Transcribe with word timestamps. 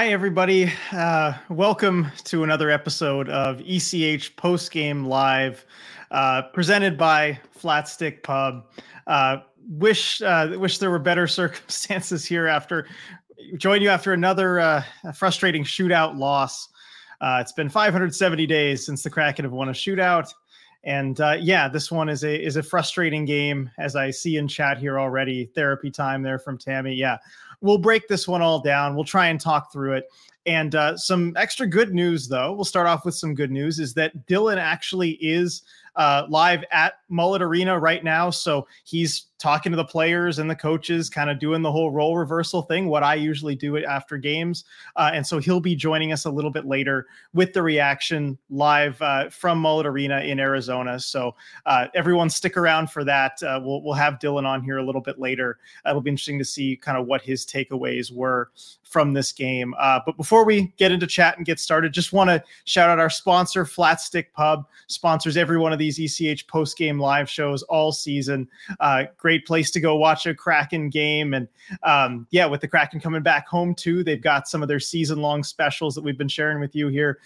Hi, 0.00 0.08
everybody. 0.08 0.72
Uh, 0.92 1.34
welcome 1.50 2.10
to 2.24 2.42
another 2.42 2.70
episode 2.70 3.28
of 3.28 3.60
ECH 3.62 4.34
Post 4.36 4.70
Game 4.70 5.04
Live, 5.04 5.66
uh, 6.10 6.40
presented 6.54 6.96
by 6.96 7.38
Flatstick 7.54 8.22
Pub. 8.22 8.64
Uh, 9.06 9.40
wish 9.68 10.22
uh, 10.22 10.56
wish 10.56 10.78
there 10.78 10.90
were 10.90 10.98
better 10.98 11.26
circumstances 11.26 12.24
here. 12.24 12.46
After 12.46 12.86
join 13.58 13.82
you 13.82 13.90
after 13.90 14.14
another 14.14 14.58
uh, 14.58 14.82
frustrating 15.14 15.64
shootout 15.64 16.16
loss. 16.16 16.70
Uh, 17.20 17.36
it's 17.42 17.52
been 17.52 17.68
570 17.68 18.46
days 18.46 18.86
since 18.86 19.02
the 19.02 19.10
Kraken 19.10 19.44
have 19.44 19.52
won 19.52 19.68
a 19.68 19.72
shootout, 19.72 20.32
and 20.82 21.18
yeah, 21.42 21.68
this 21.68 21.92
one 21.92 22.08
is 22.08 22.24
a 22.24 22.42
is 22.42 22.56
a 22.56 22.62
frustrating 22.62 23.26
game. 23.26 23.70
As 23.76 23.96
I 23.96 24.12
see 24.12 24.38
in 24.38 24.48
chat 24.48 24.78
here 24.78 24.98
already, 24.98 25.50
therapy 25.54 25.90
time 25.90 26.22
there 26.22 26.38
from 26.38 26.56
Tammy. 26.56 26.94
Yeah 26.94 27.18
we'll 27.60 27.78
break 27.78 28.08
this 28.08 28.26
one 28.26 28.42
all 28.42 28.60
down. 28.60 28.94
We'll 28.94 29.04
try 29.04 29.28
and 29.28 29.40
talk 29.40 29.72
through 29.72 29.94
it. 29.94 30.04
And 30.46 30.74
uh, 30.74 30.96
some 30.96 31.34
extra 31.36 31.66
good 31.66 31.92
news, 31.94 32.26
though. 32.26 32.52
We'll 32.52 32.64
start 32.64 32.86
off 32.86 33.04
with 33.04 33.14
some 33.14 33.34
good 33.34 33.50
news 33.50 33.78
is 33.78 33.94
that 33.94 34.26
Dylan 34.26 34.56
actually 34.56 35.10
is 35.20 35.62
uh, 35.96 36.26
live 36.28 36.64
at 36.70 36.94
Mullet 37.08 37.42
Arena 37.42 37.78
right 37.78 38.02
now. 38.02 38.30
So 38.30 38.66
he's 38.84 39.26
talking 39.40 39.72
to 39.72 39.76
the 39.76 39.84
players 39.84 40.38
and 40.38 40.50
the 40.50 40.54
coaches, 40.54 41.08
kind 41.08 41.30
of 41.30 41.38
doing 41.38 41.62
the 41.62 41.72
whole 41.72 41.90
role 41.90 42.16
reversal 42.16 42.62
thing, 42.62 42.86
what 42.86 43.02
I 43.02 43.14
usually 43.14 43.54
do 43.54 43.82
after 43.84 44.18
games. 44.18 44.64
Uh, 44.96 45.10
and 45.14 45.26
so 45.26 45.38
he'll 45.38 45.60
be 45.60 45.74
joining 45.74 46.12
us 46.12 46.26
a 46.26 46.30
little 46.30 46.50
bit 46.50 46.66
later 46.66 47.06
with 47.32 47.54
the 47.54 47.62
reaction 47.62 48.36
live 48.50 49.00
uh, 49.00 49.30
from 49.30 49.58
Mullet 49.58 49.86
Arena 49.86 50.20
in 50.20 50.38
Arizona. 50.38 51.00
So 51.00 51.34
uh, 51.64 51.86
everyone 51.94 52.28
stick 52.28 52.58
around 52.58 52.90
for 52.90 53.02
that. 53.04 53.42
Uh, 53.42 53.60
we'll, 53.64 53.82
we'll 53.82 53.94
have 53.94 54.18
Dylan 54.18 54.44
on 54.44 54.62
here 54.62 54.76
a 54.76 54.84
little 54.84 55.00
bit 55.00 55.18
later. 55.18 55.58
It'll 55.86 56.02
be 56.02 56.10
interesting 56.10 56.38
to 56.38 56.44
see 56.44 56.76
kind 56.76 56.98
of 56.98 57.06
what 57.06 57.22
his 57.22 57.46
takeaways 57.46 58.12
were 58.12 58.50
from 58.84 59.14
this 59.14 59.32
game. 59.32 59.74
Uh, 59.78 60.00
but 60.04 60.16
before 60.16 60.44
we 60.44 60.72
get 60.76 60.92
into 60.92 61.06
chat 61.06 61.36
and 61.38 61.46
get 61.46 61.58
started, 61.58 61.94
just 61.94 62.12
want 62.12 62.28
to 62.28 62.42
shout 62.64 62.90
out 62.90 62.98
our 62.98 63.08
sponsor, 63.08 63.64
Flatstick 63.64 64.26
Pub, 64.34 64.66
sponsors 64.88 65.36
every 65.36 65.56
one 65.56 65.72
of 65.72 65.78
these 65.80 65.98
ECH 65.98 66.46
post 66.46 66.76
game 66.76 67.00
live 67.00 67.28
shows 67.28 67.62
all 67.64 67.90
season. 67.90 68.48
Uh, 68.78 69.04
great 69.16 69.46
place 69.46 69.70
to 69.72 69.80
go 69.80 69.96
watch 69.96 70.26
a 70.26 70.34
Kraken 70.34 70.90
game. 70.90 71.34
And 71.34 71.48
um, 71.82 72.26
yeah, 72.30 72.46
with 72.46 72.60
the 72.60 72.68
Kraken 72.68 73.00
coming 73.00 73.22
back 73.22 73.48
home 73.48 73.74
too, 73.74 74.04
they've 74.04 74.22
got 74.22 74.46
some 74.46 74.62
of 74.62 74.68
their 74.68 74.80
season 74.80 75.20
long 75.20 75.42
specials 75.42 75.94
that 75.96 76.04
we've 76.04 76.18
been 76.18 76.28
sharing 76.28 76.60
with 76.60 76.76
you 76.76 76.88
here 76.88 77.18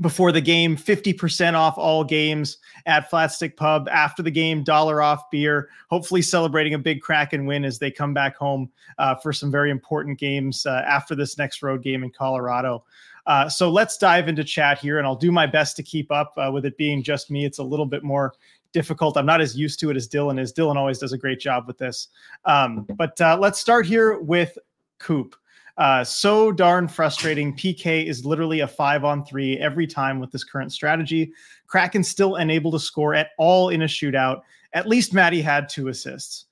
before 0.00 0.30
the 0.30 0.40
game 0.40 0.76
50% 0.76 1.54
off 1.54 1.76
all 1.76 2.04
games 2.04 2.58
at 2.86 3.10
flatstick 3.10 3.56
pub 3.56 3.88
after 3.88 4.22
the 4.22 4.30
game 4.30 4.62
dollar 4.62 5.02
off 5.02 5.28
beer 5.30 5.68
hopefully 5.90 6.22
celebrating 6.22 6.74
a 6.74 6.78
big 6.78 7.00
kraken 7.00 7.46
win 7.46 7.64
as 7.64 7.78
they 7.78 7.90
come 7.90 8.14
back 8.14 8.36
home 8.36 8.70
uh, 8.98 9.14
for 9.16 9.32
some 9.32 9.50
very 9.50 9.70
important 9.70 10.18
games 10.18 10.66
uh, 10.66 10.82
after 10.86 11.14
this 11.14 11.36
next 11.36 11.62
road 11.62 11.82
game 11.82 12.04
in 12.04 12.10
colorado 12.10 12.84
uh, 13.28 13.48
so 13.48 13.70
let's 13.70 13.96
dive 13.96 14.28
into 14.28 14.42
chat 14.42 14.78
here 14.78 14.98
and 14.98 15.06
i'll 15.06 15.14
do 15.14 15.30
my 15.30 15.46
best 15.46 15.76
to 15.76 15.82
keep 15.82 16.10
up 16.10 16.32
uh, 16.36 16.50
with 16.52 16.66
it 16.66 16.76
being 16.76 17.02
just 17.02 17.30
me 17.30 17.44
it's 17.44 17.58
a 17.58 17.62
little 17.62 17.86
bit 17.86 18.02
more 18.02 18.34
difficult 18.72 19.16
i'm 19.16 19.26
not 19.26 19.40
as 19.40 19.56
used 19.56 19.78
to 19.78 19.90
it 19.90 19.96
as 19.96 20.08
dylan 20.08 20.38
is 20.40 20.52
dylan 20.52 20.76
always 20.76 20.98
does 20.98 21.12
a 21.12 21.18
great 21.18 21.38
job 21.38 21.66
with 21.66 21.78
this 21.78 22.08
um, 22.44 22.86
but 22.96 23.18
uh, 23.20 23.36
let's 23.38 23.60
start 23.60 23.86
here 23.86 24.18
with 24.18 24.58
coop 24.98 25.36
uh, 25.78 26.02
so 26.02 26.50
darn 26.50 26.88
frustrating. 26.88 27.54
PK 27.54 28.04
is 28.04 28.24
literally 28.24 28.60
a 28.60 28.66
five 28.66 29.04
on 29.04 29.24
three 29.24 29.56
every 29.58 29.86
time 29.86 30.18
with 30.18 30.32
this 30.32 30.42
current 30.42 30.72
strategy. 30.72 31.32
Kraken 31.68 32.02
still 32.02 32.34
unable 32.34 32.72
to 32.72 32.80
score 32.80 33.14
at 33.14 33.28
all 33.38 33.68
in 33.68 33.82
a 33.82 33.86
shootout. 33.86 34.40
At 34.72 34.88
least 34.88 35.14
Matty 35.14 35.40
had 35.40 35.68
two 35.68 35.86
assists. 35.86 36.46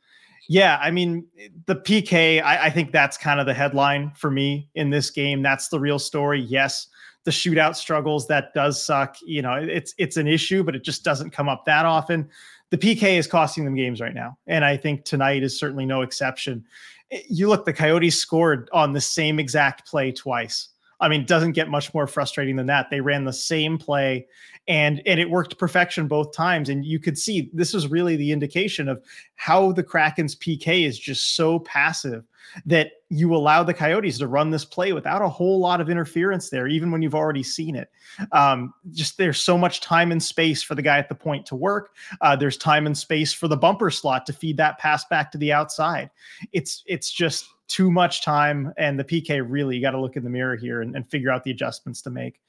Yeah, 0.48 0.78
I 0.80 0.90
mean, 0.90 1.26
the 1.66 1.76
PK, 1.76 2.42
I, 2.42 2.66
I 2.66 2.70
think 2.70 2.92
that's 2.92 3.16
kind 3.16 3.40
of 3.40 3.46
the 3.46 3.54
headline 3.54 4.12
for 4.16 4.30
me 4.30 4.68
in 4.74 4.90
this 4.90 5.10
game. 5.10 5.42
That's 5.42 5.68
the 5.68 5.80
real 5.80 5.98
story. 5.98 6.40
Yes, 6.40 6.86
the 7.24 7.30
shootout 7.30 7.74
struggles, 7.74 8.28
that 8.28 8.54
does 8.54 8.84
suck. 8.84 9.16
You 9.24 9.42
know, 9.42 9.54
it's 9.54 9.94
it's 9.98 10.16
an 10.16 10.28
issue, 10.28 10.62
but 10.62 10.76
it 10.76 10.84
just 10.84 11.02
doesn't 11.04 11.30
come 11.30 11.48
up 11.48 11.64
that 11.66 11.84
often. 11.84 12.28
The 12.70 12.78
PK 12.78 13.18
is 13.18 13.26
costing 13.26 13.64
them 13.64 13.74
games 13.74 14.00
right 14.00 14.14
now. 14.14 14.38
And 14.46 14.64
I 14.64 14.76
think 14.76 15.04
tonight 15.04 15.42
is 15.42 15.58
certainly 15.58 15.86
no 15.86 16.02
exception 16.02 16.64
eh, 17.10 17.22
you 17.28 17.48
look, 17.48 17.64
the 17.64 17.72
Coyotes 17.72 18.18
scored 18.18 18.68
on 18.72 18.92
the 18.92 19.00
same 19.00 19.38
exact 19.38 19.86
play 19.88 20.12
twice. 20.12 20.68
I 21.00 21.08
mean, 21.08 21.26
doesn't 21.26 21.52
get 21.52 21.68
much 21.68 21.92
more 21.92 22.06
frustrating 22.06 22.56
than 22.56 22.66
that. 22.66 22.90
They 22.90 23.00
ran 23.00 23.24
the 23.24 23.32
same 23.32 23.78
play 23.78 24.26
and 24.68 25.00
and 25.06 25.20
it 25.20 25.30
worked 25.30 25.58
perfection 25.58 26.08
both 26.08 26.34
times. 26.34 26.68
And 26.68 26.84
you 26.84 26.98
could 26.98 27.18
see 27.18 27.50
this 27.52 27.72
was 27.72 27.88
really 27.88 28.16
the 28.16 28.32
indication 28.32 28.88
of 28.88 29.02
how 29.36 29.72
the 29.72 29.82
Kraken's 29.82 30.34
PK 30.36 30.86
is 30.86 30.98
just 30.98 31.36
so 31.36 31.60
passive 31.60 32.24
that 32.64 32.92
you 33.08 33.34
allow 33.34 33.62
the 33.62 33.74
Coyotes 33.74 34.18
to 34.18 34.26
run 34.26 34.50
this 34.50 34.64
play 34.64 34.92
without 34.92 35.22
a 35.22 35.28
whole 35.28 35.60
lot 35.60 35.80
of 35.80 35.90
interference 35.90 36.48
there, 36.48 36.66
even 36.66 36.90
when 36.90 37.02
you've 37.02 37.14
already 37.14 37.42
seen 37.42 37.76
it. 37.76 37.90
Um, 38.32 38.72
just 38.92 39.18
there's 39.18 39.40
so 39.40 39.58
much 39.58 39.80
time 39.80 40.10
and 40.10 40.22
space 40.22 40.62
for 40.62 40.74
the 40.74 40.82
guy 40.82 40.98
at 40.98 41.08
the 41.08 41.14
point 41.14 41.46
to 41.46 41.56
work. 41.56 41.94
Uh, 42.20 42.34
there's 42.34 42.56
time 42.56 42.86
and 42.86 42.96
space 42.96 43.32
for 43.32 43.48
the 43.48 43.56
bumper 43.56 43.90
slot 43.90 44.26
to 44.26 44.32
feed 44.32 44.56
that 44.56 44.78
pass 44.78 45.04
back 45.06 45.30
to 45.32 45.38
the 45.38 45.52
outside. 45.52 46.10
It's 46.52 46.82
it's 46.86 47.12
just 47.12 47.46
too 47.68 47.90
much 47.90 48.22
time, 48.22 48.72
and 48.76 48.98
the 48.98 49.04
PK 49.04 49.44
really 49.46 49.76
you 49.76 49.82
got 49.82 49.92
to 49.92 50.00
look 50.00 50.16
in 50.16 50.24
the 50.24 50.30
mirror 50.30 50.56
here 50.56 50.82
and, 50.82 50.94
and, 50.94 51.08
figure 51.10 51.30
out 51.30 51.44
the 51.44 51.50
adjustments 51.50 52.02
to 52.02 52.10
make. 52.10 52.40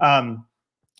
Um, 0.00 0.46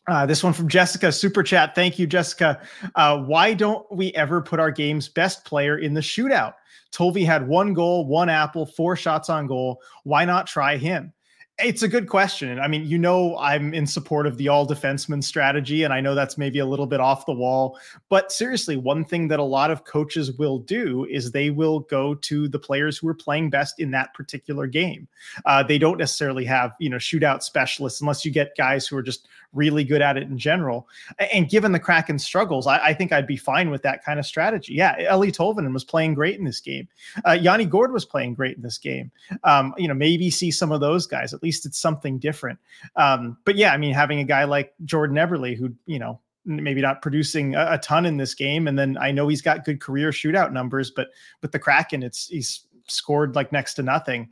uh, 0.08 0.24
this 0.24 0.42
one 0.42 0.54
from 0.54 0.68
Jessica, 0.68 1.12
super 1.12 1.42
chat. 1.42 1.74
Thank 1.74 1.98
you, 1.98 2.06
Jessica. 2.06 2.60
Uh, 2.94 3.18
why 3.18 3.52
don't 3.52 3.84
we 3.92 4.12
ever 4.14 4.40
put 4.40 4.58
our 4.58 4.70
game's 4.70 5.08
best 5.08 5.44
player 5.44 5.78
in 5.78 5.92
the 5.92 6.00
shootout? 6.00 6.54
Tovey 6.92 7.24
had 7.24 7.46
one 7.46 7.74
goal, 7.74 8.06
one 8.06 8.30
apple, 8.30 8.64
four 8.64 8.96
shots 8.96 9.28
on 9.28 9.46
goal. 9.46 9.82
Why 10.04 10.24
not 10.24 10.46
try 10.46 10.78
him? 10.78 11.12
It's 11.60 11.82
a 11.82 11.88
good 11.88 12.08
question. 12.08 12.60
I 12.60 12.68
mean, 12.68 12.86
you 12.86 12.98
know, 12.98 13.36
I'm 13.36 13.74
in 13.74 13.84
support 13.84 14.28
of 14.28 14.36
the 14.36 14.46
all 14.46 14.64
defenseman 14.64 15.24
strategy, 15.24 15.82
and 15.82 15.92
I 15.92 16.00
know 16.00 16.14
that's 16.14 16.38
maybe 16.38 16.60
a 16.60 16.66
little 16.66 16.86
bit 16.86 17.00
off 17.00 17.26
the 17.26 17.32
wall. 17.32 17.76
But 18.08 18.30
seriously, 18.30 18.76
one 18.76 19.04
thing 19.04 19.26
that 19.28 19.40
a 19.40 19.44
lot 19.44 19.72
of 19.72 19.82
coaches 19.82 20.30
will 20.38 20.60
do 20.60 21.04
is 21.10 21.32
they 21.32 21.50
will 21.50 21.80
go 21.80 22.14
to 22.14 22.46
the 22.46 22.60
players 22.60 22.96
who 22.96 23.08
are 23.08 23.14
playing 23.14 23.50
best 23.50 23.80
in 23.80 23.90
that 23.90 24.14
particular 24.14 24.68
game. 24.68 25.08
Uh, 25.46 25.64
they 25.64 25.78
don't 25.78 25.98
necessarily 25.98 26.44
have, 26.44 26.74
you 26.78 26.88
know, 26.88 26.96
shootout 26.96 27.42
specialists 27.42 28.00
unless 28.00 28.24
you 28.24 28.30
get 28.30 28.56
guys 28.56 28.86
who 28.86 28.96
are 28.96 29.02
just 29.02 29.26
really 29.52 29.84
good 29.84 30.02
at 30.02 30.16
it 30.16 30.24
in 30.24 30.38
general. 30.38 30.88
And 31.32 31.48
given 31.48 31.72
the 31.72 31.78
Kraken 31.78 32.18
struggles, 32.18 32.66
I, 32.66 32.78
I 32.78 32.94
think 32.94 33.12
I'd 33.12 33.26
be 33.26 33.36
fine 33.36 33.70
with 33.70 33.82
that 33.82 34.04
kind 34.04 34.18
of 34.18 34.26
strategy. 34.26 34.74
Yeah, 34.74 34.96
Eeli 35.10 35.32
Tolvanen 35.32 35.72
was 35.72 35.84
playing 35.84 36.14
great 36.14 36.38
in 36.38 36.44
this 36.44 36.60
game. 36.60 36.88
Uh, 37.26 37.32
Yanni 37.32 37.64
Gourde 37.64 37.92
was 37.92 38.04
playing 38.04 38.34
great 38.34 38.56
in 38.56 38.62
this 38.62 38.78
game. 38.78 39.10
Um, 39.44 39.74
you 39.76 39.88
know, 39.88 39.94
maybe 39.94 40.30
see 40.30 40.50
some 40.50 40.72
of 40.72 40.80
those 40.80 41.06
guys. 41.06 41.32
At 41.32 41.42
least 41.42 41.66
it's 41.66 41.78
something 41.78 42.18
different. 42.18 42.58
Um, 42.96 43.38
but 43.44 43.56
yeah, 43.56 43.72
I 43.72 43.76
mean, 43.76 43.94
having 43.94 44.20
a 44.20 44.24
guy 44.24 44.44
like 44.44 44.74
Jordan 44.84 45.16
Eberle, 45.16 45.56
who 45.56 45.72
you 45.86 45.98
know 45.98 46.20
maybe 46.48 46.80
not 46.80 47.02
producing 47.02 47.54
a, 47.54 47.72
a, 47.72 47.78
ton 47.78 48.06
in 48.06 48.16
this 48.16 48.34
game. 48.34 48.66
And 48.66 48.78
then 48.78 48.96
I 48.98 49.12
know 49.12 49.28
he's 49.28 49.42
got 49.42 49.64
good 49.64 49.80
career 49.80 50.10
shootout 50.10 50.52
numbers, 50.52 50.90
but 50.90 51.08
with 51.42 51.52
the 51.52 51.58
Kraken, 51.58 52.02
it's 52.02 52.28
he's 52.28 52.64
scored 52.88 53.34
like 53.34 53.52
next 53.52 53.74
to 53.74 53.82
nothing. 53.82 54.28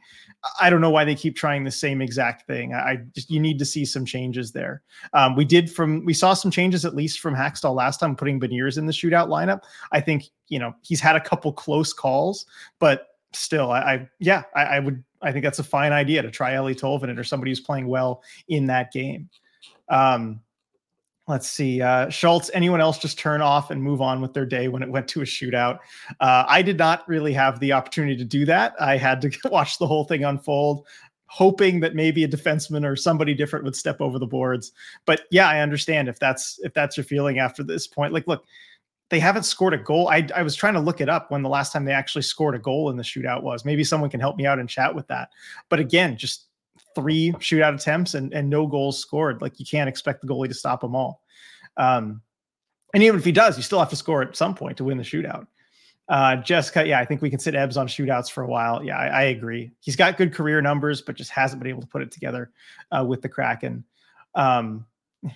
I 0.61 0.71
don't 0.71 0.81
know 0.81 0.91
why 0.91 1.05
they 1.05 1.15
keep 1.15 1.37
trying 1.37 1.65
the 1.65 1.71
same 1.71 2.01
exact 2.01 2.47
thing. 2.47 2.75
I 2.75 2.99
just 3.15 3.31
you 3.31 3.41
need 3.41 3.59
to 3.59 3.65
see 3.65 3.85
some 3.85 4.05
changes 4.05 4.53
there. 4.53 4.83
Um, 5.13 5.37
we 5.37 5.45
did 5.45 5.71
from 5.71 6.05
we 6.05 6.15
saw 6.15 6.35
some 6.35 6.51
changes 6.51 6.85
at 6.85 6.95
least 6.95 7.21
from 7.21 7.35
Hakstol 7.35 7.75
last 7.75 7.99
time 7.99 8.17
putting 8.17 8.41
Beniers 8.41 8.79
in 8.79 8.87
the 8.87 8.93
shootout 8.93 9.29
lineup. 9.29 9.61
I 9.93 10.01
think 10.01 10.25
you 10.49 10.59
know 10.59 10.75
he's 10.83 11.01
had 11.01 11.17
a 11.17 11.21
couple 11.21 11.53
close 11.53 11.93
calls, 11.93 12.47
but 12.79 13.09
still, 13.33 13.71
I, 13.71 13.81
I 13.81 14.09
yeah, 14.19 14.43
I, 14.55 14.65
I, 14.65 14.79
would 14.79 15.03
I 15.23 15.33
think 15.33 15.45
that's 15.45 15.59
a 15.59 15.65
fine 15.65 15.93
idea 15.93 16.23
to 16.23 16.31
try 16.31 16.53
Eeli 16.53 16.79
Tolvanen 16.79 17.19
or 17.19 17.25
somebody 17.25 17.51
who's 17.51 17.61
playing 17.61 17.87
well 17.87 18.23
in 18.49 18.67
that 18.67 18.93
game. 18.93 19.29
Um, 19.89 20.41
Let's 21.29 21.49
see. 21.49 21.83
Uh, 21.83 22.09
Schultz, 22.09 22.53
anyone 22.55 22.81
else 22.81 22.99
just 22.99 23.19
turn 23.19 23.43
off 23.43 23.73
and 23.73 23.83
move 23.83 24.01
on 24.01 24.21
with 24.21 24.33
their 24.33 24.47
day 24.47 24.69
when 24.69 24.83
it 24.83 24.89
went 24.89 25.09
to 25.09 25.23
a 25.23 25.25
shootout? 25.25 25.81
Uh, 26.21 26.45
I 26.47 26.63
did 26.63 26.79
not 26.79 27.07
really 27.09 27.33
have 27.33 27.59
the 27.59 27.73
opportunity 27.73 28.17
to 28.17 28.25
do 28.25 28.45
that. 28.45 28.75
I 28.79 28.97
had 28.97 29.21
to 29.23 29.31
watch 29.51 29.79
the 29.79 29.89
whole 29.89 30.05
thing 30.05 30.23
unfold, 30.23 30.87
hoping 31.27 31.81
that 31.81 31.97
maybe 31.97 32.23
a 32.23 32.29
defenseman 32.29 32.89
or 32.89 32.95
somebody 32.95 33.35
different 33.35 33.65
would 33.65 33.75
step 33.75 34.01
over 34.01 34.21
the 34.21 34.27
boards. 34.27 34.71
But 35.05 35.23
yeah, 35.33 35.49
I 35.49 35.61
understand 35.61 36.09
if 36.09 36.21
that's 36.21 36.61
if 36.63 36.73
that's 36.75 36.97
your 36.97 37.05
feeling 37.05 37.41
after 37.41 37.65
this 37.65 37.89
point. 37.89 38.13
Like, 38.13 38.29
look, 38.29 38.45
they 39.11 39.19
haven't 39.19 39.45
scored 39.45 39.75
a 39.75 39.79
goal. 39.79 40.09
I, 40.09 40.29
I 40.35 40.43
was 40.43 40.55
trying 40.55 40.75
to 40.75 40.81
look 40.81 41.01
it 41.01 41.09
up 41.09 41.33
when 41.33 41.43
the 41.43 41.49
last 41.49 41.73
time 41.73 41.85
they 41.85 41.93
actually 41.93 42.23
scored 42.23 42.55
a 42.55 42.61
goal 42.61 42.89
in 42.91 42.97
the 42.97 43.03
shootout 43.03 43.43
was. 43.43 43.65
Maybe 43.65 43.83
someone 43.83 44.11
can 44.11 44.21
help 44.21 44.37
me 44.37 44.47
out 44.47 44.61
and 44.61 44.69
chat 44.69 44.95
with 44.95 45.09
that. 45.09 45.31
But 45.69 45.81
again, 45.81 46.17
just 46.17 46.47
three 46.97 47.31
shootout 47.35 47.75
attempts 47.75 48.15
and, 48.15 48.33
and 48.33 48.51
no 48.51 48.67
goals 48.67 48.99
scored. 48.99 49.41
Like 49.41 49.61
you 49.61 49.67
can't 49.67 49.89
expect 49.89 50.23
the 50.23 50.27
goalie 50.27 50.49
to 50.49 50.55
stop 50.55 50.81
them 50.81 50.97
all. 50.97 51.23
Um, 51.77 52.23
and 52.93 53.03
even 53.03 53.19
if 53.19 53.25
he 53.25 53.33
does, 53.33 53.57
you 53.57 53.63
still 53.63 53.79
have 53.79 53.91
to 53.91 53.97
score 53.97 54.23
at 54.23 54.35
some 54.35 54.55
point 54.55 54.79
to 54.79 54.85
win 54.85 54.99
the 54.99 55.05
shootout. 55.05 55.47
Uh, 56.09 56.37
Jessica, 56.37 56.87
yeah, 56.87 56.99
I 56.99 57.05
think 57.05 57.21
we 57.21 57.31
can 57.31 57.39
sit 57.39 57.55
Ebbs 57.55 57.77
on 57.77 57.87
shootouts 57.89 58.31
for 58.31 58.43
a 58.43 58.47
while. 58.49 58.83
Yeah, 58.83 58.97
I, 58.97 59.07
I, 59.09 59.23
agree. 59.25 59.73
He's 59.81 59.97
got 59.97 60.17
good 60.17 60.33
career 60.33 60.63
numbers, 60.63 61.03
but 61.03 61.17
just 61.17 61.31
hasn't 61.31 61.61
been 61.61 61.69
able 61.69 61.83
to 61.83 61.89
put 61.89 62.01
it 62.01 62.13
together 62.13 62.53
uh, 62.97 63.05
with 63.05 63.23
the 63.23 63.29
Kraken. 63.29 63.85
Um, 64.37 64.87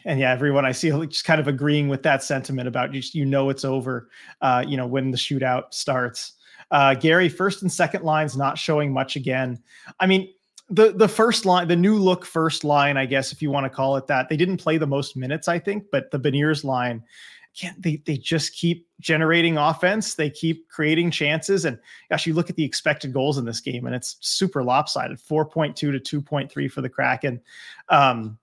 and 0.05 0.21
yeah, 0.21 0.31
everyone 0.31 0.65
I 0.65 0.73
see 0.73 0.91
just 1.07 1.25
kind 1.25 1.41
of 1.41 1.49
agreeing 1.49 1.89
with 1.89 2.05
that 2.05 2.23
sentiment 2.23 2.69
about 2.69 2.93
just 2.93 3.15
you 3.15 3.25
know 3.25 3.51
it's 3.51 3.65
over. 3.65 4.09
Uh, 4.41 4.65
you 4.67 4.77
know 4.77 4.87
when 4.87 5.11
the 5.11 5.19
shootout 5.19 5.75
starts. 5.75 6.35
Uh, 6.71 6.95
Gary, 6.95 7.29
first 7.29 7.63
and 7.63 7.73
second 7.73 8.05
lines 8.05 8.37
not 8.37 8.57
showing 8.57 8.93
much 8.93 9.17
again. 9.17 9.61
I 9.99 10.07
mean, 10.07 10.33
the 10.71 10.93
the 10.93 11.09
first 11.09 11.45
line, 11.45 11.69
the 11.69 11.77
new 11.77 11.97
look 11.97 12.25
first 12.25 12.65
line, 12.65 12.97
I 12.97 13.05
guess 13.05 13.33
if 13.33 13.43
you 13.43 13.51
want 13.51 13.65
to 13.65 13.71
call 13.71 13.97
it 13.97 14.07
that. 14.07 14.29
They 14.29 14.37
didn't 14.37 14.59
play 14.59 14.79
the 14.79 14.87
most 14.87 15.17
minutes, 15.17 15.49
I 15.49 15.59
think, 15.59 15.87
but 15.91 16.11
the 16.11 16.19
Beniers 16.19 16.63
line, 16.65 17.03
can't 17.57 17.81
they 17.83 17.97
they 18.07 18.17
just 18.17 18.55
keep 18.55 18.87
generating 19.01 19.59
offense. 19.59 20.15
They 20.15 20.31
keep 20.31 20.69
creating 20.69 21.11
chances. 21.11 21.65
And 21.65 21.79
gosh, 22.09 22.27
you 22.27 22.35
look 22.35 22.51
at 22.51 22.57
the 22.57 22.65
expected 22.65 23.13
goals 23.13 23.37
in 23.37 23.45
this 23.45 23.61
game, 23.61 23.87
and 23.87 23.95
it's 23.95 24.17
super 24.21 24.63
lopsided: 24.63 25.19
4.2 25.19 25.75
to 25.75 26.23
2.3 26.23 26.71
for 26.71 26.81
the 26.81 26.89
Kraken. 26.89 27.41
Um, 27.89 28.39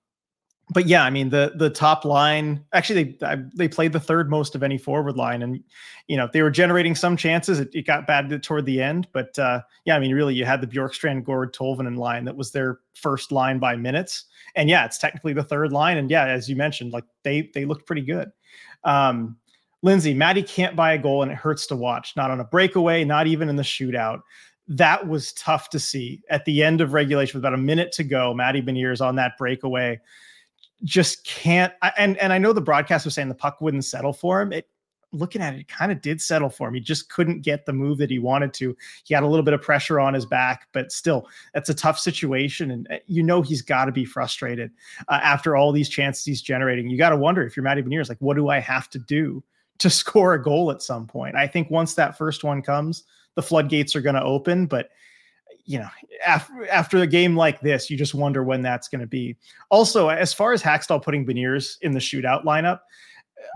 but 0.69 0.85
yeah, 0.85 1.03
I 1.03 1.09
mean 1.09 1.29
the 1.29 1.53
the 1.55 1.69
top 1.69 2.03
line 2.03 2.63
actually 2.73 3.17
they 3.19 3.37
they 3.55 3.67
played 3.67 3.93
the 3.93 3.99
third 3.99 4.29
most 4.29 4.53
of 4.53 4.63
any 4.63 4.77
forward 4.77 5.15
line, 5.15 5.41
and 5.41 5.63
you 6.07 6.17
know 6.17 6.29
they 6.31 6.41
were 6.41 6.51
generating 6.51 6.93
some 6.93 7.15
chances. 7.15 7.59
It, 7.59 7.69
it 7.73 7.85
got 7.85 8.05
bad 8.05 8.43
toward 8.43 8.65
the 8.65 8.81
end, 8.81 9.07
but 9.13 9.37
uh, 9.39 9.61
yeah, 9.85 9.95
I 9.95 9.99
mean 9.99 10.13
really 10.13 10.35
you 10.35 10.43
had 10.43 10.59
the 10.59 10.67
Bjorkstrand, 10.67 11.23
Gourde, 11.23 11.53
Tolvanen 11.53 11.97
line 11.97 12.25
that 12.25 12.35
was 12.35 12.51
their 12.51 12.79
first 12.95 13.31
line 13.31 13.59
by 13.59 13.77
minutes, 13.77 14.25
and 14.55 14.69
yeah, 14.69 14.83
it's 14.83 14.97
technically 14.97 15.33
the 15.33 15.43
third 15.43 15.71
line, 15.71 15.97
and 15.97 16.11
yeah, 16.11 16.25
as 16.25 16.49
you 16.49 16.55
mentioned, 16.57 16.91
like 16.91 17.05
they 17.23 17.49
they 17.53 17.63
looked 17.63 17.85
pretty 17.85 18.03
good. 18.03 18.29
Um, 18.83 19.37
Lindsay, 19.83 20.13
Matty 20.13 20.43
can't 20.43 20.75
buy 20.75 20.93
a 20.93 20.97
goal, 20.97 21.23
and 21.23 21.31
it 21.31 21.37
hurts 21.37 21.65
to 21.67 21.77
watch. 21.77 22.13
Not 22.17 22.29
on 22.29 22.41
a 22.41 22.45
breakaway, 22.45 23.05
not 23.05 23.27
even 23.27 23.47
in 23.47 23.55
the 23.55 23.63
shootout 23.63 24.21
that 24.69 25.07
was 25.07 25.31
tough 25.31 25.69
to 25.69 25.79
see 25.79 26.21
at 26.29 26.43
the 26.43 26.61
end 26.61 26.81
of 26.81 26.91
regulation 26.91 27.37
with 27.37 27.45
about 27.45 27.53
a 27.53 27.61
minute 27.61 27.93
to 27.93 28.03
go. 28.03 28.33
Matty 28.33 28.61
Beniers 28.61 28.99
on 28.99 29.15
that 29.15 29.37
breakaway 29.37 29.97
just 30.83 31.25
can't. 31.25 31.73
And 31.97 32.17
and 32.17 32.33
I 32.33 32.37
know 32.37 32.53
the 32.53 32.61
broadcast 32.61 33.05
was 33.05 33.13
saying 33.13 33.29
the 33.29 33.35
puck 33.35 33.61
wouldn't 33.61 33.85
settle 33.85 34.13
for 34.13 34.41
him. 34.41 34.53
It 34.53 34.67
looking 35.13 35.41
at 35.41 35.53
it, 35.53 35.61
it 35.61 35.67
kind 35.67 35.91
of 35.91 36.01
did 36.01 36.21
settle 36.21 36.49
for 36.49 36.67
him. 36.67 36.73
He 36.73 36.79
just 36.79 37.09
couldn't 37.09 37.41
get 37.41 37.65
the 37.65 37.73
move 37.73 37.97
that 37.97 38.09
he 38.09 38.19
wanted 38.19 38.53
to. 38.55 38.75
He 39.05 39.13
had 39.13 39.23
a 39.23 39.27
little 39.27 39.43
bit 39.43 39.53
of 39.53 39.61
pressure 39.61 39.99
on 39.99 40.13
his 40.13 40.25
back, 40.25 40.67
but 40.73 40.91
still, 40.91 41.27
that's 41.53 41.69
a 41.69 41.73
tough 41.73 41.99
situation. 41.99 42.71
And 42.71 42.87
uh, 42.91 42.97
you 43.07 43.23
know 43.23 43.41
he's 43.41 43.61
got 43.61 43.85
to 43.85 43.91
be 43.91 44.05
frustrated 44.05 44.71
uh, 45.07 45.19
after 45.21 45.55
all 45.55 45.71
these 45.71 45.89
chances 45.89 46.25
he's 46.25 46.41
generating. 46.41 46.89
You 46.89 46.97
got 46.97 47.11
to 47.11 47.17
wonder 47.17 47.45
if 47.45 47.55
you're 47.55 47.63
Matty 47.63 47.81
Beniers, 47.81 48.09
like, 48.09 48.21
what 48.21 48.35
do 48.35 48.49
I 48.49 48.59
have 48.59 48.89
to 48.91 48.99
do 48.99 49.43
to 49.79 49.89
score 49.89 50.33
a 50.33 50.41
goal 50.43 50.71
at 50.71 50.81
some 50.81 51.07
point? 51.07 51.35
I 51.35 51.47
think 51.47 51.69
once 51.69 51.93
that 51.95 52.17
first 52.17 52.43
one 52.43 52.61
comes, 52.61 53.03
the 53.35 53.43
floodgates 53.43 53.95
are 53.95 54.01
going 54.01 54.15
to 54.15 54.23
open. 54.23 54.65
But 54.65 54.89
you 55.67 55.77
know, 55.77 55.89
after 56.25 56.67
after 56.69 56.97
a 56.99 57.07
game 57.07 57.35
like 57.35 57.59
this, 57.59 57.89
you 57.89 57.97
just 57.97 58.15
wonder 58.15 58.43
when 58.43 58.61
that's 58.61 58.87
going 58.87 59.01
to 59.01 59.07
be. 59.07 59.35
Also, 59.69 60.07
as 60.07 60.33
far 60.33 60.53
as 60.53 60.63
Hakstol 60.63 61.03
putting 61.03 61.25
Beniers 61.25 61.77
in 61.81 61.91
the 61.91 61.99
shootout 61.99 62.45
lineup, 62.45 62.79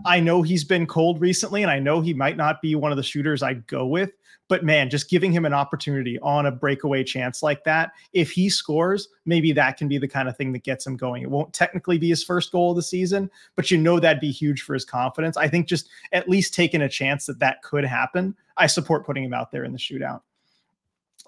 I 0.06 0.20
know 0.20 0.42
he's 0.42 0.66
been 0.66 0.86
cold 0.86 1.22
recently, 1.22 1.64
and 1.64 1.72
I 1.72 1.80
know 1.80 2.02
he 2.02 2.14
might 2.14 2.38
not 2.38 2.62
be 2.62 2.76
one 2.76 2.92
of 2.92 2.98
the 2.98 3.04
shooters 3.04 3.42
I'd 3.42 3.66
go 3.66 3.88
with. 3.88 4.12
But 4.50 4.66
man, 4.66 4.90
just 4.90 5.10
giving 5.10 5.32
him 5.32 5.46
an 5.46 5.54
opportunity 5.54 6.20
on 6.20 6.46
a 6.46 6.52
breakaway 6.52 7.06
chance 7.06 7.42
like 7.42 7.64
that, 7.64 7.92
if 8.12 8.32
he 8.32 8.50
scores, 8.50 9.08
maybe 9.26 9.54
that 9.54 9.78
can 9.78 9.88
be 9.88 9.98
the 9.98 10.10
kind 10.10 10.28
of 10.28 10.36
thing 10.36 10.52
that 10.52 10.64
gets 10.64 10.86
him 10.86 10.98
going. 10.98 11.24
It 11.24 11.32
won't 11.32 11.54
technically 11.54 11.98
be 11.98 12.10
his 12.10 12.22
first 12.22 12.52
goal 12.52 12.72
of 12.72 12.76
the 12.76 12.84
season, 12.84 13.32
but 13.56 13.72
you 13.72 13.78
know 13.78 13.98
that'd 13.98 14.20
be 14.20 14.32
huge 14.32 14.64
for 14.64 14.74
his 14.74 14.84
confidence. 14.84 15.38
I 15.38 15.48
think 15.48 15.68
just 15.68 15.88
at 16.12 16.28
least 16.28 16.54
taking 16.54 16.82
a 16.82 16.90
chance 16.90 17.28
that 17.28 17.40
that 17.40 17.62
could 17.62 17.86
happen, 17.86 18.36
I 18.58 18.68
support 18.68 19.06
putting 19.06 19.24
him 19.24 19.34
out 19.34 19.52
there 19.52 19.64
in 19.64 19.72
the 19.72 19.78
shootout. 19.78 20.20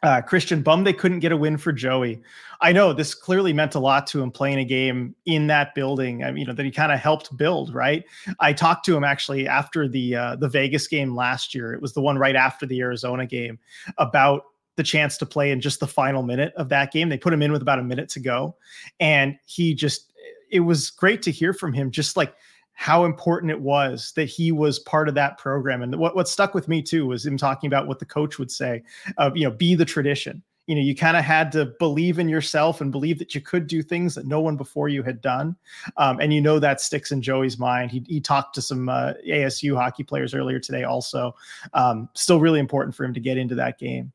Uh, 0.04 0.22
Christian 0.22 0.62
bum 0.62 0.84
they 0.84 0.94
couldn't 0.94 1.20
get 1.20 1.32
a 1.32 1.38
win 1.38 1.58
for 1.58 1.72
Joey. 1.72 2.22
I 2.60 2.74
know 2.74 2.92
this 2.92 3.14
clearly 3.16 3.54
meant 3.54 3.76
a 3.76 3.80
lot 3.80 4.06
to 4.08 4.22
him 4.22 4.32
playing 4.32 4.60
a 4.60 4.66
game 4.66 5.16
in 5.26 5.48
that 5.48 5.74
building. 5.76 6.24
I 6.24 6.32
mean, 6.32 6.42
you 6.42 6.46
know 6.46 6.54
that 6.54 6.66
he 6.66 6.72
kind 6.72 6.92
of 6.92 7.00
helped 7.00 7.36
build. 7.38 7.74
Right. 7.74 8.04
I 8.40 8.52
talked 8.52 8.86
to 8.86 8.98
him 8.98 9.04
actually 9.04 9.48
after 9.48 9.88
the 9.88 10.16
uh, 10.16 10.36
the 10.36 10.50
Vegas 10.50 10.88
game 10.88 11.16
last 11.16 11.56
year. 11.56 11.74
It 11.74 11.82
was 11.82 11.94
the 11.94 12.02
one 12.02 12.18
right 12.18 12.36
after 12.36 12.66
the 12.66 12.82
Arizona 12.82 13.26
game 13.26 13.60
about 13.98 14.44
the 14.76 14.84
chance 14.84 15.18
to 15.18 15.26
play 15.26 15.52
in 15.52 15.62
just 15.62 15.80
the 15.80 15.88
final 15.88 16.24
minute 16.24 16.54
of 16.58 16.70
that 16.70 16.92
game. 16.92 17.10
They 17.10 17.18
put 17.18 17.34
him 17.34 17.42
in 17.42 17.52
with 17.52 17.62
about 17.62 17.80
a 17.80 17.84
minute 17.84 18.10
to 18.10 18.20
go, 18.20 18.56
and 19.00 19.38
he 19.46 19.74
just 19.74 20.12
it 20.52 20.62
was 20.62 20.90
great 20.90 21.22
to 21.24 21.32
hear 21.32 21.54
from 21.54 21.74
him. 21.74 21.92
Just 21.92 22.18
like 22.18 22.36
how 22.74 23.06
important 23.06 23.52
it 23.52 23.62
was 23.62 24.12
that 24.16 24.26
he 24.26 24.52
was 24.52 24.80
part 24.80 25.08
of 25.08 25.16
that 25.16 25.38
program. 25.38 25.84
And 25.84 25.96
what, 25.96 26.16
what 26.16 26.28
stuck 26.28 26.54
with 26.54 26.68
me 26.68 26.82
too 26.82 27.06
was 27.06 27.26
him 27.26 27.38
talking 27.38 27.68
about 27.68 27.88
what 27.88 28.00
the 28.00 28.06
coach 28.06 28.40
would 28.40 28.52
say 28.52 28.84
of, 29.18 29.38
you 29.38 29.44
know, 29.44 29.52
be 29.52 29.76
the 29.76 29.86
tradition. 29.86 30.42
You 30.66 30.76
know, 30.76 30.82
you 30.82 30.96
kind 30.96 31.18
of 31.18 31.26
had 31.26 31.52
to 31.54 31.66
believe 31.78 32.20
in 32.20 32.30
yourself 32.30 32.80
and 32.80 32.90
believe 32.90 33.20
that 33.20 33.36
you 33.36 33.42
could 33.42 33.68
do 33.68 33.84
things 33.84 34.16
that 34.16 34.26
no 34.26 34.40
one 34.40 34.56
before 34.56 34.88
you 34.88 35.04
had 35.04 35.20
done. 35.22 35.58
Um, 35.98 36.22
and 36.22 36.34
you 36.34 36.40
know 36.40 36.58
that 36.58 36.80
sticks 36.80 37.12
in 37.12 37.22
Joey's 37.22 37.60
mind. 37.60 37.92
He, 37.92 38.04
he 38.08 38.22
talked 38.22 38.56
to 38.56 38.62
some 38.62 38.88
uh, 38.88 39.14
ASU 39.28 39.76
hockey 39.76 40.04
players 40.04 40.34
earlier 40.34 40.60
today, 40.60 40.84
also. 40.84 41.36
Um, 41.74 42.08
still 42.14 42.40
really 42.40 42.62
important 42.62 42.96
for 42.96 43.04
him 43.04 43.14
to 43.14 43.20
get 43.20 43.38
into 43.38 43.56
that 43.56 43.78
game. 43.78 44.14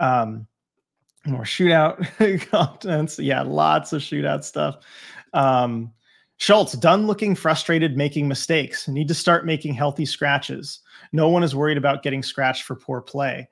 Um, 0.00 0.48
more 1.26 1.42
shootout 1.42 2.48
contents. 2.50 3.18
Yeah, 3.18 3.42
lots 3.42 3.92
of 3.92 4.02
shootout 4.02 4.42
stuff. 4.42 4.78
Um, 5.32 5.92
Schultz, 6.38 6.72
Dunn 6.72 7.06
looking 7.06 7.34
frustrated, 7.34 7.96
making 7.96 8.28
mistakes. 8.28 8.86
Need 8.88 9.08
to 9.08 9.14
start 9.14 9.44
making 9.44 9.74
healthy 9.74 10.06
scratches. 10.06 10.80
No 11.12 11.28
one 11.28 11.42
is 11.42 11.54
worried 11.54 11.76
about 11.76 12.02
getting 12.02 12.22
scratched 12.22 12.62
for 12.62 12.76
poor 12.76 13.00
play. 13.00 13.48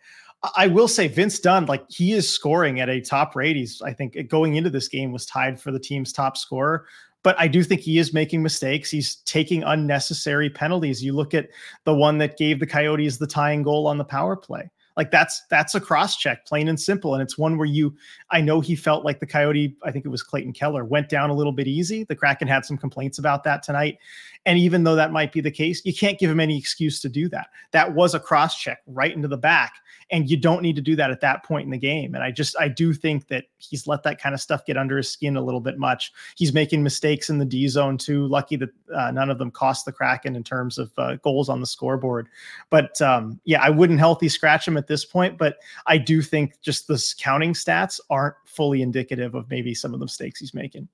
I 0.56 0.68
will 0.68 0.86
say 0.86 1.08
Vince 1.08 1.40
Dunn, 1.40 1.66
like 1.66 1.84
he 1.90 2.12
is 2.12 2.28
scoring 2.28 2.80
at 2.80 2.88
a 2.88 3.00
top 3.00 3.34
rate. 3.34 3.56
He's, 3.56 3.82
I 3.82 3.92
think, 3.92 4.16
going 4.28 4.54
into 4.54 4.70
this 4.70 4.86
game 4.86 5.10
was 5.10 5.26
tied 5.26 5.60
for 5.60 5.72
the 5.72 5.80
team's 5.80 6.12
top 6.12 6.36
scorer. 6.36 6.86
But 7.24 7.34
I 7.40 7.48
do 7.48 7.64
think 7.64 7.80
he 7.80 7.98
is 7.98 8.14
making 8.14 8.42
mistakes. 8.42 8.88
He's 8.88 9.16
taking 9.24 9.64
unnecessary 9.64 10.48
penalties. 10.48 11.02
You 11.02 11.12
look 11.12 11.34
at 11.34 11.48
the 11.84 11.94
one 11.94 12.18
that 12.18 12.38
gave 12.38 12.60
the 12.60 12.66
Coyotes 12.66 13.16
the 13.16 13.26
tying 13.26 13.64
goal 13.64 13.88
on 13.88 13.98
the 13.98 14.04
power 14.04 14.36
play. 14.36 14.70
Like 14.96 15.10
that's 15.10 15.42
that's 15.50 15.74
a 15.74 15.80
cross 15.80 16.16
check, 16.16 16.46
plain 16.46 16.68
and 16.68 16.80
simple. 16.80 17.14
And 17.14 17.22
it's 17.22 17.36
one 17.36 17.58
where 17.58 17.66
you, 17.66 17.94
I 18.30 18.40
know 18.40 18.60
he 18.60 18.74
felt 18.74 19.04
like 19.04 19.20
the 19.20 19.26
Coyote, 19.26 19.76
I 19.84 19.90
think 19.90 20.04
it 20.04 20.08
was 20.08 20.22
Clayton 20.22 20.54
Keller, 20.54 20.84
went 20.84 21.08
down 21.08 21.28
a 21.30 21.34
little 21.34 21.52
bit 21.52 21.66
easy. 21.66 22.04
The 22.04 22.16
Kraken 22.16 22.48
had 22.48 22.64
some 22.64 22.78
complaints 22.78 23.18
about 23.18 23.44
that 23.44 23.62
tonight. 23.62 23.98
And 24.46 24.58
even 24.60 24.84
though 24.84 24.94
that 24.94 25.12
might 25.12 25.32
be 25.32 25.40
the 25.40 25.50
case, 25.50 25.84
you 25.84 25.92
can't 25.92 26.18
give 26.18 26.30
him 26.30 26.40
any 26.40 26.56
excuse 26.56 27.00
to 27.00 27.08
do 27.08 27.28
that. 27.30 27.48
That 27.72 27.94
was 27.94 28.14
a 28.14 28.20
cross 28.20 28.58
check 28.58 28.78
right 28.86 29.14
into 29.14 29.28
the 29.28 29.36
back. 29.36 29.74
And 30.12 30.30
you 30.30 30.36
don't 30.36 30.62
need 30.62 30.76
to 30.76 30.82
do 30.82 30.94
that 30.94 31.10
at 31.10 31.20
that 31.22 31.44
point 31.44 31.64
in 31.64 31.72
the 31.72 31.78
game. 31.78 32.14
And 32.14 32.22
I 32.22 32.30
just, 32.30 32.56
I 32.60 32.68
do 32.68 32.94
think 32.94 33.26
that 33.26 33.46
he's 33.58 33.88
let 33.88 34.04
that 34.04 34.20
kind 34.20 34.36
of 34.36 34.40
stuff 34.40 34.64
get 34.64 34.76
under 34.76 34.96
his 34.96 35.10
skin 35.10 35.36
a 35.36 35.42
little 35.42 35.60
bit 35.60 35.78
much. 35.78 36.12
He's 36.36 36.54
making 36.54 36.84
mistakes 36.84 37.28
in 37.28 37.38
the 37.38 37.44
D 37.44 37.66
zone 37.66 37.98
too. 37.98 38.28
Lucky 38.28 38.54
that 38.54 38.70
uh, 38.94 39.10
none 39.10 39.30
of 39.30 39.38
them 39.38 39.50
cost 39.50 39.84
the 39.84 39.90
Kraken 39.90 40.36
in 40.36 40.44
terms 40.44 40.78
of 40.78 40.92
uh, 40.96 41.16
goals 41.16 41.48
on 41.48 41.60
the 41.60 41.66
scoreboard. 41.66 42.28
But 42.70 43.02
um, 43.02 43.40
yeah, 43.44 43.60
I 43.60 43.70
wouldn't 43.70 43.98
healthy 43.98 44.28
scratch 44.28 44.68
him 44.68 44.76
at 44.76 44.86
this 44.86 45.04
point. 45.04 45.38
But 45.38 45.56
I 45.88 45.98
do 45.98 46.22
think 46.22 46.60
just 46.62 46.86
the 46.86 47.14
counting 47.18 47.52
stats 47.52 47.98
aren't 48.08 48.36
fully 48.44 48.82
indicative 48.82 49.34
of 49.34 49.50
maybe 49.50 49.74
some 49.74 49.92
of 49.92 49.98
the 49.98 50.06
mistakes 50.06 50.38
he's 50.38 50.54
making. 50.54 50.86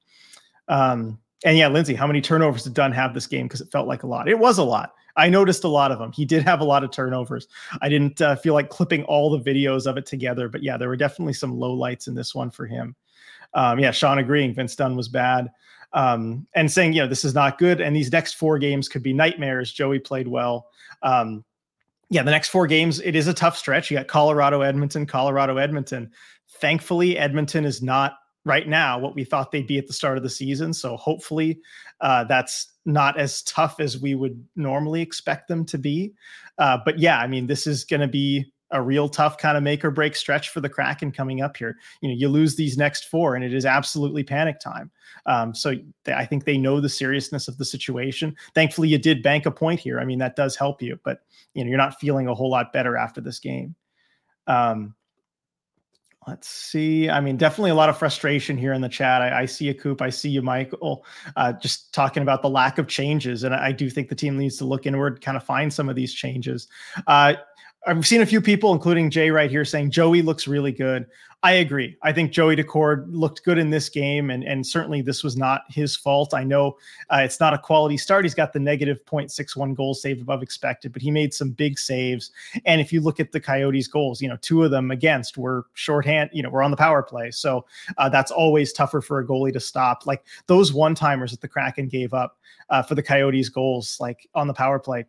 Um, 0.69 1.19
and 1.45 1.59
yeah, 1.59 1.69
Lindsay, 1.69 1.95
how 1.95 2.07
many 2.07 2.21
turnovers 2.21 2.65
did 2.65 2.75
Dunn 2.75 2.93
have 2.93 3.15
this 3.15 3.27
game? 3.27 3.47
Because 3.47 3.61
it 3.61 3.71
felt 3.71 3.89
like 3.89 4.03
a 4.03 4.07
lot. 4.07 4.29
It 4.29 4.39
was 4.39 4.59
a 4.59 4.65
lot. 4.65 4.95
I 5.17 5.29
noticed 5.29 5.65
a 5.65 5.69
lot 5.69 5.93
of 5.93 5.99
them. 5.99 6.13
He 6.13 6.25
did 6.25 6.43
have 6.43 6.61
a 6.61 6.65
lot 6.65 6.85
of 6.85 6.91
turnovers. 6.91 7.49
I 7.83 7.89
didn't 7.89 8.21
uh, 8.21 8.37
feel 8.37 8.55
like 8.55 8.71
clipping 8.71 9.05
all 9.05 9.31
the 9.31 9.41
videos 9.41 9.87
of 9.87 9.97
it 9.97 10.07
together, 10.07 10.49
but 10.49 10.63
yeah, 10.63 10.77
there 10.77 10.89
were 10.89 10.97
definitely 10.97 11.35
some 11.35 11.59
low 11.59 11.73
lights 11.73 12.07
in 12.07 12.15
this 12.15 12.35
one 12.35 12.51
for 12.51 12.67
him. 12.67 12.95
Um, 13.55 13.79
yeah, 13.79 13.91
Sean 13.91 14.19
agreeing 14.19 14.55
Vince 14.55 14.75
Dunn 14.77 14.97
was 14.97 15.09
bad. 15.09 15.51
Um, 15.93 16.47
and 16.55 16.73
saying, 16.73 16.95
you 16.95 17.03
know, 17.03 17.07
this 17.07 17.25
is 17.25 17.35
not 17.35 17.59
good. 17.59 17.83
And 17.83 17.95
these 17.95 18.11
next 18.11 18.35
four 18.35 18.59
games 18.59 18.89
could 18.89 19.03
be 19.03 19.13
nightmares. 19.13 19.71
Joey 19.71 19.99
played 19.99 20.27
well. 20.27 20.69
Um, 21.03 21.45
yeah, 22.09 22.23
the 22.23 22.31
next 22.31 22.49
four 22.49 22.67
games, 22.67 23.01
it 23.01 23.15
is 23.15 23.27
a 23.27 23.35
tough 23.35 23.59
stretch. 23.59 23.91
You 23.91 23.99
got 23.99 24.07
Colorado, 24.07 24.63
Edmonton, 24.63 25.05
Colorado, 25.05 25.59
Edmonton. 25.59 26.11
Thankfully, 26.49 27.19
Edmonton 27.19 27.67
is 27.67 27.83
not 27.83 28.17
right 28.45 28.69
now 28.69 28.99
what 28.99 29.15
we 29.15 29.25
thought 29.25 29.53
they'd 29.53 29.67
be 29.67 29.79
at 29.79 29.87
the 29.87 29.93
start 29.93 30.17
of 30.17 30.23
the 30.23 30.31
season. 30.31 30.73
So 30.73 30.97
hopefully 30.97 31.61
uh, 32.01 32.25
that's 32.25 32.73
not 32.85 33.19
as 33.19 33.43
tough 33.43 33.79
as 33.79 34.01
we 34.01 34.15
would 34.15 34.45
normally 34.57 35.01
expect 35.01 35.49
them 35.49 35.65
to 35.67 35.79
be. 35.79 36.13
Uh, 36.59 36.79
but 36.85 36.99
yeah, 36.99 37.19
I 37.19 37.27
mean, 37.27 37.47
this 37.47 37.67
is 37.67 37.85
going 37.85 38.01
to 38.01 38.09
be 38.09 38.53
a 38.73 38.81
real 38.81 39.09
tough 39.09 39.37
kind 39.37 39.57
of 39.57 39.63
make 39.63 39.85
or 39.85 39.91
break 39.91 40.17
stretch 40.17 40.49
for 40.49 40.61
the 40.61 40.69
Kraken 40.69 41.13
coming 41.13 41.43
up 41.43 41.57
here. 41.57 41.77
You 42.01 42.09
know, 42.09 42.15
you 42.15 42.29
lose 42.29 42.57
these 42.57 42.79
next 42.79 43.09
four, 43.09 43.35
and 43.35 43.45
it 43.45 43.55
is 43.55 43.67
absolutely 43.67 44.25
panic 44.25 44.59
time. 44.59 44.91
Um, 45.27 45.55
so 45.55 45.75
I 46.07 46.25
think 46.25 46.45
they 46.45 46.57
know 46.57 46.81
the 46.81 46.89
seriousness 46.89 47.49
of 47.49 47.59
the 47.59 47.67
situation. 47.67 48.35
Thankfully, 48.55 48.89
you 48.89 48.99
did 48.99 49.23
bank 49.23 49.45
a 49.45 49.51
point 49.51 49.79
here. 49.79 50.01
I 50.01 50.05
mean, 50.05 50.19
that 50.21 50.37
does 50.37 50.57
help 50.57 50.81
you, 50.81 50.99
but 51.05 51.21
you 51.55 51.63
know, 51.63 51.69
you're 51.69 51.79
not 51.79 52.01
feeling 52.01 52.29
a 52.29 52.35
whole 52.35 52.51
lot 52.51 52.73
better 52.73 52.97
after 52.97 53.21
this 53.21 53.39
game. 53.39 53.75
Um, 54.47 54.95
Let's 56.27 56.49
see. 56.49 57.11
I 57.11 57.21
mean, 57.21 57.37
definitely 57.37 57.73
a 57.73 57.75
lot 57.75 57.89
of 57.89 57.99
frustration 57.99 58.57
here 58.57 58.73
in 58.73 58.81
the 58.81 58.89
chat. 58.89 59.23
I, 59.23 59.41
I 59.41 59.47
see 59.47 59.71
a 59.71 59.75
Coop. 59.75 60.01
I 60.01 60.11
see 60.11 60.31
you, 60.31 60.41
Michael, 60.41 61.05
uh, 61.35 61.53
just 61.55 61.93
talking 61.93 62.23
about 62.23 62.43
the 62.43 62.49
lack 62.49 62.79
of 62.79 62.87
changes. 62.87 63.43
And 63.43 63.53
I 63.53 63.73
do 63.73 63.91
think 63.91 64.09
the 64.09 64.15
team 64.15 64.39
needs 64.39 64.57
to 64.59 64.65
look 64.65 64.87
inward, 64.87 65.21
kind 65.21 65.37
of 65.37 65.43
find 65.43 65.73
some 65.73 65.89
of 65.89 65.97
these 65.97 66.15
changes. 66.15 66.69
Uh, 67.09 67.35
I've 67.87 68.07
seen 68.07 68.23
a 68.23 68.27
few 68.27 68.41
people, 68.41 68.73
including 68.73 69.11
Jay 69.11 69.31
right 69.31 69.51
here, 69.51 69.65
saying 69.65 69.91
Joey 69.91 70.23
looks 70.23 70.47
really 70.47 70.71
good. 70.71 71.07
I 71.45 71.53
agree. 71.55 71.97
I 72.03 72.13
think 72.13 72.31
Joey 72.31 72.55
Daccord 72.55 73.07
looked 73.09 73.43
good 73.43 73.59
in 73.59 73.69
this 73.69 73.89
game, 73.89 74.31
and 74.31 74.45
and 74.45 74.65
certainly 74.65 75.03
this 75.03 75.25
was 75.25 75.37
not 75.37 75.63
his 75.69 75.97
fault. 75.97 76.35
I 76.35 76.45
know 76.45 76.77
uh, 77.11 77.23
it's 77.23 77.41
not 77.41 77.53
a 77.53 77.59
quality 77.59 77.97
start. 77.97 78.25
He's 78.25 78.35
got 78.35 78.53
the 78.53 78.61
negative 78.61 79.05
0.61 79.07 79.75
goals 79.75 80.01
saved 80.01 80.21
above 80.21 80.41
expected, 80.41 80.93
but 80.93 81.03
he 81.03 81.11
made 81.11 81.35
some 81.35 81.51
big 81.51 81.81
saves. 81.81 82.31
And 82.65 82.81
if 82.81 82.93
you 82.93 83.01
look 83.01 83.19
at 83.19 83.33
the 83.33 83.41
Coyotes' 83.41 83.89
goals, 83.89 84.23
you 84.23 84.29
know, 84.29 84.39
two 84.41 84.63
of 84.63 84.71
them 84.71 84.93
against 84.93 85.37
were 85.37 85.67
shorthand. 85.75 86.31
You 86.33 86.45
know, 86.45 86.49
were 86.49 86.63
on 86.63 86.71
the 86.71 86.77
power 86.77 87.03
play, 87.03 87.33
so 87.33 87.67
uh, 87.99 88.09
that's 88.09 88.31
always 88.31 88.73
tougher 88.73 89.01
for 89.01 89.19
a 89.19 89.27
goalie 89.27 89.53
to 89.53 89.61
stop. 89.61 90.07
Like 90.07 90.25
those 90.47 90.73
one 90.73 90.95
timers 90.95 91.33
that 91.33 91.41
the 91.41 91.49
Kraken 91.49 91.89
gave 91.89 92.15
up 92.15 92.39
uh, 92.71 92.83
for 92.83 92.95
the 92.95 93.03
Coyotes' 93.03 93.49
goals, 93.49 93.99
like 93.99 94.29
on 94.37 94.47
the 94.47 94.55
power 94.55 94.79
play 94.79 95.07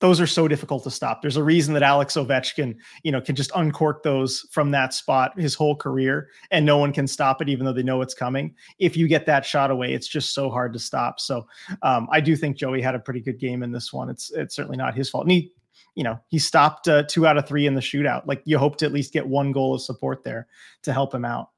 those 0.00 0.20
are 0.20 0.26
so 0.26 0.46
difficult 0.46 0.84
to 0.84 0.90
stop. 0.90 1.22
There's 1.22 1.36
a 1.36 1.42
reason 1.42 1.72
that 1.74 1.82
Alex 1.82 2.14
Ovechkin, 2.14 2.76
you 3.02 3.10
know, 3.10 3.20
can 3.20 3.34
just 3.34 3.50
uncork 3.54 4.02
those 4.02 4.46
from 4.50 4.70
that 4.72 4.92
spot 4.92 5.38
his 5.38 5.54
whole 5.54 5.74
career, 5.74 6.28
and 6.50 6.66
no 6.66 6.76
one 6.76 6.92
can 6.92 7.06
stop 7.06 7.40
it, 7.40 7.48
even 7.48 7.64
though 7.64 7.72
they 7.72 7.82
know 7.82 8.02
it's 8.02 8.14
coming. 8.14 8.54
If 8.78 8.96
you 8.96 9.08
get 9.08 9.26
that 9.26 9.46
shot 9.46 9.70
away, 9.70 9.94
it's 9.94 10.08
just 10.08 10.34
so 10.34 10.50
hard 10.50 10.72
to 10.74 10.78
stop. 10.78 11.18
So 11.18 11.46
um, 11.82 12.08
I 12.12 12.20
do 12.20 12.36
think 12.36 12.56
Joey 12.56 12.82
had 12.82 12.94
a 12.94 12.98
pretty 12.98 13.20
good 13.20 13.38
game 13.38 13.62
in 13.62 13.72
this 13.72 13.92
one. 13.92 14.10
It's 14.10 14.30
it's 14.32 14.54
certainly 14.54 14.76
not 14.76 14.94
his 14.94 15.08
fault. 15.08 15.24
And 15.24 15.32
he, 15.32 15.52
you 15.94 16.04
know, 16.04 16.20
he 16.28 16.38
stopped 16.38 16.88
uh, 16.88 17.04
two 17.04 17.26
out 17.26 17.38
of 17.38 17.48
three 17.48 17.66
in 17.66 17.74
the 17.74 17.80
shootout. 17.80 18.26
Like 18.26 18.42
you 18.44 18.58
hope 18.58 18.76
to 18.78 18.86
at 18.86 18.92
least 18.92 19.14
get 19.14 19.26
one 19.26 19.52
goal 19.52 19.74
of 19.74 19.82
support 19.82 20.24
there 20.24 20.46
to 20.82 20.92
help 20.92 21.14
him 21.14 21.24
out. 21.24 21.50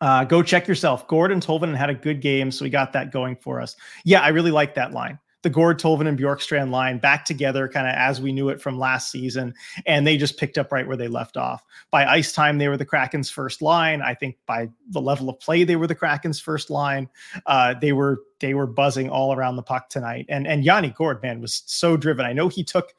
Uh, 0.00 0.22
go 0.22 0.44
check 0.44 0.68
yourself. 0.68 1.08
Gordon 1.08 1.40
Tolvanen 1.40 1.74
had 1.74 1.90
a 1.90 1.94
good 1.94 2.20
game, 2.20 2.52
so 2.52 2.64
we 2.64 2.70
got 2.70 2.92
that 2.92 3.10
going 3.10 3.34
for 3.34 3.60
us. 3.60 3.74
Yeah, 4.04 4.20
I 4.20 4.28
really 4.28 4.52
like 4.52 4.76
that 4.76 4.92
line 4.92 5.18
the 5.42 5.50
Gourde, 5.50 5.78
Tolvanen, 5.78 6.08
and 6.08 6.18
Bjorkstrand 6.18 6.70
line 6.70 6.98
back 6.98 7.24
together, 7.24 7.68
kind 7.68 7.86
of 7.86 7.94
as 7.94 8.20
we 8.20 8.32
knew 8.32 8.48
it 8.48 8.60
from 8.60 8.78
last 8.78 9.10
season, 9.10 9.54
and 9.86 10.06
they 10.06 10.16
just 10.16 10.36
picked 10.36 10.58
up 10.58 10.72
right 10.72 10.86
where 10.86 10.96
they 10.96 11.08
left 11.08 11.36
off. 11.36 11.64
By 11.90 12.06
ice 12.06 12.32
time, 12.32 12.58
they 12.58 12.68
were 12.68 12.76
the 12.76 12.84
Kraken's 12.84 13.30
first 13.30 13.62
line. 13.62 14.02
I 14.02 14.14
think 14.14 14.36
by 14.46 14.68
the 14.90 15.00
level 15.00 15.28
of 15.28 15.38
play, 15.38 15.64
they 15.64 15.76
were 15.76 15.86
the 15.86 15.94
Kraken's 15.94 16.40
first 16.40 16.70
line. 16.70 17.08
Uh, 17.46 17.74
they 17.80 17.92
were 17.92 18.22
they 18.40 18.54
were 18.54 18.66
buzzing 18.66 19.08
all 19.08 19.32
around 19.32 19.56
the 19.56 19.62
puck 19.62 19.88
tonight, 19.88 20.26
and 20.28 20.46
and 20.46 20.64
Yanni 20.64 20.90
Gourde, 20.90 21.22
man, 21.22 21.40
was 21.40 21.62
so 21.66 21.96
driven. 21.96 22.26
I 22.26 22.32
know 22.32 22.48
he 22.48 22.64
took 22.64 22.94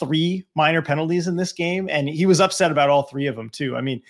three 0.00 0.44
minor 0.56 0.82
penalties 0.82 1.28
in 1.28 1.36
this 1.36 1.52
game, 1.52 1.88
and 1.88 2.08
he 2.08 2.26
was 2.26 2.40
upset 2.40 2.70
about 2.70 2.90
all 2.90 3.04
three 3.04 3.26
of 3.26 3.36
them 3.36 3.48
too. 3.50 3.76
I 3.76 3.80
mean, 3.80 4.02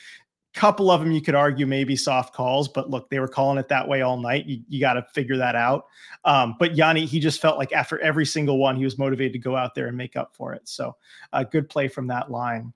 couple 0.55 0.91
of 0.91 1.01
them 1.01 1.11
you 1.11 1.21
could 1.21 1.35
argue 1.35 1.67
maybe 1.67 1.97
soft 1.97 2.33
calls, 2.33 2.69
but 2.69 2.89
look, 2.89 3.11
they 3.11 3.19
were 3.19 3.29
calling 3.29 3.59
it 3.59 3.69
that 3.69 3.87
way 3.87 4.03
all 4.03 4.17
night. 4.17 4.47
You, 4.47 4.61
you 4.69 4.81
got 4.81 4.95
to 4.95 5.03
figure 5.13 5.37
that 5.37 5.57
out. 5.57 5.87
Um, 6.25 6.55
but 6.59 6.77
Yanni, 6.77 7.05
he 7.07 7.19
just 7.19 7.41
felt 7.41 7.59
like 7.59 7.73
after 7.73 7.99
every 7.99 8.25
single 8.25 8.59
one, 8.59 8.77
he 8.77 8.85
was 8.85 8.97
motivated 8.97 9.33
to 9.33 9.39
go 9.41 9.57
out 9.57 9.75
there 9.75 9.89
and 9.89 9.97
make 9.97 10.17
up 10.17 10.35
for 10.35 10.55
it. 10.55 10.69
So 10.69 10.97
a 11.33 11.39
uh, 11.39 11.43
good 11.43 11.69
play 11.69 11.89
from 11.89 12.07
that 12.07 12.31
line. 12.31 12.73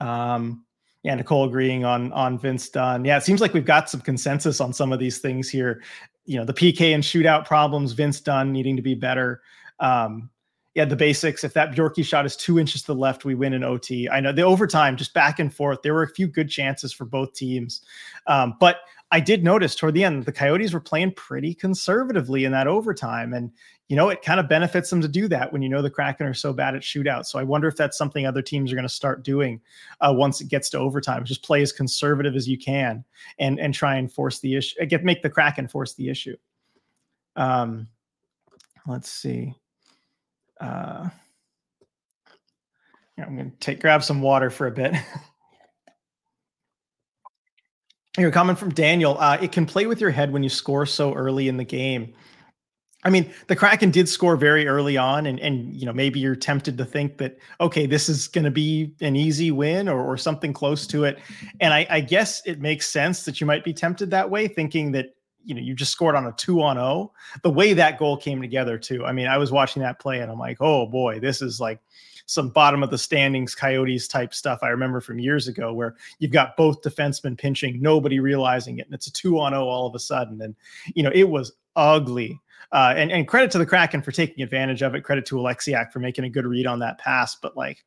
Um, 0.00 0.64
yeah, 1.02 1.14
Nicole 1.14 1.44
agreeing 1.44 1.84
on 1.84 2.12
on 2.12 2.38
Vince 2.38 2.68
Dunn. 2.68 3.04
Yeah, 3.04 3.16
it 3.16 3.22
seems 3.22 3.40
like 3.40 3.54
we've 3.54 3.64
got 3.64 3.88
some 3.88 4.00
consensus 4.00 4.60
on 4.60 4.72
some 4.72 4.92
of 4.92 4.98
these 4.98 5.18
things 5.18 5.48
here. 5.48 5.82
You 6.24 6.38
know, 6.38 6.44
the 6.44 6.52
PK 6.52 6.94
and 6.94 7.04
shootout 7.04 7.46
problems, 7.46 7.92
Vince 7.92 8.20
Dunn 8.20 8.50
needing 8.50 8.74
to 8.74 8.82
be 8.82 8.94
better. 8.94 9.42
Um, 9.78 10.30
yeah, 10.76 10.84
the 10.84 10.94
basics. 10.94 11.42
If 11.42 11.54
that 11.54 11.72
Bjorky 11.72 12.04
shot 12.04 12.26
is 12.26 12.36
two 12.36 12.58
inches 12.58 12.82
to 12.82 12.88
the 12.88 12.94
left, 12.94 13.24
we 13.24 13.34
win 13.34 13.54
in 13.54 13.64
OT. 13.64 14.10
I 14.10 14.20
know 14.20 14.30
the 14.30 14.42
overtime, 14.42 14.98
just 14.98 15.14
back 15.14 15.38
and 15.38 15.52
forth. 15.52 15.80
There 15.80 15.94
were 15.94 16.02
a 16.02 16.08
few 16.08 16.26
good 16.26 16.50
chances 16.50 16.92
for 16.92 17.06
both 17.06 17.32
teams, 17.32 17.80
um, 18.26 18.56
but 18.60 18.80
I 19.10 19.18
did 19.18 19.42
notice 19.42 19.74
toward 19.74 19.94
the 19.94 20.04
end 20.04 20.26
the 20.26 20.32
Coyotes 20.32 20.74
were 20.74 20.80
playing 20.80 21.12
pretty 21.12 21.54
conservatively 21.54 22.44
in 22.44 22.52
that 22.52 22.66
overtime, 22.66 23.32
and 23.32 23.50
you 23.88 23.96
know 23.96 24.10
it 24.10 24.20
kind 24.20 24.38
of 24.38 24.50
benefits 24.50 24.90
them 24.90 25.00
to 25.00 25.08
do 25.08 25.28
that 25.28 25.50
when 25.50 25.62
you 25.62 25.70
know 25.70 25.80
the 25.80 25.88
Kraken 25.88 26.26
are 26.26 26.34
so 26.34 26.52
bad 26.52 26.74
at 26.74 26.82
shootouts. 26.82 27.26
So 27.26 27.38
I 27.38 27.42
wonder 27.42 27.68
if 27.68 27.76
that's 27.76 27.96
something 27.96 28.26
other 28.26 28.42
teams 28.42 28.70
are 28.70 28.76
going 28.76 28.86
to 28.86 28.94
start 28.94 29.24
doing 29.24 29.62
uh, 30.02 30.12
once 30.14 30.42
it 30.42 30.48
gets 30.48 30.68
to 30.70 30.78
overtime. 30.78 31.24
Just 31.24 31.42
play 31.42 31.62
as 31.62 31.72
conservative 31.72 32.36
as 32.36 32.46
you 32.46 32.58
can 32.58 33.02
and 33.38 33.58
and 33.58 33.72
try 33.72 33.96
and 33.96 34.12
force 34.12 34.40
the 34.40 34.56
issue. 34.56 34.84
Get 34.84 35.04
make 35.04 35.22
the 35.22 35.30
Kraken 35.30 35.68
force 35.68 35.94
the 35.94 36.10
issue. 36.10 36.36
Um, 37.34 37.88
let's 38.86 39.10
see 39.10 39.54
uh, 40.60 41.08
I'm 43.18 43.36
going 43.36 43.50
to 43.50 43.56
take 43.58 43.80
grab 43.80 44.02
some 44.04 44.20
water 44.20 44.50
for 44.50 44.66
a 44.66 44.70
bit. 44.70 44.94
Here, 48.16 48.30
comment 48.30 48.58
from 48.58 48.70
Daniel. 48.70 49.18
Uh, 49.18 49.36
it 49.40 49.52
can 49.52 49.66
play 49.66 49.86
with 49.86 50.00
your 50.00 50.10
head 50.10 50.32
when 50.32 50.42
you 50.42 50.48
score 50.48 50.86
so 50.86 51.12
early 51.12 51.48
in 51.48 51.58
the 51.58 51.64
game. 51.64 52.14
I 53.04 53.10
mean, 53.10 53.30
the 53.46 53.54
Kraken 53.54 53.90
did 53.90 54.08
score 54.08 54.36
very 54.36 54.66
early 54.66 54.96
on, 54.96 55.26
and 55.26 55.38
and 55.38 55.76
you 55.76 55.84
know 55.86 55.92
maybe 55.92 56.18
you're 56.18 56.34
tempted 56.34 56.78
to 56.78 56.84
think 56.84 57.18
that 57.18 57.38
okay, 57.60 57.86
this 57.86 58.08
is 58.08 58.26
going 58.26 58.44
to 58.44 58.50
be 58.50 58.94
an 59.00 59.14
easy 59.16 59.50
win 59.50 59.88
or 59.88 60.00
or 60.00 60.16
something 60.16 60.52
close 60.52 60.86
to 60.88 61.04
it, 61.04 61.18
and 61.60 61.74
I, 61.74 61.86
I 61.90 62.00
guess 62.00 62.42
it 62.46 62.60
makes 62.60 62.88
sense 62.88 63.24
that 63.24 63.40
you 63.40 63.46
might 63.46 63.64
be 63.64 63.72
tempted 63.72 64.10
that 64.10 64.30
way, 64.30 64.48
thinking 64.48 64.92
that 64.92 65.15
you 65.46 65.54
know 65.54 65.60
you 65.60 65.74
just 65.74 65.92
scored 65.92 66.16
on 66.16 66.26
a 66.26 66.32
two 66.32 66.60
on 66.60 66.76
oh 66.76 67.12
the 67.42 67.50
way 67.50 67.72
that 67.72 67.98
goal 67.98 68.16
came 68.16 68.42
together 68.42 68.76
too 68.76 69.04
i 69.04 69.12
mean 69.12 69.26
i 69.26 69.38
was 69.38 69.52
watching 69.52 69.80
that 69.80 69.98
play 69.98 70.20
and 70.20 70.30
i'm 70.30 70.38
like 70.38 70.58
oh 70.60 70.86
boy 70.86 71.18
this 71.20 71.40
is 71.40 71.60
like 71.60 71.80
some 72.26 72.48
bottom 72.48 72.82
of 72.82 72.90
the 72.90 72.98
standings 72.98 73.54
coyotes 73.54 74.08
type 74.08 74.34
stuff 74.34 74.58
i 74.62 74.68
remember 74.68 75.00
from 75.00 75.18
years 75.18 75.46
ago 75.46 75.72
where 75.72 75.94
you've 76.18 76.32
got 76.32 76.56
both 76.56 76.82
defensemen 76.82 77.38
pinching 77.38 77.80
nobody 77.80 78.18
realizing 78.18 78.78
it 78.78 78.86
and 78.86 78.94
it's 78.94 79.06
a 79.06 79.12
two 79.12 79.38
on 79.38 79.54
oh 79.54 79.62
all 79.68 79.86
of 79.86 79.94
a 79.94 80.00
sudden 80.00 80.42
and 80.42 80.54
you 80.94 81.02
know 81.02 81.12
it 81.14 81.28
was 81.28 81.52
ugly 81.76 82.38
uh, 82.72 82.92
and, 82.96 83.12
and 83.12 83.28
credit 83.28 83.48
to 83.48 83.58
the 83.58 83.66
kraken 83.66 84.02
for 84.02 84.10
taking 84.10 84.42
advantage 84.42 84.82
of 84.82 84.94
it 84.96 85.02
credit 85.02 85.24
to 85.24 85.36
Oleksiak 85.36 85.92
for 85.92 86.00
making 86.00 86.24
a 86.24 86.28
good 86.28 86.44
read 86.44 86.66
on 86.66 86.80
that 86.80 86.98
pass 86.98 87.36
but 87.36 87.56
like 87.56 87.84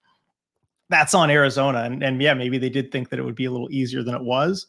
that's 0.90 1.14
on 1.14 1.30
Arizona. 1.30 1.84
And, 1.84 2.04
and 2.04 2.22
yeah, 2.22 2.34
maybe 2.34 2.58
they 2.58 2.70
did 2.70 2.92
think 2.92 3.10
that 3.10 3.20
it 3.20 3.24
would 3.24 3.36
be 3.36 3.46
a 3.46 3.52
little 3.52 3.72
easier 3.72 4.04
than 4.04 4.16
it 4.16 4.24
was. 4.24 4.68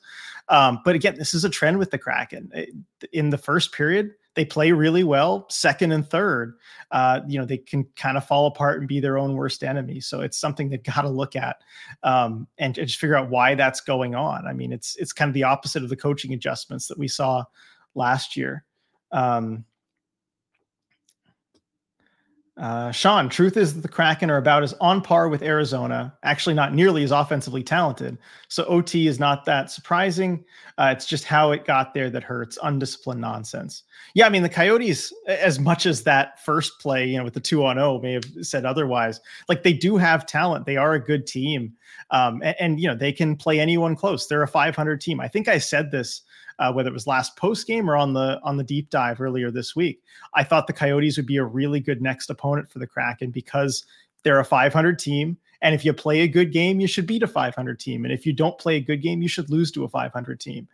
Um, 0.51 0.81
but 0.85 0.95
again, 0.95 1.15
this 1.17 1.33
is 1.33 1.45
a 1.45 1.51
trend 1.51 1.79
with 1.79 1.93
the 1.93 1.99
Kraken. 1.99 2.53
In 3.13 3.31
the 3.31 3.39
first 3.39 3.73
period, 3.73 4.11
they 4.35 4.45
play 4.45 4.73
really 4.73 5.05
well. 5.05 5.47
Second 5.49 5.93
and 5.93 6.09
third, 6.09 6.59
uh, 6.91 7.21
you 7.27 7.39
know, 7.39 7.45
they 7.45 7.59
can 7.59 7.85
kind 7.97 8.17
of 8.17 8.27
fall 8.27 8.47
apart 8.47 8.81
and 8.81 8.89
be 8.89 9.01
their 9.01 9.17
own 9.17 9.35
worst 9.35 9.63
enemy. 9.63 10.01
So 10.01 10.21
it's 10.21 10.39
something 10.39 10.69
they've 10.69 10.83
got 10.95 11.03
to 11.03 11.09
look 11.09 11.37
at 11.37 11.63
um, 12.03 12.47
and, 12.59 12.75
just 12.75 12.99
figure 12.99 13.17
out 13.17 13.31
why 13.31 13.55
that's 13.55 13.81
going 13.81 14.15
on. 14.15 14.47
I 14.47 14.53
mean, 14.53 14.73
it's 14.73 14.97
it's 14.97 15.13
kind 15.13 15.29
of 15.29 15.35
the 15.35 15.45
opposite 15.45 15.83
of 15.83 15.89
the 15.89 15.97
coaching 15.97 16.33
adjustments 16.35 16.89
that 16.89 16.99
we 16.99 17.09
saw 17.09 17.45
last 17.95 18.37
year. 18.37 18.65
Um, 19.13 19.65
uh, 22.61 22.93
Sean, 22.93 23.31
truth 23.31 23.57
is 23.57 23.75
that 23.75 23.81
the 23.81 23.89
Kraken 23.89 24.31
are 24.31 24.37
about 24.37 24.63
as 24.63 24.75
on 24.83 25.01
par 25.01 25.31
with 25.31 25.43
Arizona, 25.43 26.15
actually 26.23 26.55
not 26.55 26.75
nearly 26.75 27.03
as 27.03 27.11
offensively 27.11 27.63
talented. 27.63 28.19
So 28.49 28.65
OT 28.67 29.07
is 29.07 29.19
not 29.19 29.47
that 29.47 29.71
surprising. 29.71 30.45
Uh, 30.77 30.93
it's 30.95 31.07
just 31.07 31.25
how 31.25 31.53
it 31.53 31.65
got 31.65 31.95
there 31.95 32.11
that 32.11 32.23
hurts. 32.23 32.59
Undisciplined 32.63 33.23
nonsense. 33.23 33.85
Yeah, 34.13 34.27
I 34.27 34.29
mean 34.29 34.43
the 34.43 34.51
Coyotes, 34.51 35.11
as 35.27 35.59
much 35.59 35.87
as 35.87 36.03
that 36.03 36.45
first 36.45 36.79
play, 36.81 37.07
you 37.07 37.17
know, 37.17 37.25
with 37.25 37.33
the 37.33 37.41
two 37.41 37.65
on 37.65 37.77
zero, 37.77 37.99
may 37.99 38.13
have 38.13 38.25
said 38.43 38.67
otherwise. 38.67 39.21
Like 39.49 39.63
they 39.63 39.73
do 39.73 39.97
have 39.97 40.27
talent. 40.27 40.67
They 40.67 40.77
are 40.77 40.93
a 40.93 41.03
good 41.03 41.27
team, 41.27 41.73
um, 42.11 42.43
and, 42.43 42.57
and 42.61 42.81
you 42.81 42.89
know 42.89 42.95
they 42.95 43.13
can 43.13 43.37
play 43.37 43.59
anyone 43.59 43.97
close. 43.97 44.27
They're 44.27 44.43
a 44.43 44.49
500 44.49 45.01
team. 45.01 45.19
I 45.19 45.29
think 45.29 45.49
I 45.49 45.57
said 45.57 45.91
this 45.91 46.23
uh, 46.61 46.73
whether 46.73 46.89
it 46.91 46.95
was 46.95 47.07
last 47.07 47.37
post 47.37 47.67
game 47.67 47.91
or 47.91 47.97
on 47.97 48.13
the 48.13 48.39
on 48.45 48.57
the 48.57 48.65
deep 48.65 48.91
dive 48.91 49.21
earlier 49.21 49.51
this 49.51 49.75
week. 49.75 50.03
I 50.35 50.45
thought 50.45 50.67
the 50.67 50.73
Coyotes 50.73 51.17
would 51.17 51.27
be 51.27 51.39
a 51.39 51.45
really 51.45 51.81
good 51.81 52.01
next 52.01 52.31
opponent 52.31 52.71
for 52.71 52.79
the 52.79 52.87
Kraken 52.87 53.31
because 53.31 53.85
they're 54.23 54.39
a 54.39 54.45
500 54.45 54.99
team. 54.99 55.39
And 55.63 55.75
if 55.75 55.85
you 55.85 55.93
play 55.93 56.21
a 56.21 56.29
good 56.29 56.53
game, 56.53 56.81
you 56.81 56.87
should 56.87 57.07
beat 57.07 57.23
a 57.23 57.27
500 57.27 57.79
team. 57.79 58.05
And 58.05 58.15
if 58.15 58.25
you 58.25 58.33
don't 58.33 58.59
play 58.59 58.77
a 58.77 58.81
good 58.81 59.03
game, 59.03 59.21
you 59.21 59.29
should 59.29 59.51
lose 59.51 59.71
to 59.73 59.85
a 59.85 59.89
500 59.89 60.41
team. 60.41 60.67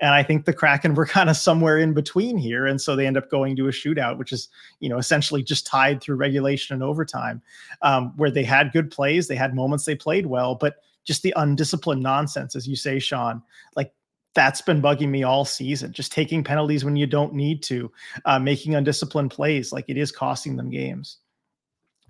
And 0.00 0.14
I 0.14 0.22
think 0.22 0.44
the 0.44 0.52
Kraken 0.52 0.94
were 0.94 1.06
kind 1.06 1.30
of 1.30 1.36
somewhere 1.36 1.78
in 1.78 1.94
between 1.94 2.36
here. 2.36 2.66
And 2.66 2.80
so 2.80 2.94
they 2.94 3.06
end 3.06 3.16
up 3.16 3.30
going 3.30 3.56
to 3.56 3.68
a 3.68 3.70
shootout, 3.70 4.18
which 4.18 4.32
is, 4.32 4.48
you 4.80 4.88
know, 4.90 4.98
essentially 4.98 5.42
just 5.42 5.66
tied 5.66 6.02
through 6.02 6.16
regulation 6.16 6.74
and 6.74 6.82
overtime, 6.82 7.40
um, 7.80 8.12
where 8.16 8.30
they 8.30 8.44
had 8.44 8.72
good 8.72 8.90
plays. 8.90 9.28
They 9.28 9.36
had 9.36 9.54
moments 9.54 9.86
they 9.86 9.94
played 9.94 10.26
well, 10.26 10.54
but 10.54 10.76
just 11.04 11.22
the 11.22 11.34
undisciplined 11.36 12.02
nonsense, 12.02 12.54
as 12.54 12.66
you 12.68 12.76
say, 12.76 12.98
Sean, 12.98 13.42
like 13.76 13.92
that's 14.34 14.60
been 14.60 14.82
bugging 14.82 15.08
me 15.08 15.22
all 15.22 15.44
season. 15.44 15.92
Just 15.92 16.12
taking 16.12 16.44
penalties 16.44 16.84
when 16.84 16.96
you 16.96 17.06
don't 17.06 17.32
need 17.32 17.62
to, 17.64 17.90
uh, 18.24 18.38
making 18.38 18.74
undisciplined 18.74 19.30
plays, 19.30 19.72
like 19.72 19.84
it 19.88 19.96
is 19.96 20.12
costing 20.12 20.56
them 20.56 20.70
games. 20.70 21.18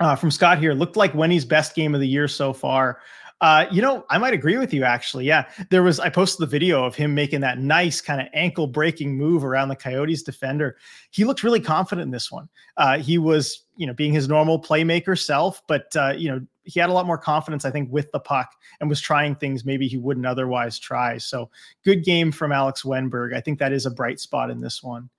Uh, 0.01 0.17
from 0.17 0.31
Scott 0.31 0.59
here, 0.59 0.75
looked 0.75 0.97
like 0.97 1.15
Wenny's 1.15 1.45
best 1.45 1.77
game 1.77 1.95
of 1.95 2.01
the 2.01 2.09
year 2.09 2.27
so 2.27 2.53
far. 2.53 2.99
Uh, 3.41 3.67
you 3.71 3.83
know, 3.83 4.07
I 4.09 4.19
might 4.19 4.33
agree 4.33 4.57
with 4.57 4.73
you 4.73 4.85
actually. 4.85 5.27
Yeah, 5.27 5.47
there 5.69 5.83
was 5.83 6.01
I 6.01 6.09
posted 6.09 6.41
the 6.41 6.51
video 6.51 6.85
of 6.85 6.95
him 6.95 7.15
making 7.15 7.41
that 7.41 7.59
nice 7.59 8.01
kind 8.01 8.21
of 8.21 8.29
ankle 8.33 8.67
breaking 8.67 9.17
move 9.17 9.45
around 9.45 9.69
the 9.69 9.77
Coyotes 9.77 10.23
defender. 10.23 10.77
He 11.11 11.25
looked 11.25 11.43
really 11.43 11.61
confident 11.61 12.07
in 12.07 12.11
this 12.11 12.31
one. 12.31 12.49
Uh, 12.77 12.99
he 12.99 13.19
was, 13.19 13.65
you 13.77 13.87
know, 13.87 13.93
being 13.93 14.13
his 14.13 14.29
normal 14.29 14.61
playmaker 14.61 15.19
self, 15.19 15.63
but 15.67 15.95
uh, 15.97 16.15
you 16.17 16.31
know, 16.31 16.41
he 16.63 16.81
had 16.81 16.89
a 16.89 16.93
lot 16.93 17.07
more 17.07 17.19
confidence, 17.19 17.65
I 17.65 17.71
think, 17.71 17.93
with 17.93 18.11
the 18.13 18.21
puck 18.21 18.53
and 18.81 18.89
was 18.89 19.01
trying 19.01 19.35
things 19.35 19.65
maybe 19.65 19.89
he 19.89 19.99
wouldn't 19.99 20.27
otherwise 20.27 20.79
try. 20.79 21.19
So 21.19 21.51
good 21.85 22.05
game 22.05 22.33
from 22.33 22.53
Alex 22.53 22.83
Wennberg. 22.83 23.35
I 23.35 23.41
think 23.41 23.59
that 23.59 23.73
is 23.73 23.85
a 23.85 23.91
bright 23.91 24.21
spot 24.21 24.49
in 24.49 24.61
this 24.61 24.83
one. 24.83 25.11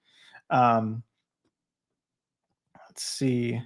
Um, 0.50 1.04
let's 2.88 3.04
see. 3.04 3.62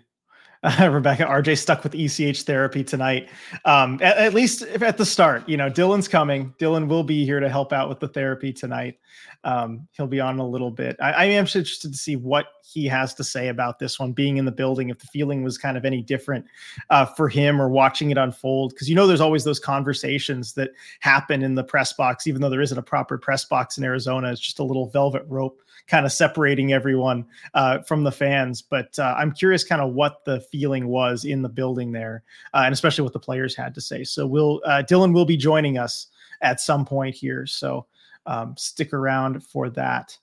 Uh, 0.62 0.90
Rebecca, 0.92 1.24
RJ 1.24 1.58
stuck 1.58 1.84
with 1.84 1.96
ECH 1.96 2.44
therapy 2.44 2.84
tonight. 2.84 3.30
Um, 3.66 4.00
at, 4.02 4.18
at, 4.18 4.34
least 4.34 4.64
at 4.64 4.98
the 4.98 5.06
start, 5.06 5.48
you 5.48 5.58
know, 5.58 5.70
Dylan's 5.70 6.08
coming. 6.08 6.54
Dylan 6.60 6.88
will 6.88 7.04
be 7.04 7.26
here 7.26 7.40
to 7.40 7.50
help 7.50 7.72
out 7.72 7.88
with 7.88 8.00
the 8.00 8.08
therapy 8.08 8.52
tonight. 8.52 8.98
Um, 9.46 9.88
he'll 9.94 10.08
be 10.08 10.20
on 10.20 10.38
a 10.40 10.46
little 10.46 10.72
bit. 10.72 10.98
I, 11.00 11.12
I, 11.12 11.26
am 11.26 11.48
interested 11.48 11.94
to 11.94 11.98
see 11.98 12.18
what 12.18 12.48
he 12.62 12.86
has 12.88 13.14
to 13.14 13.24
say 13.24 13.48
about 13.48 13.80
this 13.80 13.98
one 13.98 14.12
being 14.12 14.36
in 14.36 14.44
the 14.44 14.52
building, 14.52 14.90
if 14.90 15.00
the 15.00 15.08
feeling 15.08 15.44
was 15.44 15.58
kind 15.58 15.78
of 15.78 15.86
any 15.86 16.02
different 16.02 16.46
uh, 16.90 17.06
for 17.06 17.30
him 17.30 17.62
or 17.62 17.70
watching 17.70 18.12
it 18.12 18.18
unfold. 18.18 18.74
Because 18.74 18.90
you 18.90 18.96
know, 18.96 19.08
there's 19.08 19.22
always 19.22 19.46
those 19.46 19.60
conversations 19.60 20.54
that 20.56 20.72
happen 21.00 21.42
in 21.42 21.56
the 21.56 21.64
press 21.64 21.94
box, 21.94 22.28
even 22.28 22.42
though 22.42 22.50
there 22.50 22.60
isn't 22.60 22.78
a 22.78 22.84
proper 22.84 23.18
press 23.18 23.46
box 23.46 23.78
in 23.78 23.86
Arizona. 23.86 24.30
It's 24.30 24.42
just 24.42 24.60
a 24.60 24.64
little 24.64 24.90
velvet 24.90 25.24
rope 25.28 25.62
kind 25.88 26.06
of 26.06 26.12
separating 26.12 26.74
everyone 26.74 27.26
uh, 27.54 27.80
from 27.80 28.04
the 28.04 28.12
fans. 28.12 28.62
But 28.62 28.98
uh, 29.00 29.16
I'm 29.18 29.32
curious, 29.32 29.64
kind 29.64 29.82
of 29.82 29.94
what 29.94 30.24
the 30.26 30.42
feeling 30.42 30.88
was 30.88 31.26
in 31.26 31.42
the 31.42 31.50
building 31.50 31.92
there, 31.92 32.24
uh, 32.54 32.62
and 32.66 32.74
especially 32.74 33.04
what 33.04 33.14
the 33.14 33.20
players 33.20 33.56
had 33.56 33.74
to 33.76 33.82
say. 33.82 34.04
So 34.04 34.28
we'll 34.28 34.62
uh, 34.66 34.84
Dylan 34.88 35.14
will 35.14 35.26
be 35.26 35.38
joining 35.38 35.78
us 35.78 36.08
at 36.42 36.60
some 36.62 36.86
point 36.86 37.16
here. 37.16 37.46
So 37.46 37.86
um, 38.26 38.56
stick 38.58 38.94
around 38.94 39.44
for 39.44 39.70
that. 39.72 40.18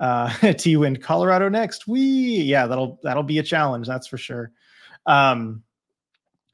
Uh, 0.00 0.52
T 0.52 0.76
win 0.76 0.96
Colorado 0.96 1.48
next. 1.48 1.88
We 1.88 2.00
yeah, 2.00 2.66
that'll 2.66 2.98
that'll 3.02 3.22
be 3.22 3.38
a 3.38 3.42
challenge. 3.42 3.86
That's 3.86 4.06
for 4.06 4.18
sure. 4.18 4.52
Um, 5.06 5.62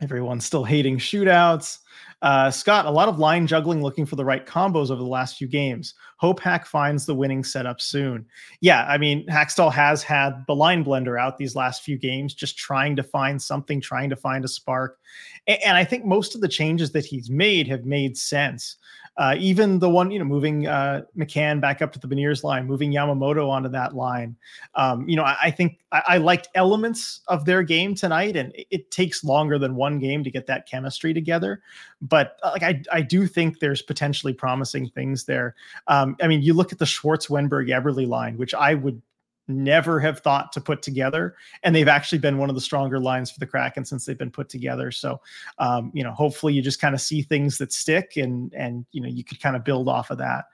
everyone's 0.00 0.44
still 0.44 0.64
hating 0.64 0.98
shootouts. 0.98 1.78
Uh, 2.22 2.50
Scott, 2.50 2.86
a 2.86 2.90
lot 2.90 3.08
of 3.08 3.18
line 3.18 3.46
juggling 3.46 3.82
looking 3.82 4.06
for 4.06 4.16
the 4.16 4.24
right 4.24 4.46
combos 4.46 4.90
over 4.90 5.02
the 5.02 5.06
last 5.06 5.36
few 5.36 5.46
games. 5.46 5.94
Hope 6.16 6.40
Hack 6.40 6.64
finds 6.66 7.04
the 7.04 7.14
winning 7.14 7.44
setup 7.44 7.80
soon. 7.80 8.24
Yeah, 8.60 8.86
I 8.88 8.96
mean, 8.96 9.26
Hakstol 9.26 9.70
has 9.72 10.02
had 10.02 10.42
the 10.46 10.54
line 10.54 10.84
blender 10.84 11.20
out 11.20 11.36
these 11.36 11.54
last 11.54 11.82
few 11.82 11.98
games, 11.98 12.32
just 12.32 12.56
trying 12.56 12.96
to 12.96 13.02
find 13.02 13.40
something, 13.40 13.80
trying 13.80 14.08
to 14.10 14.16
find 14.16 14.44
a 14.44 14.48
spark. 14.48 14.98
And, 15.46 15.58
and 15.66 15.76
I 15.76 15.84
think 15.84 16.04
most 16.04 16.34
of 16.34 16.40
the 16.40 16.48
changes 16.48 16.92
that 16.92 17.04
he's 17.04 17.28
made 17.28 17.68
have 17.68 17.84
made 17.84 18.16
sense. 18.16 18.76
Uh, 19.16 19.36
even 19.38 19.78
the 19.78 19.88
one, 19.88 20.10
you 20.10 20.18
know, 20.18 20.24
moving 20.24 20.66
uh, 20.66 21.02
McCann 21.16 21.60
back 21.60 21.80
up 21.80 21.92
to 21.92 22.00
the 22.00 22.08
Beniers 22.08 22.42
line, 22.42 22.66
moving 22.66 22.92
Yamamoto 22.92 23.48
onto 23.48 23.68
that 23.68 23.94
line. 23.94 24.36
Um, 24.74 25.08
you 25.08 25.14
know, 25.14 25.22
I, 25.22 25.36
I 25.44 25.50
think 25.52 25.78
I, 25.92 26.02
I, 26.08 26.16
liked 26.18 26.48
elements 26.56 27.20
of 27.28 27.44
their 27.44 27.62
game 27.62 27.94
tonight, 27.94 28.34
and 28.34 28.52
it, 28.56 28.66
it, 28.70 28.90
takes 28.90 29.22
longer 29.22 29.58
than 29.58 29.76
one 29.76 30.00
game 30.00 30.24
to 30.24 30.30
get 30.30 30.46
that 30.48 30.68
chemistry 30.68 31.14
together. 31.14 31.62
But 32.02 32.38
uh, 32.42 32.50
like, 32.52 32.64
I, 32.64 32.82
I 32.92 33.02
do 33.02 33.28
think 33.28 33.60
there's 33.60 33.82
potentially 33.82 34.32
promising 34.32 34.88
things 34.88 35.24
there. 35.24 35.54
Um, 35.86 36.16
I 36.20 36.26
mean, 36.26 36.42
you 36.42 36.52
look 36.52 36.72
at 36.72 36.78
the 36.78 36.86
Schwartz, 36.86 37.28
Wennberg, 37.28 37.68
Eberle 37.68 38.08
line, 38.08 38.36
which 38.36 38.52
I 38.52 38.74
would 38.74 39.00
never 39.48 40.00
have 40.00 40.20
thought 40.20 40.52
to 40.52 40.60
put 40.60 40.82
together. 40.82 41.36
And 41.62 41.74
they've 41.74 41.88
actually 41.88 42.18
been 42.18 42.38
one 42.38 42.48
of 42.48 42.54
the 42.54 42.60
stronger 42.60 42.98
lines 43.00 43.30
for 43.30 43.40
the 43.40 43.46
kraken 43.46 43.84
since 43.84 44.04
they've 44.04 44.18
been 44.18 44.30
put 44.30 44.48
together. 44.48 44.90
So 44.90 45.20
um, 45.58 45.90
you 45.94 46.02
know 46.02 46.12
hopefully 46.12 46.54
you 46.54 46.62
just 46.62 46.80
kind 46.80 46.94
of 46.94 47.00
see 47.00 47.22
things 47.22 47.58
that 47.58 47.72
stick 47.72 48.16
and 48.16 48.52
and 48.54 48.86
you 48.92 49.00
know 49.00 49.08
you 49.08 49.24
could 49.24 49.40
kind 49.40 49.56
of 49.56 49.64
build 49.64 49.88
off 49.88 50.10
of 50.10 50.18
that. 50.18 50.46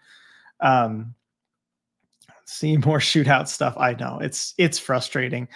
Um 0.61 1.15
see 2.45 2.77
more 2.77 2.99
shootout 3.11 3.49
stuff. 3.49 3.75
I 3.79 3.95
know. 3.95 4.19
It's 4.21 4.55
it's 4.59 4.79
frustrating. 4.79 5.49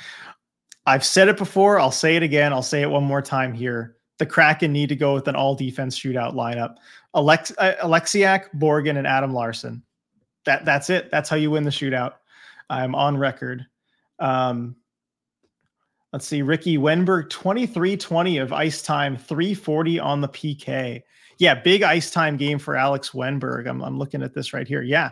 I've 0.86 1.04
said 1.04 1.28
it 1.28 1.38
before. 1.38 1.80
I'll 1.80 1.90
say 1.90 2.16
it 2.16 2.22
again. 2.22 2.52
I'll 2.52 2.62
say 2.62 2.82
it 2.82 2.90
one 2.90 3.04
more 3.04 3.22
time 3.22 3.54
here. 3.54 3.96
The 4.18 4.26
kraken 4.26 4.72
need 4.72 4.90
to 4.90 4.96
go 4.96 5.14
with 5.14 5.26
an 5.28 5.34
all 5.34 5.54
defense 5.54 5.98
shootout 5.98 6.34
lineup. 6.34 6.76
Alex, 7.16 7.52
uh, 7.58 7.72
Oleksiak 7.82 8.54
borgen 8.56 8.96
and 8.98 9.06
adam 9.06 9.32
Larsson. 9.32 9.82
that 10.44 10.64
that's 10.64 10.90
it. 10.90 11.10
That's 11.10 11.28
how 11.28 11.36
you 11.36 11.50
win 11.50 11.64
the 11.64 11.70
shootout 11.70 12.14
I'm 12.70 12.94
on 12.94 13.16
record. 13.16 13.66
Um, 14.18 14.76
let's 16.12 16.26
see, 16.26 16.42
Ricky 16.42 16.78
Wennberg, 16.78 17.30
23 17.30 17.96
20 17.96 18.38
of 18.38 18.52
ice 18.52 18.82
time, 18.82 19.16
340 19.16 19.98
on 19.98 20.20
the 20.20 20.28
PK. 20.28 21.02
Yeah, 21.38 21.54
big 21.54 21.82
ice 21.82 22.10
time 22.10 22.36
game 22.36 22.58
for 22.58 22.76
Alex 22.76 23.10
Wennberg. 23.10 23.68
I'm, 23.68 23.82
I'm 23.82 23.98
looking 23.98 24.22
at 24.22 24.34
this 24.34 24.52
right 24.52 24.68
here. 24.68 24.82
Yeah, 24.82 25.10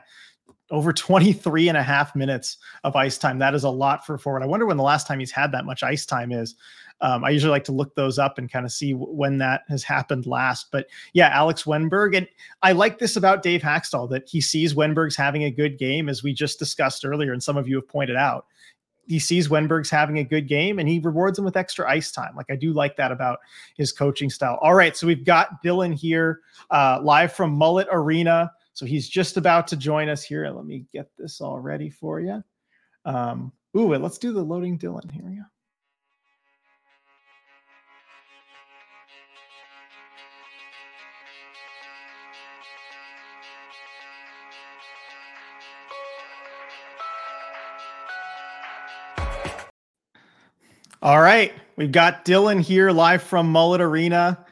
over 0.70 0.92
23 0.92 1.68
and 1.68 1.76
a 1.76 1.82
half 1.82 2.14
minutes 2.16 2.58
of 2.84 2.96
ice 2.96 3.18
time. 3.18 3.38
That 3.38 3.54
is 3.54 3.64
a 3.64 3.70
lot 3.70 4.06
for 4.06 4.18
forward. 4.18 4.42
I 4.42 4.46
wonder 4.46 4.66
when 4.66 4.76
the 4.76 4.82
last 4.82 5.06
time 5.06 5.18
he's 5.18 5.30
had 5.30 5.52
that 5.52 5.66
much 5.66 5.82
ice 5.82 6.06
time 6.06 6.32
is. 6.32 6.54
Um, 7.02 7.24
I 7.24 7.30
usually 7.30 7.50
like 7.50 7.64
to 7.64 7.72
look 7.72 7.94
those 7.96 8.18
up 8.18 8.38
and 8.38 8.50
kind 8.50 8.64
of 8.64 8.70
see 8.70 8.92
w- 8.92 9.12
when 9.12 9.36
that 9.38 9.62
has 9.68 9.82
happened 9.82 10.24
last. 10.24 10.68
But 10.70 10.86
yeah, 11.12 11.30
Alex 11.30 11.64
Wennberg. 11.64 12.16
And 12.16 12.28
I 12.62 12.72
like 12.72 13.00
this 13.00 13.16
about 13.16 13.42
Dave 13.42 13.60
Hakstol 13.60 14.08
that 14.10 14.28
he 14.28 14.40
sees 14.40 14.72
Wennberg's 14.72 15.16
having 15.16 15.42
a 15.44 15.50
good 15.50 15.78
game, 15.78 16.08
as 16.08 16.22
we 16.22 16.32
just 16.32 16.60
discussed 16.60 17.04
earlier, 17.04 17.32
and 17.32 17.42
some 17.42 17.56
of 17.56 17.68
you 17.68 17.74
have 17.76 17.88
pointed 17.88 18.16
out. 18.16 18.46
He 19.08 19.18
sees 19.18 19.48
Wennberg's 19.48 19.90
having 19.90 20.20
a 20.20 20.24
good 20.24 20.46
game 20.46 20.78
and 20.78 20.88
he 20.88 21.00
rewards 21.00 21.36
him 21.36 21.44
with 21.44 21.56
extra 21.56 21.90
ice 21.90 22.12
time. 22.12 22.36
Like 22.36 22.46
I 22.50 22.54
do 22.54 22.72
like 22.72 22.96
that 22.96 23.10
about 23.10 23.40
his 23.76 23.90
coaching 23.90 24.30
style. 24.30 24.60
All 24.62 24.74
right, 24.74 24.96
so 24.96 25.08
we've 25.08 25.24
got 25.24 25.60
Dylan 25.62 25.92
here 25.92 26.40
uh, 26.70 27.00
live 27.02 27.32
from 27.32 27.50
Mullet 27.50 27.88
Arena. 27.90 28.52
So 28.74 28.86
he's 28.86 29.08
just 29.08 29.36
about 29.36 29.66
to 29.68 29.76
join 29.76 30.08
us 30.08 30.22
here. 30.22 30.48
Let 30.48 30.66
me 30.66 30.84
get 30.92 31.10
this 31.18 31.40
all 31.40 31.58
ready 31.58 31.90
for 31.90 32.20
you. 32.20 32.44
Um, 33.04 33.52
ooh, 33.76 33.92
let's 33.96 34.18
do 34.18 34.32
the 34.32 34.42
loading 34.42 34.78
Dylan. 34.78 35.10
Here 35.10 35.24
we 35.24 35.34
go. 35.34 35.42
All 51.02 51.20
right. 51.20 51.52
We've 51.74 51.90
got 51.90 52.24
Dylan 52.24 52.60
here 52.60 52.92
live 52.92 53.24
from 53.24 53.50
Mullet 53.50 53.80
Arena. 53.80 54.46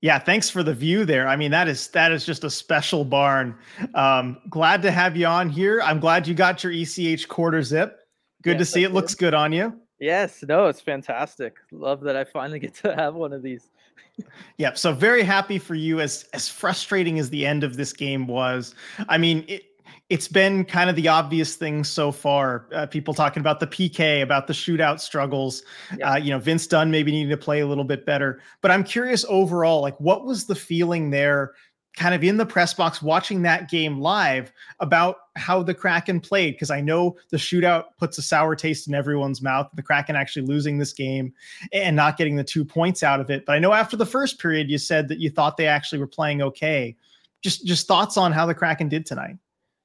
Yeah, 0.00 0.18
thanks 0.18 0.48
for 0.48 0.62
the 0.62 0.72
view 0.72 1.04
there. 1.04 1.28
I 1.28 1.36
mean, 1.36 1.50
that 1.50 1.68
is 1.68 1.88
that 1.88 2.12
is 2.12 2.24
just 2.24 2.44
a 2.44 2.50
special 2.50 3.04
barn. 3.04 3.54
Um, 3.94 4.38
glad 4.48 4.80
to 4.82 4.90
have 4.90 5.18
you 5.18 5.26
on 5.26 5.50
here. 5.50 5.82
I'm 5.82 6.00
glad 6.00 6.26
you 6.26 6.32
got 6.32 6.64
your 6.64 6.72
ECH 6.72 7.28
quarter 7.28 7.62
zip. 7.62 8.00
Good 8.42 8.58
yes, 8.58 8.68
to 8.68 8.72
see 8.72 8.84
it. 8.84 8.92
Looks 8.92 9.14
good 9.14 9.34
on 9.34 9.52
you. 9.52 9.78
Yes, 10.00 10.42
no, 10.48 10.66
it's 10.66 10.80
fantastic. 10.80 11.58
Love 11.70 12.00
that 12.00 12.16
I 12.16 12.24
finally 12.24 12.58
get 12.58 12.74
to 12.76 12.96
have 12.96 13.14
one 13.14 13.34
of 13.34 13.42
these. 13.42 13.68
yep. 14.56 14.78
So 14.78 14.94
very 14.94 15.22
happy 15.22 15.58
for 15.58 15.74
you. 15.74 16.00
As 16.00 16.24
as 16.32 16.48
frustrating 16.48 17.18
as 17.18 17.28
the 17.28 17.44
end 17.46 17.64
of 17.64 17.76
this 17.76 17.92
game 17.92 18.26
was, 18.26 18.74
I 19.10 19.18
mean, 19.18 19.44
it, 19.46 19.64
it's 20.12 20.28
been 20.28 20.62
kind 20.66 20.90
of 20.90 20.96
the 20.96 21.08
obvious 21.08 21.56
thing 21.56 21.82
so 21.82 22.12
far. 22.12 22.66
Uh, 22.74 22.84
people 22.84 23.14
talking 23.14 23.40
about 23.40 23.60
the 23.60 23.66
PK, 23.66 24.22
about 24.22 24.46
the 24.46 24.52
shootout 24.52 25.00
struggles. 25.00 25.62
Yeah. 25.96 26.12
Uh, 26.12 26.16
you 26.16 26.28
know, 26.28 26.38
Vince 26.38 26.66
Dunn 26.66 26.90
maybe 26.90 27.10
needing 27.10 27.30
to 27.30 27.36
play 27.38 27.60
a 27.60 27.66
little 27.66 27.82
bit 27.82 28.04
better. 28.04 28.38
But 28.60 28.72
I'm 28.72 28.84
curious 28.84 29.24
overall, 29.26 29.80
like, 29.80 29.98
what 29.98 30.26
was 30.26 30.44
the 30.44 30.54
feeling 30.54 31.08
there, 31.08 31.54
kind 31.96 32.14
of 32.14 32.22
in 32.22 32.36
the 32.36 32.44
press 32.44 32.74
box, 32.74 33.00
watching 33.00 33.40
that 33.42 33.70
game 33.70 34.00
live 34.00 34.52
about 34.80 35.16
how 35.36 35.62
the 35.62 35.72
Kraken 35.72 36.20
played? 36.20 36.56
Because 36.56 36.70
I 36.70 36.82
know 36.82 37.16
the 37.30 37.38
shootout 37.38 37.84
puts 37.98 38.18
a 38.18 38.22
sour 38.22 38.54
taste 38.54 38.86
in 38.88 38.94
everyone's 38.94 39.40
mouth. 39.40 39.70
The 39.72 39.82
Kraken 39.82 40.14
actually 40.14 40.44
losing 40.44 40.76
this 40.76 40.92
game 40.92 41.32
and 41.72 41.96
not 41.96 42.18
getting 42.18 42.36
the 42.36 42.44
two 42.44 42.66
points 42.66 43.02
out 43.02 43.20
of 43.20 43.30
it. 43.30 43.46
But 43.46 43.54
I 43.54 43.60
know 43.60 43.72
after 43.72 43.96
the 43.96 44.04
first 44.04 44.38
period, 44.38 44.70
you 44.70 44.76
said 44.76 45.08
that 45.08 45.20
you 45.20 45.30
thought 45.30 45.56
they 45.56 45.68
actually 45.68 46.00
were 46.00 46.06
playing 46.06 46.42
okay. 46.42 46.96
Just, 47.40 47.64
just 47.64 47.86
thoughts 47.86 48.18
on 48.18 48.30
how 48.30 48.44
the 48.44 48.54
Kraken 48.54 48.90
did 48.90 49.06
tonight. 49.06 49.38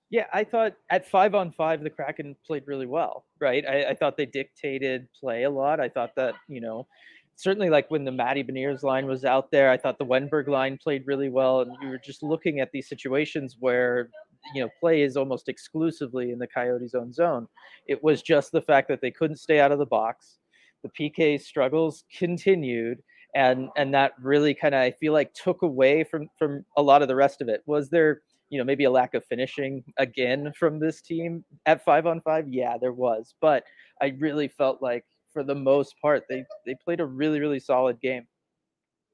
Yeah, 0.10 0.26
I 0.34 0.46
thought 0.46 0.74
at 0.90 1.06
five 1.06 1.36
on 1.36 1.52
five, 1.52 1.84
the 1.84 1.90
Kraken 1.90 2.36
played 2.46 2.64
really 2.66 2.86
well, 2.86 3.26
right? 3.40 3.66
I, 3.68 3.90
I, 3.90 3.94
thought 3.94 4.16
they 4.16 4.26
dictated 4.26 5.08
play 5.20 5.44
a 5.44 5.50
lot. 5.50 5.82
I 5.82 5.90
thought 5.90 6.16
that, 6.16 6.36
you 6.48 6.62
know, 6.62 6.88
certainly 7.36 7.70
like 7.70 7.92
when 7.92 8.06
the 8.06 8.12
Matty 8.12 8.42
Beniers 8.42 8.84
line 8.84 9.06
was 9.06 9.26
out 9.26 9.52
there, 9.52 9.70
I 9.70 9.76
thought 9.76 9.98
the 9.98 10.06
Wennberg 10.06 10.48
line 10.48 10.78
played 10.82 11.04
really 11.06 11.30
well. 11.30 11.62
And 11.62 11.76
you 11.82 11.90
were 11.90 11.98
just 11.98 12.24
looking 12.24 12.62
at 12.62 12.72
these 12.72 12.88
situations 12.88 13.58
where, 13.60 14.10
you 14.56 14.62
know, 14.62 14.70
play 14.80 15.02
is 15.02 15.18
almost 15.18 15.50
exclusively 15.50 16.32
in 16.32 16.40
the 16.40 16.48
Coyotes' 16.48 16.96
own 16.96 17.12
zone. 17.12 17.48
It 17.86 18.02
was 18.02 18.22
just 18.22 18.54
the 18.54 18.62
fact 18.62 18.88
that 18.88 19.02
they 19.02 19.12
couldn't 19.12 19.38
stay 19.38 19.60
out 19.60 19.74
of 19.74 19.80
the 19.80 19.86
box. 19.86 20.38
The 20.84 20.90
PK 20.90 21.42
struggles 21.42 22.06
continued. 22.18 23.04
And, 23.36 23.68
and 23.76 23.94
that 23.94 24.14
really 24.22 24.54
kind 24.54 24.74
of 24.74 24.82
I 24.82 24.92
feel 24.92 25.12
like 25.12 25.34
took 25.34 25.62
away 25.62 26.06
from 26.06 26.30
from 26.40 26.66
a 26.78 26.82
lot 26.82 27.02
of 27.02 27.10
the 27.10 27.16
rest 27.16 27.42
of 27.42 27.50
it. 27.50 27.62
Was 27.66 27.90
there 27.90 28.22
you 28.50 28.58
know 28.58 28.64
maybe 28.64 28.86
a 28.86 28.92
lack 28.92 29.14
of 29.14 29.26
finishing 29.26 29.84
again 29.98 30.52
from 30.58 30.80
this 30.80 31.02
team 31.02 31.44
at 31.66 31.84
five 31.84 32.06
on 32.06 32.22
five? 32.22 32.48
Yeah 32.48 32.78
there 32.80 32.94
was 32.94 33.36
but 33.42 33.64
i 34.02 34.14
really 34.20 34.48
felt 34.48 34.82
like 34.82 35.04
for 35.32 35.44
the 35.44 35.56
most 35.56 35.96
part 36.02 36.24
they 36.30 36.46
they 36.66 36.76
played 36.84 37.00
a 37.00 37.06
really 37.06 37.40
really 37.40 37.60
solid 37.60 38.00
game. 38.02 38.26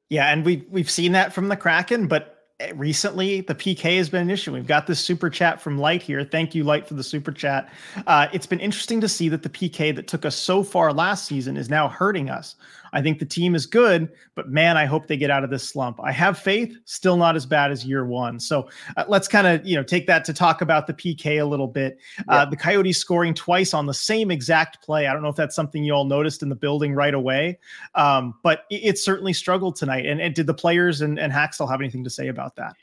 Yeah 0.10 0.32
and 0.32 0.46
we 0.46 0.65
we've 0.69 0.89
seen 0.89 1.12
that 1.13 1.34
from 1.34 1.48
the 1.48 1.58
kraken 1.58 2.08
but 2.08 2.46
eh, 2.60 2.72
recently 2.76 3.41
the 3.41 3.56
pk 3.56 3.98
has 3.98 4.10
been 4.10 4.22
an 4.22 4.30
issue. 4.30 4.54
We've 4.54 4.67
got 4.67 4.88
this 4.88 5.00
super 5.00 5.30
chat 5.30 5.60
from 5.60 5.78
light 5.78 6.02
here. 6.02 6.24
Thank 6.24 6.54
you 6.56 6.63
light 6.63 6.88
for 6.88 6.93
the 6.93 7.04
super 7.04 7.32
chat. 7.32 7.72
Uh, 8.08 8.28
it's 8.32 8.46
been 8.46 8.60
interesting 8.60 9.02
to 9.02 9.10
see 9.10 9.30
that 9.30 9.43
the 9.43 9.50
pk 9.50 9.96
that 9.96 10.08
took 10.08 10.26
us 10.26 10.36
so 10.36 10.63
far 10.63 10.93
last 10.93 11.26
season 11.26 11.58
is 11.58 11.69
now 11.69 11.88
hurting 11.89 12.30
us 12.30 12.56
I 12.93 13.01
think 13.01 13.19
the 13.19 13.25
team 13.25 13.56
is 13.56 13.65
good, 13.65 14.10
but 14.36 14.49
man, 14.49 14.77
I 14.77 14.86
hope 14.86 15.08
they 15.08 15.17
get 15.17 15.32
out 15.32 15.43
of 15.43 15.49
this 15.49 15.67
slump. 15.67 15.99
I 16.01 16.12
have 16.12 16.38
faith, 16.38 16.77
still 16.86 17.17
not 17.17 17.36
as 17.36 17.45
bad 17.45 17.71
as 17.71 17.84
year 17.84 18.06
one. 18.06 18.39
So 18.39 18.69
uh, 18.95 19.03
let's 19.08 19.27
kind 19.27 19.47
of 19.47 19.65
you 19.65 19.75
know 19.75 19.84
take 19.84 20.08
that 20.08 20.23
to 20.25 20.34
talk 20.34 20.62
about 20.62 20.88
the 20.88 20.93
PK 20.93 21.41
a 21.41 21.45
little 21.45 21.67
bit. 21.67 21.97
Yeah. 22.19 22.36
Uh, 22.36 22.45
the 22.45 22.56
Coyotes 22.56 22.97
scoring 22.97 23.34
twice 23.34 23.73
on 23.73 23.86
the 23.86 23.93
same 23.93 24.32
exact 24.32 24.82
play. 24.84 25.08
I 25.08 25.13
don't 25.13 25.23
know 25.23 25.29
if 25.29 25.36
that's 25.36 25.56
something 25.56 25.84
you 25.84 25.93
all 25.93 26.06
noticed 26.06 26.43
in 26.43 26.49
the 26.49 26.56
building 26.56 26.93
right 26.93 27.13
away, 27.13 27.60
um, 27.95 28.36
but 28.43 28.65
it, 28.69 28.84
it, 28.84 28.97
certainly 28.97 29.34
struggled 29.34 29.75
tonight. 29.75 30.06
And, 30.06 30.21
and 30.21 30.34
did 30.34 30.47
the 30.47 30.53
players 30.53 31.01
and, 31.01 31.19
and 31.19 31.34
Hakstol 31.34 31.69
have 31.69 31.82
anything 31.82 32.03
to 32.03 32.10
say 32.10 32.27
about 32.27 32.56
that? 32.56 32.75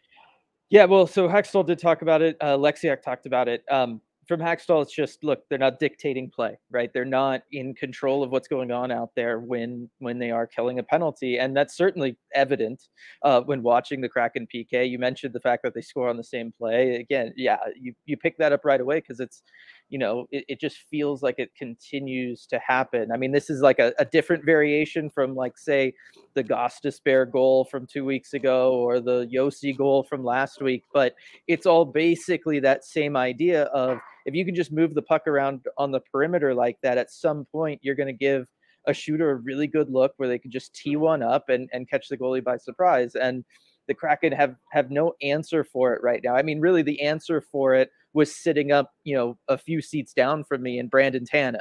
Yeah, 0.68 0.84
well, 0.84 1.06
so 1.06 1.28
Hakstol 1.28 1.66
did 1.66 1.78
talk 1.78 2.02
about 2.02 2.22
it. 2.22 2.36
Uh, 2.40 2.56
Lexiak 2.56 3.02
talked 3.02 3.26
about 3.26 3.48
it. 3.48 3.64
Um, 3.70 4.00
from 4.30 4.40
Hakstol, 4.40 4.80
it's 4.80 4.94
just 4.94 5.24
look, 5.24 5.42
they're 5.48 5.58
not 5.58 5.80
dictating 5.80 6.30
play, 6.30 6.56
right? 6.70 6.88
They're 6.94 7.04
not 7.04 7.42
in 7.50 7.74
control 7.74 8.22
of 8.22 8.30
what's 8.30 8.46
going 8.46 8.70
on 8.70 8.92
out 8.92 9.10
there 9.16 9.40
when 9.40 9.90
when 9.98 10.20
they 10.20 10.30
are 10.30 10.46
killing 10.46 10.78
a 10.78 10.84
penalty, 10.84 11.40
and 11.40 11.56
that's 11.56 11.76
certainly 11.76 12.16
evident 12.32 12.80
uh, 13.24 13.40
when 13.40 13.60
watching 13.64 14.00
the 14.00 14.08
Kraken 14.08 14.46
PK. 14.46 14.88
You 14.88 15.00
mentioned 15.00 15.32
the 15.32 15.40
fact 15.40 15.64
that 15.64 15.74
they 15.74 15.80
score 15.80 16.08
on 16.08 16.16
the 16.16 16.22
same 16.22 16.52
play. 16.56 16.94
Again, 16.94 17.34
yeah, 17.36 17.58
you 17.74 17.92
you 18.06 18.16
pick 18.16 18.38
that 18.38 18.52
up 18.52 18.64
right 18.64 18.80
away 18.80 19.00
because 19.00 19.18
it's 19.18 19.42
you 19.90 19.98
know, 19.98 20.26
it, 20.30 20.44
it 20.48 20.60
just 20.60 20.78
feels 20.88 21.22
like 21.22 21.34
it 21.38 21.54
continues 21.56 22.46
to 22.46 22.58
happen. 22.60 23.10
I 23.12 23.16
mean, 23.16 23.32
this 23.32 23.50
is 23.50 23.60
like 23.60 23.80
a, 23.80 23.92
a 23.98 24.04
different 24.04 24.44
variation 24.44 25.10
from 25.10 25.34
like 25.34 25.58
say 25.58 25.92
the 26.34 26.44
Gostisbehere 26.44 27.30
goal 27.30 27.64
from 27.64 27.86
two 27.86 28.04
weeks 28.04 28.32
ago 28.32 28.72
or 28.72 29.00
the 29.00 29.26
Josi 29.26 29.76
goal 29.76 30.04
from 30.04 30.24
last 30.24 30.62
week, 30.62 30.84
but 30.94 31.14
it's 31.48 31.66
all 31.66 31.84
basically 31.84 32.60
that 32.60 32.84
same 32.84 33.16
idea 33.16 33.64
of 33.64 33.98
if 34.26 34.34
you 34.34 34.44
can 34.44 34.54
just 34.54 34.72
move 34.72 34.94
the 34.94 35.02
puck 35.02 35.26
around 35.26 35.66
on 35.76 35.90
the 35.90 36.00
perimeter 36.12 36.54
like 36.54 36.78
that, 36.82 36.96
at 36.96 37.10
some 37.10 37.44
point 37.50 37.80
you're 37.82 37.96
going 37.96 38.06
to 38.06 38.12
give 38.12 38.46
a 38.86 38.94
shooter 38.94 39.30
a 39.30 39.36
really 39.36 39.66
good 39.66 39.90
look 39.90 40.12
where 40.16 40.28
they 40.28 40.38
can 40.38 40.50
just 40.50 40.74
tee 40.74 40.96
one 40.96 41.22
up 41.22 41.48
and, 41.48 41.68
and 41.72 41.90
catch 41.90 42.08
the 42.08 42.16
goalie 42.16 42.42
by 42.42 42.56
surprise. 42.56 43.14
And 43.16 43.44
the 43.88 43.94
Kraken 43.94 44.32
have 44.32 44.54
have 44.70 44.90
no 44.90 45.14
answer 45.20 45.64
for 45.64 45.94
it 45.94 46.02
right 46.02 46.20
now. 46.22 46.36
I 46.36 46.42
mean, 46.42 46.60
really, 46.60 46.82
the 46.82 47.00
answer 47.02 47.40
for 47.40 47.74
it 47.74 47.90
was 48.12 48.34
sitting 48.34 48.72
up, 48.72 48.90
you 49.04 49.14
know, 49.14 49.38
a 49.48 49.58
few 49.58 49.80
seats 49.80 50.12
down 50.12 50.44
from 50.44 50.62
me 50.62 50.78
and 50.78 50.90
Brandon 50.90 51.24
Tanev, 51.24 51.60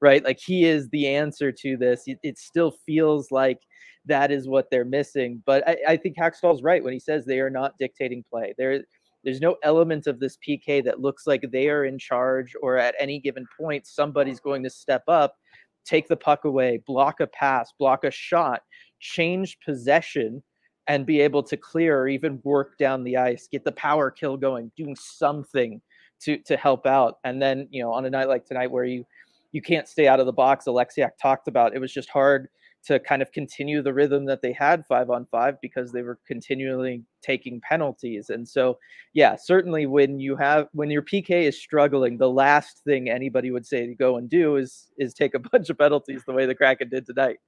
right? 0.00 0.24
Like 0.24 0.38
he 0.44 0.64
is 0.64 0.88
the 0.90 1.06
answer 1.08 1.52
to 1.52 1.76
this. 1.76 2.02
It, 2.06 2.18
it 2.22 2.38
still 2.38 2.74
feels 2.86 3.30
like 3.30 3.58
that 4.06 4.30
is 4.30 4.48
what 4.48 4.66
they're 4.70 4.84
missing. 4.84 5.42
But 5.46 5.66
I, 5.68 5.76
I 5.88 5.96
think 5.96 6.16
Hakstol's 6.16 6.62
right 6.62 6.82
when 6.82 6.92
he 6.92 7.00
says 7.00 7.24
they 7.24 7.40
are 7.40 7.50
not 7.50 7.78
dictating 7.78 8.24
play. 8.30 8.54
There, 8.58 8.82
there's 9.24 9.40
no 9.40 9.56
element 9.62 10.06
of 10.06 10.20
this 10.20 10.36
PK 10.46 10.84
that 10.84 11.00
looks 11.00 11.26
like 11.26 11.42
they 11.50 11.68
are 11.68 11.84
in 11.84 11.98
charge 11.98 12.52
or 12.62 12.76
at 12.76 12.94
any 12.98 13.18
given 13.18 13.46
point 13.58 13.86
somebody's 13.86 14.40
going 14.40 14.62
to 14.64 14.70
step 14.70 15.02
up, 15.08 15.36
take 15.84 16.08
the 16.08 16.16
puck 16.16 16.44
away, 16.44 16.80
block 16.86 17.20
a 17.20 17.26
pass, 17.26 17.72
block 17.78 18.04
a 18.04 18.10
shot, 18.10 18.60
change 19.00 19.56
possession 19.64 20.42
and 20.86 21.06
be 21.06 21.20
able 21.20 21.42
to 21.42 21.56
clear 21.56 21.98
or 21.98 22.08
even 22.08 22.40
work 22.44 22.76
down 22.78 23.04
the 23.04 23.16
ice, 23.16 23.48
get 23.50 23.64
the 23.64 23.72
power 23.72 24.10
kill 24.10 24.36
going, 24.36 24.70
doing 24.76 24.96
something 24.96 25.80
to 26.20 26.38
to 26.38 26.56
help 26.56 26.86
out. 26.86 27.18
And 27.24 27.40
then, 27.40 27.68
you 27.70 27.82
know, 27.82 27.92
on 27.92 28.04
a 28.04 28.10
night 28.10 28.28
like 28.28 28.46
tonight 28.46 28.70
where 28.70 28.84
you 28.84 29.04
you 29.52 29.62
can't 29.62 29.88
stay 29.88 30.08
out 30.08 30.20
of 30.20 30.26
the 30.26 30.32
box, 30.32 30.66
Oleksiak 30.66 31.10
talked 31.20 31.48
about 31.48 31.74
it 31.74 31.80
was 31.80 31.92
just 31.92 32.10
hard 32.10 32.48
to 32.84 33.00
kind 33.00 33.22
of 33.22 33.32
continue 33.32 33.80
the 33.82 33.94
rhythm 33.94 34.26
that 34.26 34.42
they 34.42 34.52
had 34.52 34.84
five 34.86 35.08
on 35.08 35.26
five 35.30 35.58
because 35.62 35.90
they 35.90 36.02
were 36.02 36.18
continually 36.26 37.02
taking 37.22 37.60
penalties. 37.62 38.28
And 38.28 38.46
so, 38.46 38.78
yeah, 39.14 39.36
certainly 39.36 39.86
when 39.86 40.20
you 40.20 40.36
have 40.36 40.68
when 40.72 40.90
your 40.90 41.02
PK 41.02 41.44
is 41.44 41.58
struggling, 41.58 42.18
the 42.18 42.30
last 42.30 42.82
thing 42.84 43.08
anybody 43.08 43.50
would 43.50 43.66
say 43.66 43.86
to 43.86 43.94
go 43.94 44.16
and 44.16 44.28
do 44.28 44.56
is 44.56 44.90
is 44.98 45.14
take 45.14 45.34
a 45.34 45.38
bunch 45.52 45.70
of 45.70 45.78
penalties 45.78 46.22
the 46.26 46.32
way 46.32 46.46
the 46.46 46.54
Kraken 46.54 46.90
did 46.90 47.06
tonight. 47.06 47.38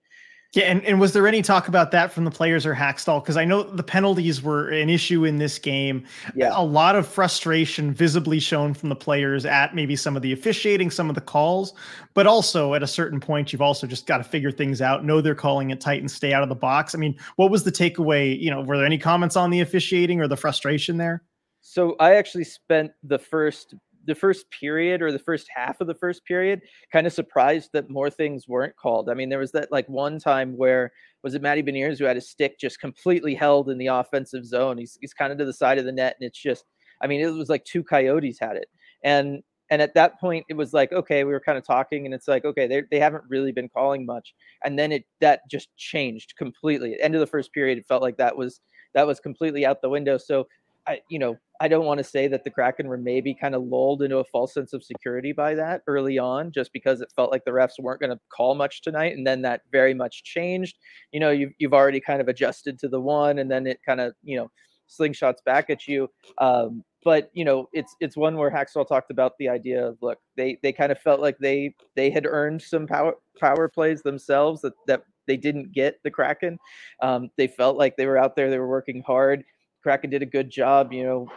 Yeah, 0.56 0.64
and, 0.64 0.82
and 0.86 0.98
was 0.98 1.12
there 1.12 1.28
any 1.28 1.42
talk 1.42 1.68
about 1.68 1.90
that 1.90 2.10
from 2.10 2.24
the 2.24 2.30
players 2.30 2.64
or 2.64 2.74
Hakstol? 2.74 3.22
Because 3.22 3.36
I 3.36 3.44
know 3.44 3.62
the 3.62 3.82
penalties 3.82 4.42
were 4.42 4.70
an 4.70 4.88
issue 4.88 5.26
in 5.26 5.36
this 5.36 5.58
game. 5.58 6.06
Yeah. 6.34 6.50
A 6.54 6.64
lot 6.64 6.96
of 6.96 7.06
frustration 7.06 7.92
visibly 7.92 8.40
shown 8.40 8.72
from 8.72 8.88
the 8.88 8.96
players 8.96 9.44
at 9.44 9.74
maybe 9.74 9.96
some 9.96 10.16
of 10.16 10.22
the 10.22 10.32
officiating, 10.32 10.90
some 10.90 11.10
of 11.10 11.14
the 11.14 11.20
calls, 11.20 11.74
but 12.14 12.26
also 12.26 12.72
at 12.72 12.82
a 12.82 12.86
certain 12.86 13.20
point, 13.20 13.52
you've 13.52 13.60
also 13.60 13.86
just 13.86 14.06
got 14.06 14.16
to 14.16 14.24
figure 14.24 14.50
things 14.50 14.80
out, 14.80 15.04
know 15.04 15.20
they're 15.20 15.34
calling 15.34 15.68
it 15.68 15.80
tight 15.82 16.00
and 16.00 16.10
stay 16.10 16.32
out 16.32 16.42
of 16.42 16.48
the 16.48 16.54
box. 16.54 16.94
I 16.94 16.98
mean, 16.98 17.18
what 17.36 17.50
was 17.50 17.64
the 17.64 17.72
takeaway? 17.72 18.40
You 18.40 18.50
know, 18.50 18.62
were 18.62 18.78
there 18.78 18.86
any 18.86 18.96
comments 18.96 19.36
on 19.36 19.50
the 19.50 19.60
officiating 19.60 20.22
or 20.22 20.26
the 20.26 20.38
frustration 20.38 20.96
there? 20.96 21.22
So 21.60 21.96
I 22.00 22.14
actually 22.14 22.44
spent 22.44 22.92
the 23.02 23.18
first 23.18 23.74
the 24.06 24.14
first 24.14 24.46
period 24.50 25.02
or 25.02 25.12
the 25.12 25.18
first 25.18 25.48
half 25.54 25.80
of 25.80 25.86
the 25.86 25.94
first 25.94 26.24
period 26.24 26.62
kind 26.92 27.06
of 27.06 27.12
surprised 27.12 27.70
that 27.72 27.90
more 27.90 28.10
things 28.10 28.48
weren't 28.48 28.76
called. 28.76 29.10
I 29.10 29.14
mean, 29.14 29.28
there 29.28 29.38
was 29.38 29.52
that 29.52 29.72
like 29.72 29.88
one 29.88 30.18
time 30.18 30.56
where 30.56 30.92
was 31.22 31.34
it 31.34 31.42
Matty 31.42 31.62
Beniers 31.62 31.98
who 31.98 32.04
had 32.04 32.16
his 32.16 32.28
stick 32.28 32.58
just 32.58 32.80
completely 32.80 33.34
held 33.34 33.68
in 33.68 33.78
the 33.78 33.88
offensive 33.88 34.44
zone. 34.44 34.78
He's 34.78 34.96
he's 35.00 35.14
kind 35.14 35.32
of 35.32 35.38
to 35.38 35.44
the 35.44 35.52
side 35.52 35.78
of 35.78 35.84
the 35.84 35.92
net, 35.92 36.16
and 36.20 36.26
it's 36.26 36.40
just, 36.40 36.64
I 37.02 37.06
mean, 37.06 37.20
it 37.20 37.30
was 37.30 37.48
like 37.48 37.64
two 37.64 37.82
coyotes 37.82 38.38
had 38.40 38.56
it, 38.56 38.68
and 39.02 39.42
and 39.70 39.82
at 39.82 39.94
that 39.94 40.20
point 40.20 40.46
it 40.48 40.54
was 40.54 40.72
like 40.72 40.92
okay 40.92 41.24
we 41.24 41.32
were 41.32 41.40
kind 41.40 41.58
of 41.58 41.66
talking 41.66 42.04
and 42.04 42.14
it's 42.14 42.28
like 42.28 42.44
okay 42.44 42.68
they, 42.68 42.84
they 42.92 43.00
haven't 43.00 43.24
really 43.28 43.50
been 43.50 43.68
calling 43.68 44.06
much 44.06 44.32
and 44.64 44.78
then 44.78 44.92
it 44.92 45.04
that 45.20 45.40
just 45.50 45.76
changed 45.76 46.34
completely 46.38 46.94
at 46.94 47.00
end 47.00 47.16
of 47.16 47.20
the 47.20 47.26
first 47.26 47.52
period 47.52 47.76
it 47.76 47.84
felt 47.88 48.00
like 48.00 48.16
that 48.16 48.36
was 48.36 48.60
that 48.94 49.04
was 49.08 49.18
completely 49.18 49.66
out 49.66 49.82
the 49.82 49.88
window 49.88 50.16
so 50.16 50.46
I, 50.86 51.00
you 51.08 51.18
know, 51.18 51.36
I 51.60 51.68
don't 51.68 51.86
want 51.86 51.98
to 51.98 52.04
say 52.04 52.28
that 52.28 52.44
the 52.44 52.50
Kraken 52.50 52.88
were 52.88 52.98
maybe 52.98 53.34
kind 53.34 53.54
of 53.54 53.62
lulled 53.62 54.02
into 54.02 54.18
a 54.18 54.24
false 54.24 54.54
sense 54.54 54.72
of 54.72 54.84
security 54.84 55.32
by 55.32 55.54
that 55.54 55.82
early 55.86 56.18
on, 56.18 56.52
just 56.52 56.72
because 56.72 57.00
it 57.00 57.12
felt 57.14 57.30
like 57.30 57.44
the 57.44 57.50
refs 57.50 57.78
weren't 57.78 58.00
going 58.00 58.12
to 58.12 58.20
call 58.28 58.54
much 58.54 58.82
tonight, 58.82 59.16
and 59.16 59.26
then 59.26 59.42
that 59.42 59.62
very 59.72 59.94
much 59.94 60.24
changed. 60.24 60.76
You 61.12 61.20
know, 61.20 61.30
you've 61.30 61.52
you've 61.58 61.74
already 61.74 62.00
kind 62.00 62.20
of 62.20 62.28
adjusted 62.28 62.78
to 62.80 62.88
the 62.88 63.00
one, 63.00 63.38
and 63.38 63.50
then 63.50 63.66
it 63.66 63.80
kind 63.86 64.00
of 64.00 64.14
you 64.22 64.36
know 64.36 64.50
slingshots 64.88 65.42
back 65.44 65.70
at 65.70 65.86
you. 65.86 66.08
Um, 66.38 66.84
but 67.04 67.30
you 67.34 67.44
know, 67.44 67.68
it's 67.72 67.94
it's 68.00 68.16
one 68.16 68.36
where 68.36 68.50
Hakstol 68.50 68.86
talked 68.86 69.10
about 69.10 69.32
the 69.38 69.48
idea 69.48 69.86
of 69.86 69.98
look, 70.02 70.18
they 70.36 70.58
they 70.62 70.72
kind 70.72 70.90
of 70.90 70.98
felt 70.98 71.20
like 71.20 71.38
they 71.38 71.74
they 71.94 72.10
had 72.10 72.26
earned 72.26 72.60
some 72.62 72.86
power 72.86 73.14
power 73.38 73.68
plays 73.68 74.02
themselves 74.02 74.62
that 74.62 74.74
that 74.86 75.04
they 75.26 75.36
didn't 75.36 75.72
get 75.72 76.00
the 76.02 76.10
Kraken. 76.10 76.58
Um, 77.00 77.30
they 77.36 77.46
felt 77.46 77.76
like 77.76 77.96
they 77.96 78.06
were 78.06 78.18
out 78.18 78.36
there, 78.36 78.50
they 78.50 78.58
were 78.58 78.68
working 78.68 79.02
hard. 79.06 79.44
Kraken 79.82 80.10
did 80.10 80.22
a 80.22 80.26
good 80.26 80.50
job. 80.50 80.92
You 80.92 81.04
know, 81.04 81.28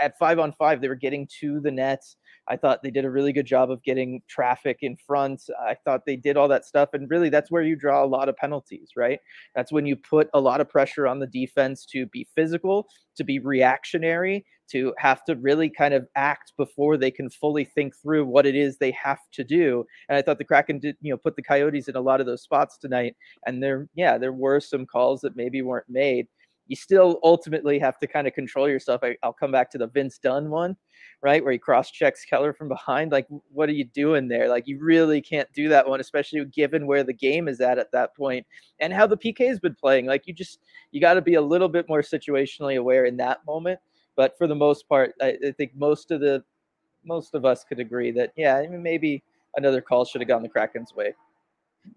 at 0.00 0.18
five 0.18 0.38
on 0.38 0.52
five, 0.52 0.80
they 0.80 0.88
were 0.88 0.94
getting 0.94 1.28
to 1.40 1.60
the 1.60 1.70
net. 1.70 2.02
I 2.48 2.56
thought 2.56 2.82
they 2.82 2.90
did 2.90 3.06
a 3.06 3.10
really 3.10 3.32
good 3.32 3.46
job 3.46 3.70
of 3.70 3.82
getting 3.82 4.20
traffic 4.28 4.78
in 4.82 4.96
front. 5.06 5.42
I 5.66 5.74
thought 5.74 6.02
they 6.04 6.16
did 6.16 6.36
all 6.36 6.48
that 6.48 6.66
stuff. 6.66 6.90
And 6.92 7.08
really, 7.08 7.30
that's 7.30 7.50
where 7.50 7.62
you 7.62 7.74
draw 7.74 8.04
a 8.04 8.06
lot 8.06 8.28
of 8.28 8.36
penalties, 8.36 8.90
right? 8.96 9.18
That's 9.54 9.72
when 9.72 9.86
you 9.86 9.96
put 9.96 10.28
a 10.34 10.40
lot 10.40 10.60
of 10.60 10.68
pressure 10.68 11.06
on 11.06 11.20
the 11.20 11.26
defense 11.26 11.86
to 11.86 12.06
be 12.06 12.28
physical, 12.34 12.86
to 13.16 13.24
be 13.24 13.38
reactionary, 13.38 14.44
to 14.70 14.94
have 14.98 15.24
to 15.24 15.36
really 15.36 15.70
kind 15.70 15.94
of 15.94 16.06
act 16.16 16.52
before 16.56 16.96
they 16.96 17.10
can 17.10 17.30
fully 17.30 17.64
think 17.64 17.94
through 17.96 18.26
what 18.26 18.46
it 18.46 18.54
is 18.54 18.76
they 18.76 18.90
have 18.92 19.20
to 19.32 19.44
do. 19.44 19.84
And 20.08 20.18
I 20.18 20.22
thought 20.22 20.38
the 20.38 20.44
Kraken 20.44 20.78
did, 20.80 20.96
you 21.00 21.12
know, 21.12 21.18
put 21.18 21.36
the 21.36 21.42
Coyotes 21.42 21.88
in 21.88 21.96
a 21.96 22.00
lot 22.00 22.20
of 22.20 22.26
those 22.26 22.42
spots 22.42 22.78
tonight. 22.78 23.16
And 23.46 23.62
there, 23.62 23.88
yeah, 23.94 24.18
there 24.18 24.32
were 24.32 24.60
some 24.60 24.86
calls 24.86 25.20
that 25.22 25.36
maybe 25.36 25.62
weren't 25.62 25.88
made 25.88 26.28
you 26.66 26.76
still 26.76 27.18
ultimately 27.22 27.78
have 27.78 27.98
to 27.98 28.06
kind 28.06 28.26
of 28.26 28.32
control 28.32 28.68
yourself. 28.68 29.02
I, 29.02 29.16
will 29.22 29.32
come 29.32 29.52
back 29.52 29.70
to 29.72 29.78
the 29.78 29.86
Vince 29.86 30.18
Dunn 30.18 30.50
one, 30.50 30.76
right, 31.22 31.42
where 31.42 31.52
he 31.52 31.58
cross 31.58 31.90
checks 31.90 32.24
Keller 32.24 32.52
from 32.52 32.68
behind. 32.68 33.12
Like, 33.12 33.26
what 33.52 33.68
are 33.68 33.72
you 33.72 33.84
doing 33.84 34.28
there? 34.28 34.48
Like, 34.48 34.66
you 34.66 34.78
really 34.82 35.20
can't 35.20 35.52
do 35.52 35.68
that 35.68 35.86
one, 35.86 36.00
especially 36.00 36.44
given 36.46 36.86
where 36.86 37.04
the 37.04 37.12
game 37.12 37.48
is 37.48 37.60
at 37.60 37.78
at 37.78 37.92
that 37.92 38.16
point 38.16 38.46
and 38.80 38.92
how 38.92 39.06
the 39.06 39.16
PK 39.16 39.46
has 39.48 39.60
been 39.60 39.74
playing. 39.74 40.06
Like, 40.06 40.26
you 40.26 40.32
just 40.32 40.60
you 40.90 41.00
got 41.00 41.14
to 41.14 41.22
be 41.22 41.34
a 41.34 41.42
little 41.42 41.68
bit 41.68 41.88
more 41.88 42.02
situationally 42.02 42.78
aware 42.78 43.04
in 43.04 43.16
that 43.18 43.44
moment. 43.46 43.78
But 44.16 44.38
for 44.38 44.46
the 44.46 44.54
most 44.54 44.88
part, 44.88 45.14
I, 45.20 45.36
I 45.46 45.50
think 45.52 45.72
most 45.74 46.10
of 46.10 46.20
the 46.20 46.44
most 47.04 47.34
of 47.34 47.44
us 47.44 47.64
could 47.64 47.80
agree 47.80 48.10
that 48.12 48.32
yeah, 48.36 48.64
maybe 48.70 49.22
another 49.56 49.80
call 49.80 50.04
should 50.04 50.20
have 50.20 50.28
gone 50.28 50.42
the 50.42 50.48
Kraken's 50.48 50.94
way. 50.94 51.14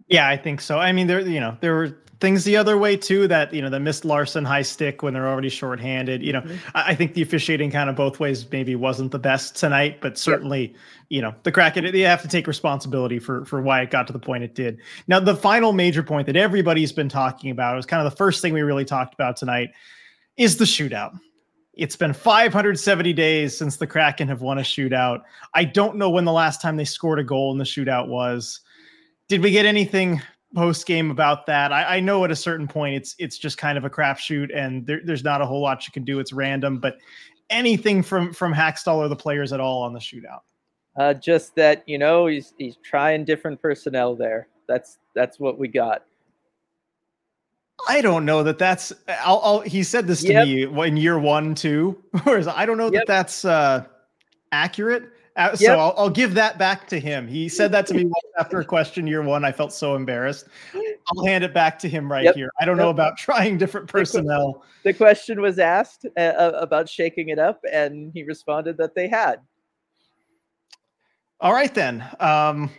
Yeah, 0.08 0.28
I 0.28 0.38
think 0.38 0.62
so. 0.62 0.80
I 0.80 0.92
mean, 0.92 1.08
there, 1.08 1.20
you 1.20 1.40
know, 1.40 1.58
there 1.60 1.74
were 1.74 1.98
things 2.20 2.44
the 2.44 2.58
other 2.58 2.78
way 2.78 2.98
too 2.98 3.28
that 3.28 3.54
you 3.54 3.62
know 3.62 3.70
the 3.70 3.80
missed 3.80 4.04
Larsson 4.04 4.44
high 4.44 4.62
stick 4.62 5.04
when 5.04 5.14
they're 5.14 5.28
already 5.28 5.50
shorthanded. 5.50 6.24
You 6.24 6.34
know, 6.34 6.42
mm-hmm. 6.42 6.56
I, 6.76 6.92
I, 6.92 6.96
think 6.96 7.14
the 7.14 7.22
officiating 7.22 7.72
kind 7.72 7.90
of 7.90 7.96
both 7.96 8.20
ways 8.20 8.50
maybe 8.52 8.76
wasn't 8.76 9.12
the 9.12 9.20
best 9.20 9.56
tonight, 9.56 10.00
but 10.02 10.18
certainly, 10.18 10.62
yep. 10.68 10.78
you 11.10 11.22
know, 11.22 11.36
the 11.44 11.52
Kraken 11.52 11.92
they 11.92 12.00
have 12.02 12.22
to 12.22 12.28
take 12.28 12.48
responsibility 12.48 13.20
for 13.20 13.46
for 13.46 13.62
why 13.62 13.82
it 13.82 13.92
got 13.92 14.08
to 14.08 14.14
the 14.14 14.20
point 14.20 14.44
it 14.44 14.56
did. 14.56 14.80
Now, 15.08 15.20
the 15.20 15.36
final 15.36 15.74
major 15.74 16.04
point 16.04 16.26
that 16.28 16.36
everybody's 16.36 16.92
been 16.92 17.10
talking 17.10 17.52
about 17.52 17.76
was 17.76 17.86
kind 17.86 18.06
of 18.06 18.12
the 18.12 18.18
first 18.18 18.42
thing 18.42 18.54
we 18.54 18.62
really 18.62 18.86
talked 18.86 19.14
about 19.14 19.38
tonight 19.38 19.72
is 20.38 20.58
the 20.58 20.66
shootout. 20.66 21.18
It's 21.74 21.96
been 21.96 22.14
570 22.14 23.14
days 23.14 23.56
since 23.56 23.78
the 23.78 23.86
Kraken 23.86 24.28
have 24.30 24.42
won 24.42 24.58
a 24.58 24.62
shootout. 24.62 25.22
I 25.54 25.64
don't 25.64 25.98
know 25.98 26.10
when 26.10 26.26
the 26.26 26.32
last 26.32 26.60
time 26.60 26.76
they 26.76 26.86
scored 26.86 27.20
a 27.20 27.24
goal 27.24 27.52
in 27.52 27.60
the 27.60 27.64
shootout 27.64 28.08
was. 28.08 28.62
Did 29.28 29.42
we 29.42 29.52
get 29.52 29.66
anything 29.66 30.22
post 30.56 30.86
game 30.86 31.12
about 31.12 31.46
that? 31.48 31.72
I, 31.72 31.98
I, 31.98 32.00
know 32.00 32.24
at 32.24 32.32
a 32.32 32.36
certain 32.36 32.68
point 32.68 32.96
it's 32.96 33.16
it's 33.20 33.38
just 33.38 33.58
kind 33.58 33.78
of 33.78 33.86
a 33.86 33.90
crapshoot, 33.90 34.56
and 34.56 34.86
there, 34.86 35.02
there's 35.04 35.24
not 35.24 35.42
a 35.42 35.46
whole 35.46 35.62
lot 35.62 35.86
you 35.86 35.92
can 35.92 36.04
do. 36.04 36.20
It's 36.20 36.32
random, 36.32 36.80
but 36.80 36.98
anything 37.50 38.04
from 38.04 38.34
from 38.34 38.54
Hakstol 38.54 38.96
or 38.96 39.08
the 39.08 39.16
players 39.16 39.54
at 39.54 39.60
all 39.60 39.84
on 39.84 39.94
the 39.94 40.00
shootout? 40.00 40.42
Uh, 40.98 41.14
just 41.14 41.56
that 41.56 41.84
you 41.88 41.98
know 41.98 42.28
he's 42.28 42.54
he's 42.58 42.78
trying 42.78 43.26
different 43.26 43.62
personnel 43.62 44.16
there, 44.16 44.48
That's 44.68 44.98
that's 45.14 45.40
what 45.40 45.60
we 45.60 45.68
got. 45.68 46.04
I 47.88 48.02
don't 48.02 48.26
know 48.26 48.44
that 48.44 48.58
that's. 48.58 48.92
I'll, 49.08 49.42
I'll 49.44 49.60
he 49.60 49.84
said 49.84 50.08
this 50.08 50.22
to 50.22 50.34
yep. 50.34 50.48
me 50.48 50.64
in 50.64 50.98
year 50.98 51.20
one 51.20 51.54
too. 51.54 52.02
Whereas 52.24 52.48
I 52.48 52.66
don't 52.66 52.78
know 52.78 52.92
yep. 52.92 53.06
that 53.06 53.08
that's 53.08 53.46
uh, 53.46 53.86
accurate. 54.52 55.12
Uh, 55.38 55.56
so 55.56 55.64
yep. 55.66 55.78
I'll, 55.78 55.94
I'll, 55.98 56.10
give 56.10 56.34
that 56.34 56.58
back 56.58 56.88
to 56.88 57.00
him. 57.00 57.28
He 57.28 57.48
said 57.48 57.72
that 57.72 57.86
to 57.88 57.94
me 57.94 58.10
after 58.40 58.60
a 58.60 58.66
question 58.66 59.06
year 59.06 59.22
one. 59.22 59.46
I 59.46 59.52
felt 59.52 59.72
so 59.72 59.96
embarrassed. 59.96 60.48
I'll 60.74 61.26
hand 61.26 61.44
it 61.44 61.54
back 61.54 61.78
to 61.80 61.88
him 61.88 62.12
right 62.12 62.24
yep. 62.24 62.34
here. 62.36 62.50
I 62.60 62.66
don't 62.66 62.78
yep. 62.78 62.86
know 62.86 62.90
about 62.90 63.18
trying 63.20 63.60
different 63.60 63.88
personnel. 63.88 64.64
The 64.84 64.94
question 64.94 65.40
was 65.40 65.60
asked 65.60 66.08
uh, 66.18 66.20
uh, 66.20 66.52
about 66.60 66.90
shaking 66.90 67.30
it 67.30 67.38
up, 67.38 67.62
and 67.72 68.12
he 68.14 68.24
responded 68.24 68.78
that 68.78 68.96
they 68.96 69.08
had. 69.08 69.40
All 71.40 71.54
right, 71.54 71.74
then. 71.74 72.04
Um, 72.20 72.72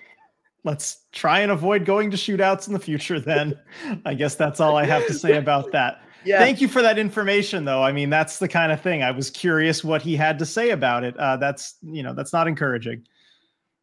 let's 0.65 1.05
try 1.13 1.41
and 1.41 1.53
avoid 1.53 1.85
going 1.85 2.11
to 2.11 2.17
shootouts 2.17 2.67
in 2.67 2.73
the 2.73 2.81
future 2.81 3.21
then. 3.21 3.57
I 4.05 4.15
guess 4.15 4.35
that's 4.35 4.59
all 4.59 4.77
I 4.77 4.85
have 4.85 5.07
to 5.07 5.15
say 5.15 5.37
about 5.37 5.71
that. 5.73 6.03
Yeah. 6.29 6.41
Thank 6.41 6.61
you 6.61 6.69
for 6.69 6.83
that 6.83 6.99
information, 6.99 7.65
though. 7.65 7.83
I 7.83 7.91
mean, 7.91 8.11
that's 8.11 8.39
the 8.39 8.49
kind 8.49 8.71
of 8.71 8.83
thing 8.83 9.03
I 9.03 9.11
was 9.11 9.31
curious 9.31 9.83
what 9.83 10.03
he 10.03 10.15
had 10.15 10.39
to 10.41 10.45
say 10.45 10.71
about 10.71 11.03
it. 11.03 11.17
Uh, 11.17 11.39
that's 11.39 11.77
you 11.83 12.03
know, 12.03 12.13
that's 12.13 12.35
not 12.35 12.47
encouraging. 12.47 13.07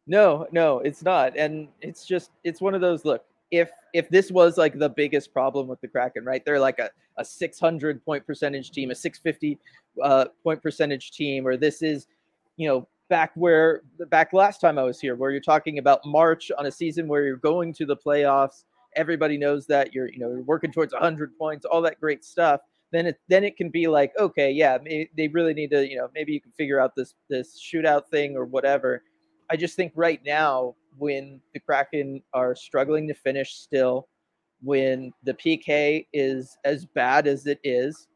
No, 0.06 0.46
no, 0.52 0.78
it's 0.78 1.02
not, 1.02 1.36
and 1.36 1.66
it's 1.80 2.06
just 2.06 2.30
it's 2.44 2.60
one 2.60 2.72
of 2.72 2.80
those. 2.80 3.04
Look, 3.04 3.24
if 3.50 3.70
if 3.92 4.08
this 4.10 4.30
was 4.30 4.58
like 4.58 4.78
the 4.78 4.88
biggest 4.88 5.32
problem 5.32 5.66
with 5.66 5.80
the 5.80 5.88
Kraken, 5.88 6.24
right? 6.24 6.44
They're 6.44 6.60
like 6.60 6.78
a 6.78 6.90
a 7.16 7.24
600 7.24 8.04
point 8.04 8.24
percentage 8.24 8.70
team, 8.70 8.92
a 8.92 8.94
650 8.94 9.58
uh, 10.00 10.26
point 10.44 10.62
percentage 10.62 11.10
team, 11.10 11.48
or 11.48 11.56
this 11.56 11.82
is, 11.82 12.06
you 12.56 12.68
know, 12.68 12.86
back 13.08 13.32
where 13.34 13.82
back 14.08 14.32
last 14.32 14.60
time 14.60 14.78
I 14.78 14.84
was 14.84 15.00
here, 15.00 15.16
where 15.16 15.32
you're 15.32 15.40
talking 15.40 15.78
about 15.78 16.06
March 16.06 16.52
on 16.56 16.66
a 16.66 16.70
season 16.70 17.08
where 17.08 17.24
you're 17.24 17.38
going 17.38 17.72
to 17.74 17.86
the 17.86 17.96
playoffs 17.96 18.62
everybody 18.96 19.36
knows 19.38 19.66
that 19.66 19.94
you're 19.94 20.08
you 20.08 20.18
know 20.18 20.28
you're 20.28 20.42
working 20.42 20.72
towards 20.72 20.92
100 20.92 21.36
points 21.38 21.64
all 21.64 21.82
that 21.82 22.00
great 22.00 22.24
stuff 22.24 22.60
then 22.92 23.06
it 23.06 23.20
then 23.28 23.44
it 23.44 23.56
can 23.56 23.68
be 23.68 23.86
like 23.86 24.12
okay 24.18 24.50
yeah 24.50 24.78
they 25.16 25.28
really 25.28 25.54
need 25.54 25.70
to 25.70 25.88
you 25.88 25.96
know 25.96 26.08
maybe 26.14 26.32
you 26.32 26.40
can 26.40 26.52
figure 26.52 26.80
out 26.80 26.94
this 26.96 27.14
this 27.28 27.60
shootout 27.60 28.06
thing 28.08 28.36
or 28.36 28.44
whatever. 28.44 29.02
I 29.50 29.56
just 29.56 29.76
think 29.76 29.92
right 29.94 30.20
now 30.24 30.74
when 30.98 31.40
the 31.54 31.60
kraken 31.60 32.22
are 32.32 32.54
struggling 32.54 33.06
to 33.08 33.14
finish 33.14 33.54
still 33.54 34.08
when 34.62 35.12
the 35.24 35.34
pk 35.34 36.06
is 36.14 36.56
as 36.64 36.86
bad 36.86 37.26
as 37.26 37.46
it 37.46 37.60
is 37.62 38.08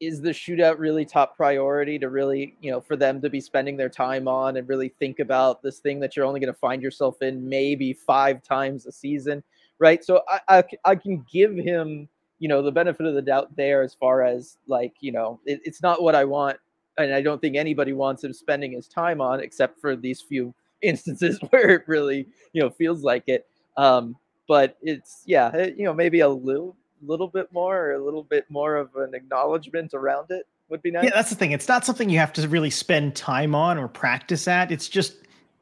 is 0.00 0.20
the 0.20 0.30
shootout 0.30 0.78
really 0.78 1.04
top 1.04 1.36
priority 1.36 1.98
to 1.98 2.08
really 2.08 2.56
you 2.60 2.70
know 2.70 2.80
for 2.80 2.96
them 2.96 3.20
to 3.20 3.30
be 3.30 3.40
spending 3.40 3.76
their 3.76 3.88
time 3.88 4.26
on 4.26 4.56
and 4.56 4.68
really 4.68 4.88
think 4.98 5.18
about 5.18 5.62
this 5.62 5.78
thing 5.78 6.00
that 6.00 6.16
you're 6.16 6.24
only 6.24 6.40
going 6.40 6.52
to 6.52 6.58
find 6.58 6.82
yourself 6.82 7.20
in 7.22 7.48
maybe 7.48 7.92
five 7.92 8.42
times 8.42 8.86
a 8.86 8.92
season 8.92 9.42
right? 9.80 10.04
So 10.04 10.22
I, 10.28 10.58
I, 10.58 10.64
I 10.84 10.94
can 10.94 11.24
give 11.32 11.56
him 11.56 12.08
you 12.38 12.48
know 12.48 12.62
the 12.62 12.72
benefit 12.72 13.04
of 13.04 13.14
the 13.14 13.22
doubt 13.22 13.54
there 13.56 13.82
as 13.82 13.94
far 13.94 14.22
as 14.22 14.56
like 14.66 14.94
you 15.00 15.12
know 15.12 15.38
it, 15.44 15.60
it's 15.62 15.82
not 15.82 16.02
what 16.02 16.14
i 16.14 16.24
want 16.24 16.56
and 16.96 17.12
i 17.12 17.20
don't 17.20 17.38
think 17.38 17.54
anybody 17.54 17.92
wants 17.92 18.24
him 18.24 18.32
spending 18.32 18.72
his 18.72 18.88
time 18.88 19.20
on 19.20 19.40
except 19.40 19.78
for 19.78 19.94
these 19.94 20.22
few 20.22 20.54
instances 20.82 21.38
where 21.50 21.68
it 21.68 21.82
really 21.86 22.26
you 22.54 22.62
know 22.62 22.70
feels 22.70 23.02
like 23.02 23.24
it. 23.26 23.46
Um 23.76 24.16
but 24.48 24.78
it's 24.80 25.22
yeah 25.26 25.54
it, 25.54 25.76
you 25.76 25.84
know 25.84 25.92
maybe 25.92 26.20
a 26.20 26.28
little 26.28 26.76
little 27.04 27.28
bit 27.28 27.52
more 27.52 27.76
or 27.76 27.92
a 27.92 28.04
little 28.04 28.22
bit 28.22 28.46
more 28.48 28.76
of 28.76 28.94
an 28.96 29.14
acknowledgement 29.14 29.94
around 29.94 30.30
it 30.30 30.46
would 30.68 30.82
be 30.82 30.90
nice. 30.90 31.04
Yeah, 31.04 31.10
that's 31.14 31.30
the 31.30 31.36
thing. 31.36 31.52
It's 31.52 31.68
not 31.68 31.84
something 31.84 32.08
you 32.08 32.18
have 32.18 32.32
to 32.34 32.48
really 32.48 32.70
spend 32.70 33.16
time 33.16 33.54
on 33.54 33.78
or 33.78 33.88
practice 33.88 34.46
at. 34.48 34.70
It's 34.70 34.88
just 34.88 35.14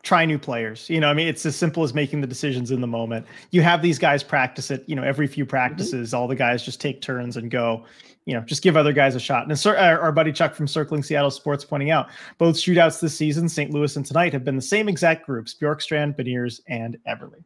try 0.03 0.25
new 0.25 0.39
players. 0.39 0.89
You 0.89 1.01
know, 1.01 1.09
I 1.09 1.15
mean, 1.15 1.29
it's 1.29 1.45
as 1.45 1.57
simple 1.57 1.83
as 1.83 1.93
making 1.95 2.21
the 2.21 2.27
decisions 2.27 2.71
in 2.71 2.81
the 2.81 2.87
moment. 2.87 3.27
You 3.51 3.63
have 3.63 3.83
these 3.83 3.99
guys 3.99 4.23
practice 4.23 4.71
it, 4.71 4.85
you 4.87 4.95
know, 4.95 5.03
every 5.03 5.27
few 5.27 5.45
mm-hmm. 5.45 5.51
practices, 5.51 6.09
mm-hmm. 6.09 6.21
all 6.21 6.29
the 6.29 6.37
guys 6.37 6.63
just 6.63 6.81
take 6.81 7.03
turns 7.03 7.37
and 7.37 7.51
go, 7.51 7.85
you 8.25 8.35
know, 8.35 8.41
just 8.43 8.63
give 8.63 8.77
other 8.77 8.93
guys 8.93 9.15
a 9.15 9.21
shot. 9.21 9.51
And 9.51 9.67
our 9.77 10.13
buddy 10.13 10.33
Chuck 10.33 10.55
from 10.55 10.69
Circling 10.69 11.03
Seattle 11.03 11.31
Sports 11.31 11.65
pointing 11.65 11.91
out 11.91 12.09
both 12.37 12.57
shootouts 12.57 13.01
this 13.01 13.17
season, 13.17 13.49
St. 13.49 13.71
Louis 13.71 13.97
and 13.97 14.05
tonight, 14.05 14.33
have 14.33 14.45
been 14.45 14.57
the 14.57 14.63
same 14.63 14.89
exact 14.89 15.27
groups 15.27 15.55
Bjorkstrand, 15.61 16.17
Beniers, 16.17 16.61
and 16.69 16.99
Eberle. 17.09 17.43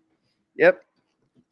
Yep. 0.57 0.83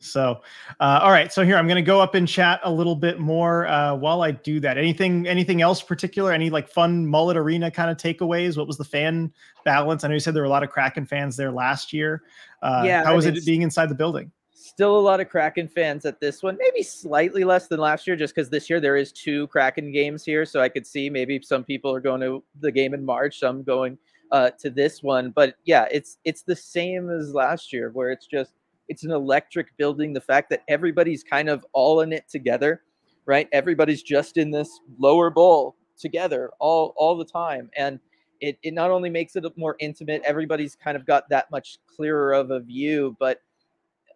So, 0.01 0.41
uh, 0.81 1.01
all 1.03 1.11
right. 1.11 1.31
So 1.31 1.45
here 1.45 1.57
I'm 1.57 1.67
going 1.67 1.77
to 1.77 1.83
go 1.83 2.01
up 2.01 2.15
in 2.15 2.27
chat 2.27 2.61
a 2.65 2.73
little 2.73 2.97
bit 2.97 3.21
more 3.21 3.67
uh, 3.67 3.95
while 3.95 4.23
I 4.23 4.31
do 4.31 4.59
that. 4.61 4.79
Anything, 4.79 5.29
anything 5.29 5.61
else 5.61 5.83
particular? 5.83 6.33
Any 6.33 6.49
like 6.49 6.69
fun 6.69 7.07
Mullet 7.07 7.37
Arena 7.37 7.71
kind 7.71 7.91
of 7.91 7.99
takeaways? 7.99 8.57
What 8.57 8.67
was 8.67 8.79
the 8.79 8.85
fan 8.85 9.33
balance? 9.65 10.03
I 10.03 10.09
know 10.09 10.15
you 10.15 10.21
said 10.21 10.35
there 10.35 10.43
were 10.43 10.47
a 10.47 10.51
lot 10.51 10.63
of 10.63 10.71
Kraken 10.71 11.05
fans 11.05 11.37
there 11.37 11.53
last 11.53 11.93
year. 11.93 12.23
Uh, 12.63 12.83
yeah. 12.87 13.05
How 13.05 13.15
was 13.15 13.27
it 13.27 13.45
being 13.45 13.61
inside 13.63 13.91
the 13.91 13.95
building? 13.95 14.33
Still 14.55 14.99
a 14.99 15.01
lot 15.01 15.21
of 15.21 15.29
Kraken 15.29 15.69
fans 15.69 16.07
at 16.07 16.21
this 16.21 16.43
one. 16.43 16.57
Maybe 16.59 16.83
slightly 16.83 17.45
less 17.45 17.67
than 17.67 17.79
last 17.81 18.07
year, 18.07 18.17
just 18.17 18.35
because 18.35 18.49
this 18.49 18.71
year 18.71 18.81
there 18.81 18.97
is 18.97 19.13
two 19.13 19.49
Kraken 19.49 19.93
games 19.93 20.25
here, 20.25 20.47
so 20.47 20.61
I 20.61 20.69
could 20.71 20.87
see 20.87 21.11
maybe 21.11 21.41
some 21.43 21.65
people 21.65 21.93
are 21.93 22.01
going 22.01 22.21
to 22.23 22.43
the 22.61 22.73
game 22.73 22.95
in 22.95 23.05
March, 23.05 23.39
some 23.39 23.63
going 23.63 23.99
uh, 24.33 24.51
to 24.61 24.71
this 24.71 25.03
one. 25.03 25.31
But 25.31 25.57
yeah, 25.65 25.89
it's 25.91 26.19
it's 26.25 26.43
the 26.43 26.57
same 26.57 27.11
as 27.11 27.35
last 27.35 27.73
year, 27.73 27.91
where 27.91 28.11
it's 28.11 28.27
just 28.27 28.53
it's 28.91 29.05
an 29.05 29.13
electric 29.13 29.75
building. 29.77 30.13
The 30.13 30.21
fact 30.21 30.51
that 30.51 30.65
everybody's 30.69 31.23
kind 31.23 31.49
of 31.49 31.65
all 31.73 32.01
in 32.01 32.13
it 32.13 32.29
together, 32.29 32.83
right? 33.25 33.49
Everybody's 33.53 34.03
just 34.03 34.37
in 34.37 34.51
this 34.51 34.81
lower 34.99 35.31
bowl 35.31 35.77
together 35.97 36.51
all 36.59 36.93
all 36.97 37.17
the 37.17 37.25
time, 37.25 37.71
and 37.77 38.01
it 38.41 38.59
it 38.65 38.75
not 38.75 38.91
only 38.91 39.09
makes 39.09 39.37
it 39.37 39.45
more 39.57 39.77
intimate. 39.79 40.23
Everybody's 40.25 40.75
kind 40.75 40.97
of 40.97 41.07
got 41.07 41.29
that 41.29 41.51
much 41.53 41.79
clearer 41.87 42.33
of 42.33 42.51
a 42.51 42.59
view, 42.59 43.17
but 43.21 43.41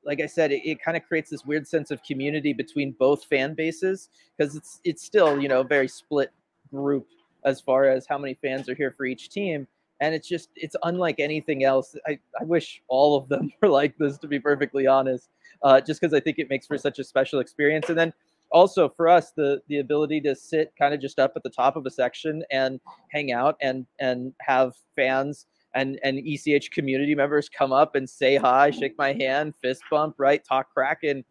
like 0.04 0.20
I 0.20 0.26
said, 0.26 0.50
it, 0.50 0.68
it 0.68 0.82
kind 0.82 0.96
of 0.96 1.04
creates 1.04 1.30
this 1.30 1.44
weird 1.44 1.66
sense 1.66 1.90
of 1.92 2.02
community 2.02 2.52
between 2.52 2.92
both 2.98 3.24
fan 3.24 3.54
bases 3.54 4.10
because 4.36 4.56
it's 4.56 4.80
it's 4.82 5.04
still 5.04 5.40
you 5.40 5.48
know 5.48 5.62
very 5.62 5.88
split 5.88 6.32
group 6.68 7.06
as 7.44 7.60
far 7.60 7.84
as 7.84 8.06
how 8.08 8.18
many 8.18 8.34
fans 8.34 8.68
are 8.68 8.74
here 8.74 8.90
for 8.96 9.06
each 9.06 9.28
team 9.28 9.68
and 10.04 10.14
it's 10.14 10.28
just 10.28 10.50
it's 10.54 10.76
unlike 10.82 11.18
anything 11.18 11.64
else. 11.64 11.96
I, 12.06 12.18
I 12.38 12.44
wish 12.44 12.82
all 12.88 13.16
of 13.16 13.28
them 13.28 13.50
were 13.62 13.68
like 13.68 13.96
this 13.96 14.18
to 14.18 14.28
be 14.28 14.38
perfectly 14.38 14.86
honest, 14.86 15.30
uh, 15.62 15.80
just 15.80 16.00
because 16.00 16.12
I 16.12 16.20
think 16.20 16.38
it 16.38 16.50
makes 16.50 16.66
for 16.66 16.76
such 16.76 16.98
a 16.98 17.04
special 17.04 17.40
experience. 17.40 17.88
And 17.88 17.98
then 17.98 18.12
also 18.52 18.88
for 18.88 19.08
us, 19.08 19.32
the 19.32 19.62
the 19.68 19.78
ability 19.78 20.20
to 20.22 20.34
sit 20.34 20.72
kind 20.78 20.92
of 20.92 21.00
just 21.00 21.18
up 21.18 21.32
at 21.36 21.42
the 21.42 21.50
top 21.50 21.76
of 21.76 21.86
a 21.86 21.90
section 21.90 22.44
and 22.50 22.80
hang 23.10 23.32
out 23.32 23.56
and 23.62 23.86
and 23.98 24.34
have 24.40 24.74
fans 24.94 25.46
and 25.74 25.98
and 26.04 26.18
ECH 26.22 26.70
community 26.70 27.14
members 27.14 27.48
come 27.48 27.72
up 27.72 27.94
and 27.94 28.08
say 28.08 28.36
hi, 28.36 28.70
shake 28.70 28.98
my 28.98 29.14
hand, 29.14 29.54
fist 29.62 29.82
bump, 29.90 30.16
right, 30.18 30.44
talk 30.44 30.72
Kraken. 30.74 31.24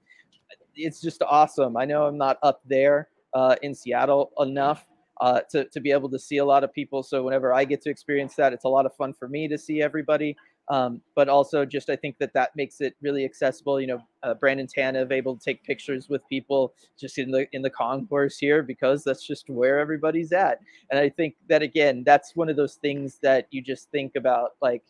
It's 0.75 0.99
just 0.99 1.21
awesome. 1.21 1.77
I 1.77 1.85
know 1.85 2.07
I'm 2.07 2.17
not 2.17 2.39
up 2.41 2.61
there 2.65 3.09
uh, 3.35 3.55
in 3.61 3.75
Seattle 3.75 4.31
enough 4.39 4.87
uh, 5.23 5.39
to, 5.49 5.63
to 5.69 5.79
be 5.79 5.89
able 5.89 6.09
to 6.09 6.19
see 6.19 6.37
a 6.37 6.45
lot 6.45 6.65
of 6.65 6.73
people. 6.73 7.01
So 7.01 7.23
whenever 7.23 7.53
I 7.53 7.63
get 7.63 7.81
to 7.83 7.89
experience 7.89 8.35
that, 8.35 8.51
it's 8.51 8.65
a 8.65 8.69
lot 8.69 8.85
of 8.85 8.93
fun 8.93 9.13
for 9.13 9.29
me 9.29 9.47
to 9.47 9.57
see 9.57 9.81
everybody. 9.81 10.35
Um, 10.67 10.99
but 11.15 11.29
also 11.29 11.63
just 11.65 11.89
I 11.89 11.95
think 11.95 12.17
that 12.17 12.33
that 12.33 12.53
makes 12.57 12.81
it 12.81 12.97
really 13.01 13.23
accessible. 13.23 13.79
You 13.79 13.87
know, 13.87 13.99
uh, 14.21 14.33
Brandon 14.33 14.67
Tanev 14.67 15.13
able 15.13 15.37
to 15.37 15.41
take 15.41 15.63
pictures 15.63 16.09
with 16.09 16.27
people 16.27 16.73
just 16.99 17.17
in 17.17 17.31
the 17.31 17.47
in 17.53 17.61
the 17.61 17.69
concourse 17.69 18.37
here 18.37 18.61
because 18.63 19.05
that's 19.05 19.25
just 19.25 19.49
where 19.49 19.79
everybody's 19.79 20.33
at. 20.33 20.59
And 20.91 20.99
I 20.99 21.07
think 21.07 21.35
that 21.47 21.61
again, 21.61 22.03
that's 22.05 22.35
one 22.35 22.49
of 22.49 22.57
those 22.57 22.75
things 22.75 23.19
that 23.23 23.47
you 23.49 23.61
just 23.61 23.91
think 23.91 24.17
about 24.17 24.55
like 24.61 24.83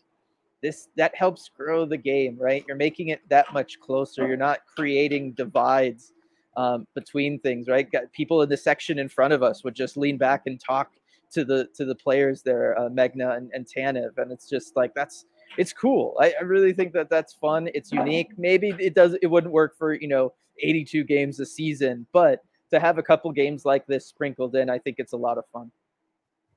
this 0.62 0.88
that 0.96 1.14
helps 1.14 1.48
grow 1.56 1.84
the 1.84 1.96
game, 1.96 2.36
right? 2.40 2.64
You're 2.66 2.76
making 2.76 3.08
it 3.08 3.20
that 3.28 3.52
much 3.52 3.78
closer. 3.78 4.26
You're 4.26 4.36
not 4.36 4.60
creating 4.76 5.32
divides 5.32 6.13
um, 6.56 6.86
between 6.94 7.38
things, 7.40 7.68
right? 7.68 7.90
Got 7.90 8.12
people 8.12 8.42
in 8.42 8.48
the 8.48 8.56
section 8.56 8.98
in 8.98 9.08
front 9.08 9.32
of 9.32 9.42
us 9.42 9.64
would 9.64 9.74
just 9.74 9.96
lean 9.96 10.16
back 10.16 10.42
and 10.46 10.60
talk 10.60 10.92
to 11.32 11.44
the 11.44 11.68
to 11.74 11.84
the 11.84 11.94
players 11.94 12.42
there, 12.42 12.78
uh, 12.78 12.88
Megna 12.88 13.36
and, 13.36 13.50
and 13.52 13.66
Tanev, 13.66 14.16
and 14.18 14.30
it's 14.30 14.48
just 14.48 14.76
like 14.76 14.94
that's 14.94 15.26
it's 15.58 15.72
cool. 15.72 16.16
I, 16.20 16.34
I, 16.40 16.42
really 16.42 16.72
think 16.72 16.92
that 16.94 17.10
that's 17.10 17.34
fun. 17.34 17.68
It's 17.74 17.92
unique. 17.92 18.28
Maybe 18.36 18.74
it 18.78 18.94
does 18.94 19.16
it 19.20 19.26
wouldn't 19.26 19.52
work 19.52 19.76
for 19.76 19.94
you 19.94 20.08
know 20.08 20.32
82 20.60 21.04
games 21.04 21.40
a 21.40 21.46
season, 21.46 22.06
but 22.12 22.40
to 22.70 22.80
have 22.80 22.98
a 22.98 23.02
couple 23.02 23.30
games 23.32 23.64
like 23.64 23.86
this 23.86 24.06
sprinkled 24.06 24.54
in, 24.54 24.70
I 24.70 24.78
think 24.78 24.96
it's 24.98 25.12
a 25.12 25.16
lot 25.16 25.38
of 25.38 25.44
fun. 25.52 25.70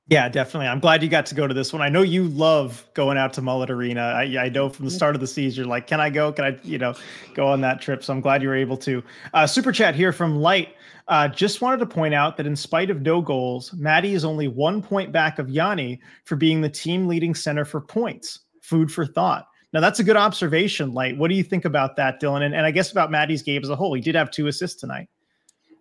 Yeah, 0.08 0.26
definitely. 0.30 0.68
I'm 0.68 0.80
glad 0.80 1.02
you 1.02 1.08
got 1.10 1.26
to 1.26 1.34
go 1.34 1.46
to 1.46 1.52
this 1.52 1.70
one. 1.70 1.82
I 1.82 1.90
know 1.90 2.00
you 2.00 2.24
love 2.28 2.86
going 2.94 3.18
out 3.18 3.34
to 3.34 3.42
Mullet 3.42 3.68
Arena. 3.68 4.00
I, 4.00 4.44
I 4.44 4.48
know 4.48 4.70
from 4.70 4.86
the 4.86 4.90
start 4.90 5.14
of 5.14 5.20
the 5.20 5.26
season, 5.26 5.64
you're 5.64 5.68
like, 5.68 5.86
can 5.86 6.00
I 6.00 6.08
go? 6.08 6.32
Can 6.32 6.46
I, 6.46 6.58
you 6.62 6.78
know, 6.78 6.94
go 7.34 7.46
on 7.46 7.60
that 7.60 7.82
trip? 7.82 8.02
So 8.02 8.14
I'm 8.14 8.22
glad 8.22 8.42
you 8.42 8.48
were 8.48 8.56
able 8.56 8.78
to. 8.78 9.02
Uh, 9.34 9.46
super 9.46 9.70
chat 9.70 9.94
here 9.94 10.10
from 10.10 10.36
Light. 10.36 10.70
Uh, 11.08 11.28
just 11.28 11.60
wanted 11.60 11.78
to 11.80 11.86
point 11.86 12.14
out 12.14 12.38
that 12.38 12.46
in 12.46 12.56
spite 12.56 12.88
of 12.88 13.02
no 13.02 13.20
goals, 13.20 13.74
Matty 13.74 14.14
is 14.14 14.24
only 14.24 14.48
one 14.48 14.82
point 14.82 15.12
back 15.12 15.38
of 15.38 15.50
Yanni 15.50 16.00
for 16.24 16.36
being 16.36 16.62
the 16.62 16.70
team 16.70 17.06
leading 17.06 17.34
center 17.34 17.66
for 17.66 17.80
points. 17.82 18.40
Food 18.62 18.90
for 18.90 19.04
thought. 19.04 19.46
Now 19.74 19.80
that's 19.80 20.00
a 20.00 20.04
good 20.04 20.16
observation, 20.16 20.94
Light. 20.94 21.18
What 21.18 21.28
do 21.28 21.34
you 21.34 21.42
think 21.42 21.66
about 21.66 21.96
that, 21.96 22.18
Dylan? 22.18 22.42
And, 22.42 22.54
and 22.54 22.64
I 22.64 22.70
guess 22.70 22.90
about 22.90 23.10
Matty's 23.10 23.42
game 23.42 23.62
as 23.62 23.68
a 23.68 23.76
whole. 23.76 23.92
He 23.92 24.00
did 24.00 24.14
have 24.14 24.30
two 24.30 24.46
assists 24.46 24.80
tonight. 24.80 25.08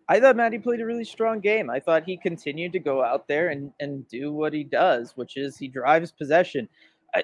I 0.10 0.20
thought 0.20 0.38
Matty 0.38 0.58
played 0.58 0.80
a 0.80 0.86
really 0.86 1.04
strong 1.04 1.39
game. 1.41 1.70
I 1.70 1.80
thought 1.80 2.04
he 2.04 2.17
continued 2.17 2.72
to 2.74 2.80
go 2.80 3.04
out 3.04 3.28
there 3.28 3.50
and, 3.50 3.72
and 3.80 4.08
do 4.08 4.32
what 4.32 4.54
he 4.54 4.63
does, 4.63 5.13
which 5.17 5.36
is 5.36 5.58
he 5.58 5.67
drives 5.67 6.12
possession. 6.12 6.70
I, 7.13 7.24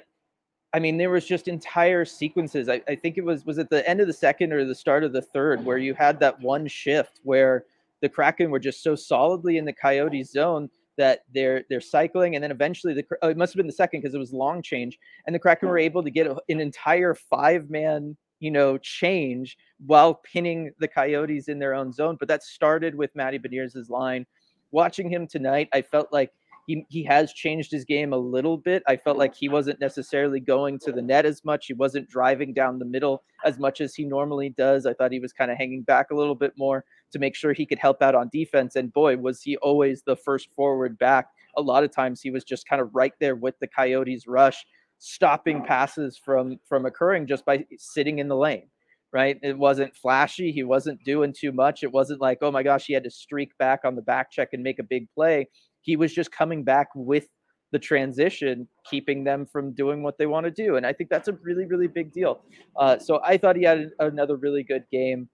I 0.74 0.80
mean, 0.80 0.98
there 0.98 1.10
was 1.10 1.26
just 1.26 1.48
entire 1.48 2.04
sequences. 2.04 2.68
I, 2.68 2.82
I 2.88 2.96
think 2.96 3.18
it 3.18 3.24
was 3.24 3.46
was 3.46 3.58
at 3.58 3.70
the 3.70 3.88
end 3.88 4.02
of 4.02 4.08
the 4.08 4.14
second 4.14 4.52
or 4.52 4.66
the 4.66 4.76
start 4.76 5.04
of 5.04 5.14
the 5.14 5.22
third 5.22 5.64
where 5.64 5.78
you 5.78 5.94
had 5.94 6.20
that 6.20 6.42
one 6.42 6.68
shift 6.68 7.22
where 7.24 7.66
the 8.02 8.10
Kraken 8.10 8.52
were 8.52 8.60
just 8.60 8.84
so 8.84 8.96
solidly 8.96 9.58
in 9.58 9.64
the 9.64 9.74
Coyotes 9.74 10.32
zone 10.32 10.70
that 10.98 11.22
they're 11.34 11.64
they're 11.70 11.82
cycling, 11.82 12.36
and 12.36 12.44
then 12.44 12.52
eventually 12.52 12.94
the 12.94 13.06
oh, 13.22 13.30
it 13.30 13.38
must 13.38 13.54
have 13.54 13.58
been 13.58 13.68
the 13.68 13.74
second 13.74 14.02
because 14.02 14.14
it 14.14 14.20
was 14.20 14.34
long 14.34 14.62
change, 14.62 15.00
and 15.26 15.34
the 15.34 15.40
Kraken 15.40 15.70
were 15.70 15.80
able 15.80 16.04
to 16.04 16.12
get 16.12 16.28
an 16.28 16.60
entire 16.60 17.16
five 17.16 17.70
man 17.70 18.18
you 18.40 18.52
know 18.52 18.78
change 18.78 19.58
while 19.86 20.16
pinning 20.16 20.72
the 20.80 20.88
Coyotes 20.88 21.48
in 21.48 21.60
their 21.60 21.74
own 21.74 21.92
zone. 21.92 22.18
But 22.20 22.28
that 22.30 22.44
started 22.44 22.96
with 22.96 23.16
Matty 23.16 23.40
Beniers' 23.40 23.90
line. 23.90 24.26
Watching 24.72 25.10
him 25.10 25.28
tonight, 25.28 25.70
I 25.74 25.82
felt 25.82 26.12
like 26.12 26.32
he, 26.66 26.86
he 26.90 27.04
has 27.04 27.34
changed 27.34 27.72
his 27.72 27.84
game 27.84 28.14
a 28.14 28.18
little 28.18 28.58
bit. 28.58 28.84
I 28.88 28.96
felt 28.96 29.18
like 29.18 29.36
he 29.36 29.50
wasn't 29.50 29.82
necessarily 29.82 30.40
going 30.40 30.80
to 30.80 30.92
the 30.92 31.02
net 31.02 31.26
as 31.26 31.44
much. 31.44 31.68
He 31.68 31.74
wasn't 31.74 32.10
driving 32.10 32.54
down 32.54 32.80
the 32.80 32.86
middle 32.86 33.24
as 33.44 33.60
much 33.60 33.82
as 33.82 33.94
he 33.94 34.06
normally 34.06 34.50
does. 34.50 34.86
I 34.86 34.94
thought 34.94 35.12
he 35.12 35.20
was 35.20 35.34
kind 35.34 35.52
of 35.52 35.58
hanging 35.58 35.84
back 35.84 36.10
a 36.10 36.16
little 36.16 36.36
bit 36.36 36.54
more 36.58 36.86
to 37.12 37.20
make 37.20 37.36
sure 37.36 37.52
he 37.52 37.66
could 37.66 37.80
help 37.80 38.02
out 38.02 38.16
on 38.16 38.30
defense. 38.32 38.76
And 38.78 38.94
boy, 38.94 39.18
was 39.18 39.42
he 39.42 39.58
always 39.58 40.04
the 40.04 40.16
first 40.16 40.50
forward 40.56 40.98
back. 40.98 41.28
A 41.58 41.62
lot 41.62 41.84
of 41.84 41.92
times 41.92 42.22
he 42.22 42.32
was 42.32 42.46
just 42.46 42.68
kind 42.68 42.82
of 42.82 42.96
right 42.96 43.14
there 43.20 43.36
with 43.36 43.60
the 43.60 43.68
Coyotes 43.68 44.26
rush, 44.26 44.66
stopping 45.00 45.64
passes 45.64 46.18
from 46.18 46.58
from 46.68 46.86
occurring 46.86 47.28
just 47.28 47.46
by 47.46 47.66
sitting 47.78 48.20
in 48.20 48.30
the 48.30 48.38
lane 48.38 48.70
right? 49.14 49.38
It 49.42 49.58
wasn't 49.58 49.96
flashy. 49.96 50.52
He 50.52 50.64
wasn't 50.64 51.04
doing 51.06 51.34
too 51.34 51.52
much. 51.52 51.84
It 51.84 51.92
wasn't 51.92 52.20
like, 52.20 52.40
oh 52.42 52.52
my 52.52 52.64
gosh, 52.64 52.86
he 52.86 52.94
had 52.94 53.04
to 53.04 53.12
streak 53.12 53.58
back 53.58 53.82
on 53.86 53.96
the 53.96 54.02
back 54.02 54.32
check 54.32 54.50
and 54.54 54.64
make 54.64 54.80
a 54.80 54.84
big 54.84 55.08
play 55.14 55.48
he 55.84 55.96
was 55.96 56.14
just 56.14 56.32
coming 56.32 56.64
back 56.64 56.88
with 56.96 57.28
the 57.72 57.80
transition, 57.80 58.68
keeping 58.90 59.24
them 59.24 59.46
from 59.46 59.74
doing 59.74 60.02
what 60.02 60.18
they 60.18 60.26
want 60.26 60.46
to 60.46 60.52
do. 60.52 60.78
And 60.78 60.86
I 60.86 60.94
think 60.94 61.10
that's 61.10 61.28
a 61.28 61.34
really, 61.34 61.66
really 61.66 61.88
big 61.88 62.12
deal. 62.12 62.42
Uh, 62.76 62.98
so 62.98 63.20
I 63.24 63.38
thought 63.38 63.56
he 63.56 63.64
had 63.64 63.92
another 64.00 64.38
really 64.38 64.64
good 64.64 64.86
game. 64.92 65.30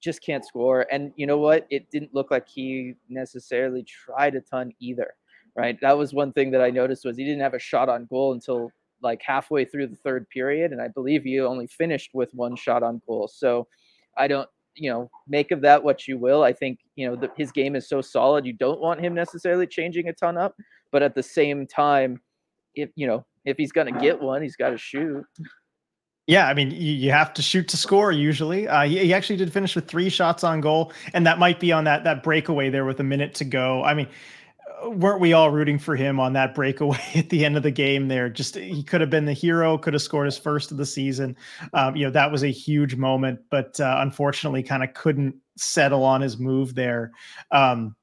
Just 0.00 0.22
can't 0.22 0.44
score. 0.44 0.86
And 0.92 1.12
you 1.16 1.26
know 1.26 1.38
what? 1.38 1.66
It 1.70 1.90
didn't 1.90 2.14
look 2.14 2.30
like 2.30 2.46
he 2.46 2.94
necessarily 3.08 3.82
tried 3.84 4.34
a 4.34 4.40
ton 4.40 4.72
either. 4.80 5.14
Right. 5.56 5.78
That 5.80 5.98
was 5.98 6.12
one 6.12 6.32
thing 6.32 6.52
that 6.52 6.60
I 6.60 6.70
noticed 6.70 7.04
was 7.04 7.16
he 7.16 7.24
didn't 7.24 7.40
have 7.40 7.54
a 7.54 7.58
shot 7.58 7.88
on 7.88 8.06
goal 8.06 8.32
until 8.32 8.70
like 9.02 9.22
halfway 9.22 9.64
through 9.64 9.88
the 9.88 9.96
third 9.96 10.28
period. 10.30 10.72
And 10.72 10.80
I 10.80 10.88
believe 10.88 11.26
you 11.26 11.46
only 11.46 11.66
finished 11.66 12.10
with 12.14 12.32
one 12.34 12.56
shot 12.56 12.82
on 12.82 13.00
goal. 13.06 13.28
So 13.28 13.66
I 14.16 14.28
don't 14.28 14.48
you 14.78 14.90
know, 14.90 15.10
make 15.26 15.50
of 15.50 15.60
that 15.62 15.82
what 15.82 16.08
you 16.08 16.16
will. 16.16 16.42
I 16.42 16.52
think, 16.52 16.78
you 16.96 17.08
know, 17.08 17.16
the, 17.16 17.30
his 17.36 17.52
game 17.52 17.76
is 17.76 17.88
so 17.88 18.00
solid. 18.00 18.46
You 18.46 18.52
don't 18.52 18.80
want 18.80 19.00
him 19.00 19.14
necessarily 19.14 19.66
changing 19.66 20.08
a 20.08 20.12
ton 20.12 20.38
up, 20.38 20.54
but 20.92 21.02
at 21.02 21.14
the 21.14 21.22
same 21.22 21.66
time, 21.66 22.20
if, 22.74 22.90
you 22.94 23.06
know, 23.06 23.24
if 23.44 23.56
he's 23.56 23.72
going 23.72 23.92
to 23.92 24.00
get 24.00 24.20
one, 24.20 24.42
he's 24.42 24.56
got 24.56 24.70
to 24.70 24.78
shoot. 24.78 25.24
Yeah, 26.26 26.46
I 26.46 26.54
mean, 26.54 26.70
you, 26.70 27.10
have 27.10 27.32
to 27.34 27.42
shoot 27.42 27.68
to 27.68 27.78
score 27.78 28.12
usually. 28.12 28.68
Uh, 28.68 28.82
he, 28.82 28.98
he, 28.98 29.14
actually 29.14 29.36
did 29.36 29.50
finish 29.50 29.74
with 29.74 29.88
three 29.88 30.10
shots 30.10 30.44
on 30.44 30.60
goal, 30.60 30.92
and 31.14 31.26
that 31.26 31.38
might 31.38 31.58
be 31.58 31.72
on 31.72 31.84
that 31.84 32.04
that 32.04 32.22
breakaway 32.22 32.68
there 32.68 32.84
with 32.84 33.00
a 33.00 33.04
minute 33.04 33.32
to 33.36 33.46
go. 33.46 33.82
I 33.82 33.94
mean, 33.94 34.08
weren't 34.84 35.20
we 35.20 35.32
all 35.32 35.50
rooting 35.50 35.78
for 35.78 35.96
him 35.96 36.20
on 36.20 36.32
that 36.34 36.54
breakaway 36.54 36.98
at 37.14 37.28
the 37.30 37.44
end 37.44 37.56
of 37.56 37.62
the 37.62 37.70
game 37.70 38.08
there? 38.08 38.28
Just 38.28 38.56
he 38.56 38.82
could 38.82 39.00
have 39.00 39.10
been 39.10 39.24
the 39.24 39.32
hero 39.32 39.78
could 39.78 39.94
have 39.94 40.02
scored 40.02 40.26
his 40.26 40.38
first 40.38 40.70
of 40.70 40.76
the 40.76 40.86
season. 40.86 41.36
Um, 41.72 41.96
you 41.96 42.04
know 42.04 42.10
that 42.10 42.30
was 42.30 42.44
a 42.44 42.50
huge 42.50 42.96
moment 42.96 43.40
but 43.50 43.78
uh, 43.80 43.96
unfortunately 44.00 44.62
kind 44.62 44.82
of 44.82 44.92
couldn't 44.94 45.34
settle 45.56 46.04
on 46.04 46.20
his 46.20 46.38
move 46.38 46.74
there. 46.74 47.12
Um, 47.50 47.96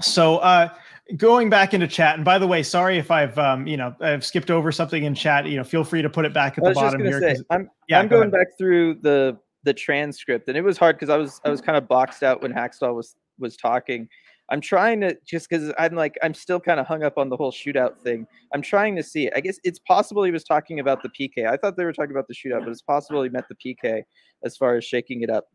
so 0.00 0.38
uh, 0.38 0.68
going 1.16 1.48
back 1.48 1.72
into 1.72 1.86
chat 1.86 2.16
and 2.16 2.24
by 2.24 2.38
the 2.38 2.46
way 2.46 2.62
sorry 2.62 2.98
if 2.98 3.10
i've 3.10 3.38
um, 3.38 3.66
you 3.66 3.76
know 3.76 3.94
i've 4.00 4.24
skipped 4.24 4.50
over 4.50 4.72
something 4.72 5.04
in 5.04 5.14
chat 5.14 5.46
you 5.46 5.56
know 5.56 5.62
feel 5.62 5.84
free 5.84 6.02
to 6.02 6.10
put 6.10 6.24
it 6.24 6.34
back 6.34 6.58
at 6.58 6.64
the 6.64 6.72
bottom 6.72 7.00
here 7.00 7.20
say, 7.20 7.36
i'm 7.50 7.70
yeah 7.88 8.00
i'm 8.00 8.08
go 8.08 8.16
going 8.16 8.22
ahead. 8.28 8.32
back 8.32 8.58
through 8.58 8.94
the 8.94 9.38
the 9.62 9.72
transcript 9.72 10.48
and 10.48 10.56
it 10.56 10.62
was 10.62 10.76
hard 10.76 10.96
because 10.96 11.08
i 11.08 11.16
was 11.16 11.40
i 11.44 11.48
was 11.48 11.60
kind 11.60 11.78
of 11.78 11.86
boxed 11.86 12.24
out 12.24 12.42
when 12.42 12.52
Hakstol 12.52 12.94
was 12.94 13.14
was 13.38 13.56
talking 13.56 14.08
I'm 14.48 14.60
trying 14.60 15.00
to 15.00 15.16
just 15.26 15.48
because 15.48 15.72
I'm 15.78 15.94
like 15.94 16.16
I'm 16.22 16.34
still 16.34 16.60
kind 16.60 16.78
of 16.78 16.86
hung 16.86 17.02
up 17.02 17.18
on 17.18 17.28
the 17.28 17.36
whole 17.36 17.52
shootout 17.52 17.98
thing. 17.98 18.26
I'm 18.54 18.62
trying 18.62 18.94
to 18.96 19.02
see. 19.02 19.30
I 19.34 19.40
guess 19.40 19.58
it's 19.64 19.80
possible 19.80 20.22
he 20.22 20.30
was 20.30 20.44
talking 20.44 20.80
about 20.80 21.02
the 21.02 21.08
PK. 21.08 21.48
I 21.48 21.56
thought 21.56 21.76
they 21.76 21.84
were 21.84 21.92
talking 21.92 22.12
about 22.12 22.28
the 22.28 22.34
shootout, 22.34 22.60
but 22.60 22.68
it's 22.68 22.82
possible 22.82 23.22
he 23.22 23.28
meant 23.28 23.46
the 23.48 23.56
PK 23.56 24.02
as 24.44 24.56
far 24.56 24.76
as 24.76 24.84
shaking 24.84 25.22
it 25.22 25.30
up. 25.30 25.46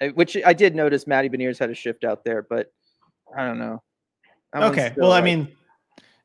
Uh, 0.00 0.08
which 0.08 0.36
I 0.44 0.52
did 0.52 0.74
notice. 0.74 1.06
Matty 1.06 1.28
Beniers 1.28 1.58
had 1.58 1.70
a 1.70 1.74
shift 1.74 2.04
out 2.04 2.24
there, 2.24 2.46
but 2.48 2.68
I 3.36 3.46
don't 3.46 3.58
know. 3.58 3.82
That 4.52 4.62
okay. 4.64 4.94
Well, 4.96 5.10
like, 5.10 5.22
I 5.22 5.24
mean, 5.24 5.48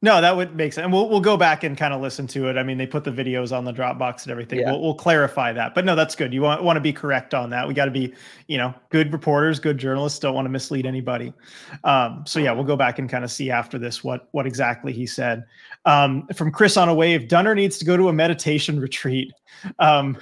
no, 0.04 0.20
that 0.20 0.36
would 0.36 0.56
make 0.56 0.74
sense. 0.74 0.84
And 0.84 0.92
we'll 0.92 1.10
we'll 1.10 1.22
go 1.22 1.38
back 1.38 1.64
and 1.64 1.78
kind 1.78 1.94
of 1.94 2.02
listen 2.02 2.26
to 2.28 2.50
it. 2.50 2.58
I 2.58 2.64
mean, 2.64 2.80
they 2.80 2.88
put 2.88 3.04
the 3.04 3.12
videos 3.12 3.56
on 3.56 3.66
the 3.66 3.72
Dropbox 3.72 4.24
and 4.24 4.32
everything. 4.32 4.60
Yeah. 4.60 4.72
We'll, 4.72 4.82
we'll 4.82 4.96
clarify 4.96 5.54
that. 5.54 5.76
But 5.76 5.86
no, 5.86 5.96
that's 5.96 6.16
good. 6.16 6.34
You 6.34 6.42
want 6.42 6.64
want 6.64 6.78
to 6.78 6.82
be 6.82 6.92
correct 6.92 7.36
on 7.36 7.52
that. 7.52 7.68
We 7.68 7.76
got 7.76 7.86
to 7.86 7.92
be, 7.92 8.14
you 8.48 8.58
know, 8.58 8.74
good 8.90 9.14
reporters, 9.14 9.60
good 9.60 9.78
journalists. 9.78 10.18
Don't 10.18 10.34
want 10.34 10.46
to 10.46 10.50
mislead 10.50 10.88
anybody. 10.88 11.34
Um, 11.84 12.24
so 12.26 12.40
yeah, 12.40 12.52
we'll 12.52 12.64
go 12.64 12.76
back 12.76 12.98
and 12.98 13.08
kind 13.08 13.24
of 13.24 13.32
see 13.32 13.52
after 13.52 13.78
this 13.78 14.04
what 14.04 14.28
what 14.32 14.48
exactly 14.48 14.92
he 14.92 15.06
said. 15.06 15.46
Um, 15.86 16.28
from 16.36 16.52
Chris 16.52 16.78
on 16.78 16.90
a 16.90 16.96
wave, 16.96 17.28
Dunner 17.28 17.54
needs 17.54 17.78
to 17.78 17.86
go 17.86 17.96
to 17.96 18.10
a 18.10 18.14
meditation 18.14 18.80
retreat. 18.82 19.32
Um, 19.78 20.18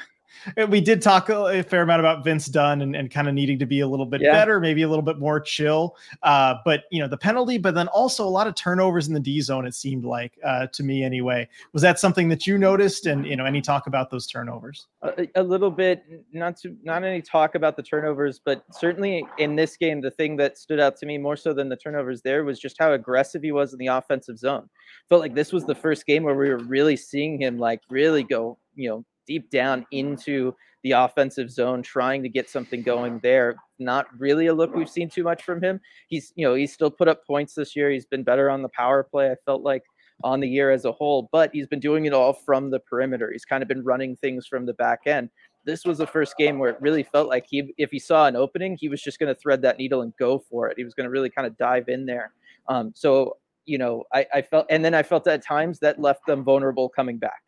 we 0.67 0.81
did 0.81 1.01
talk 1.01 1.29
a 1.29 1.63
fair 1.63 1.81
amount 1.81 1.99
about 1.99 2.23
Vince 2.23 2.47
Dunn 2.47 2.81
and, 2.81 2.95
and 2.95 3.11
kind 3.11 3.27
of 3.27 3.33
needing 3.33 3.59
to 3.59 3.65
be 3.65 3.79
a 3.81 3.87
little 3.87 4.05
bit 4.05 4.21
yeah. 4.21 4.31
better, 4.31 4.59
maybe 4.59 4.81
a 4.81 4.87
little 4.87 5.03
bit 5.03 5.19
more 5.19 5.39
chill. 5.39 5.95
Uh, 6.23 6.55
but 6.65 6.83
you 6.91 7.01
know, 7.01 7.07
the 7.07 7.17
penalty, 7.17 7.57
but 7.57 7.75
then 7.75 7.87
also 7.89 8.25
a 8.25 8.29
lot 8.29 8.47
of 8.47 8.55
turnovers 8.55 9.07
in 9.07 9.13
the 9.13 9.19
D 9.19 9.41
zone. 9.41 9.65
It 9.65 9.75
seemed 9.75 10.05
like 10.05 10.37
uh, 10.43 10.67
to 10.67 10.83
me 10.83 11.03
anyway. 11.03 11.47
Was 11.73 11.81
that 11.81 11.99
something 11.99 12.29
that 12.29 12.47
you 12.47 12.57
noticed? 12.57 13.05
And 13.05 13.25
you 13.25 13.35
know, 13.35 13.45
any 13.45 13.61
talk 13.61 13.87
about 13.87 14.09
those 14.09 14.27
turnovers? 14.27 14.87
A, 15.01 15.27
a 15.35 15.43
little 15.43 15.71
bit, 15.71 16.03
not 16.33 16.57
to 16.57 16.75
not 16.83 17.03
any 17.03 17.21
talk 17.21 17.55
about 17.55 17.75
the 17.75 17.83
turnovers, 17.83 18.39
but 18.43 18.63
certainly 18.71 19.25
in 19.37 19.55
this 19.55 19.77
game, 19.77 20.01
the 20.01 20.11
thing 20.11 20.37
that 20.37 20.57
stood 20.57 20.79
out 20.79 20.97
to 20.97 21.05
me 21.05 21.17
more 21.17 21.35
so 21.35 21.53
than 21.53 21.69
the 21.69 21.77
turnovers 21.77 22.21
there 22.21 22.43
was 22.43 22.59
just 22.59 22.77
how 22.79 22.93
aggressive 22.93 23.43
he 23.43 23.51
was 23.51 23.73
in 23.73 23.79
the 23.79 23.87
offensive 23.87 24.37
zone. 24.37 24.69
Felt 25.09 25.21
like 25.21 25.35
this 25.35 25.51
was 25.51 25.65
the 25.65 25.75
first 25.75 26.05
game 26.05 26.23
where 26.23 26.35
we 26.35 26.49
were 26.49 26.57
really 26.57 26.95
seeing 26.95 27.41
him 27.41 27.57
like 27.57 27.81
really 27.89 28.23
go, 28.23 28.57
you 28.75 28.89
know, 28.89 29.05
deep 29.29 29.49
down 29.51 29.85
into 29.91 30.53
the 30.83 30.91
offensive 30.91 31.51
zone, 31.51 31.83
trying 31.83 32.23
to 32.23 32.29
get 32.29 32.49
something 32.49 32.81
going 32.81 33.19
there. 33.19 33.55
Not 33.77 34.07
really 34.17 34.47
a 34.47 34.53
look 34.53 34.73
we've 34.73 34.89
seen 34.89 35.09
too 35.09 35.23
much 35.23 35.43
from 35.43 35.61
him. 35.61 35.79
He's, 36.07 36.33
you 36.35 36.45
know, 36.45 36.55
he's 36.55 36.73
still 36.73 36.89
put 36.89 37.07
up 37.07 37.25
points 37.25 37.53
this 37.53 37.75
year. 37.75 37.91
He's 37.91 38.07
been 38.07 38.23
better 38.23 38.49
on 38.49 38.61
the 38.61 38.69
power 38.69 39.03
play. 39.03 39.31
I 39.31 39.35
felt 39.45 39.61
like 39.61 39.83
on 40.23 40.39
the 40.39 40.47
year 40.47 40.71
as 40.71 40.85
a 40.85 40.91
whole, 40.91 41.29
but 41.31 41.51
he's 41.53 41.67
been 41.67 41.79
doing 41.79 42.05
it 42.05 42.13
all 42.13 42.33
from 42.33 42.71
the 42.71 42.79
perimeter. 42.79 43.31
He's 43.31 43.45
kind 43.45 43.61
of 43.61 43.69
been 43.69 43.83
running 43.83 44.15
things 44.17 44.47
from 44.47 44.65
the 44.65 44.73
back 44.73 45.01
end. 45.05 45.29
This 45.65 45.85
was 45.85 45.99
the 45.99 46.07
first 46.07 46.35
game 46.37 46.57
where 46.57 46.71
it 46.71 46.81
really 46.81 47.03
felt 47.03 47.29
like 47.29 47.45
he, 47.47 47.73
if 47.77 47.91
he 47.91 47.99
saw 47.99 48.25
an 48.25 48.35
opening, 48.35 48.75
he 48.79 48.89
was 48.89 49.01
just 49.01 49.19
going 49.19 49.33
to 49.33 49.39
thread 49.39 49.61
that 49.61 49.77
needle 49.77 50.01
and 50.01 50.13
go 50.17 50.39
for 50.39 50.67
it. 50.69 50.77
He 50.77 50.83
was 50.83 50.93
going 50.93 51.05
to 51.05 51.11
really 51.11 51.29
kind 51.29 51.45
of 51.45 51.57
dive 51.57 51.87
in 51.87 52.05
there. 52.05 52.33
Um, 52.67 52.91
so, 52.95 53.37
you 53.65 53.77
know, 53.77 54.05
I, 54.13 54.25
I 54.33 54.41
felt, 54.41 54.65
and 54.69 54.83
then 54.83 54.93
I 54.93 55.03
felt 55.03 55.27
at 55.27 55.43
times 55.45 55.79
that 55.79 55.99
left 55.99 56.25
them 56.25 56.43
vulnerable 56.43 56.89
coming 56.89 57.17
back 57.17 57.41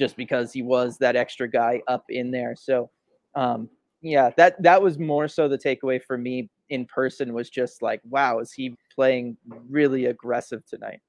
just 0.00 0.16
because 0.16 0.50
he 0.50 0.62
was 0.62 0.96
that 0.96 1.14
extra 1.14 1.46
guy 1.46 1.82
up 1.86 2.04
in 2.08 2.30
there. 2.30 2.56
So, 2.58 2.90
um, 3.34 3.68
yeah, 4.00 4.30
that 4.38 4.60
that 4.62 4.80
was 4.82 4.98
more 4.98 5.28
so 5.28 5.46
the 5.46 5.58
takeaway 5.58 6.02
for 6.02 6.16
me 6.16 6.48
in 6.70 6.86
person 6.86 7.34
was 7.34 7.50
just 7.50 7.82
like, 7.82 8.00
wow, 8.08 8.38
is 8.38 8.50
he 8.50 8.74
playing 8.94 9.36
really 9.68 10.06
aggressive 10.06 10.64
tonight? 10.64 11.00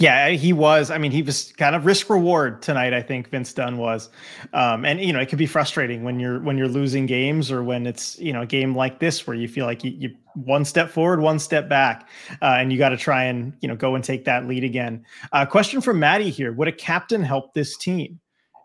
Yeah, 0.00 0.28
he 0.28 0.52
was. 0.52 0.92
I 0.92 0.98
mean, 0.98 1.10
he 1.10 1.22
was 1.22 1.52
kind 1.56 1.74
of 1.74 1.84
risk 1.84 2.08
reward 2.08 2.62
tonight. 2.62 2.94
I 2.94 3.02
think 3.02 3.30
Vince 3.30 3.52
Dunn 3.52 3.78
was, 3.78 4.10
um, 4.52 4.84
and 4.84 5.00
you 5.00 5.12
know, 5.12 5.18
it 5.18 5.28
can 5.28 5.38
be 5.38 5.46
frustrating 5.46 6.04
when 6.04 6.20
you're 6.20 6.38
when 6.38 6.56
you're 6.56 6.68
losing 6.68 7.04
games 7.04 7.50
or 7.50 7.64
when 7.64 7.84
it's 7.84 8.16
you 8.20 8.32
know 8.32 8.42
a 8.42 8.46
game 8.46 8.76
like 8.76 9.00
this 9.00 9.26
where 9.26 9.34
you 9.34 9.48
feel 9.48 9.66
like 9.66 9.82
you, 9.82 9.90
you 9.90 10.14
one 10.34 10.64
step 10.64 10.88
forward, 10.88 11.18
one 11.20 11.40
step 11.40 11.68
back, 11.68 12.08
uh, 12.42 12.58
and 12.60 12.70
you 12.72 12.78
got 12.78 12.90
to 12.90 12.96
try 12.96 13.24
and 13.24 13.52
you 13.60 13.66
know 13.66 13.74
go 13.74 13.96
and 13.96 14.04
take 14.04 14.24
that 14.24 14.46
lead 14.46 14.62
again. 14.62 15.04
Uh, 15.32 15.44
question 15.44 15.80
from 15.80 15.98
Maddie 15.98 16.30
here: 16.30 16.52
Would 16.52 16.68
a 16.68 16.72
captain 16.72 17.22
help 17.22 17.52
this 17.54 17.76
team? 17.76 18.20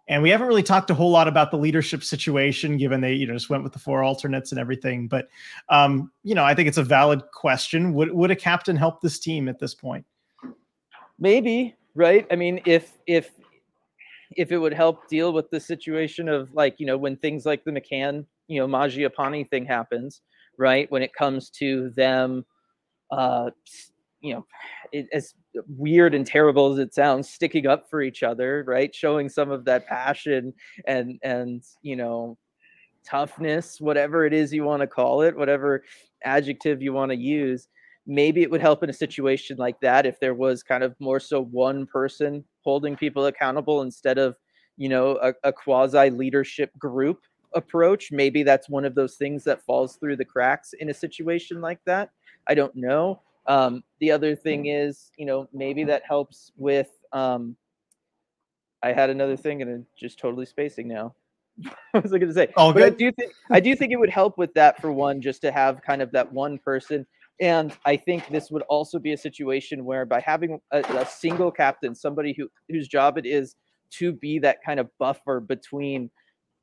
And 0.07 0.21
we 0.21 0.29
haven't 0.29 0.47
really 0.47 0.61
talked 0.63 0.91
a 0.91 0.93
whole 0.93 1.09
lot 1.09 1.27
about 1.27 1.49
the 1.49 1.57
leadership 1.57 2.03
situation, 2.03 2.77
given 2.77 3.01
they 3.01 3.13
you 3.13 3.25
know 3.25 3.33
just 3.33 3.49
went 3.49 3.63
with 3.63 3.73
the 3.73 3.79
four 3.79 4.03
alternates 4.03 4.51
and 4.51 4.59
everything. 4.59 5.07
But 5.07 5.29
um, 5.69 6.11
you 6.21 6.35
know, 6.35 6.43
I 6.43 6.53
think 6.53 6.67
it's 6.67 6.77
a 6.77 6.83
valid 6.83 7.23
question. 7.33 7.95
Would 7.95 8.11
would 8.11 8.29
a 8.29 8.35
captain 8.35 8.75
help 8.75 9.01
this 9.01 9.17
team 9.17 9.49
at 9.49 9.57
this 9.57 9.73
point? 9.73 10.05
Maybe 11.23 11.75
right? 11.95 12.27
I 12.31 12.35
mean 12.35 12.61
if 12.65 12.97
if 13.07 13.31
if 14.35 14.51
it 14.51 14.57
would 14.57 14.73
help 14.73 15.07
deal 15.07 15.31
with 15.31 15.49
the 15.49 15.59
situation 15.59 16.27
of 16.27 16.53
like 16.53 16.75
you 16.79 16.85
know 16.85 16.97
when 16.97 17.15
things 17.15 17.45
like 17.45 17.63
the 17.63 17.71
mccann 17.71 18.25
you 18.47 18.59
know 18.59 18.67
Mangiapane 18.67 19.49
thing 19.49 19.65
happens 19.65 20.21
right? 20.57 20.91
When 20.91 21.01
it 21.01 21.13
comes 21.13 21.49
to 21.61 21.89
them 21.95 22.45
uh 23.09 23.49
you 24.21 24.33
know 24.33 24.45
it, 24.91 25.07
as 25.13 25.33
weird 25.77 26.13
and 26.13 26.27
terrible 26.27 26.73
as 26.73 26.79
it 26.79 26.93
sounds 26.93 27.29
sticking 27.29 27.67
up 27.67 27.89
for 27.89 28.01
each 28.01 28.21
other 28.21 28.63
right? 28.67 28.93
Showing 28.93 29.29
some 29.29 29.49
of 29.49 29.63
that 29.65 29.87
passion 29.87 30.53
and 30.85 31.19
and 31.23 31.63
you 31.81 31.95
know 31.95 32.37
toughness 33.05 33.79
whatever 33.81 34.25
it 34.25 34.33
is 34.33 34.53
you 34.53 34.63
want 34.63 34.81
to 34.81 34.87
call 34.87 35.21
it 35.21 35.35
whatever 35.35 35.83
adjective 36.23 36.81
you 36.81 36.93
want 36.93 37.11
to 37.11 37.17
use 37.17 37.67
maybe 38.05 38.41
it 38.41 38.51
would 38.51 38.61
help 38.61 38.83
in 38.83 38.89
a 38.89 38.93
situation 38.93 39.57
like 39.57 39.79
that 39.79 40.05
if 40.05 40.19
there 40.19 40.33
was 40.33 40.63
kind 40.63 40.83
of 40.83 40.95
more 40.99 41.19
so 41.19 41.41
one 41.41 41.85
person 41.85 42.43
holding 42.61 42.95
people 42.95 43.25
accountable 43.25 43.81
instead 43.81 44.17
of 44.17 44.35
you 44.77 44.89
know, 44.89 45.17
a, 45.21 45.33
a 45.43 45.53
quasi 45.53 46.09
leadership 46.09 46.77
group 46.77 47.21
approach. 47.53 48.11
Maybe 48.11 48.43
that's 48.43 48.69
one 48.69 48.85
of 48.85 48.95
those 48.95 49.15
things 49.15 49.43
that 49.43 49.63
falls 49.63 49.97
through 49.97 50.17
the 50.17 50.25
cracks 50.25 50.73
in 50.73 50.89
a 50.89 50.93
situation 50.93 51.61
like 51.61 51.79
that. 51.85 52.09
I 52.47 52.55
don't 52.55 52.75
know. 52.75 53.21
Um, 53.45 53.83
the 53.99 54.11
other 54.11 54.35
thing 54.35 54.67
is, 54.67 55.11
you 55.17 55.25
know, 55.25 55.47
maybe 55.53 55.83
that 55.85 56.03
helps 56.07 56.51
with. 56.57 56.89
Um, 57.11 57.55
I 58.81 58.91
had 58.91 59.09
another 59.09 59.37
thing 59.37 59.61
and 59.61 59.71
I'm 59.71 59.85
just 59.97 60.19
totally 60.19 60.45
spacing 60.45 60.87
now. 60.87 61.15
what 61.91 62.03
was 62.03 62.13
I 62.13 62.17
going 62.17 62.29
to 62.29 62.33
say? 62.33 62.49
All 62.57 62.73
good. 62.73 62.83
I 62.83 62.89
do 62.89 63.11
think 63.11 63.31
I 63.51 63.59
do 63.59 63.75
think 63.75 63.93
it 63.93 63.97
would 63.97 64.09
help 64.09 64.37
with 64.37 64.53
that 64.55 64.81
for 64.81 64.91
one, 64.91 65.21
just 65.21 65.41
to 65.41 65.51
have 65.51 65.81
kind 65.81 66.01
of 66.01 66.11
that 66.11 66.33
one 66.33 66.57
person. 66.57 67.05
And 67.41 67.73
I 67.85 67.97
think 67.97 68.27
this 68.29 68.51
would 68.51 68.61
also 68.63 68.99
be 68.99 69.13
a 69.13 69.17
situation 69.17 69.85
where 69.85 70.05
by 70.05 70.19
having 70.19 70.59
a, 70.71 70.79
a 70.79 71.05
single 71.05 71.51
captain, 71.51 71.95
somebody 71.95 72.33
who 72.37 72.47
whose 72.69 72.87
job 72.87 73.17
it 73.17 73.25
is 73.25 73.55
to 73.91 74.13
be 74.13 74.39
that 74.39 74.57
kind 74.65 74.79
of 74.79 74.89
buffer 74.99 75.39
between, 75.39 76.09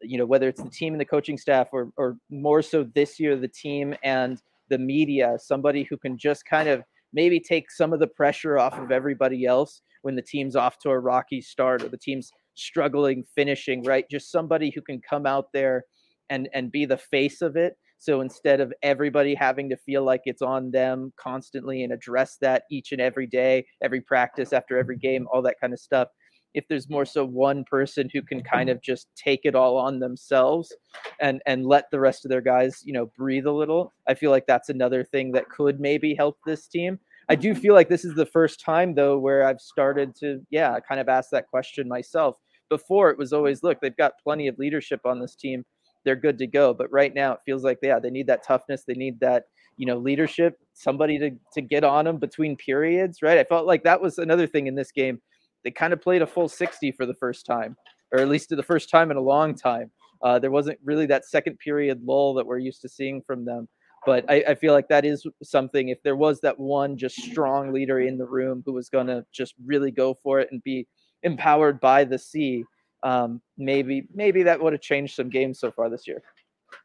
you 0.01 0.19
know, 0.19 0.27
whether 0.27 0.49
it's 0.49 0.63
the 0.63 0.71
team 0.71 0.95
and 0.95 1.01
the 1.01 1.05
coaching 1.05 1.37
staff, 1.37 1.69
or 1.73 1.91
or 1.97 2.17
more 2.31 2.63
so 2.63 2.85
this 2.95 3.19
year 3.19 3.37
the 3.37 3.49
team 3.49 3.95
and 4.05 4.41
the 4.69 4.79
media, 4.79 5.37
somebody 5.39 5.83
who 5.83 5.97
can 5.97 6.17
just 6.17 6.45
kind 6.45 6.69
of 6.69 6.83
maybe 7.13 7.41
take 7.41 7.71
some 7.71 7.93
of 7.93 7.99
the 7.99 8.07
pressure 8.07 8.59
off 8.59 8.79
of 8.79 8.93
everybody 8.93 9.45
else 9.45 9.83
when 10.03 10.15
the 10.15 10.23
team's 10.23 10.55
off 10.55 10.79
to 10.79 10.91
a 10.91 10.99
rocky 10.99 11.41
start 11.41 11.83
or 11.83 11.89
the 11.89 11.99
team's 11.99 12.31
struggling 12.55 13.25
finishing, 13.35 13.83
right? 13.83 14.05
Just 14.09 14.31
somebody 14.31 14.71
who 14.75 14.81
can 14.81 15.01
come 15.01 15.27
out 15.27 15.47
there 15.53 15.85
and 16.31 16.49
and 16.55 16.71
be 16.71 16.87
the 16.87 16.97
face 16.97 17.43
of 17.43 17.57
it. 17.57 17.77
So 18.01 18.23
instead 18.23 18.61
of 18.61 18.73
everybody 18.83 19.35
having 19.35 19.69
to 19.69 19.77
feel 19.77 20.03
like 20.03 20.23
it's 20.25 20.41
on 20.41 20.71
them 20.71 21.13
constantly 21.17 21.85
and 21.85 21.93
address 21.93 22.39
that 22.41 22.65
each 22.71 22.93
and 22.93 23.01
every 23.01 23.27
day, 23.27 23.67
every 23.83 24.01
practice 24.01 24.55
after 24.55 24.79
every 24.79 24.97
game, 24.97 25.29
all 25.31 25.43
that 25.43 25.61
kind 25.61 25.75
of 25.75 25.79
stuff, 25.79 26.09
if 26.55 26.67
there's 26.67 26.89
more 26.89 27.05
so 27.05 27.25
one 27.25 27.63
person 27.65 28.09
who 28.13 28.23
can 28.23 28.43
kind 28.43 28.71
of 28.71 28.81
just 28.81 29.09
take 29.17 29.41
it 29.45 29.55
all 29.55 29.77
on 29.77 30.01
themselves 30.01 30.75
and 31.21 31.43
and 31.47 31.67
let 31.67 31.91
the 31.91 32.01
rest 32.01 32.25
of 32.25 32.31
their 32.31 32.41
guys 32.41 32.83
you 32.85 32.93
know 32.93 33.07
breathe 33.17 33.47
a 33.47 33.53
little 33.53 33.93
i 34.09 34.15
feel 34.15 34.33
like 34.33 34.47
that's 34.47 34.69
another 34.69 35.05
thing 35.05 35.31
that 35.31 35.49
could 35.49 35.79
maybe 35.79 36.15
help 36.15 36.39
this 36.47 36.67
team. 36.67 36.99
I 37.29 37.37
do 37.37 37.53
mm-hmm. 37.53 37.61
feel 37.61 37.75
like 37.75 37.89
this 37.89 38.05
is 38.05 38.15
the 38.15 38.27
first 38.27 38.61
time 38.61 38.95
though 38.95 39.19
where 39.19 39.45
i've 39.45 39.61
started 39.61 40.17
to 40.17 40.41
yeah 40.51 40.79
kind 40.81 41.01
of 41.01 41.09
ask 41.09 41.31
that 41.31 41.49
question 41.49 41.87
myself. 41.87 42.37
Before 42.69 43.11
it 43.11 43.19
was 43.19 43.33
always 43.33 43.63
look 43.63 43.81
they've 43.81 43.97
got 43.97 44.15
plenty 44.23 44.49
of 44.49 44.59
leadership 44.59 45.01
on 45.05 45.21
this 45.21 45.37
team 45.37 45.65
they're 46.05 46.17
good 46.17 46.39
to 46.39 46.47
go 46.47 46.75
but 46.75 46.91
right 46.93 47.15
now 47.15 47.33
it 47.33 47.41
feels 47.45 47.65
like 47.65 47.79
yeah 47.83 47.99
they 47.99 48.11
need 48.11 48.27
that 48.27 48.45
toughness 48.45 48.85
they 48.87 48.95
need 48.95 49.19
that 49.21 49.45
you 49.77 49.87
know 49.87 49.97
leadership 49.97 50.59
somebody 50.75 51.19
to 51.19 51.31
to 51.53 51.61
get 51.61 51.85
on 51.85 52.05
them 52.05 52.19
between 52.19 52.57
periods 52.57 53.23
right 53.23 53.39
i 53.39 53.45
felt 53.45 53.67
like 53.67 53.83
that 53.83 54.01
was 54.01 54.19
another 54.19 54.47
thing 54.47 54.67
in 54.67 54.75
this 54.75 54.93
game 54.93 55.21
they 55.65 55.71
kind 55.71 55.93
of 55.93 56.01
played 56.01 56.23
a 56.23 56.27
full 56.27 56.49
60 56.49 56.93
for 56.93 57.07
the 57.07 57.15
first 57.15 57.47
time, 57.47 57.77
or 58.13 58.21
at 58.21 58.29
least 58.29 58.49
the 58.51 58.63
first 58.63 58.91
time 58.91 59.11
in 59.11 59.17
a 59.17 59.23
long 59.23 59.55
time. 59.55 59.91
Uh, 60.23 60.39
there 60.39 60.51
wasn't 60.51 60.79
really 60.85 61.07
that 61.07 61.25
second 61.25 61.59
period 61.59 62.03
lull 62.05 62.35
that 62.35 62.47
we're 62.47 62.59
used 62.59 62.83
to 62.83 62.89
seeing 62.89 63.23
from 63.23 63.45
them. 63.45 63.69
But 64.07 64.25
I, 64.31 64.45
I 64.49 64.55
feel 64.55 64.73
like 64.73 64.89
that 64.89 65.05
is 65.05 65.27
something. 65.43 65.89
If 65.89 66.03
there 66.03 66.17
was 66.17 66.41
that 66.41 66.59
one 66.59 66.97
just 66.97 67.17
strong 67.17 67.73
leader 67.73 68.01
in 68.01 68.17
the 68.17 68.27
room 68.27 68.63
who 68.65 68.73
was 68.73 68.89
going 68.89 69.07
to 69.09 69.25
just 69.33 69.55
really 69.65 69.91
go 69.91 70.17
for 70.23 70.41
it 70.41 70.49
and 70.51 70.63
be 70.63 70.87
empowered 71.23 71.81
by 71.81 72.05
the 72.05 72.19
sea, 72.19 72.65
um, 73.03 73.41
maybe 73.57 74.07
maybe 74.15 74.43
that 74.45 74.61
would 74.61 74.73
have 74.73 74.83
changed 74.83 75.15
some 75.15 75.31
games 75.31 75.59
so 75.59 75.71
far 75.71 75.89
this 75.89 76.07
year. 76.07 76.23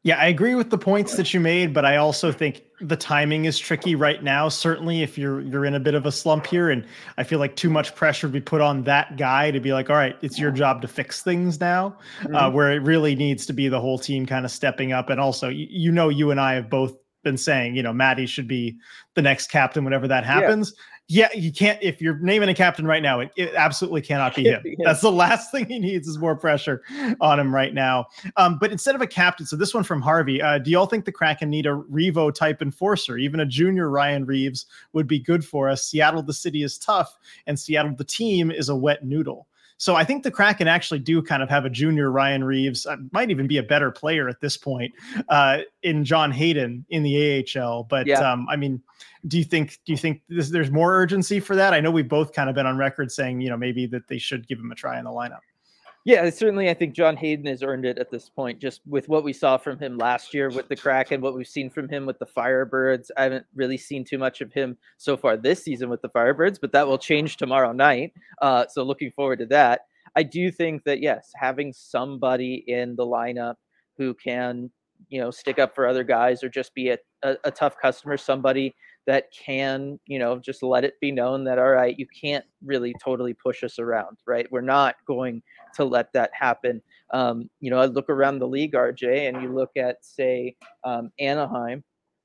Yeah, 0.04 0.18
I 0.18 0.28
agree 0.28 0.56
with 0.56 0.70
the 0.70 0.78
points 0.78 1.16
that 1.16 1.34
you 1.34 1.40
made, 1.40 1.74
but 1.74 1.86
I 1.86 1.98
also 1.98 2.32
think 2.32 2.64
the 2.80 2.96
timing 2.96 3.46
is 3.46 3.58
tricky 3.58 3.96
right 3.96 4.24
now. 4.24 4.50
Certainly, 4.50 5.02
if 5.02 5.18
you're 5.18 5.42
you're 5.42 5.66
in 5.66 5.74
a 5.74 5.80
bit 5.80 5.96
of 5.96 6.06
a 6.06 6.12
slump 6.12 6.46
here, 6.46 6.70
and 6.70 6.86
I 7.18 7.24
feel 7.24 7.40
like 7.40 7.56
too 7.56 7.70
much 7.70 7.96
pressure 7.96 8.28
would 8.28 8.34
be 8.34 8.42
put 8.42 8.62
on 8.62 8.84
that 8.84 9.18
guy 9.18 9.52
to 9.52 9.60
be 9.60 9.74
like, 9.74 9.90
all 9.90 9.96
right, 9.96 10.16
it's 10.22 10.38
your 10.38 10.52
job 10.52 10.82
to 10.84 10.88
fix 10.88 11.24
things 11.24 11.60
now, 11.60 11.98
uh, 12.22 12.24
mm-hmm. 12.24 12.36
uh, 12.36 12.50
where 12.52 12.72
it 12.72 12.82
really 12.84 13.16
needs 13.16 13.46
to 13.48 13.54
be 13.54 13.68
the 13.68 13.80
whole 13.80 13.98
team 13.98 14.26
kind 14.26 14.46
of 14.46 14.52
stepping 14.52 14.92
up. 14.92 15.10
And 15.10 15.20
also, 15.20 15.50
you, 15.50 15.68
you 15.70 15.92
know, 15.92 16.10
you 16.10 16.32
and 16.32 16.40
I 16.40 16.54
have 16.54 16.70
both 16.70 16.94
been 17.24 17.38
saying, 17.38 17.76
you 17.76 17.82
know, 17.82 17.94
Maddie 17.94 18.28
should 18.28 18.48
be 18.48 18.78
the 19.16 19.22
next 19.22 19.48
captain 19.48 19.84
whenever 19.84 20.08
that 20.08 20.24
happens. 20.24 20.74
Yeah 20.76 20.82
yeah, 21.08 21.30
you 21.36 21.52
can't. 21.52 21.78
If 21.84 22.02
you're 22.02 22.18
naming 22.18 22.50
a 22.50 22.54
captain 22.54 22.88
right 22.88 23.04
now, 23.04 23.20
it, 23.20 23.32
it 23.36 23.54
absolutely 23.56 24.02
cannot 24.02 24.36
be 24.36 24.44
him. 24.50 24.64
That's 24.80 25.02
the 25.02 25.12
last 25.12 25.52
thing 25.52 25.68
he 25.68 25.78
needs 25.78 26.08
is 26.08 26.18
more 26.18 26.36
pressure 26.36 26.82
on 27.22 27.40
him 27.40 27.54
right 27.54 27.74
now. 27.74 28.08
Um, 28.38 28.58
but 28.60 28.72
instead 28.72 28.96
of 28.96 29.02
a 29.02 29.08
captain, 29.08 29.46
so 29.46 29.56
this 29.56 29.74
one 29.74 29.84
from 29.84 30.02
Harvey, 30.02 30.42
uh, 30.42 30.58
do 30.58 30.72
y'all 30.72 30.88
think 30.88 31.06
the 31.06 31.12
Kraken 31.12 31.50
need 31.50 31.68
a 31.68 31.84
Reavo 31.92 32.34
type 32.34 32.62
enforcer? 32.62 33.18
Even 33.18 33.40
a 33.40 33.46
junior 33.46 33.90
Ryan 33.90 34.26
Reaves 34.26 34.66
would 34.94 35.08
be 35.08 35.20
good 35.20 35.46
for 35.46 35.70
us. 35.70 35.88
Seattle, 35.88 36.24
the 36.24 36.34
city 36.34 36.64
is 36.64 36.78
tough, 36.78 37.16
and 37.46 37.60
Seattle, 37.60 37.94
the 37.96 38.04
team, 38.04 38.50
is 38.50 38.70
a 38.70 38.76
wet 38.76 39.06
noodle. 39.06 39.48
So 39.78 39.96
I 39.96 40.04
think 40.04 40.24
the 40.24 40.32
Kraken 40.32 40.68
actually 40.68 41.00
do 41.00 41.22
kind 41.22 41.44
of 41.44 41.50
have 41.50 41.66
a 41.66 41.70
junior 41.70 42.10
Ryan 42.10 42.44
Reaves, 42.44 42.86
uh, 42.86 42.96
might 43.12 43.30
even 43.30 43.46
be 43.46 43.58
a 43.58 43.64
better 43.64 43.92
player 43.92 44.30
at 44.30 44.40
this 44.40 44.56
point 44.56 44.94
uh, 45.30 45.60
in 45.84 46.06
John 46.06 46.32
Hayden 46.32 46.86
in 46.90 47.04
the 47.04 47.46
AHL. 47.58 47.84
But 47.84 48.08
yeah. 48.08 48.20
um, 48.20 48.48
I 48.50 48.56
mean, 48.56 48.82
do 49.28 49.38
you 49.38 49.44
think 49.44 49.80
do 49.86 49.92
you 49.92 49.98
think 49.98 50.22
this, 50.30 50.50
there's 50.50 50.72
more 50.72 50.96
urgency 50.96 51.40
for 51.40 51.56
that? 51.56 51.74
I 51.74 51.80
know 51.80 51.92
we've 51.92 52.08
both 52.08 52.34
kind 52.34 52.50
of 52.50 52.56
been 52.56 52.66
on 52.66 52.78
record 52.78 53.12
saying 53.12 53.42
you 53.42 53.50
know 53.50 53.58
maybe 53.58 53.86
that 53.88 54.08
they 54.08 54.18
should 54.18 54.48
give 54.48 54.60
him 54.60 54.72
a 54.72 54.76
try 54.76 54.98
in 54.98 55.06
the 55.06 55.12
lineup. 55.12 55.40
Yeah, 56.06 56.30
certainly. 56.30 56.70
I 56.70 56.76
think 56.76 56.94
John 56.94 57.18
Hayden 57.18 57.48
has 57.48 57.64
earned 57.64 57.84
it 57.84 57.98
at 57.98 58.12
this 58.12 58.30
point, 58.30 58.60
just 58.60 58.82
with 58.86 59.10
what 59.10 59.24
we 59.24 59.34
saw 59.34 59.58
from 59.58 59.80
him 59.80 59.98
last 59.98 60.36
year 60.36 60.52
with 60.52 60.68
the 60.68 60.76
Kraken, 60.76 61.20
what 61.20 61.34
we've 61.34 61.48
seen 61.48 61.68
from 61.68 61.90
him 61.90 62.06
with 62.06 62.20
the 62.20 62.28
Firebirds. 62.28 63.10
I 63.18 63.24
haven't 63.24 63.48
really 63.56 63.78
seen 63.78 64.06
too 64.06 64.20
much 64.20 64.40
of 64.42 64.54
him 64.54 64.78
so 64.98 65.18
far 65.18 65.36
this 65.36 65.64
season 65.64 65.90
with 65.90 66.04
the 66.04 66.10
Firebirds, 66.10 66.60
but 66.62 66.72
that 66.74 66.86
will 66.86 67.00
change 67.00 67.38
tomorrow 67.38 67.72
night. 67.72 68.14
Uh, 68.40 68.68
so 68.68 68.84
looking 68.84 69.12
forward 69.14 69.40
to 69.40 69.48
that. 69.48 69.88
I 70.16 70.22
do 70.22 70.52
think 70.52 70.84
that 70.84 71.02
yes, 71.02 71.32
having 71.36 71.74
somebody 71.74 72.64
in 72.68 72.96
the 72.96 73.06
lineup 73.06 73.56
who 73.98 74.14
can, 74.14 74.70
you 75.10 75.20
know, 75.20 75.32
stick 75.32 75.58
up 75.58 75.74
for 75.74 75.88
other 75.88 76.04
guys 76.04 76.44
or 76.44 76.50
just 76.50 76.76
be 76.76 76.90
a, 76.90 77.00
a, 77.24 77.36
a 77.46 77.52
tough 77.52 77.78
customer, 77.82 78.16
somebody 78.16 78.76
that 79.08 79.32
can, 79.32 80.00
you 80.08 80.18
know, 80.20 80.38
just 80.40 80.64
let 80.64 80.84
it 80.84 81.00
be 81.00 81.12
known 81.12 81.44
that, 81.44 81.60
all 81.60 81.70
right, 81.70 81.98
you 81.98 82.08
can't 82.08 82.46
really 82.64 82.94
totally 83.04 83.34
push 83.34 83.64
us 83.64 83.78
around, 83.78 84.18
right? 84.26 84.52
We're 84.52 84.62
not 84.62 84.96
going 85.06 85.44
to 85.76 85.86
let 85.86 86.12
that 86.14 86.32
happen. 86.34 86.82
Um, 87.12 87.50
you 87.60 87.70
know, 87.70 87.80
I 87.80 87.86
look 87.86 88.10
around 88.10 88.40
the 88.40 88.48
league, 88.48 88.74
RJ, 88.74 89.30
and 89.30 89.42
you 89.44 89.54
look 89.54 89.72
at, 89.78 90.04
say, 90.04 90.56
um, 90.84 91.12
Anaheim, 91.20 91.84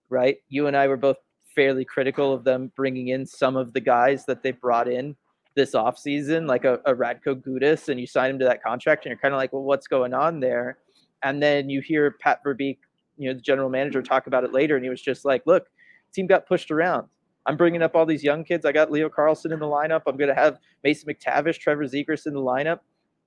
right? 0.09 0.39
You 0.49 0.68
and 0.68 0.76
I 0.76 0.89
were 0.89 0.97
both 0.97 1.18
fairly 1.55 1.85
critical 1.85 2.33
of 2.33 2.45
them 2.45 2.72
bringing 2.76 3.09
in 3.09 3.26
some 3.26 3.57
of 3.57 3.72
the 3.72 3.81
guys 3.81 4.24
that 4.26 4.43
they 4.43 4.53
brought 4.53 4.89
in 4.89 5.16
this 5.57 5.74
offseason, 5.74 6.49
like 6.49 6.64
a, 6.64 6.81
a 6.87 6.95
Radko 6.95 7.35
Gudas, 7.35 7.89
and 7.89 8.01
you 8.01 8.07
sign 8.07 8.31
him 8.31 8.39
to 8.39 8.45
that 8.47 8.62
contract, 8.62 9.05
and 9.05 9.11
you're 9.11 9.18
kind 9.18 9.35
of 9.35 9.39
like, 9.39 9.53
well, 9.53 9.62
what's 9.62 9.87
going 9.87 10.14
on 10.14 10.41
there? 10.41 10.78
And 11.22 11.43
then 11.43 11.68
you 11.68 11.81
hear 11.81 12.12
Pat 12.12 12.43
Verbeek, 12.45 12.78
you 13.18 13.28
know, 13.28 13.35
the 13.35 13.43
general 13.43 13.68
manager, 13.68 14.01
talk 14.01 14.26
about 14.26 14.45
it 14.45 14.53
later, 14.53 14.76
and 14.76 14.85
he 14.85 14.91
was 14.91 15.03
just 15.03 15.24
like, 15.24 15.43
look, 15.45 15.66
team 16.12 16.26
got 16.26 16.46
pushed 16.46 16.70
around. 16.70 17.06
I'm 17.46 17.56
bringing 17.56 17.82
up 17.82 17.96
all 17.96 18.06
these 18.06 18.22
young 18.22 18.44
kids. 18.44 18.66
I 18.66 18.72
got 18.72 18.90
Leo 18.90 19.08
Carlsson 19.08 19.52
in 19.52 19.58
the 19.58 19.66
lineup. 19.66 20.02
I'm 20.06 20.16
going 20.16 20.28
to 20.28 20.34
have 20.34 20.58
Mason 20.84 21.12
McTavish, 21.12 21.58
Trevor 21.58 21.84
Zegras 21.84 22.26
in 22.26 22.34
the 22.34 22.40
lineup. 22.40 22.80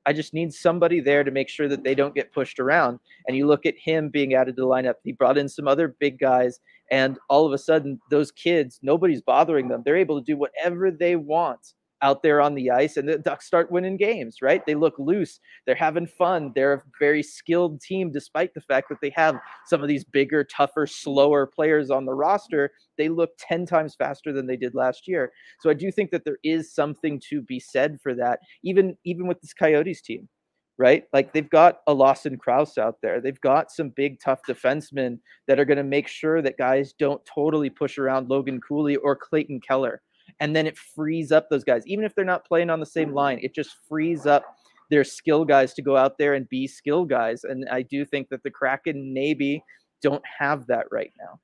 I 0.06 0.14
just 0.14 0.34
need 0.34 0.54
somebody 0.54 1.00
there 1.00 1.24
to 1.24 1.32
make 1.32 1.50
sure 1.50 1.68
that 1.70 1.84
they 1.84 1.96
don't 1.96 2.14
get 2.14 2.34
pushed 2.34 2.60
around. 2.60 3.00
And 3.28 3.38
you 3.38 3.48
look 3.48 3.66
at 3.66 3.78
him 3.78 4.10
being 4.10 4.34
added 4.34 4.56
to 4.58 4.62
the 4.62 4.68
lineup. 4.68 4.96
He 5.04 5.14
brought 5.14 5.38
in 5.38 5.48
some 5.48 5.68
other 5.68 5.96
big 6.00 6.20
guys, 6.20 6.60
and 6.92 7.18
all 7.30 7.46
of 7.46 7.54
a 7.54 7.58
sudden, 7.58 8.00
those 8.10 8.32
kids, 8.32 8.80
nobody's 8.84 9.22
bothering 9.22 9.70
them. 9.70 9.82
They're 9.84 9.96
able 9.96 10.20
to 10.20 10.26
do 10.26 10.38
whatever 10.38 10.92
they 10.92 11.16
want 11.16 11.74
out 12.04 12.22
there 12.22 12.42
on 12.42 12.54
the 12.54 12.70
ice 12.70 12.98
and 12.98 13.08
the 13.08 13.18
Ducks 13.18 13.48
start 13.48 13.72
winning 13.72 13.98
games, 13.98 14.38
right? 14.42 14.64
They 14.66 14.76
look 14.76 14.94
loose. 15.00 15.40
They're 15.66 15.74
having 15.74 16.06
fun. 16.06 16.52
They're 16.54 16.74
a 16.74 16.84
very 17.00 17.24
skilled 17.24 17.82
team, 17.82 18.12
despite 18.12 18.54
the 18.54 18.62
fact 18.62 18.90
that 18.90 19.00
they 19.02 19.12
have 19.16 19.40
some 19.66 19.82
of 19.82 19.88
these 19.88 20.04
bigger, 20.04 20.44
tougher, 20.44 20.86
slower 20.86 21.48
players 21.48 21.90
on 21.90 22.06
the 22.06 22.14
roster. 22.14 22.72
They 22.98 23.08
look 23.08 23.32
10 23.40 23.66
times 23.66 23.96
faster 23.96 24.34
than 24.34 24.46
they 24.46 24.58
did 24.58 24.76
last 24.76 25.08
year. 25.08 25.32
So 25.62 25.70
I 25.70 25.74
do 25.74 25.92
think 25.92 26.12
that 26.12 26.26
there 26.26 26.38
is 26.44 26.74
something 26.76 27.22
to 27.30 27.42
be 27.42 27.60
said 27.60 27.98
for 28.04 28.14
that, 28.16 28.40
even, 28.64 28.98
even 29.06 29.26
with 29.26 29.42
this 29.42 29.54
Coyotes 29.54 30.02
team. 30.02 30.28
Right, 30.80 31.04
like 31.14 31.34
they've 31.34 31.50
got 31.52 31.82
a 31.86 31.94
Lawson 31.94 32.36
Crouse 32.36 32.80
out 32.80 32.96
there. 33.04 33.22
They've 33.22 33.40
got 33.42 33.70
some 33.72 33.90
big, 33.90 34.20
tough 34.20 34.40
defensemen 34.50 35.20
that 35.48 35.60
are 35.60 35.66
going 35.66 35.78
to 35.78 35.84
make 35.84 36.08
sure 36.08 36.42
that 36.42 36.58
guys 36.58 36.94
don't 36.98 37.24
totally 37.28 37.70
push 37.70 38.00
around 38.00 38.28
Logan 38.28 38.60
Cooley 38.60 38.96
or 38.96 39.16
Clayton 39.16 39.62
Keller 39.62 40.02
and 40.40 40.56
then 40.56 40.68
it 40.68 40.78
frees 40.78 41.32
up 41.32 41.50
those 41.50 41.64
guys 41.64 41.84
even 41.86 42.06
if 42.06 42.14
they're 42.16 42.26
not 42.26 42.46
playing 42.46 42.70
on 42.70 42.80
the 42.80 42.86
same 42.86 43.14
line 43.14 43.40
it 43.42 43.54
just 43.54 43.72
frees 43.88 44.26
up 44.26 44.44
their 44.90 45.04
skill 45.04 45.46
guys 45.46 45.74
to 45.74 45.82
go 45.82 45.98
out 45.98 46.18
there 46.18 46.34
and 46.34 46.48
be 46.50 46.68
skill 46.68 47.06
guys 47.06 47.44
and 47.44 47.68
i 47.72 47.82
do 47.82 48.06
think 48.06 48.30
that 48.30 48.44
the 48.44 48.52
kraken 48.52 49.14
maybe 49.14 49.64
don't 50.02 50.24
have 50.40 50.68
that 50.68 50.86
right 50.92 51.12
now 51.20 51.40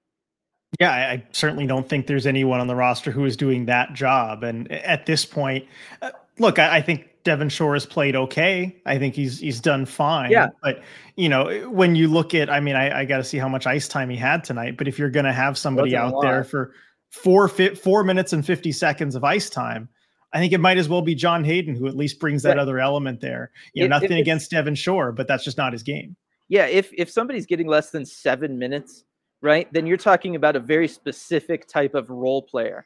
yeah, 0.80 0.92
I 0.92 1.26
certainly 1.32 1.66
don't 1.66 1.90
think 1.90 2.08
there's 2.08 2.28
anyone 2.28 2.60
on 2.60 2.68
the 2.68 2.76
roster 2.76 3.12
who 3.12 3.26
is 3.26 3.36
doing 3.36 3.66
that 3.66 3.94
job. 3.94 4.44
And 4.44 4.72
at 4.72 5.06
this 5.08 5.26
point, 5.26 5.66
uh, 6.02 6.12
look, 6.38 6.60
I, 6.60 6.78
I, 6.78 6.82
think 6.82 7.08
Devin 7.24 7.50
Shore 7.50 7.74
has 7.74 7.86
played 7.86 8.16
okay. 8.16 8.80
I 8.86 9.00
think 9.00 9.16
he's 9.16 9.40
he's 9.40 9.60
done 9.60 9.86
fine. 9.86 10.32
Yeah. 10.32 10.50
But 10.62 10.82
you 11.16 11.28
know, 11.28 11.70
when 11.70 11.96
you 11.96 12.08
look 12.08 12.36
at, 12.36 12.50
I 12.50 12.60
mean, 12.60 12.76
I, 12.76 13.00
I 13.00 13.06
got 13.06 13.18
to 13.18 13.24
see 13.24 13.38
how 13.38 13.50
much 13.50 13.66
ice 13.66 13.88
time 13.88 14.10
he 14.10 14.16
had 14.16 14.44
tonight. 14.44 14.78
But 14.78 14.88
if 14.88 15.00
you're 15.00 15.10
going 15.10 15.26
to 15.26 15.34
have 15.34 15.58
somebody 15.58 15.96
out 15.96 16.14
there 16.22 16.44
for 16.44 16.74
four 17.10 17.48
four 17.48 18.04
minutes 18.04 18.34
and 18.34 18.46
50 18.46 18.72
seconds 18.72 19.16
of 19.16 19.24
ice 19.24 19.50
time 19.50 19.90
I 20.32 20.40
think 20.40 20.54
it 20.54 20.60
might 20.60 20.78
as 20.78 20.88
well 20.88 21.02
be 21.02 21.16
John 21.16 21.44
Hayden 21.44 21.76
who 21.76 21.88
at 21.88 21.96
least 21.96 22.20
brings 22.20 22.44
that 22.44 22.60
other 22.60 22.80
element 22.80 23.20
there. 23.20 23.52
You 23.74 23.82
know, 23.82 23.96
if, 23.96 24.02
nothing 24.02 24.18
if 24.18 24.22
against 24.22 24.52
Devin 24.52 24.76
Shore, 24.76 25.12
but 25.12 25.28
that's 25.28 25.44
just 25.44 25.58
not 25.58 25.74
his 25.74 25.84
game. 25.84 26.16
Yeah, 26.48 26.66
if 26.66 26.92
if 26.94 27.10
somebody's 27.10 27.46
getting 27.46 27.68
less 27.68 27.92
than 27.92 28.06
seven 28.06 28.58
minutes, 28.58 29.06
right, 29.42 29.72
then 29.74 29.88
you're 29.88 29.98
talking 29.98 30.36
about 30.36 30.56
a 30.56 30.60
very 30.60 30.88
specific 30.88 31.68
type 31.68 31.96
of 31.96 32.10
role 32.10 32.42
player, 32.42 32.86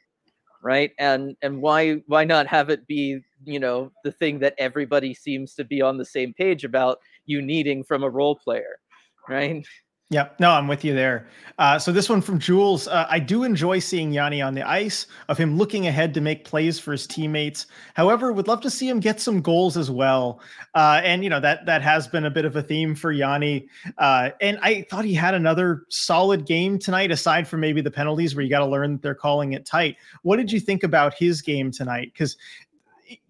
right? 0.62 0.92
And 1.00 1.36
and 1.42 1.62
why 1.62 2.02
why 2.08 2.24
not 2.24 2.48
have 2.48 2.70
it 2.70 2.88
be 2.88 3.20
you 3.46 3.60
know 3.60 3.92
the 4.04 4.12
thing 4.12 4.40
that 4.40 4.56
everybody 4.58 5.14
seems 5.14 5.54
to 5.56 5.66
be 5.66 5.82
on 5.82 5.98
the 5.98 6.06
same 6.06 6.34
page 6.34 6.64
about 6.64 7.00
you 7.26 7.42
needing 7.42 7.84
from 7.84 8.04
a 8.04 8.10
role 8.10 8.36
player, 8.36 8.80
right? 9.28 9.66
Yeah, 10.10 10.30
no, 10.40 10.52
I'm 10.52 10.68
with 10.68 10.86
you 10.86 10.94
there. 10.94 11.28
Uh, 11.58 11.80
so 11.80 11.92
this 11.92 12.08
one 12.08 12.22
from 12.22 12.38
Jules, 12.38 12.88
uh, 12.88 13.08
I 13.10 13.20
do 13.20 13.44
enjoy 13.44 13.80
seeing 13.80 14.12
Yanni 14.12 14.42
on 14.44 14.54
the 14.54 14.62
ice, 14.62 15.08
of 15.28 15.38
him 15.38 15.58
looking 15.58 15.88
ahead 15.88 16.14
to 16.14 16.22
make 16.22 16.46
plays 16.46 16.78
for 16.78 16.92
his 16.92 17.08
teammates. 17.08 17.66
However, 17.96 18.32
would 18.32 18.48
love 18.48 18.62
to 18.62 18.70
see 18.70 18.88
him 18.88 19.00
get 19.00 19.20
some 19.20 19.42
goals 19.42 19.76
as 19.76 19.90
well. 19.90 20.40
Uh, 20.76 21.02
and 21.04 21.24
you 21.24 21.30
know 21.30 21.40
that 21.40 21.66
that 21.66 21.82
has 21.82 22.08
been 22.08 22.26
a 22.26 22.30
bit 22.30 22.46
of 22.46 22.56
a 22.56 22.62
theme 22.62 22.94
for 22.94 23.12
Yanni. 23.12 23.68
Uh, 23.98 24.32
and 24.42 24.60
I 24.62 24.86
thought 24.90 25.06
he 25.06 25.14
had 25.14 25.34
another 25.34 25.86
solid 25.90 26.46
game 26.46 26.78
tonight, 26.78 27.10
aside 27.12 27.48
from 27.48 27.62
maybe 27.62 27.82
the 27.82 27.92
penalties 27.92 28.36
where 28.36 28.44
you 28.44 28.50
got 28.50 28.60
to 28.60 28.68
learn 28.68 28.94
that 28.94 29.02
they're 29.02 29.16
calling 29.16 29.54
it 29.54 29.66
tight. 29.66 29.98
What 30.22 30.36
did 30.36 30.52
you 30.52 30.60
think 30.60 30.84
about 30.84 31.16
his 31.16 31.42
game 31.42 31.72
tonight? 31.72 32.12
Because 32.14 32.38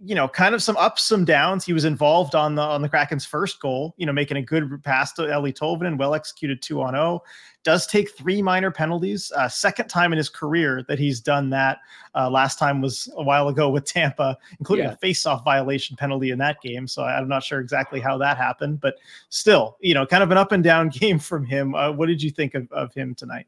you 0.04 0.16
know, 0.16 0.28
kind 0.28 0.54
of 0.54 0.62
some 0.62 0.78
ups, 0.78 1.04
some 1.04 1.26
downs. 1.26 1.66
He 1.66 1.74
was 1.74 1.86
involved 1.86 2.36
on 2.36 2.56
the 2.56 2.62
on 2.62 2.82
the 2.82 2.90
Kraken's 2.90 3.26
first 3.26 3.60
goal, 3.60 3.94
you 3.98 4.06
know, 4.06 4.14
making 4.14 4.38
a 4.38 4.42
good 4.42 4.84
pass 4.84 5.14
to 5.14 5.24
Eeli 5.24 5.54
Tolvanen, 5.54 5.98
well 5.98 6.14
executed 6.14 6.62
two 6.62 6.82
on 6.82 6.94
zero. 6.94 7.04
Oh. 7.04 7.24
Does 7.64 7.88
take 7.88 8.16
three 8.18 8.42
minor 8.42 8.72
penalties. 8.72 9.32
Uh, 9.34 9.48
second 9.48 9.88
time 9.88 10.12
in 10.12 10.18
his 10.18 10.28
career 10.30 10.84
that 10.90 11.00
he's 11.00 11.22
done 11.22 11.50
that. 11.52 11.80
Uh, 12.14 12.30
last 12.30 12.60
time 12.60 12.82
was 12.82 13.10
a 13.16 13.24
while 13.24 13.48
ago 13.48 13.70
with 13.70 13.86
Tampa, 13.86 14.38
including 14.60 14.86
yeah. 14.86 14.92
a 14.92 14.98
face-off 14.98 15.46
violation 15.46 15.96
penalty 15.96 16.32
in 16.32 16.38
that 16.40 16.60
game. 16.62 16.88
So 16.88 17.04
I'm 17.04 17.30
not 17.30 17.42
sure 17.42 17.62
exactly 17.62 18.02
how 18.02 18.18
that 18.18 18.36
happened, 18.36 18.82
but 18.82 18.96
still, 19.30 19.78
you 19.80 19.94
know, 19.94 20.06
kind 20.06 20.24
of 20.24 20.32
an 20.32 20.38
up 20.38 20.52
and 20.52 20.62
down 20.62 20.90
game 20.94 21.20
from 21.20 21.46
him. 21.46 21.74
Uh, 21.74 21.92
what 21.92 22.08
did 22.08 22.22
you 22.22 22.32
think 22.32 22.54
of, 22.54 22.70
of 22.74 22.94
him 22.94 23.16
tonight? 23.16 23.46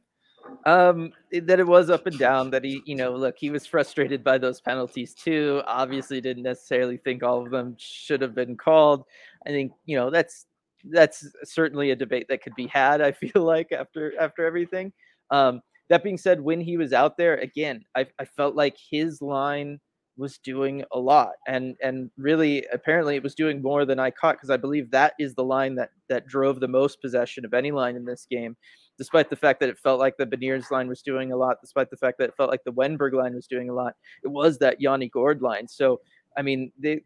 Um, 0.66 1.11
that 1.32 1.59
it 1.59 1.68
was 1.68 1.91
up 1.91 2.07
and 2.07 2.18
down. 2.18 2.49
That 2.49 2.63
he, 2.63 2.82
you 2.86 2.95
know, 2.95 3.16
look, 3.16 3.36
he 3.38 3.51
was 3.51 3.68
frustrated 3.68 4.24
by 4.24 4.39
those 4.39 4.59
penalties 4.61 5.13
too. 5.13 5.61
Obviously, 5.68 6.20
didn't 6.20 6.43
necessarily 6.43 6.97
think 6.97 7.22
all 7.22 7.45
of 7.45 7.51
them 7.51 7.76
should 7.78 8.22
have 8.22 8.34
been 8.34 8.57
called. 8.57 9.03
I 9.45 9.51
think, 9.51 9.74
you 9.86 9.95
know, 9.95 10.09
that's 10.09 10.47
that's 10.91 11.28
certainly 11.43 11.91
a 11.91 11.95
debate 11.95 12.28
that 12.30 12.41
could 12.43 12.55
be 12.55 12.68
had. 12.68 13.01
I 13.01 13.11
feel 13.13 13.43
like 13.43 13.72
after 13.72 14.13
after 14.20 14.45
everything. 14.45 14.91
Um, 15.32 15.61
that 15.89 16.03
being 16.03 16.18
said, 16.18 16.41
when 16.41 16.61
he 16.61 16.78
was 16.78 16.93
out 16.93 17.16
there 17.16 17.38
again, 17.38 17.84
I, 17.95 18.07
I 18.20 18.26
felt 18.26 18.55
like 18.55 18.76
his 18.89 19.22
line 19.22 19.80
was 20.18 20.39
doing 20.39 20.84
a 20.93 20.99
lot, 20.99 21.34
and 21.47 21.76
and 21.84 22.09
really, 22.18 22.66
apparently, 22.74 23.16
it 23.16 23.24
was 23.24 23.36
doing 23.36 23.61
more 23.61 23.86
than 23.86 23.99
I 23.99 24.09
caught 24.11 24.38
because 24.38 24.49
I 24.49 24.57
believe 24.57 24.89
that 24.91 25.13
is 25.20 25.36
the 25.36 25.43
line 25.43 25.76
that 25.76 25.89
that 26.09 26.26
drove 26.26 26.59
the 26.59 26.68
most 26.68 27.01
possession 27.01 27.45
of 27.45 27.53
any 27.53 27.72
line 27.72 27.95
in 27.95 28.05
this 28.05 28.26
game 28.30 28.55
despite 28.98 29.30
the 29.30 29.36
fact 29.36 29.60
that 29.60 29.70
it 29.70 29.78
felt 29.78 30.00
like 30.00 30.18
the 30.18 30.26
Beniers 30.26 30.72
line 30.72 30.88
was 30.88 31.02
doing 31.02 31.32
a 31.32 31.38
lot, 31.38 31.58
despite 31.62 31.89
the 31.89 31.98
fact 31.98 32.18
that 32.20 32.30
it 32.30 32.38
felt 32.38 32.50
like 32.50 32.64
the 32.64 32.74
Wennberg 32.74 33.14
line 33.14 33.36
was 33.36 33.48
doing 33.48 33.70
a 33.70 33.74
lot, 33.74 33.96
it 34.24 34.28
was 34.28 34.58
that 34.60 34.82
Yanni 34.82 35.10
Gourde 35.10 35.41
line. 35.41 35.68
So, 35.68 36.02
I 36.38 36.41
mean, 36.41 36.72
they 36.80 37.02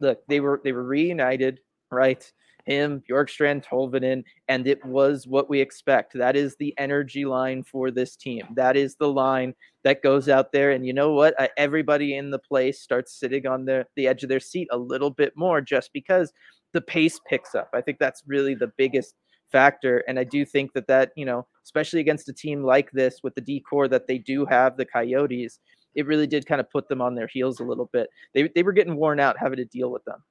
look, 0.00 0.20
they 0.28 0.40
were 0.40 0.60
they 0.64 0.72
were 0.72 0.84
reunited, 0.84 1.60
right? 1.90 2.30
Him, 2.64 3.02
Bjorkstrand, 3.08 3.64
Tolvanen, 3.64 4.22
and 4.48 4.66
it 4.66 4.84
was 4.84 5.26
what 5.26 5.48
we 5.48 5.58
expect. 5.58 6.12
That 6.12 6.36
is 6.36 6.54
the 6.56 6.74
energy 6.76 7.24
line 7.24 7.62
for 7.62 7.90
this 7.90 8.14
team. 8.14 8.46
That 8.56 8.76
is 8.76 8.94
the 8.96 9.08
line 9.08 9.54
that 9.84 10.02
goes 10.02 10.28
out 10.28 10.52
there. 10.52 10.72
And 10.72 10.86
you 10.86 10.92
know 10.92 11.12
what? 11.12 11.34
everybody 11.56 12.16
in 12.18 12.30
the 12.30 12.38
place 12.38 12.82
starts 12.82 13.18
sitting 13.18 13.46
on 13.46 13.64
the, 13.64 13.86
the 13.96 14.06
edge 14.06 14.22
of 14.22 14.28
their 14.28 14.38
seat 14.38 14.68
a 14.70 14.76
little 14.76 15.08
bit 15.08 15.32
more 15.34 15.62
just 15.62 15.94
because 15.94 16.30
the 16.74 16.82
pace 16.82 17.18
picks 17.26 17.54
up. 17.54 17.70
I 17.72 17.80
think 17.80 17.98
that's 17.98 18.22
really 18.26 18.54
the 18.54 18.70
biggest– 18.76 19.14
factor. 19.50 20.04
And 20.08 20.18
I 20.18 20.24
do 20.24 20.44
think 20.44 20.72
that 20.74 20.86
that, 20.88 21.12
you 21.16 21.24
know, 21.24 21.46
especially 21.64 22.00
against 22.00 22.28
a 22.28 22.32
team 22.32 22.62
like 22.62 22.90
this 22.92 23.20
with 23.22 23.34
the 23.34 23.40
D 23.40 23.60
corps 23.60 23.88
that 23.88 24.06
they 24.06 24.18
do 24.18 24.46
have, 24.46 24.76
the 24.76 24.86
Coyotes, 24.86 25.60
it 25.94 26.06
really 26.06 26.26
did 26.26 26.46
kind 26.46 26.60
of 26.60 26.70
put 26.70 26.88
them 26.88 27.02
on 27.02 27.14
their 27.14 27.26
heels 27.26 27.60
a 27.60 27.64
little 27.64 27.90
bit. 27.92 28.08
They, 28.34 28.48
they 28.54 28.62
were 28.62 28.72
getting 28.72 28.96
worn 28.96 29.20
out 29.20 29.36
having 29.38 29.56
to 29.58 29.64
deal 29.64 29.90
with 29.90 30.04
them. 30.04 30.22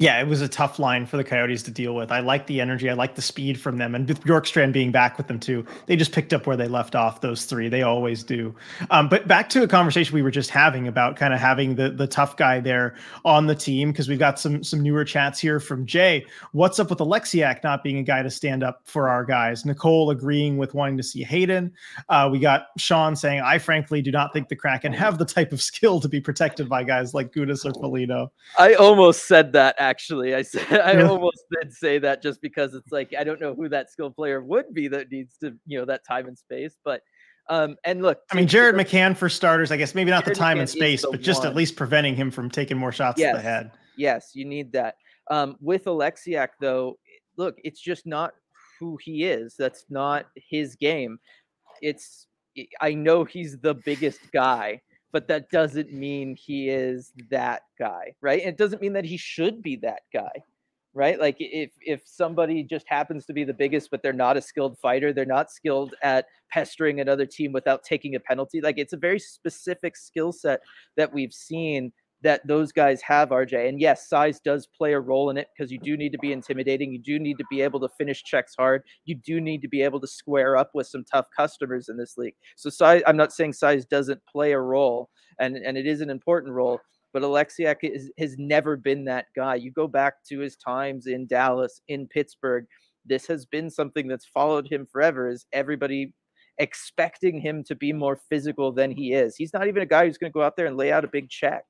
Yeah, 0.00 0.20
it 0.20 0.28
was 0.28 0.40
a 0.42 0.48
tough 0.48 0.78
line 0.78 1.06
for 1.06 1.16
the 1.16 1.24
Coyotes 1.24 1.64
to 1.64 1.72
deal 1.72 1.92
with. 1.92 2.12
I 2.12 2.20
like 2.20 2.46
the 2.46 2.60
energy, 2.60 2.88
I 2.88 2.92
like 2.92 3.16
the 3.16 3.22
speed 3.22 3.60
from 3.60 3.78
them, 3.78 3.96
and 3.96 4.06
with 4.06 4.20
Bjorkstrand 4.20 4.72
being 4.72 4.92
back 4.92 5.18
with 5.18 5.26
them 5.26 5.40
too, 5.40 5.66
they 5.86 5.96
just 5.96 6.12
picked 6.12 6.32
up 6.32 6.46
where 6.46 6.56
they 6.56 6.68
left 6.68 6.94
off. 6.94 7.20
Those 7.20 7.46
three, 7.46 7.68
they 7.68 7.82
always 7.82 8.22
do. 8.22 8.54
Um, 8.92 9.08
but 9.08 9.26
back 9.26 9.48
to 9.50 9.64
a 9.64 9.66
conversation 9.66 10.14
we 10.14 10.22
were 10.22 10.30
just 10.30 10.50
having 10.50 10.86
about 10.86 11.16
kind 11.16 11.34
of 11.34 11.40
having 11.40 11.74
the 11.74 11.90
the 11.90 12.06
tough 12.06 12.36
guy 12.36 12.60
there 12.60 12.94
on 13.24 13.48
the 13.48 13.56
team 13.56 13.90
because 13.90 14.08
we've 14.08 14.20
got 14.20 14.38
some 14.38 14.62
some 14.62 14.84
newer 14.84 15.04
chats 15.04 15.40
here 15.40 15.58
from 15.58 15.84
Jay. 15.84 16.24
What's 16.52 16.78
up 16.78 16.90
with 16.90 17.00
Oleksiak 17.00 17.64
not 17.64 17.82
being 17.82 17.98
a 17.98 18.04
guy 18.04 18.22
to 18.22 18.30
stand 18.30 18.62
up 18.62 18.82
for 18.84 19.08
our 19.08 19.24
guys? 19.24 19.64
Nicole 19.64 20.10
agreeing 20.10 20.58
with 20.58 20.74
wanting 20.74 20.96
to 20.98 21.02
see 21.02 21.24
Hayden. 21.24 21.72
Uh, 22.08 22.28
we 22.30 22.38
got 22.38 22.68
Sean 22.76 23.16
saying, 23.16 23.40
I 23.40 23.58
frankly 23.58 24.00
do 24.00 24.12
not 24.12 24.32
think 24.32 24.48
the 24.48 24.54
Kraken 24.54 24.92
have 24.92 25.18
the 25.18 25.24
type 25.24 25.50
of 25.50 25.60
skill 25.60 25.98
to 25.98 26.08
be 26.08 26.20
protected 26.20 26.68
by 26.68 26.84
guys 26.84 27.14
like 27.14 27.32
Gudas 27.32 27.64
or 27.64 27.72
Foligno. 27.74 28.30
I 28.60 28.74
almost 28.74 29.26
said 29.26 29.52
that 29.54 29.74
actually. 29.88 30.34
I 30.34 30.42
said 30.42 30.80
I 30.80 31.02
almost 31.02 31.44
did 31.50 31.72
say 31.72 31.98
that 31.98 32.22
just 32.22 32.40
because 32.42 32.74
it's 32.74 32.92
like 32.92 33.14
I 33.18 33.24
don't 33.24 33.40
know 33.40 33.54
who 33.54 33.68
that 33.70 33.90
skill 33.90 34.10
player 34.10 34.42
would 34.42 34.72
be 34.72 34.88
that 34.88 35.10
needs 35.10 35.36
to 35.42 35.54
you 35.66 35.78
know 35.78 35.84
that 35.86 36.04
time 36.06 36.26
and 36.26 36.38
space, 36.38 36.76
but. 36.84 37.02
Um, 37.50 37.76
and 37.82 38.02
look, 38.02 38.18
I 38.30 38.36
mean, 38.36 38.46
Jared 38.46 38.74
McCann 38.74 39.16
for 39.16 39.30
starters, 39.30 39.72
I 39.72 39.78
guess 39.78 39.94
maybe 39.94 40.10
not 40.10 40.22
Jared 40.26 40.36
the 40.36 40.38
time 40.38 40.58
McCann 40.58 40.60
and 40.60 40.68
space, 40.68 41.02
but 41.10 41.22
just 41.22 41.44
one. 41.44 41.48
at 41.48 41.56
least 41.56 41.76
preventing 41.76 42.14
him 42.14 42.30
from 42.30 42.50
taking 42.50 42.76
more 42.76 42.92
shots 42.92 43.18
yes. 43.18 43.32
to 43.32 43.38
the 43.38 43.42
head. 43.42 43.70
Yes, 43.96 44.32
you 44.34 44.44
need 44.44 44.70
that. 44.72 44.96
Um, 45.30 45.56
with 45.58 45.86
Oleksiak, 45.86 46.48
though, 46.60 46.98
look, 47.38 47.54
it's 47.64 47.80
just 47.80 48.06
not 48.06 48.32
who 48.78 48.98
he 49.02 49.24
is. 49.24 49.54
That's 49.58 49.86
not 49.88 50.26
his 50.34 50.76
game. 50.76 51.18
It's 51.80 52.26
I 52.82 52.92
know 52.92 53.24
he's 53.24 53.58
the 53.58 53.74
biggest 53.74 54.20
guy, 54.32 54.82
but 55.12 55.28
that 55.28 55.50
doesn't 55.50 55.92
mean 55.92 56.36
he 56.36 56.68
is 56.68 57.12
that 57.30 57.62
guy, 57.78 58.14
right? 58.20 58.40
And 58.40 58.50
it 58.50 58.58
doesn't 58.58 58.82
mean 58.82 58.92
that 58.94 59.04
he 59.04 59.16
should 59.16 59.62
be 59.62 59.76
that 59.76 60.02
guy, 60.12 60.32
right? 60.94 61.18
Like 61.18 61.36
if 61.38 61.70
if 61.80 62.02
somebody 62.04 62.62
just 62.62 62.86
happens 62.88 63.24
to 63.26 63.32
be 63.32 63.44
the 63.44 63.54
biggest, 63.54 63.90
but 63.90 64.02
they're 64.02 64.12
not 64.12 64.36
a 64.36 64.42
skilled 64.42 64.78
fighter, 64.78 65.12
they're 65.12 65.24
not 65.24 65.50
skilled 65.50 65.94
at 66.02 66.26
pestering 66.50 67.00
another 67.00 67.26
team 67.26 67.52
without 67.52 67.82
taking 67.84 68.14
a 68.14 68.20
penalty. 68.20 68.60
Like 68.60 68.78
it's 68.78 68.92
a 68.92 68.98
very 68.98 69.18
specific 69.18 69.96
skill 69.96 70.32
set 70.32 70.60
that 70.96 71.12
we've 71.12 71.32
seen 71.32 71.92
that 72.22 72.46
those 72.46 72.72
guys 72.72 73.00
have, 73.02 73.28
RJ. 73.28 73.68
And 73.68 73.80
yes, 73.80 74.08
size 74.08 74.40
does 74.40 74.66
play 74.66 74.92
a 74.92 75.00
role 75.00 75.30
in 75.30 75.36
it 75.36 75.48
because 75.56 75.70
you 75.70 75.78
do 75.78 75.96
need 75.96 76.12
to 76.12 76.18
be 76.18 76.32
intimidating. 76.32 76.92
You 76.92 76.98
do 76.98 77.18
need 77.18 77.38
to 77.38 77.44
be 77.50 77.60
able 77.60 77.78
to 77.80 77.88
finish 77.96 78.24
checks 78.24 78.54
hard. 78.58 78.82
You 79.04 79.14
do 79.14 79.40
need 79.40 79.62
to 79.62 79.68
be 79.68 79.82
able 79.82 80.00
to 80.00 80.06
square 80.06 80.56
up 80.56 80.70
with 80.74 80.88
some 80.88 81.04
tough 81.04 81.26
customers 81.36 81.88
in 81.88 81.96
this 81.96 82.16
league. 82.16 82.34
So 82.56 82.70
size, 82.70 83.02
I'm 83.06 83.16
not 83.16 83.32
saying 83.32 83.52
size 83.52 83.84
doesn't 83.84 84.20
play 84.30 84.52
a 84.52 84.60
role, 84.60 85.10
and 85.38 85.56
and 85.56 85.78
it 85.78 85.86
is 85.86 86.00
an 86.00 86.10
important 86.10 86.54
role. 86.54 86.80
But 87.12 87.22
Oleksiak 87.22 87.76
is, 87.82 88.10
has 88.18 88.36
never 88.36 88.76
been 88.76 89.04
that 89.06 89.26
guy. 89.34 89.54
You 89.54 89.70
go 89.70 89.88
back 89.88 90.14
to 90.28 90.40
his 90.40 90.56
times 90.56 91.06
in 91.06 91.26
Dallas, 91.26 91.80
in 91.88 92.06
Pittsburgh. 92.06 92.66
This 93.06 93.26
has 93.28 93.46
been 93.46 93.70
something 93.70 94.08
that's 94.08 94.26
followed 94.26 94.68
him 94.70 94.86
forever. 94.90 95.30
Is 95.30 95.46
everybody 95.52 96.12
expecting 96.58 97.40
him 97.40 97.64
to 97.64 97.74
be 97.74 97.92
more 97.94 98.20
physical 98.28 98.72
than 98.72 98.90
he 98.90 99.14
is? 99.14 99.36
He's 99.36 99.54
not 99.54 99.68
even 99.68 99.82
a 99.82 99.86
guy 99.86 100.04
who's 100.04 100.18
going 100.18 100.30
to 100.30 100.36
go 100.36 100.42
out 100.42 100.56
there 100.56 100.66
and 100.66 100.76
lay 100.76 100.92
out 100.92 101.04
a 101.04 101.08
big 101.08 101.30
check 101.30 101.64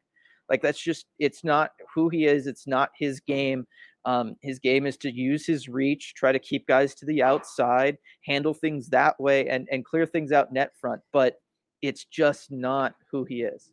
like 0.50 0.62
that's 0.62 0.80
just 0.80 1.06
it's 1.18 1.44
not 1.44 1.72
who 1.94 2.08
he 2.08 2.26
is. 2.26 2.46
It's 2.46 2.66
not 2.66 2.90
his 2.98 3.20
game. 3.20 3.66
Um, 4.04 4.36
his 4.42 4.58
game 4.58 4.86
is 4.86 4.96
to 4.98 5.10
use 5.10 5.46
his 5.46 5.68
reach, 5.68 6.14
try 6.14 6.32
to 6.32 6.38
keep 6.38 6.66
guys 6.66 6.94
to 6.96 7.06
the 7.06 7.22
outside, 7.22 7.98
handle 8.24 8.54
things 8.54 8.88
that 8.88 9.18
way, 9.20 9.48
and 9.48 9.68
and 9.70 9.84
clear 9.84 10.06
things 10.06 10.32
out 10.32 10.52
net 10.52 10.72
front. 10.80 11.02
But 11.12 11.34
it's 11.82 12.04
just 12.04 12.50
not 12.50 12.94
who 13.10 13.24
he 13.24 13.42
is. 13.42 13.70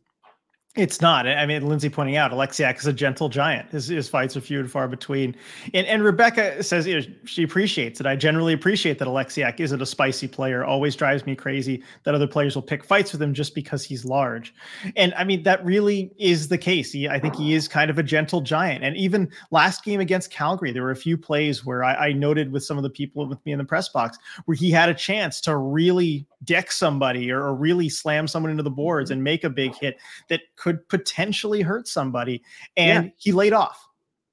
It's 0.76 1.00
not. 1.00 1.26
I 1.26 1.46
mean, 1.46 1.66
Lindsay 1.66 1.88
pointing 1.88 2.16
out, 2.16 2.32
Oleksiak 2.32 2.78
is 2.78 2.86
a 2.86 2.92
gentle 2.92 3.30
giant. 3.30 3.70
His, 3.70 3.86
his 3.86 4.10
fights 4.10 4.36
are 4.36 4.42
few 4.42 4.60
and 4.60 4.70
far 4.70 4.86
between. 4.88 5.34
And, 5.72 5.86
and 5.86 6.04
Rebecca 6.04 6.62
says 6.62 6.86
you 6.86 7.00
know, 7.00 7.06
she 7.24 7.42
appreciates 7.42 7.98
it. 7.98 8.06
I 8.06 8.14
generally 8.14 8.52
appreciate 8.52 8.98
that 8.98 9.08
Oleksiak 9.08 9.58
isn't 9.58 9.80
a 9.80 9.86
spicy 9.86 10.28
player. 10.28 10.64
Always 10.64 10.94
drives 10.94 11.24
me 11.24 11.34
crazy 11.34 11.82
that 12.04 12.14
other 12.14 12.26
players 12.26 12.54
will 12.54 12.62
pick 12.62 12.84
fights 12.84 13.12
with 13.12 13.22
him 13.22 13.32
just 13.32 13.54
because 13.54 13.84
he's 13.84 14.04
large. 14.04 14.54
And 14.96 15.14
I 15.14 15.24
mean, 15.24 15.44
that 15.44 15.64
really 15.64 16.12
is 16.18 16.48
the 16.48 16.58
case. 16.58 16.92
He, 16.92 17.08
I 17.08 17.18
think 17.18 17.36
he 17.36 17.54
is 17.54 17.68
kind 17.68 17.90
of 17.90 17.98
a 17.98 18.02
gentle 18.02 18.42
giant. 18.42 18.84
And 18.84 18.94
even 18.98 19.30
last 19.50 19.82
game 19.82 20.00
against 20.00 20.30
Calgary, 20.30 20.72
there 20.72 20.82
were 20.82 20.90
a 20.90 20.96
few 20.96 21.16
plays 21.16 21.64
where 21.64 21.84
I, 21.84 22.08
I 22.08 22.12
noted 22.12 22.52
with 22.52 22.64
some 22.64 22.76
of 22.76 22.82
the 22.82 22.90
people 22.90 23.26
with 23.26 23.44
me 23.46 23.52
in 23.52 23.58
the 23.58 23.64
press 23.64 23.88
box 23.88 24.18
where 24.44 24.56
he 24.56 24.70
had 24.70 24.90
a 24.90 24.94
chance 24.94 25.40
to 25.42 25.56
really 25.56 26.26
deck 26.44 26.70
somebody 26.70 27.30
or, 27.30 27.42
or 27.42 27.54
really 27.54 27.88
slam 27.88 28.28
someone 28.28 28.50
into 28.50 28.62
the 28.62 28.70
boards 28.70 29.10
and 29.10 29.24
make 29.24 29.44
a 29.44 29.50
big 29.50 29.74
hit 29.74 29.98
that 30.28 30.40
could 30.66 30.88
potentially 30.88 31.62
hurt 31.62 31.86
somebody. 31.86 32.42
And 32.76 33.04
yeah. 33.04 33.10
he 33.18 33.30
laid 33.30 33.52
off. 33.52 33.86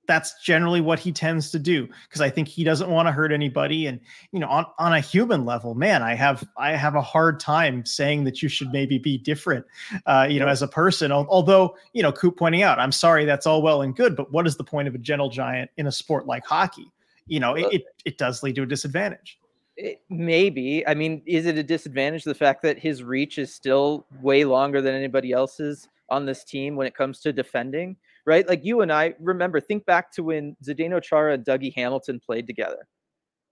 that's 0.07 0.41
generally 0.43 0.81
what 0.81 0.99
he 0.99 1.11
tends 1.11 1.49
to 1.51 1.59
do 1.59 1.88
because 2.07 2.21
I 2.21 2.29
think 2.29 2.47
he 2.47 2.63
doesn't 2.63 2.89
want 2.89 3.07
to 3.07 3.11
hurt 3.11 3.31
anybody. 3.31 3.88
And 3.88 3.99
you 4.31 4.39
know, 4.39 4.47
on, 4.47 4.65
on 4.77 4.93
a 4.93 4.99
human 4.99 5.45
level, 5.45 5.75
man, 5.75 6.01
I 6.01 6.13
have 6.15 6.43
I 6.57 6.71
have 6.71 6.95
a 6.95 7.01
hard 7.01 7.39
time 7.39 7.86
saying 7.86 8.25
that 8.25 8.41
you 8.41 8.49
should 8.49 8.71
maybe 8.71 8.97
be 8.97 9.17
different, 9.17 9.65
uh, 10.05 10.27
you 10.29 10.39
know, 10.39 10.47
as 10.47 10.61
a 10.61 10.67
person. 10.67 11.11
Although 11.11 11.77
you 11.93 12.03
know, 12.03 12.11
Coop 12.11 12.38
pointing 12.38 12.63
out, 12.63 12.79
I'm 12.79 12.91
sorry, 12.91 13.25
that's 13.25 13.47
all 13.47 13.61
well 13.61 13.81
and 13.81 13.95
good, 13.95 14.15
but 14.15 14.31
what 14.31 14.47
is 14.47 14.57
the 14.57 14.63
point 14.63 14.88
of 14.88 14.95
a 14.95 14.99
gentle 14.99 15.29
giant 15.29 15.71
in 15.77 15.88
a 15.88 15.91
sport 15.91 16.27
like 16.27 16.45
hockey? 16.45 16.91
You 17.27 17.39
know, 17.39 17.53
it 17.53 17.65
it, 17.71 17.84
it 18.05 18.17
does 18.17 18.43
lead 18.43 18.55
to 18.55 18.63
a 18.63 18.65
disadvantage. 18.65 19.39
It, 19.75 20.01
maybe. 20.09 20.86
I 20.86 20.93
mean, 20.93 21.23
is 21.25 21.45
it 21.45 21.57
a 21.57 21.63
disadvantage 21.63 22.25
the 22.25 22.36
fact 22.36 22.61
that 22.61 22.77
his 22.77 23.01
reach 23.03 23.39
is 23.39 23.55
still 23.55 24.05
way 24.21 24.45
longer 24.45 24.81
than 24.81 24.93
anybody 24.93 25.31
else's 25.31 25.88
on 26.14 26.26
this 26.26 26.43
team 26.43 26.76
when 26.76 26.88
it 26.88 26.95
comes 26.95 27.20
to 27.22 27.34
defending? 27.34 27.97
right? 28.26 28.47
Like 28.47 28.64
you 28.64 28.82
and 28.82 28.91
I 28.91 29.14
remember, 29.20 29.59
think 29.59 29.86
back 29.86 30.11
to 30.14 30.24
when 30.24 30.55
Zdeno 30.64 31.01
Chara 31.01 31.34
and 31.34 31.45
Dougie 31.45 31.74
Hamilton 31.74 32.20
played 32.20 32.47
together, 32.47 32.88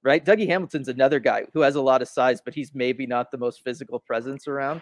right? 0.04 0.24
Dougie 0.24 0.48
Hamilton's 0.48 0.88
another 0.88 1.20
guy 1.20 1.46
who 1.54 1.62
has 1.62 1.76
a 1.76 1.82
lot 1.82 2.02
of 2.02 2.08
size, 2.08 2.42
but 2.44 2.54
he's 2.54 2.72
maybe 2.74 3.06
not 3.06 3.32
the 3.32 3.38
most 3.38 3.64
physical 3.64 4.00
presence 4.00 4.48
around. 4.48 4.82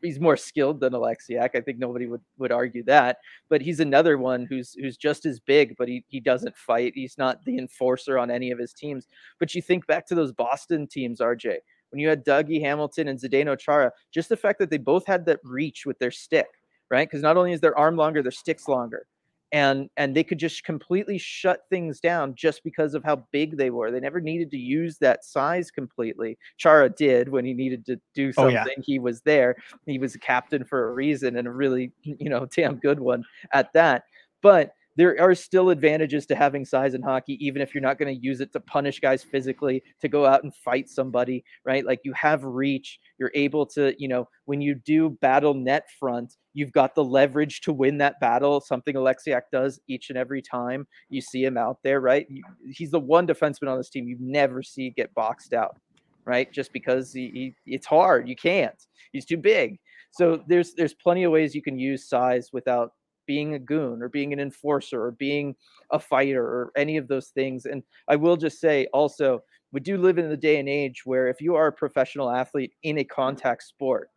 He's 0.00 0.18
more 0.18 0.38
skilled 0.38 0.80
than 0.80 0.94
Oleksiak. 0.94 1.50
I 1.54 1.60
think 1.60 1.78
nobody 1.78 2.06
would, 2.06 2.22
would 2.38 2.50
argue 2.50 2.82
that. 2.84 3.18
But 3.50 3.60
he's 3.60 3.78
another 3.78 4.16
one 4.16 4.46
who's 4.48 4.72
who's 4.72 4.96
just 4.96 5.26
as 5.26 5.38
big, 5.38 5.76
but 5.76 5.86
he, 5.86 6.02
he 6.08 6.18
doesn't 6.18 6.56
fight. 6.56 6.92
He's 6.94 7.18
not 7.18 7.44
the 7.44 7.58
enforcer 7.58 8.18
on 8.18 8.30
any 8.30 8.50
of 8.50 8.58
his 8.58 8.72
teams. 8.72 9.06
But 9.38 9.54
you 9.54 9.60
think 9.60 9.86
back 9.86 10.06
to 10.06 10.14
those 10.14 10.32
Boston 10.32 10.86
teams, 10.86 11.20
RJ, 11.20 11.58
when 11.90 12.00
you 12.00 12.08
had 12.08 12.24
Dougie 12.24 12.62
Hamilton 12.62 13.08
and 13.08 13.20
Zdeno 13.20 13.58
Chara, 13.58 13.92
just 14.14 14.30
the 14.30 14.36
fact 14.36 14.58
that 14.60 14.70
they 14.70 14.78
both 14.78 15.06
had 15.06 15.26
that 15.26 15.40
reach 15.44 15.84
with 15.84 15.98
their 15.98 16.10
stick, 16.10 16.48
right? 16.90 17.08
Because 17.08 17.22
not 17.22 17.36
only 17.36 17.52
is 17.52 17.60
their 17.60 17.78
arm 17.78 17.96
longer, 17.96 18.22
their 18.22 18.32
stick's 18.32 18.68
longer 18.68 19.06
and 19.52 19.88
and 19.96 20.14
they 20.14 20.24
could 20.24 20.38
just 20.38 20.64
completely 20.64 21.18
shut 21.18 21.62
things 21.70 22.00
down 22.00 22.34
just 22.34 22.64
because 22.64 22.94
of 22.94 23.04
how 23.04 23.24
big 23.30 23.56
they 23.56 23.70
were. 23.70 23.90
They 23.90 24.00
never 24.00 24.20
needed 24.20 24.50
to 24.50 24.58
use 24.58 24.98
that 24.98 25.24
size 25.24 25.70
completely. 25.70 26.36
Chara 26.58 26.90
did 26.90 27.28
when 27.28 27.44
he 27.44 27.54
needed 27.54 27.86
to 27.86 28.00
do 28.14 28.32
something. 28.32 28.56
Oh, 28.56 28.64
yeah. 28.66 28.82
He 28.84 28.98
was 28.98 29.20
there. 29.22 29.56
He 29.86 29.98
was 29.98 30.14
a 30.14 30.18
captain 30.18 30.64
for 30.64 30.88
a 30.88 30.92
reason 30.92 31.36
and 31.36 31.46
a 31.46 31.50
really, 31.50 31.92
you 32.02 32.28
know, 32.28 32.46
damn 32.54 32.76
good 32.76 33.00
one 33.00 33.24
at 33.52 33.72
that. 33.74 34.04
But 34.42 34.72
there 34.96 35.20
are 35.20 35.34
still 35.34 35.70
advantages 35.70 36.26
to 36.26 36.34
having 36.34 36.64
size 36.64 36.94
in 36.94 37.02
hockey, 37.02 37.38
even 37.44 37.60
if 37.60 37.74
you're 37.74 37.82
not 37.82 37.98
going 37.98 38.14
to 38.14 38.20
use 38.20 38.40
it 38.40 38.52
to 38.52 38.60
punish 38.60 38.98
guys 38.98 39.22
physically, 39.22 39.82
to 40.00 40.08
go 40.08 40.24
out 40.24 40.42
and 40.42 40.54
fight 40.54 40.88
somebody, 40.88 41.44
right? 41.64 41.84
Like 41.84 42.00
you 42.02 42.12
have 42.14 42.44
reach, 42.44 42.98
you're 43.18 43.32
able 43.34 43.66
to, 43.66 43.94
you 43.98 44.08
know, 44.08 44.26
when 44.46 44.60
you 44.60 44.74
do 44.74 45.10
battle 45.20 45.54
net 45.54 45.84
front, 46.00 46.34
you've 46.54 46.72
got 46.72 46.94
the 46.94 47.04
leverage 47.04 47.60
to 47.62 47.72
win 47.72 47.98
that 47.98 48.18
battle, 48.20 48.60
something 48.60 48.96
Oleksiak 48.96 49.42
does 49.52 49.78
each 49.86 50.08
and 50.08 50.18
every 50.18 50.40
time 50.40 50.86
you 51.10 51.20
see 51.20 51.44
him 51.44 51.58
out 51.58 51.78
there, 51.84 52.00
right? 52.00 52.26
He's 52.72 52.90
the 52.90 53.00
one 53.00 53.26
defenseman 53.26 53.70
on 53.70 53.76
this 53.76 53.90
team 53.90 54.08
you 54.08 54.16
never 54.18 54.62
see 54.62 54.90
get 54.90 55.14
boxed 55.14 55.52
out, 55.52 55.76
right? 56.24 56.50
Just 56.50 56.72
because 56.72 57.12
he, 57.12 57.54
he 57.66 57.74
it's 57.74 57.86
hard, 57.86 58.28
you 58.28 58.36
can't. 58.36 58.82
He's 59.12 59.26
too 59.26 59.36
big. 59.36 59.78
So 60.10 60.42
there's 60.48 60.72
there's 60.74 60.94
plenty 60.94 61.24
of 61.24 61.32
ways 61.32 61.54
you 61.54 61.62
can 61.62 61.78
use 61.78 62.08
size 62.08 62.48
without 62.52 62.92
being 63.26 63.54
a 63.54 63.58
goon 63.58 64.02
or 64.02 64.08
being 64.08 64.32
an 64.32 64.40
enforcer 64.40 65.02
or 65.02 65.10
being 65.12 65.54
a 65.90 65.98
fighter 65.98 66.42
or 66.42 66.72
any 66.76 66.96
of 66.96 67.08
those 67.08 67.28
things. 67.28 67.66
And 67.66 67.82
I 68.08 68.16
will 68.16 68.36
just 68.36 68.60
say 68.60 68.86
also, 68.92 69.40
we 69.72 69.80
do 69.80 69.98
live 69.98 70.18
in 70.18 70.28
the 70.28 70.36
day 70.36 70.58
and 70.58 70.68
age 70.68 71.02
where 71.04 71.28
if 71.28 71.40
you 71.40 71.54
are 71.54 71.66
a 71.66 71.72
professional 71.72 72.30
athlete 72.30 72.72
in 72.82 72.98
a 72.98 73.04
contact 73.04 73.62
sport, 73.64 74.10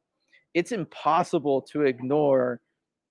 it's 0.54 0.72
impossible 0.72 1.62
to 1.74 1.84
ignore 1.84 2.62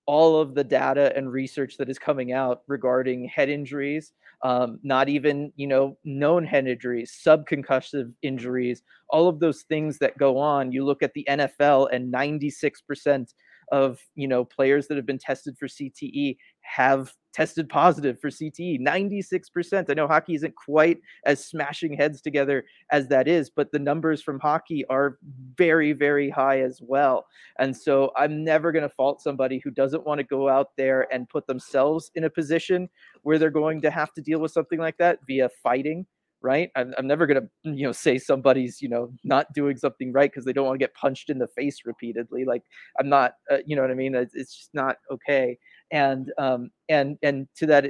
all 0.05 0.41
of 0.41 0.55
the 0.55 0.63
data 0.63 1.15
and 1.15 1.31
research 1.31 1.77
that 1.77 1.87
is 1.87 1.99
coming 1.99 2.31
out 2.31 2.63
regarding 2.67 3.25
head 3.25 3.47
injuries 3.47 4.11
um, 4.41 4.79
not 4.81 5.09
even 5.09 5.51
you 5.55 5.67
know 5.67 5.97
known 6.03 6.43
head 6.43 6.65
injuries 6.65 7.19
subconcussive 7.23 8.11
injuries 8.23 8.81
all 9.09 9.27
of 9.27 9.39
those 9.39 9.63
things 9.63 9.99
that 9.99 10.17
go 10.17 10.37
on 10.37 10.71
you 10.71 10.83
look 10.83 11.03
at 11.03 11.13
the 11.13 11.27
nfl 11.29 11.87
and 11.91 12.11
96% 12.11 13.33
of 13.71 13.99
you 14.15 14.27
know 14.27 14.43
players 14.45 14.87
that 14.87 14.97
have 14.97 15.05
been 15.05 15.17
tested 15.17 15.57
for 15.57 15.67
CTE 15.67 16.37
have 16.61 17.13
tested 17.33 17.69
positive 17.69 18.19
for 18.19 18.29
CTE. 18.29 18.81
96%. 18.81 19.85
I 19.89 19.93
know 19.93 20.07
hockey 20.07 20.35
isn't 20.35 20.55
quite 20.55 20.99
as 21.25 21.45
smashing 21.45 21.93
heads 21.93 22.21
together 22.21 22.65
as 22.91 23.07
that 23.07 23.27
is, 23.27 23.49
but 23.49 23.71
the 23.71 23.79
numbers 23.79 24.21
from 24.21 24.39
hockey 24.39 24.83
are 24.85 25.17
very, 25.55 25.93
very 25.93 26.29
high 26.29 26.61
as 26.61 26.81
well. 26.81 27.27
And 27.59 27.75
so 27.75 28.11
I'm 28.17 28.43
never 28.43 28.71
going 28.71 28.87
to 28.87 28.95
fault 28.95 29.21
somebody 29.21 29.61
who 29.63 29.71
doesn't 29.71 30.05
want 30.05 30.19
to 30.19 30.23
go 30.23 30.49
out 30.49 30.75
there 30.75 31.07
and 31.13 31.29
put 31.29 31.47
themselves 31.47 32.11
in 32.15 32.23
a 32.23 32.29
position 32.29 32.89
where 33.21 33.37
they're 33.37 33.49
going 33.49 33.81
to 33.81 33.91
have 33.91 34.13
to 34.13 34.21
deal 34.21 34.39
with 34.39 34.51
something 34.51 34.79
like 34.79 34.97
that 34.97 35.19
via 35.27 35.49
fighting 35.61 36.05
right? 36.41 36.69
I'm, 36.75 36.93
I'm 36.97 37.07
never 37.07 37.27
gonna 37.27 37.47
you 37.63 37.85
know 37.85 37.91
say 37.91 38.17
somebody's 38.17 38.81
you 38.81 38.89
know 38.89 39.11
not 39.23 39.51
doing 39.53 39.77
something 39.77 40.11
right 40.11 40.31
because 40.31 40.45
they 40.45 40.53
don't 40.53 40.65
want 40.65 40.79
to 40.79 40.83
get 40.83 40.93
punched 40.93 41.29
in 41.29 41.39
the 41.39 41.47
face 41.47 41.79
repeatedly. 41.85 42.45
Like 42.45 42.63
I'm 42.99 43.09
not, 43.09 43.33
uh, 43.51 43.57
you 43.65 43.75
know 43.75 43.81
what 43.81 43.91
I 43.91 43.95
mean? 43.95 44.15
It's, 44.15 44.35
it's 44.35 44.55
just 44.55 44.73
not 44.73 44.97
okay. 45.11 45.57
And 45.91 46.31
um 46.37 46.71
and 46.87 47.17
and 47.23 47.47
to 47.57 47.65
that 47.67 47.85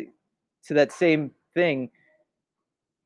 to 0.65 0.73
that 0.73 0.91
same 0.91 1.31
thing, 1.53 1.89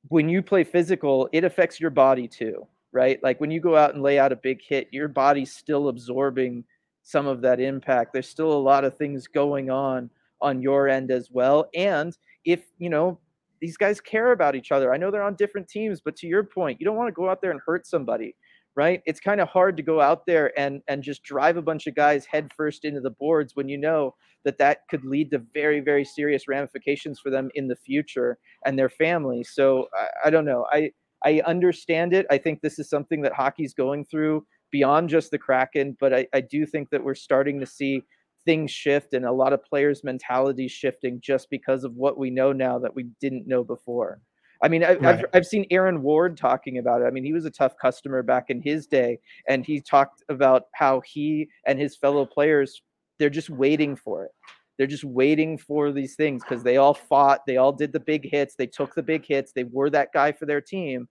when 0.10 0.30
you 0.30 0.42
play 0.42 0.64
physical, 0.64 1.30
it 1.32 1.44
affects 1.44 1.80
your 1.80 1.90
body 1.90 2.28
too, 2.28 2.68
right? 2.92 3.22
Like 3.24 3.40
when 3.40 3.52
you 3.52 3.60
go 3.60 3.76
out 3.76 3.94
and 3.94 4.04
lay 4.04 4.20
out 4.20 4.32
a 4.32 4.38
big 4.38 4.62
hit, 4.62 4.88
your 4.92 5.08
body's 5.08 5.54
still 5.56 5.88
absorbing 5.90 6.64
some 7.04 7.28
of 7.28 7.42
that 7.42 7.60
impact. 7.60 8.14
There's 8.14 8.30
still 8.30 8.52
a 8.52 8.54
lot 8.54 8.86
of 8.86 8.98
things 8.98 9.28
going 9.28 9.70
on 9.70 10.10
on 10.42 10.62
your 10.62 10.90
end 10.90 11.12
as 11.12 11.30
well. 11.32 11.70
And 11.74 12.16
if 12.46 12.66
you 12.78 12.90
know 12.90 13.20
these 13.64 13.78
guys 13.78 14.02
care 14.02 14.34
about 14.34 14.58
each 14.58 14.74
other. 14.74 14.94
I 14.94 14.98
know 14.98 15.10
they're 15.10 15.24
on 15.24 15.36
different 15.36 15.70
teams, 15.70 16.02
but 16.04 16.18
to 16.18 16.28
your 16.28 16.44
point, 16.44 16.82
you 16.82 16.86
don't 16.86 16.98
want 16.98 17.08
to 17.08 17.14
go 17.14 17.30
out 17.30 17.42
there 17.42 17.52
and 17.52 17.62
hurt 17.66 17.88
somebody, 17.88 18.36
right? 18.76 19.02
It's 19.06 19.22
kind 19.22 19.40
of 19.40 19.48
hard 19.48 19.78
to 19.78 19.84
go 19.84 20.02
out 20.02 20.26
there 20.26 20.52
and 20.60 20.82
and 20.90 21.02
just 21.02 21.24
drive 21.24 21.56
a 21.56 21.62
bunch 21.62 21.88
of 21.88 21.96
guys 21.96 22.26
headfirst 22.26 22.84
into 22.84 23.00
the 23.00 23.12
boards 23.12 23.56
when 23.56 23.70
you 23.70 23.78
know 23.78 24.16
that 24.44 24.58
that 24.58 24.80
could 24.90 25.06
lead 25.06 25.32
to 25.32 25.42
very 25.54 25.80
very 25.80 26.04
serious 26.04 26.50
ramifications 26.50 27.22
for 27.22 27.30
them 27.30 27.50
in 27.56 27.70
the 27.70 27.78
future 27.78 28.38
and 28.66 28.78
their 28.78 28.90
family. 28.90 29.46
So 29.46 29.88
I, 29.98 30.28
I 30.28 30.30
don't 30.30 30.44
know. 30.44 30.68
I 30.70 30.92
I 31.24 31.42
understand 31.46 32.12
it. 32.12 32.26
I 32.30 32.40
think 32.40 32.60
this 32.60 32.80
is 32.80 32.90
something 32.90 33.22
that 33.22 33.32
hockey's 33.32 33.74
going 33.74 34.04
through 34.04 34.46
beyond 34.72 35.08
just 35.08 35.32
the 35.32 35.38
Kraken, 35.38 35.96
but 36.02 36.14
I, 36.14 36.28
I 36.34 36.42
do 36.42 36.66
think 36.66 36.90
that 36.90 37.02
we're 37.02 37.16
starting 37.16 37.62
to 37.62 37.66
see 37.66 38.04
things 38.46 38.72
shift 38.72 39.14
and 39.14 39.26
a 39.26 39.32
lot 39.32 39.54
of 39.54 39.64
players' 39.64 40.04
mentality 40.04 40.68
shifting 40.68 41.20
just 41.22 41.50
because 41.50 41.84
of 41.84 41.96
what 41.96 42.18
we 42.18 42.30
know 42.30 42.52
now 42.52 42.80
that 42.80 42.96
we 42.96 43.04
didn't 43.20 43.48
know 43.48 43.64
before. 43.64 44.20
I 44.62 44.70
mean, 44.70 44.84
I, 44.84 44.98
have 45.02 45.26
I've 45.34 45.46
seen 45.46 45.66
Aaron 45.72 46.02
Ward 46.02 46.38
talking 46.38 46.78
about 46.78 47.02
it. 47.02 47.06
I 47.06 47.10
mean, 47.10 47.26
he 47.26 47.34
was 47.34 47.44
a 47.44 47.52
tough 47.52 47.78
customer 47.78 48.24
back 48.24 48.50
in 48.50 48.62
his 48.62 48.88
day, 48.88 49.20
and 49.50 49.66
he 49.66 49.82
talked 49.82 50.24
about 50.30 50.68
how 50.74 51.02
he 51.02 51.50
and 51.68 51.78
his 51.78 51.98
fellow 51.98 52.26
players 52.26 52.82
they're 53.20 53.30
just 53.30 53.50
waiting 53.50 53.96
for 53.96 54.26
it. 54.26 54.32
They're 54.78 54.88
just 54.88 55.04
waiting 55.04 55.58
for 55.58 55.92
these 55.92 56.16
things 56.16 56.44
because 56.44 56.64
they 56.64 56.78
all 56.78 56.94
fought, 56.94 57.46
they 57.46 57.58
all 57.58 57.72
did 57.72 57.94
the 57.94 58.00
big 58.00 58.30
hits, 58.30 58.56
they 58.56 58.68
took 58.68 58.96
the 58.96 59.04
big 59.04 59.26
hits, 59.26 59.52
they 59.52 59.66
were 59.66 59.90
that 59.92 60.14
guy 60.14 60.32
for 60.32 60.46
their 60.46 60.62
team, 60.62 61.08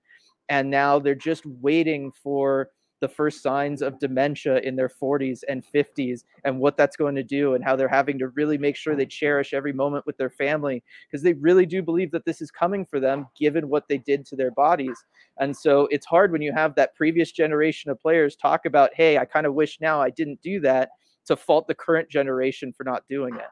and 0.49 0.68
now 0.68 0.99
they're 0.99 1.14
just 1.14 1.47
waiting 1.47 2.11
for 2.22 2.70
the 3.03 3.09
first 3.09 3.42
signs 3.42 3.82
of 3.82 3.98
dementia 3.98 4.61
in 4.61 4.76
their 4.76 4.88
40s 4.88 5.40
and 5.48 5.62
50s 5.62 6.24
and 6.44 6.59
what 6.59 6.78
that's 6.78 6.96
going 6.96 7.16
to 7.16 7.22
do 7.22 7.53
and 7.53 7.62
how 7.62 7.76
they're 7.76 7.88
having 7.88 8.18
to 8.20 8.28
really 8.28 8.57
make 8.57 8.76
sure 8.76 8.96
they 8.96 9.05
cherish 9.05 9.53
every 9.53 9.74
moment 9.74 10.07
with 10.07 10.16
their 10.16 10.30
family. 10.30 10.82
Because 11.07 11.22
they 11.22 11.34
really 11.34 11.66
do 11.66 11.82
believe 11.82 12.12
that 12.12 12.24
this 12.24 12.40
is 12.40 12.50
coming 12.50 12.86
for 12.86 13.00
them 13.00 13.26
given 13.38 13.68
what 13.68 13.88
they 13.88 13.98
did 13.98 14.24
to 14.26 14.36
their 14.36 14.53
bodies. 14.53 14.96
And 15.38 15.55
so 15.55 15.88
it's 15.90 16.07
hard 16.07 16.32
when 16.32 16.40
you 16.40 16.53
have 16.53 16.74
that 16.76 16.94
previous 16.94 17.32
generation 17.32 17.90
of 17.90 18.00
players 18.00 18.36
talk 18.36 18.64
about 18.66 18.90
hey 18.94 19.18
i 19.18 19.24
kind 19.24 19.46
of 19.46 19.55
wish 19.55 19.80
now 19.80 20.00
i 20.00 20.11
didn't 20.11 20.40
do 20.42 20.61
that 20.61 20.90
to 21.26 21.36
fault 21.36 21.66
the 21.66 21.74
current 21.74 22.09
generation 22.09 22.72
for 22.72 22.84
not 22.84 23.05
doing 23.09 23.34
it. 23.34 23.50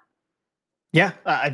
Yeah 0.93 1.13
i 1.27 1.53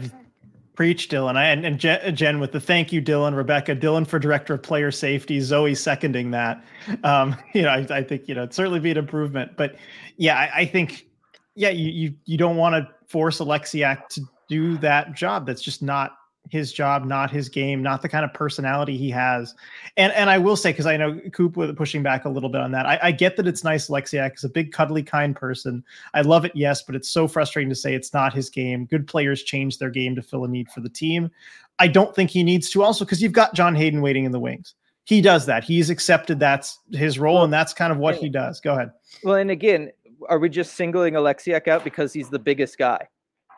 Preach, 0.77 1.09
Dylan. 1.09 1.37
I, 1.37 1.47
and, 1.47 1.64
and 1.64 2.16
Jen, 2.16 2.39
with 2.39 2.53
the 2.53 2.61
thank 2.61 2.93
you, 2.93 3.01
Dylan, 3.01 3.35
Rebecca, 3.35 3.74
Dylan 3.74 4.07
for 4.07 4.18
director 4.18 4.55
of 4.55 4.62
player 4.62 4.91
safety, 4.91 5.41
Zoe 5.41 5.74
seconding 5.74 6.31
that. 6.33 6.62
Um, 7.03 7.35
you 7.55 7.62
know, 7.62 7.70
I, 7.70 7.87
I, 7.91 8.03
think 8.03 8.29
you 8.29 8.35
know 8.35 8.43
it'd 8.43 8.53
certainly 8.55 8.79
be 8.79 8.91
an 8.91 8.99
improvement. 8.99 9.57
But 9.57 9.77
yeah, 10.18 10.37
I, 10.37 10.61
I 10.61 10.66
think 10.66 11.07
yeah, 11.55 11.70
you 11.70 11.91
you 11.91 12.14
you 12.27 12.37
don't 12.37 12.57
want 12.57 12.74
to 12.74 12.89
force 13.09 13.39
Oleksiak 13.39 14.09
to 14.11 14.20
do 14.49 14.77
that 14.79 15.14
job. 15.14 15.47
That's 15.47 15.62
just 15.62 15.83
not 15.83 16.12
his 16.51 16.72
job, 16.72 17.05
not 17.05 17.30
his 17.30 17.49
game, 17.49 17.82
not 17.82 18.03
the 18.03 18.09
kind 18.09 18.24
of 18.24 18.32
personality 18.32 18.97
he 18.97 19.11
has. 19.11 19.55
And 19.97 20.12
and 20.12 20.30
I 20.30 20.38
will 20.38 20.57
say, 20.57 20.72
because 20.72 20.86
I 20.86 20.97
know 20.97 21.18
Coop 21.32 21.57
was 21.57 21.72
pushing 21.76 22.03
back 22.03 22.24
a 22.24 22.28
little 22.28 22.49
bit 22.49 22.61
on 22.61 22.72
that. 22.72 22.86
I, 22.86 22.99
I 23.03 23.12
get 23.12 23.36
that 23.36 23.47
it's 23.47 23.64
nice 23.64 23.88
Lexiak 23.88 24.36
is 24.36 24.44
a 24.44 24.49
big, 24.49 24.72
cuddly, 24.72 25.03
kind 25.03 25.34
person. 25.34 25.84
I 26.14 26.22
love 26.22 26.44
it, 26.44 26.53
yes, 26.55 26.82
but 26.82 26.94
it's 26.94 27.09
so 27.09 27.28
frustrating 27.28 27.68
to 27.70 27.74
say 27.74 27.94
it's 27.94 28.14
not 28.14 28.34
his 28.34 28.51
game. 28.51 28.86
Good 28.86 29.07
players 29.07 29.42
change 29.42 29.78
their 29.78 29.90
game 29.90 30.14
to 30.16 30.22
fill 30.22 30.44
a 30.44 30.49
need 30.49 30.70
for 30.70 30.80
the 30.80 30.88
team. 30.88 31.30
I 31.78 31.88
don't 31.88 32.14
think 32.14 32.30
he 32.30 32.42
needs 32.42 32.70
to 32.70 32.82
also 32.82 33.05
because 33.05 33.22
you've 33.22 33.32
got 33.32 33.55
John 33.55 33.74
Hayden 33.74 34.01
waiting 34.01 34.24
in 34.24 34.32
the 34.32 34.40
wings. 34.40 34.74
He 35.05 35.20
does 35.20 35.47
that. 35.47 35.62
He's 35.62 35.88
accepted 35.88 36.40
that's 36.40 36.80
his 36.92 37.18
role, 37.18 37.44
and 37.44 37.53
that's 37.53 37.72
kind 37.72 37.92
of 37.92 37.99
what 37.99 38.16
he 38.16 38.28
does. 38.28 38.61
Go 38.61 38.74
ahead. 38.74 38.90
Well, 39.22 39.36
and 39.36 39.53
again, 39.53 39.92
are 40.28 40.38
we 40.38 40.49
just 40.49 40.74
singling 40.74 41.14
Oleksiak 41.14 41.68
out 41.68 41.84
because 41.84 42.12
he's 42.12 42.28
the 42.28 42.38
biggest 42.38 42.76
guy? 42.76 43.09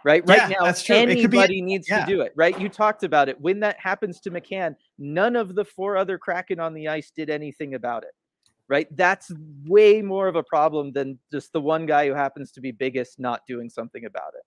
Right? 0.04 0.22
Right 0.26 0.38
Yeah, 0.38 0.48
now, 0.58 0.64
that's 0.64 0.82
true. 0.82 0.96
Could 0.96 1.08
be- 1.08 1.18
anybody 1.20 1.62
needs 1.62 1.88
yeah. 1.88 2.04
to 2.04 2.10
do 2.10 2.20
it, 2.22 2.32
right? 2.36 2.58
You 2.60 2.68
talked 2.68 3.02
about 3.04 3.28
it. 3.28 3.40
When 3.40 3.60
that 3.60 3.78
happens 3.78 4.20
to 4.20 4.30
McCann, 4.30 4.74
none 4.98 5.36
of 5.36 5.54
the 5.54 5.64
four 5.64 5.96
other 5.96 6.18
Kraken 6.18 6.60
on 6.60 6.74
the 6.74 6.88
ice 6.88 7.10
did 7.10 7.30
anything 7.30 7.74
about 7.74 8.04
it, 8.04 8.10
right? 8.68 8.86
That's 8.96 9.30
way 9.66 10.02
more 10.02 10.28
of 10.28 10.36
a 10.36 10.42
problem 10.42 10.92
than 10.92 11.18
just 11.32 11.52
the 11.52 11.60
one 11.60 11.86
guy 11.86 12.06
who 12.06 12.14
happens 12.14 12.52
to 12.52 12.60
be 12.60 12.70
biggest 12.72 13.18
not 13.18 13.42
doing 13.46 13.68
something 13.70 14.04
about 14.04 14.34
it, 14.34 14.42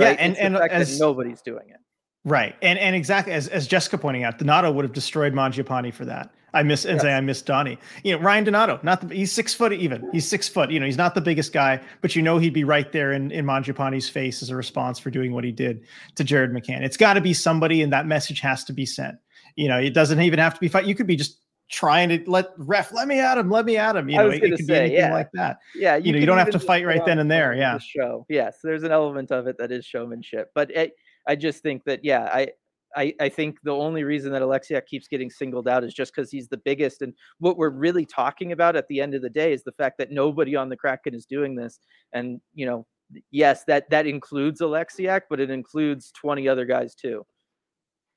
Yeah, 0.00 0.08
right? 0.08 0.16
and- 0.18 0.36
and 0.36 0.56
as- 0.56 0.98
nobody's 0.98 1.42
doing 1.42 1.68
it. 1.70 1.80
Right. 2.24 2.56
And 2.62 2.78
and 2.78 2.94
exactly 2.96 3.32
as, 3.32 3.48
as 3.48 3.66
Jessica 3.66 3.96
pointing 3.96 4.24
out, 4.24 4.38
Donato 4.38 4.70
would 4.70 4.84
have 4.84 4.92
destroyed 4.92 5.32
Mangiapane 5.32 5.94
for 5.94 6.04
that. 6.04 6.30
I 6.54 6.62
miss 6.62 6.84
and 6.84 7.00
say 7.00 7.12
I 7.12 7.20
miss 7.20 7.42
Donnie. 7.42 7.78
You 8.04 8.16
know, 8.16 8.22
Ryan 8.22 8.44
Donato, 8.44 8.80
not 8.82 9.06
the, 9.06 9.14
he's 9.14 9.32
six 9.32 9.52
foot 9.52 9.72
even. 9.72 10.08
He's 10.12 10.26
six 10.26 10.48
foot. 10.48 10.70
You 10.70 10.80
know, 10.80 10.86
he's 10.86 10.96
not 10.96 11.14
the 11.14 11.20
biggest 11.20 11.52
guy, 11.52 11.80
but 12.00 12.16
you 12.16 12.22
know 12.22 12.38
he'd 12.38 12.54
be 12.54 12.64
right 12.64 12.90
there 12.90 13.12
in, 13.12 13.30
in 13.30 13.44
Mangiapane's 13.44 14.08
face 14.08 14.42
as 14.42 14.50
a 14.50 14.56
response 14.56 14.98
for 14.98 15.10
doing 15.10 15.32
what 15.32 15.44
he 15.44 15.52
did 15.52 15.84
to 16.14 16.24
Jared 16.24 16.52
McCann. 16.52 16.82
It's 16.82 16.96
got 16.96 17.14
to 17.14 17.20
be 17.20 17.34
somebody, 17.34 17.82
and 17.82 17.92
that 17.92 18.06
message 18.06 18.40
has 18.40 18.64
to 18.64 18.72
be 18.72 18.86
sent. 18.86 19.16
You 19.56 19.68
know, 19.68 19.78
it 19.78 19.92
doesn't 19.92 20.20
even 20.20 20.38
have 20.38 20.54
to 20.54 20.60
be 20.60 20.68
fight. 20.68 20.86
You 20.86 20.94
could 20.94 21.06
be 21.06 21.16
just 21.16 21.38
trying 21.70 22.08
to 22.08 22.30
let 22.30 22.48
ref 22.56 22.92
let 22.92 23.08
me 23.08 23.20
at 23.20 23.36
him, 23.36 23.50
let 23.50 23.66
me 23.66 23.76
at 23.76 23.94
him. 23.94 24.08
You 24.08 24.16
know, 24.16 24.30
it, 24.30 24.36
it 24.36 24.40
could 24.40 24.58
be 24.58 24.64
say, 24.64 24.78
anything 24.80 24.98
yeah. 24.98 25.12
like 25.12 25.30
that. 25.34 25.58
Yeah, 25.74 25.96
You 25.96 26.12
know, 26.12 26.18
you 26.18 26.26
don't 26.26 26.38
have 26.38 26.50
to 26.50 26.58
fight 26.58 26.86
right 26.86 27.04
then 27.04 27.18
and 27.18 27.30
there, 27.30 27.52
the 27.52 27.58
yeah. 27.58 27.78
show. 27.78 28.26
Yes, 28.28 28.58
there's 28.62 28.82
an 28.82 28.92
element 28.92 29.30
of 29.30 29.46
it 29.46 29.58
that 29.58 29.70
is 29.70 29.84
showmanship, 29.84 30.50
but 30.54 30.70
it, 30.70 30.92
I 31.26 31.36
just 31.36 31.62
think 31.62 31.84
that 31.84 32.04
yeah, 32.04 32.28
I. 32.32 32.48
I, 32.96 33.14
I 33.20 33.28
think 33.28 33.58
the 33.62 33.72
only 33.72 34.04
reason 34.04 34.32
that 34.32 34.42
Oleksiak 34.42 34.86
keeps 34.86 35.08
getting 35.08 35.30
singled 35.30 35.68
out 35.68 35.84
is 35.84 35.94
just 35.94 36.14
because 36.14 36.30
he's 36.30 36.48
the 36.48 36.56
biggest. 36.56 37.02
And 37.02 37.12
what 37.38 37.56
we're 37.56 37.70
really 37.70 38.06
talking 38.06 38.52
about 38.52 38.76
at 38.76 38.88
the 38.88 39.00
end 39.00 39.14
of 39.14 39.22
the 39.22 39.30
day 39.30 39.52
is 39.52 39.62
the 39.62 39.72
fact 39.72 39.98
that 39.98 40.10
nobody 40.10 40.56
on 40.56 40.68
the 40.68 40.76
Kraken 40.76 41.14
is 41.14 41.26
doing 41.26 41.54
this. 41.54 41.78
And, 42.12 42.40
you 42.54 42.66
know, 42.66 42.86
yes, 43.30 43.64
that 43.64 43.90
that 43.90 44.06
includes 44.06 44.60
Oleksiak, 44.60 45.22
but 45.30 45.40
it 45.40 45.50
includes 45.50 46.12
20 46.12 46.48
other 46.48 46.64
guys 46.64 46.94
too. 46.94 47.24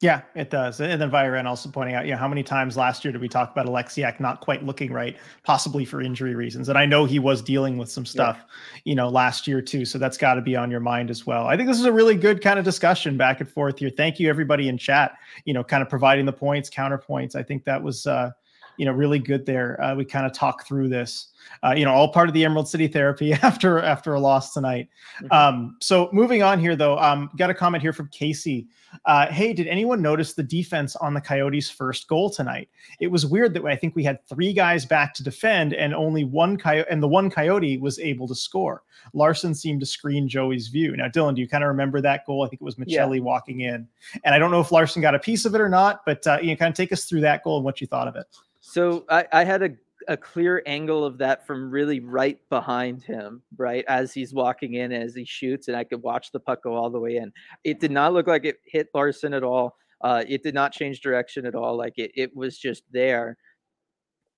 Yeah, 0.01 0.21
it 0.33 0.49
does. 0.49 0.81
And 0.81 0.99
then 0.99 1.11
Viren 1.11 1.45
also 1.45 1.69
pointing 1.69 1.93
out, 1.93 2.05
you 2.05 2.11
know, 2.11 2.17
how 2.17 2.27
many 2.27 2.41
times 2.41 2.75
last 2.75 3.05
year 3.05 3.11
did 3.11 3.21
we 3.21 3.29
talk 3.29 3.51
about 3.51 3.67
Oleksiak 3.67 4.19
not 4.19 4.41
quite 4.41 4.65
looking 4.65 4.91
right, 4.91 5.15
possibly 5.43 5.85
for 5.85 6.01
injury 6.01 6.33
reasons? 6.33 6.69
And 6.69 6.77
I 6.77 6.87
know 6.87 7.05
he 7.05 7.19
was 7.19 7.39
dealing 7.39 7.77
with 7.77 7.87
some 7.91 8.07
stuff, 8.07 8.43
you 8.83 8.95
know, 8.95 9.09
last 9.09 9.45
year 9.47 9.61
too. 9.61 9.85
So 9.85 9.99
that's 9.99 10.17
got 10.17 10.33
to 10.33 10.41
be 10.41 10.55
on 10.55 10.71
your 10.71 10.79
mind 10.79 11.11
as 11.11 11.27
well. 11.27 11.45
I 11.45 11.55
think 11.55 11.69
this 11.69 11.79
is 11.79 11.85
a 11.85 11.91
really 11.91 12.15
good 12.15 12.41
kind 12.41 12.57
of 12.57 12.65
discussion 12.65 13.15
back 13.15 13.41
and 13.41 13.49
forth 13.49 13.77
here. 13.77 13.91
Thank 13.95 14.19
you 14.19 14.27
everybody 14.27 14.69
in 14.69 14.77
chat, 14.79 15.13
you 15.45 15.53
know, 15.53 15.63
kind 15.63 15.83
of 15.83 15.89
providing 15.89 16.25
the 16.25 16.33
points, 16.33 16.67
counterpoints. 16.67 17.35
I 17.35 17.43
think 17.43 17.63
that 17.65 17.83
was 17.83 18.07
uh, 18.07 18.31
you 18.81 18.85
know, 18.85 18.91
really 18.93 19.19
good 19.19 19.45
there. 19.45 19.79
Uh, 19.79 19.93
we 19.93 20.03
kind 20.03 20.25
of 20.25 20.33
talk 20.33 20.65
through 20.65 20.89
this. 20.89 21.27
Uh, 21.63 21.71
you 21.77 21.85
know, 21.85 21.91
all 21.93 22.11
part 22.11 22.27
of 22.27 22.33
the 22.33 22.43
Emerald 22.43 22.67
City 22.67 22.87
therapy 22.87 23.31
after 23.43 23.79
after 23.79 24.15
a 24.15 24.19
loss 24.19 24.53
tonight. 24.55 24.89
Mhm. 25.21 25.31
Um, 25.31 25.77
so 25.79 26.09
moving 26.11 26.41
on 26.41 26.59
here, 26.59 26.75
though, 26.75 26.97
um, 26.97 27.29
got 27.37 27.51
a 27.51 27.53
comment 27.53 27.83
here 27.83 27.93
from 27.93 28.07
Casey. 28.07 28.65
Uh, 29.05 29.27
hey, 29.27 29.53
did 29.53 29.67
anyone 29.67 30.01
notice 30.01 30.33
the 30.33 30.41
defense 30.41 30.95
on 30.95 31.13
the 31.13 31.21
Coyotes' 31.21 31.69
first 31.69 32.07
goal 32.07 32.31
tonight? 32.31 32.69
It 32.99 33.07
was 33.07 33.23
weird 33.23 33.53
that 33.53 33.63
I 33.65 33.75
think 33.75 33.95
we 33.95 34.03
had 34.03 34.17
three 34.27 34.51
guys 34.51 34.83
back 34.83 35.13
to 35.13 35.23
defend, 35.23 35.75
and 35.75 35.93
only 35.93 36.23
one 36.23 36.57
coyote, 36.57 36.87
and 36.89 37.03
the 37.03 37.07
one 37.07 37.29
Coyote 37.29 37.77
was 37.77 37.99
able 37.99 38.27
to 38.27 38.35
score. 38.35 38.81
Larsson 39.13 39.53
seemed 39.53 39.79
to 39.81 39.85
screen 39.85 40.27
Joey's 40.27 40.69
view. 40.69 40.97
Now, 40.97 41.07
Dylan, 41.07 41.35
do 41.35 41.41
you 41.41 41.47
kind 41.47 41.63
of 41.63 41.67
remember 41.67 42.01
that 42.01 42.25
goal? 42.25 42.43
I 42.43 42.49
think 42.49 42.63
it 42.63 42.65
was 42.65 42.75
Yeah. 42.87 43.05
Walking 43.05 43.59
in, 43.61 43.87
and 44.23 44.33
I 44.33 44.39
don't 44.39 44.49
know 44.49 44.59
if 44.61 44.71
Larsson 44.71 45.03
got 45.03 45.13
a 45.13 45.19
piece 45.19 45.45
of 45.45 45.53
it 45.53 45.61
or 45.61 45.69
not, 45.69 46.01
but 46.03 46.25
uh, 46.25 46.39
you 46.41 46.49
know, 46.49 46.55
kind 46.55 46.71
of 46.71 46.75
take 46.75 46.91
us 46.91 47.05
through 47.05 47.21
that 47.21 47.43
goal 47.43 47.57
and 47.57 47.65
what 47.65 47.79
you 47.79 47.87
thought 47.87 48.07
of 48.07 48.15
it. 48.15 48.25
So 48.71 49.03
I, 49.09 49.25
I 49.33 49.43
had 49.43 49.63
a, 49.63 49.71
a 50.07 50.15
clear 50.15 50.63
angle 50.65 51.03
of 51.03 51.17
that 51.17 51.45
from 51.45 51.69
really 51.69 51.99
right 51.99 52.39
behind 52.49 53.03
him, 53.03 53.41
right 53.57 53.83
as 53.89 54.13
he's 54.13 54.33
walking 54.33 54.75
in, 54.75 54.93
as 54.93 55.13
he 55.13 55.25
shoots, 55.25 55.67
and 55.67 55.75
I 55.75 55.83
could 55.83 56.01
watch 56.01 56.31
the 56.31 56.39
puck 56.39 56.63
go 56.63 56.73
all 56.73 56.89
the 56.89 56.97
way 56.99 57.17
in. 57.17 57.33
It 57.65 57.81
did 57.81 57.91
not 57.91 58.13
look 58.13 58.27
like 58.27 58.45
it 58.45 58.59
hit 58.65 58.87
Larsson 58.93 59.33
at 59.33 59.43
all. 59.43 59.75
Uh, 59.99 60.23
it 60.25 60.41
did 60.41 60.53
not 60.53 60.71
change 60.71 61.01
direction 61.01 61.45
at 61.45 61.53
all. 61.53 61.75
Like 61.75 61.97
it, 61.97 62.11
it 62.15 62.33
was 62.33 62.57
just 62.57 62.83
there. 62.93 63.35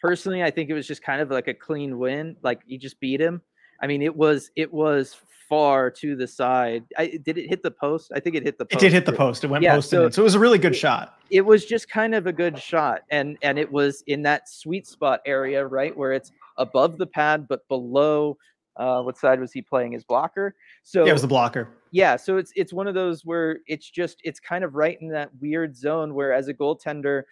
Personally, 0.02 0.42
I 0.42 0.50
think 0.50 0.72
it 0.72 0.74
was 0.74 0.88
just 0.88 1.04
kind 1.04 1.22
of 1.22 1.30
like 1.30 1.48
a 1.48 1.54
clean 1.54 2.00
win. 2.00 2.36
Like 2.42 2.62
you 2.66 2.80
just 2.80 3.00
beat 3.00 3.22
him. 3.22 3.40
I 3.84 3.86
mean, 3.86 4.02
it 4.02 4.16
was 4.16 4.50
it 4.56 4.74
was 4.74 5.16
far 5.54 5.92
to 5.92 6.16
the 6.16 6.26
side. 6.28 6.84
I, 6.98 7.20
did 7.24 7.38
it 7.38 7.48
hit 7.48 7.62
the 7.62 7.70
post? 7.72 8.12
I 8.16 8.20
think 8.20 8.36
it 8.36 8.44
hit 8.44 8.58
the 8.58 8.66
post. 8.66 8.82
It 8.82 8.86
did 8.86 8.94
hit 8.94 9.06
the 9.06 9.14
post. 9.14 9.44
It 9.44 9.48
went 9.52 9.64
Yeah, 9.64 9.76
post 9.76 9.90
so- 9.92 10.10
So 10.10 10.22
it 10.22 10.24
was 10.24 10.34
a 10.36 10.40
really 10.40 10.58
good 10.58 10.76
shot. 10.76 11.20
it 11.30 11.42
was 11.42 11.66
just 11.66 11.90
kind 11.90 12.16
of 12.16 12.26
a 12.28 12.34
good 12.34 12.58
shot 12.60 13.02
and 13.12 13.38
and 13.42 13.58
it 13.60 13.72
was 13.72 14.04
in 14.08 14.22
that 14.24 14.50
sweet 14.50 14.86
spot 14.88 15.20
area 15.26 15.66
right 15.66 15.96
where 15.96 16.12
it's 16.14 16.32
above 16.58 16.98
the 16.98 17.08
pad 17.08 17.48
but 17.48 17.68
below 17.68 18.38
uh 18.78 19.02
what 19.02 19.18
side 19.18 19.40
was 19.40 19.52
he 19.52 19.62
playing 19.62 19.92
his 19.92 20.04
blocker 20.04 20.54
so 20.84 21.04
Yeah, 21.04 21.10
it 21.12 21.14
was 21.14 21.22
the 21.22 21.28
blocker. 21.38 21.64
yeah 21.92 22.16
so 22.18 22.38
it's 22.38 22.52
it's 22.56 22.74
one 22.74 22.88
of 22.88 22.94
those 22.96 23.24
where 23.26 23.60
it's 23.68 23.90
just 23.90 24.18
it's 24.24 24.40
kind 24.40 24.64
of 24.64 24.76
right 24.76 24.98
in 25.02 25.08
that 25.10 25.30
weird 25.42 25.76
zone 25.76 26.14
where 26.14 26.34
as 26.34 26.48
a 26.50 26.54
goaltender 26.54 27.24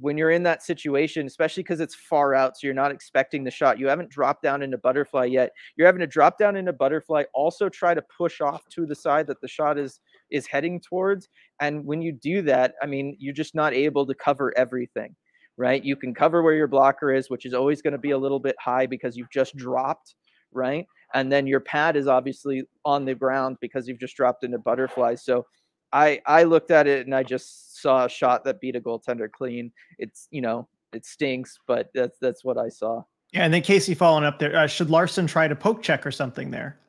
when 0.00 0.16
you're 0.16 0.30
in 0.30 0.42
that 0.42 0.62
situation 0.62 1.26
especially 1.26 1.62
because 1.62 1.80
it's 1.80 1.94
far 1.94 2.34
out 2.34 2.56
so 2.56 2.66
you're 2.66 2.74
not 2.74 2.90
expecting 2.90 3.44
the 3.44 3.50
shot 3.50 3.78
you 3.78 3.88
haven't 3.88 4.10
dropped 4.10 4.42
down 4.42 4.62
into 4.62 4.78
butterfly 4.78 5.24
yet 5.24 5.50
you're 5.76 5.86
having 5.86 6.00
to 6.00 6.06
drop 6.06 6.38
down 6.38 6.56
into 6.56 6.72
butterfly 6.72 7.22
also 7.34 7.68
try 7.68 7.94
to 7.94 8.02
push 8.16 8.40
off 8.40 8.62
to 8.68 8.86
the 8.86 8.94
side 8.94 9.26
that 9.26 9.40
the 9.40 9.48
shot 9.48 9.78
is 9.78 10.00
is 10.30 10.46
heading 10.46 10.80
towards 10.80 11.28
and 11.60 11.84
when 11.84 12.02
you 12.02 12.12
do 12.12 12.42
that 12.42 12.74
i 12.82 12.86
mean 12.86 13.16
you're 13.18 13.34
just 13.34 13.54
not 13.54 13.72
able 13.72 14.06
to 14.06 14.14
cover 14.14 14.56
everything 14.56 15.14
right? 15.56 15.84
You 15.84 15.94
can 15.94 16.14
cover 16.14 16.42
where 16.42 16.54
your 16.54 16.68
blocker 16.68 17.12
is 17.12 17.28
which 17.28 17.44
is 17.44 17.52
always 17.52 17.82
going 17.82 17.92
to 17.92 17.98
be 17.98 18.12
a 18.12 18.18
little 18.18 18.38
bit 18.38 18.56
high 18.58 18.86
because 18.86 19.14
you've 19.14 19.30
just 19.30 19.54
dropped 19.56 20.14
right? 20.52 20.86
And 21.14 21.30
then 21.30 21.46
your 21.46 21.60
pad 21.60 21.96
is 21.96 22.06
obviously 22.06 22.64
on 22.84 23.04
the 23.04 23.14
ground 23.14 23.58
because 23.60 23.86
you've 23.86 24.00
just 24.00 24.16
dropped 24.16 24.44
into 24.44 24.58
butterfly 24.58 25.14
so 25.16 25.44
i 25.92 26.20
i 26.26 26.42
looked 26.42 26.70
at 26.70 26.86
it 26.86 27.06
and 27.06 27.14
i 27.14 27.22
just 27.22 27.80
saw 27.80 28.04
a 28.04 28.08
shot 28.08 28.44
that 28.44 28.60
beat 28.60 28.76
a 28.76 28.80
goaltender 28.80 29.30
clean 29.30 29.72
it's 29.98 30.28
you 30.30 30.40
know 30.40 30.68
it 30.92 31.06
stinks 31.06 31.58
but 31.66 31.90
that's 31.94 32.18
that's 32.18 32.44
what 32.44 32.58
i 32.58 32.68
saw 32.68 33.02
Yeah, 33.32 33.44
and 33.44 33.54
then 33.54 33.62
Casey 33.62 33.94
following 33.94 34.24
up 34.24 34.38
there. 34.40 34.56
Uh, 34.56 34.66
should 34.66 34.90
Larsson 34.90 35.26
try 35.26 35.46
to 35.46 35.54
poke 35.54 35.82
check 35.82 36.04
or 36.04 36.10
something 36.10 36.50
there? 36.50 36.80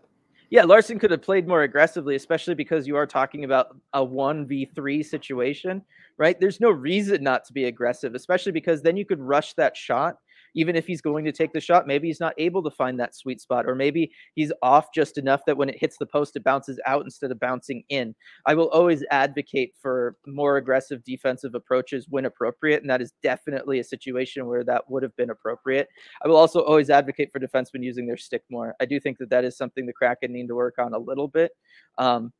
Yeah, 0.51 0.63
Larsson 0.63 0.99
could 0.99 1.11
have 1.11 1.21
played 1.21 1.47
more 1.47 1.63
aggressively, 1.63 2.15
especially 2.15 2.55
because 2.55 2.85
you 2.85 2.97
are 2.97 3.07
talking 3.07 3.45
about 3.45 3.67
a 3.93 4.05
1v3 4.05 5.05
situation, 5.05 5.81
right? 6.17 6.37
There's 6.37 6.59
no 6.59 6.69
reason 6.71 7.23
not 7.23 7.45
to 7.45 7.53
be 7.53 7.65
aggressive, 7.65 8.15
especially 8.15 8.51
because 8.51 8.81
then 8.81 8.97
you 8.97 9.05
could 9.05 9.21
rush 9.21 9.53
that 9.53 9.77
shot. 9.77 10.17
Even 10.53 10.75
if 10.75 10.85
he's 10.85 11.01
going 11.01 11.25
to 11.25 11.31
take 11.31 11.53
the 11.53 11.61
shot, 11.61 11.87
maybe 11.87 12.07
he's 12.07 12.19
not 12.19 12.33
able 12.37 12.61
to 12.63 12.71
find 12.71 12.99
that 12.99 13.15
sweet 13.15 13.39
spot, 13.39 13.65
or 13.65 13.75
maybe 13.75 14.11
he's 14.35 14.51
off 14.61 14.93
just 14.93 15.17
enough 15.17 15.41
that 15.45 15.57
when 15.57 15.69
it 15.69 15.77
hits 15.79 15.97
the 15.97 16.05
post, 16.05 16.35
it 16.35 16.43
bounces 16.43 16.79
out 16.85 17.03
instead 17.03 17.31
of 17.31 17.39
bouncing 17.39 17.83
in. 17.89 18.13
I 18.45 18.53
will 18.53 18.69
always 18.69 19.03
advocate 19.11 19.73
for 19.81 20.17
more 20.27 20.57
aggressive 20.57 21.03
defensive 21.03 21.55
approaches 21.55 22.07
when 22.09 22.25
appropriate, 22.25 22.81
and 22.81 22.89
that 22.89 23.01
is 23.01 23.13
definitely 23.23 23.79
a 23.79 23.83
situation 23.83 24.45
where 24.45 24.63
that 24.63 24.89
would 24.89 25.03
have 25.03 25.15
been 25.15 25.29
appropriate. 25.29 25.87
I 26.23 26.27
will 26.27 26.37
also 26.37 26.61
always 26.61 26.89
advocate 26.89 27.31
for 27.31 27.39
defensemen 27.39 27.83
using 27.83 28.07
their 28.07 28.17
stick 28.17 28.43
more. 28.49 28.75
I 28.79 28.85
do 28.85 28.99
think 28.99 29.17
that 29.19 29.29
that 29.29 29.45
is 29.45 29.57
something 29.57 29.85
the 29.85 29.93
Kraken 29.93 30.31
need 30.33 30.47
to 30.47 30.55
work 30.55 30.75
on 30.79 30.93
a 30.93 30.99
little 30.99 31.27
bit. 31.27 31.51
Um, 31.97 32.31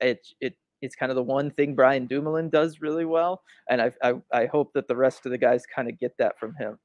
it 0.00 0.26
it 0.40 0.56
it's 0.82 0.96
kind 0.96 1.10
of 1.10 1.16
the 1.16 1.22
one 1.22 1.50
thing 1.50 1.74
Brian 1.74 2.06
Dumoulin 2.06 2.48
does 2.48 2.80
really 2.80 3.04
well, 3.04 3.42
and 3.68 3.80
I 3.82 3.92
I, 4.02 4.14
I 4.32 4.46
hope 4.46 4.72
that 4.74 4.88
the 4.88 4.96
rest 4.96 5.26
of 5.26 5.32
the 5.32 5.38
guys 5.38 5.64
kind 5.74 5.88
of 5.88 5.98
get 5.98 6.16
that 6.18 6.38
from 6.38 6.54
him. 6.58 6.78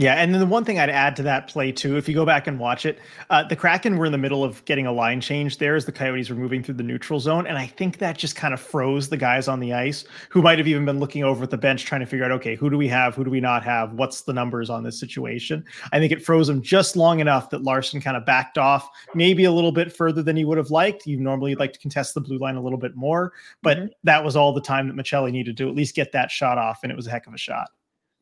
Yeah, 0.00 0.14
and 0.14 0.32
then 0.32 0.40
the 0.40 0.46
one 0.46 0.64
thing 0.64 0.78
I'd 0.78 0.88
add 0.88 1.14
to 1.16 1.22
that 1.24 1.46
play 1.46 1.72
too, 1.72 1.98
if 1.98 2.08
you 2.08 2.14
go 2.14 2.24
back 2.24 2.46
and 2.46 2.58
watch 2.58 2.86
it, 2.86 2.98
uh, 3.28 3.42
the 3.44 3.54
Kraken 3.54 3.98
were 3.98 4.06
in 4.06 4.12
the 4.12 4.18
middle 4.18 4.42
of 4.42 4.64
getting 4.64 4.86
a 4.86 4.92
line 4.92 5.20
change 5.20 5.58
there 5.58 5.76
as 5.76 5.84
the 5.84 5.92
Coyotes 5.92 6.30
were 6.30 6.36
moving 6.36 6.62
through 6.62 6.76
the 6.76 6.82
neutral 6.82 7.20
zone, 7.20 7.46
and 7.46 7.58
I 7.58 7.66
think 7.66 7.98
that 7.98 8.16
just 8.16 8.34
kind 8.34 8.54
of 8.54 8.60
froze 8.60 9.10
the 9.10 9.18
guys 9.18 9.46
on 9.46 9.60
the 9.60 9.74
ice 9.74 10.06
who 10.30 10.40
might 10.40 10.56
have 10.56 10.66
even 10.66 10.86
been 10.86 11.00
looking 11.00 11.22
over 11.22 11.44
at 11.44 11.50
the 11.50 11.58
bench 11.58 11.84
trying 11.84 12.00
to 12.00 12.06
figure 12.06 12.24
out, 12.24 12.32
okay, 12.32 12.54
who 12.54 12.70
do 12.70 12.78
we 12.78 12.88
have, 12.88 13.14
who 13.14 13.24
do 13.24 13.30
we 13.30 13.40
not 13.40 13.62
have, 13.62 13.92
what's 13.92 14.22
the 14.22 14.32
numbers 14.32 14.70
on 14.70 14.82
this 14.82 14.98
situation? 14.98 15.62
I 15.92 15.98
think 15.98 16.12
it 16.12 16.24
froze 16.24 16.46
them 16.46 16.62
just 16.62 16.96
long 16.96 17.20
enough 17.20 17.50
that 17.50 17.62
Larsson 17.62 18.00
kind 18.00 18.16
of 18.16 18.24
backed 18.24 18.56
off, 18.56 18.88
maybe 19.14 19.44
a 19.44 19.52
little 19.52 19.70
bit 19.70 19.94
further 19.94 20.22
than 20.22 20.34
he 20.34 20.46
would 20.46 20.56
have 20.56 20.70
liked. 20.70 21.06
You 21.06 21.18
normally 21.20 21.54
like 21.56 21.74
to 21.74 21.78
contest 21.78 22.14
the 22.14 22.22
blue 22.22 22.38
line 22.38 22.56
a 22.56 22.62
little 22.62 22.78
bit 22.78 22.96
more, 22.96 23.34
but 23.62 23.76
Mhm. 23.76 23.90
that 24.04 24.24
was 24.24 24.34
all 24.34 24.54
the 24.54 24.62
time 24.62 24.88
that 24.88 24.96
Maccelli 24.96 25.30
needed 25.30 25.58
to 25.58 25.68
at 25.68 25.74
least 25.74 25.94
get 25.94 26.12
that 26.12 26.30
shot 26.30 26.56
off, 26.56 26.80
and 26.84 26.90
it 26.90 26.96
was 26.96 27.06
a 27.06 27.10
heck 27.10 27.26
of 27.26 27.34
a 27.34 27.38
shot. 27.38 27.68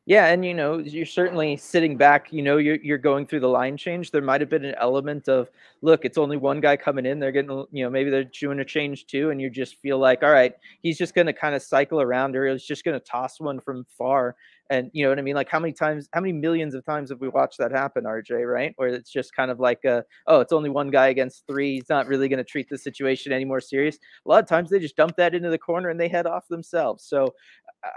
Yeah, 0.09 0.25
and 0.25 0.43
you 0.43 0.55
know, 0.55 0.79
you're 0.79 1.05
certainly 1.05 1.55
sitting 1.55 1.95
back, 1.95 2.33
you 2.33 2.41
know, 2.41 2.57
you're 2.57 2.77
you're 2.77 2.97
going 2.97 3.27
through 3.27 3.41
the 3.41 3.47
line 3.47 3.77
change. 3.77 4.09
There 4.09 4.23
might 4.23 4.41
have 4.41 4.49
been 4.49 4.65
an 4.65 4.73
element 4.79 5.29
of, 5.29 5.51
look, 5.83 6.03
it's 6.03 6.17
only 6.17 6.35
one 6.35 6.61
guy 6.61 6.77
coming 6.77 7.05
in. 7.05 7.19
They're 7.19 7.31
getting, 7.31 7.65
you 7.71 7.83
know, 7.83 7.91
maybe 7.91 8.09
they're 8.09 8.23
doing 8.23 8.59
a 8.59 8.65
change 8.65 9.05
too, 9.05 9.29
and 9.29 9.39
you 9.39 9.51
just 9.51 9.75
feel 9.81 9.99
like, 9.99 10.23
all 10.23 10.31
right, 10.31 10.53
he's 10.81 10.97
just 10.97 11.13
going 11.13 11.27
to 11.27 11.33
kind 11.33 11.53
of 11.53 11.61
cycle 11.61 12.01
around, 12.01 12.35
or 12.35 12.47
he's 12.51 12.65
just 12.65 12.83
going 12.83 12.99
to 12.99 13.05
toss 13.05 13.39
one 13.39 13.59
from 13.59 13.85
far. 13.99 14.35
And 14.71 14.91
you 14.93 15.03
know 15.03 15.09
what 15.09 15.17
I 15.17 15.23
mean? 15.23 15.35
Like, 15.35 15.49
how 15.49 15.59
many 15.59 15.73
times, 15.73 16.07
how 16.13 16.21
many 16.21 16.31
millions 16.31 16.75
of 16.75 16.85
times 16.85 17.09
have 17.09 17.19
we 17.19 17.27
watched 17.27 17.57
that 17.57 17.71
happen, 17.71 18.03
RJ? 18.03 18.45
Right? 18.45 18.73
Where 18.75 18.89
it's 18.89 19.11
just 19.11 19.35
kind 19.35 19.49
of 19.49 19.59
like, 19.59 19.83
a, 19.83 20.03
oh, 20.27 20.41
it's 20.41 20.53
only 20.53 20.69
one 20.69 20.91
guy 20.91 21.07
against 21.07 21.45
three. 21.47 21.75
He's 21.75 21.89
not 21.89 22.07
really 22.07 22.29
going 22.29 22.37
to 22.37 22.43
treat 22.43 22.69
the 22.69 22.77
situation 22.77 23.31
any 23.31 23.45
more 23.45 23.61
serious. 23.61 23.97
A 24.25 24.29
lot 24.29 24.43
of 24.43 24.47
times 24.47 24.69
they 24.69 24.79
just 24.79 24.95
dump 24.95 25.15
that 25.17 25.33
into 25.33 25.49
the 25.49 25.57
corner 25.57 25.89
and 25.89 25.99
they 25.99 26.07
head 26.07 26.27
off 26.27 26.47
themselves. 26.47 27.03
So 27.05 27.33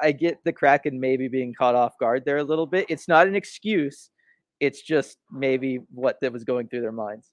I 0.01 0.13
get 0.13 0.39
the 0.45 0.53
Kraken 0.53 0.99
maybe 0.99 1.29
being 1.29 1.53
caught 1.53 1.75
off 1.75 1.99
guard 1.99 2.25
there 2.25 2.39
a 2.39 2.45
little 2.45 2.67
bit. 2.67 2.87
It's 2.89 3.09
not 3.09 3.27
an 3.27 3.35
excuse. 3.35 4.11
It's 4.61 4.81
just 4.81 5.19
maybe 5.31 5.81
what 5.91 6.21
that 6.21 6.33
was 6.33 6.45
going 6.45 6.69
through 6.69 6.83
their 6.83 6.93
minds. 6.93 7.31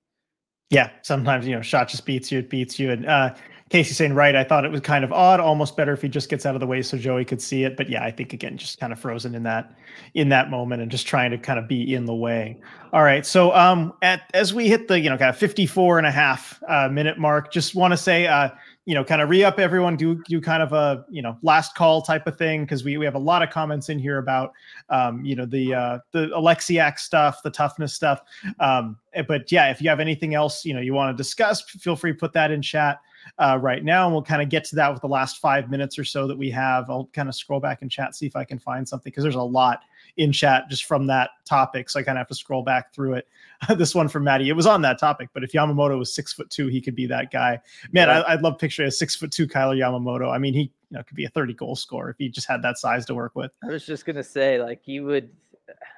Yeah, 0.70 0.92
sometimes 1.02 1.48
you 1.48 1.56
know, 1.56 1.62
shot 1.62 1.88
just 1.90 2.06
beats 2.06 2.32
you, 2.32 2.40
it 2.40 2.50
beats 2.50 2.80
you. 2.80 2.92
And 2.92 3.06
uh 3.06 3.36
Casey 3.70 3.94
saying 3.94 4.14
right, 4.16 4.36
I 4.36 4.44
thought 4.44 4.66
it 4.66 4.72
was 4.72 4.82
kind 4.82 5.04
of 5.04 5.12
odd, 5.14 5.40
almost 5.40 5.78
better 5.78 5.94
if 5.94 6.02
he 6.02 6.10
just 6.10 6.28
gets 6.28 6.44
out 6.48 6.56
of 6.56 6.60
the 6.60 6.66
way 6.66 6.82
so 6.82 6.98
Joey 6.98 7.24
could 7.24 7.40
see 7.40 7.64
it. 7.66 7.78
But 7.78 7.88
yeah, 7.88 8.04
I 8.04 8.10
think 8.10 8.34
again, 8.34 8.58
just 8.58 8.80
kind 8.80 8.92
of 8.92 9.00
frozen 9.00 9.36
in 9.36 9.44
that 9.44 9.74
in 10.16 10.30
that 10.30 10.50
moment 10.50 10.82
and 10.82 10.90
just 10.90 11.06
trying 11.06 11.30
to 11.32 11.38
kind 11.38 11.60
of 11.60 11.68
be 11.68 11.94
in 11.94 12.06
the 12.06 12.14
way. 12.14 12.60
All 12.94 13.04
right. 13.04 13.26
So 13.26 13.54
um 13.56 13.94
at 14.02 14.22
as 14.34 14.54
we 14.54 14.68
hit 14.68 14.88
the, 14.88 15.00
you 15.00 15.10
know, 15.10 15.18
kind 15.18 15.30
of 15.30 15.38
54 15.38 15.98
and 16.00 16.08
a 16.08 16.12
half 16.12 16.62
uh 16.68 16.88
minute 16.90 17.18
mark, 17.18 17.52
just 17.52 17.76
want 17.76 17.92
to 17.94 17.98
say 17.98 18.28
uh 18.28 18.50
you 18.90 18.96
know, 18.96 19.04
kind 19.04 19.22
of 19.22 19.30
re-up 19.30 19.60
everyone, 19.60 19.96
do 19.96 20.20
do 20.24 20.42
kind 20.42 20.64
of 20.64 20.74
a 20.74 21.06
you 21.12 21.22
know 21.22 21.38
last 21.44 21.76
call 21.76 22.02
type 22.02 22.26
of 22.26 22.40
thing 22.40 22.64
because 22.64 22.84
we 22.84 22.98
we 22.98 23.06
have 23.06 23.14
a 23.14 23.20
lot 23.20 23.44
of 23.44 23.52
comments 23.52 23.90
in 23.90 24.00
here 24.00 24.18
about 24.18 24.52
um, 24.90 25.24
you 25.24 25.36
know 25.36 25.46
the 25.46 25.72
uh, 25.76 26.00
the 26.12 26.30
Oleksiak 26.30 26.98
stuff, 26.98 27.44
the 27.44 27.52
toughness 27.52 27.94
stuff. 27.94 28.24
Um, 28.60 28.98
eh, 29.14 29.22
but 29.22 29.52
yeah, 29.52 29.70
if 29.70 29.80
you 29.80 29.90
have 29.90 30.00
anything 30.00 30.34
else 30.34 30.66
you 30.66 30.74
know 30.74 30.80
you 30.80 30.96
want 30.96 31.16
to 31.16 31.22
discuss, 31.22 31.62
feel 31.62 31.96
free 31.96 32.14
to 32.14 32.18
put 32.18 32.34
that 32.34 32.50
in 32.50 32.64
chat 32.64 33.00
uh, 33.38 33.60
right 33.62 33.84
now, 33.84 34.06
and 34.06 34.14
we'll 34.14 34.24
kind 34.24 34.42
of 34.42 34.50
get 34.50 34.64
to 34.64 34.76
that 34.78 34.92
with 34.92 35.02
the 35.02 35.08
last 35.08 35.38
five 35.38 35.70
minutes 35.70 36.00
or 36.00 36.04
so 36.04 36.26
that 36.26 36.36
we 36.36 36.50
have. 36.50 36.90
I'll 36.90 37.12
kind 37.14 37.30
of 37.30 37.36
scroll 37.36 37.60
back 37.60 37.84
in 37.84 37.90
chat 37.90 38.16
see 38.16 38.26
if 38.26 38.36
I 38.36 38.44
can 38.44 38.58
find 38.58 38.90
something 38.90 39.12
because 39.12 39.22
there's 39.22 39.36
a 39.36 39.44
lot 39.44 39.82
in 40.18 40.32
chat 40.32 40.70
just 40.70 40.86
from 40.86 41.08
that 41.08 41.32
topic. 41.46 41.90
So 41.90 42.00
I 42.00 42.04
kind 42.04 42.18
of 42.18 42.22
have 42.22 42.28
to 42.28 42.36
scroll 42.36 42.64
back 42.64 42.94
through 42.94 43.14
it. 43.14 43.28
this 43.78 43.94
one 43.94 44.08
from 44.08 44.24
Maddie, 44.24 44.50
it 44.50 44.56
was 44.56 44.66
on 44.66 44.82
that 44.84 45.00
topic, 45.00 45.30
but 45.34 45.44
if 45.44 45.52
Yamamoto 45.52 45.98
was 45.98 46.14
six 46.14 46.34
foot 46.34 46.50
two, 46.50 46.68
he 46.68 46.82
could 46.82 46.96
be 46.96 47.06
that 47.08 47.32
guy. 47.32 47.60
Man, 47.92 48.08
yeah. 48.08 48.22
I, 48.22 48.36
would 48.36 48.44
love 48.44 48.58
picture 48.58 48.84
a 48.86 48.92
six 48.92 49.16
foot 49.16 49.32
two 49.32 49.48
Kailer 49.48 49.76
Yamamoto. 49.76 50.34
I 50.34 50.38
mean, 50.38 50.54
he 50.54 50.72
you 50.90 50.98
know 50.98 51.04
could 51.04 51.18
be 51.18 51.26
a 51.26 51.30
30 51.30 51.54
goal 51.54 51.76
scorer 51.76 52.12
if 52.12 52.18
he 52.18 52.30
just 52.30 52.48
had 52.48 52.62
that 52.62 52.78
size 52.78 53.06
to 53.08 53.16
work 53.16 53.36
with. 53.36 53.52
I 53.64 53.68
was 53.68 53.86
just 53.86 54.06
gonna 54.06 54.24
say, 54.24 54.62
like 54.62 54.82
he 54.84 55.00
would. 55.00 55.30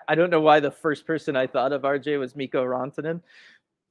I 0.07 0.15
don't 0.15 0.29
know 0.29 0.41
why 0.41 0.59
the 0.59 0.71
first 0.71 1.05
person 1.05 1.35
I 1.35 1.47
thought 1.47 1.71
of 1.71 1.83
RJ 1.83 2.19
was 2.19 2.35
Mikko 2.35 2.65
Rantanen. 2.65 3.21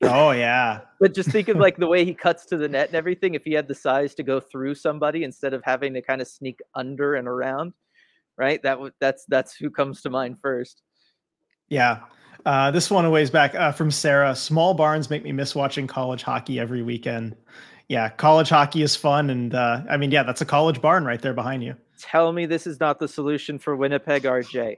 Oh 0.03 0.31
yeah. 0.33 0.81
but 1.01 1.15
just 1.15 1.31
think 1.31 1.49
of 1.49 1.57
like 1.57 1.77
the 1.77 1.87
way 1.87 2.05
he 2.05 2.15
cuts 2.15 2.47
to 2.47 2.57
the 2.57 2.69
net 2.69 2.89
and 2.89 2.97
everything. 2.97 3.35
If 3.35 3.45
he 3.45 3.53
had 3.53 3.69
the 3.69 3.75
size 3.75 4.15
to 4.17 4.23
go 4.23 4.41
through 4.41 4.75
somebody 4.75 5.25
instead 5.25 5.55
of 5.55 5.63
having 5.65 5.95
to 5.95 6.03
kind 6.03 6.21
of 6.21 6.29
sneak 6.29 6.61
under 6.75 7.15
and 7.15 7.29
around, 7.29 7.73
right? 8.41 8.61
That 8.63 8.81
would 8.81 8.95
that's 8.99 9.27
that's 9.29 9.55
who 9.55 9.71
comes 9.71 10.01
to 10.03 10.11
mind 10.11 10.39
first. 10.41 10.83
Yeah. 11.69 12.01
Uh, 12.47 12.71
this 12.71 12.91
one 12.91 13.05
a 13.05 13.11
ways 13.11 13.31
back 13.31 13.55
uh, 13.55 13.71
from 13.71 13.91
Sarah. 13.91 14.35
Small 14.35 14.73
barns 14.73 15.11
make 15.11 15.23
me 15.23 15.31
miss 15.31 15.55
watching 15.55 15.87
college 15.87 16.23
hockey 16.23 16.59
every 16.59 16.83
weekend. 16.83 17.37
Yeah, 17.89 18.09
college 18.09 18.49
hockey 18.49 18.83
is 18.83 18.97
fun, 18.97 19.29
and 19.29 19.55
uh, 19.55 19.83
I 19.91 19.99
mean, 19.99 20.11
yeah, 20.11 20.23
that's 20.23 20.41
a 20.41 20.47
college 20.47 20.81
barn 20.81 21.05
right 21.05 21.21
there 21.21 21.35
behind 21.35 21.63
you. 21.63 21.77
Tell 21.99 22.33
me 22.33 22.47
this 22.47 22.67
is 22.67 22.81
not 22.81 22.99
the 22.99 23.09
solution 23.09 23.59
for 23.59 23.77
Winnipeg, 23.77 24.23
RJ. 24.23 24.77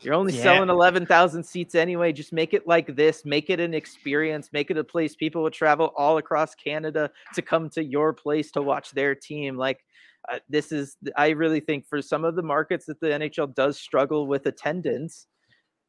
You're 0.00 0.14
only 0.14 0.34
yeah. 0.34 0.42
selling 0.42 0.68
11,000 0.68 1.42
seats 1.42 1.74
anyway. 1.74 2.12
Just 2.12 2.32
make 2.32 2.52
it 2.52 2.66
like 2.66 2.94
this. 2.94 3.24
Make 3.24 3.48
it 3.48 3.60
an 3.60 3.72
experience. 3.72 4.50
Make 4.52 4.70
it 4.70 4.76
a 4.76 4.84
place 4.84 5.14
people 5.14 5.42
would 5.44 5.54
travel 5.54 5.92
all 5.96 6.18
across 6.18 6.54
Canada 6.54 7.10
to 7.34 7.40
come 7.40 7.70
to 7.70 7.82
your 7.82 8.12
place 8.12 8.50
to 8.50 8.62
watch 8.62 8.90
their 8.90 9.14
team. 9.14 9.56
Like, 9.56 9.84
uh, 10.32 10.38
this 10.48 10.72
is, 10.72 10.96
I 11.16 11.30
really 11.30 11.60
think 11.60 11.86
for 11.86 12.00
some 12.02 12.24
of 12.24 12.36
the 12.36 12.42
markets 12.42 12.86
that 12.86 13.00
the 13.00 13.08
NHL 13.08 13.54
does 13.54 13.78
struggle 13.78 14.26
with 14.26 14.46
attendance, 14.46 15.26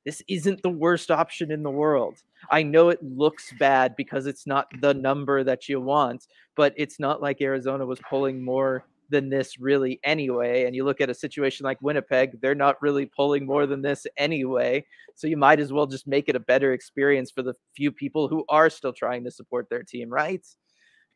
this 0.06 0.22
isn't 0.28 0.62
the 0.62 0.70
worst 0.70 1.10
option 1.10 1.52
in 1.52 1.64
the 1.64 1.72
world. 1.72 2.22
I 2.52 2.62
know 2.64 2.90
it 2.90 3.04
looks 3.04 3.52
bad 3.60 3.96
because 3.96 4.28
it's 4.28 4.46
not 4.46 4.68
the 4.80 4.94
number 4.94 5.44
that 5.44 5.68
you 5.68 5.82
want, 5.82 6.28
but 6.56 6.74
it's 6.78 7.00
not 7.00 7.22
like 7.22 7.42
Arizona 7.42 7.86
was 7.86 8.00
pulling 8.08 8.44
more 8.44 8.86
than 9.10 9.30
this 9.30 9.60
really 9.60 10.00
anyway. 10.04 10.66
And 10.66 10.76
you 10.76 10.84
look 10.84 11.02
at 11.02 11.10
a 11.10 11.14
situation 11.14 11.64
like 11.64 11.82
Winnipeg, 11.82 12.40
they're 12.42 12.56
not 12.56 12.82
really 12.82 13.06
pulling 13.08 13.46
more 13.46 13.66
than 13.66 13.82
this 13.82 14.06
anyway. 14.18 14.86
So 15.16 15.28
you 15.28 15.38
might 15.38 15.60
as 15.60 15.74
well 15.74 15.88
just 15.88 16.08
make 16.08 16.30
it 16.30 16.36
a 16.36 16.40
better 16.40 16.74
experience 16.74 17.32
for 17.32 17.42
the 17.42 17.54
few 17.76 17.92
people 17.92 18.28
who 18.28 18.46
are 18.50 18.70
still 18.70 18.94
trying 18.94 19.24
to 19.24 19.32
support 19.32 19.70
their 19.70 19.84
team, 19.84 20.10
right? 20.10 20.46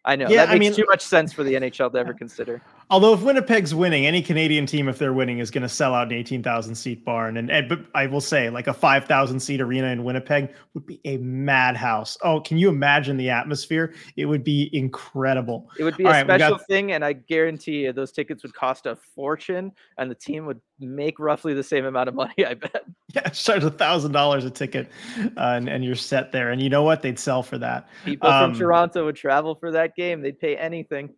I 0.06 0.16
know 0.16 0.30
yeah, 0.30 0.46
that 0.46 0.58
makes 0.58 0.66
I 0.66 0.70
mean, 0.70 0.76
too 0.76 0.86
much 0.88 1.02
sense 1.02 1.34
for 1.34 1.44
the 1.44 1.54
NHL 1.54 1.92
to 1.92 2.00
ever 2.00 2.14
consider. 2.18 2.62
Although 2.92 3.14
if 3.14 3.22
Winnipeg's 3.22 3.76
winning, 3.76 4.08
any 4.08 4.20
Canadian 4.20 4.66
team, 4.66 4.90
if 4.90 4.98
they're 4.98 5.14
winning, 5.14 5.38
is 5.38 5.52
going 5.52 5.62
to 5.62 5.70
sell 5.70 5.94
out 5.94 6.08
an 6.08 6.14
eighteen 6.14 6.42
thousand 6.42 6.74
seat 6.74 7.06
barn. 7.06 7.38
And, 7.38 7.52
and 7.52 7.70
but 7.70 7.82
I 7.94 8.08
will 8.08 8.22
say, 8.22 8.50
like 8.50 8.66
a 8.66 8.74
five 8.74 9.06
thousand 9.06 9.40
seat 9.40 9.62
arena 9.62 9.88
in 9.88 10.04
Winnipeg 10.04 10.52
would 10.74 10.88
be 10.88 11.00
a 11.06 11.18
madhouse. 11.18 12.18
Oh, 12.24 12.42
can 12.42 12.58
you 12.58 12.68
imagine 12.68 13.18
the 13.18 13.30
atmosphere? 13.30 13.94
It 14.16 14.26
would 14.26 14.44
be 14.44 14.72
incredible. 14.74 15.70
It 15.78 15.84
would 15.84 15.98
be 15.98 16.06
All 16.06 16.12
a 16.12 16.14
right, 16.16 16.26
special 16.26 16.58
got... 16.58 16.68
thing, 16.68 16.94
and 16.94 17.06
I 17.06 17.14
guarantee 17.14 17.84
you, 17.84 17.94
those 17.94 18.12
tickets 18.12 18.42
would 18.42 18.56
cost 18.56 18.88
a 18.88 18.96
fortune, 18.96 19.72
and 20.00 20.10
the 20.10 20.16
team 20.16 20.48
would 20.48 20.60
make 20.80 21.20
roughly 21.20 21.54
the 21.54 21.64
same 21.64 21.86
amount 21.86 22.10
of 22.10 22.16
money. 22.16 22.34
I 22.46 22.56
bet. 22.56 22.86
Yeah, 23.14 23.30
charge 23.30 23.64
a 23.64 23.70
thousand 23.70 24.14
dollars 24.14 24.46
a 24.46 24.50
ticket, 24.50 24.90
uh, 25.20 25.30
and, 25.38 25.70
and 25.70 25.86
you're 25.86 25.96
set 25.96 26.32
there. 26.32 26.50
And 26.50 26.60
you 26.60 26.70
know 26.70 26.84
what? 26.84 27.04
They'd 27.04 27.20
sell 27.20 27.44
for 27.44 27.60
that. 27.60 27.88
People 28.04 28.30
um, 28.30 28.52
from 28.52 28.60
Toronto 28.60 29.06
would 29.06 29.16
travel 29.16 29.54
for 29.54 29.72
that 29.72 29.96
game. 29.96 30.22
They'd 30.22 30.40
pay 30.40 30.56
anything. 30.56 31.12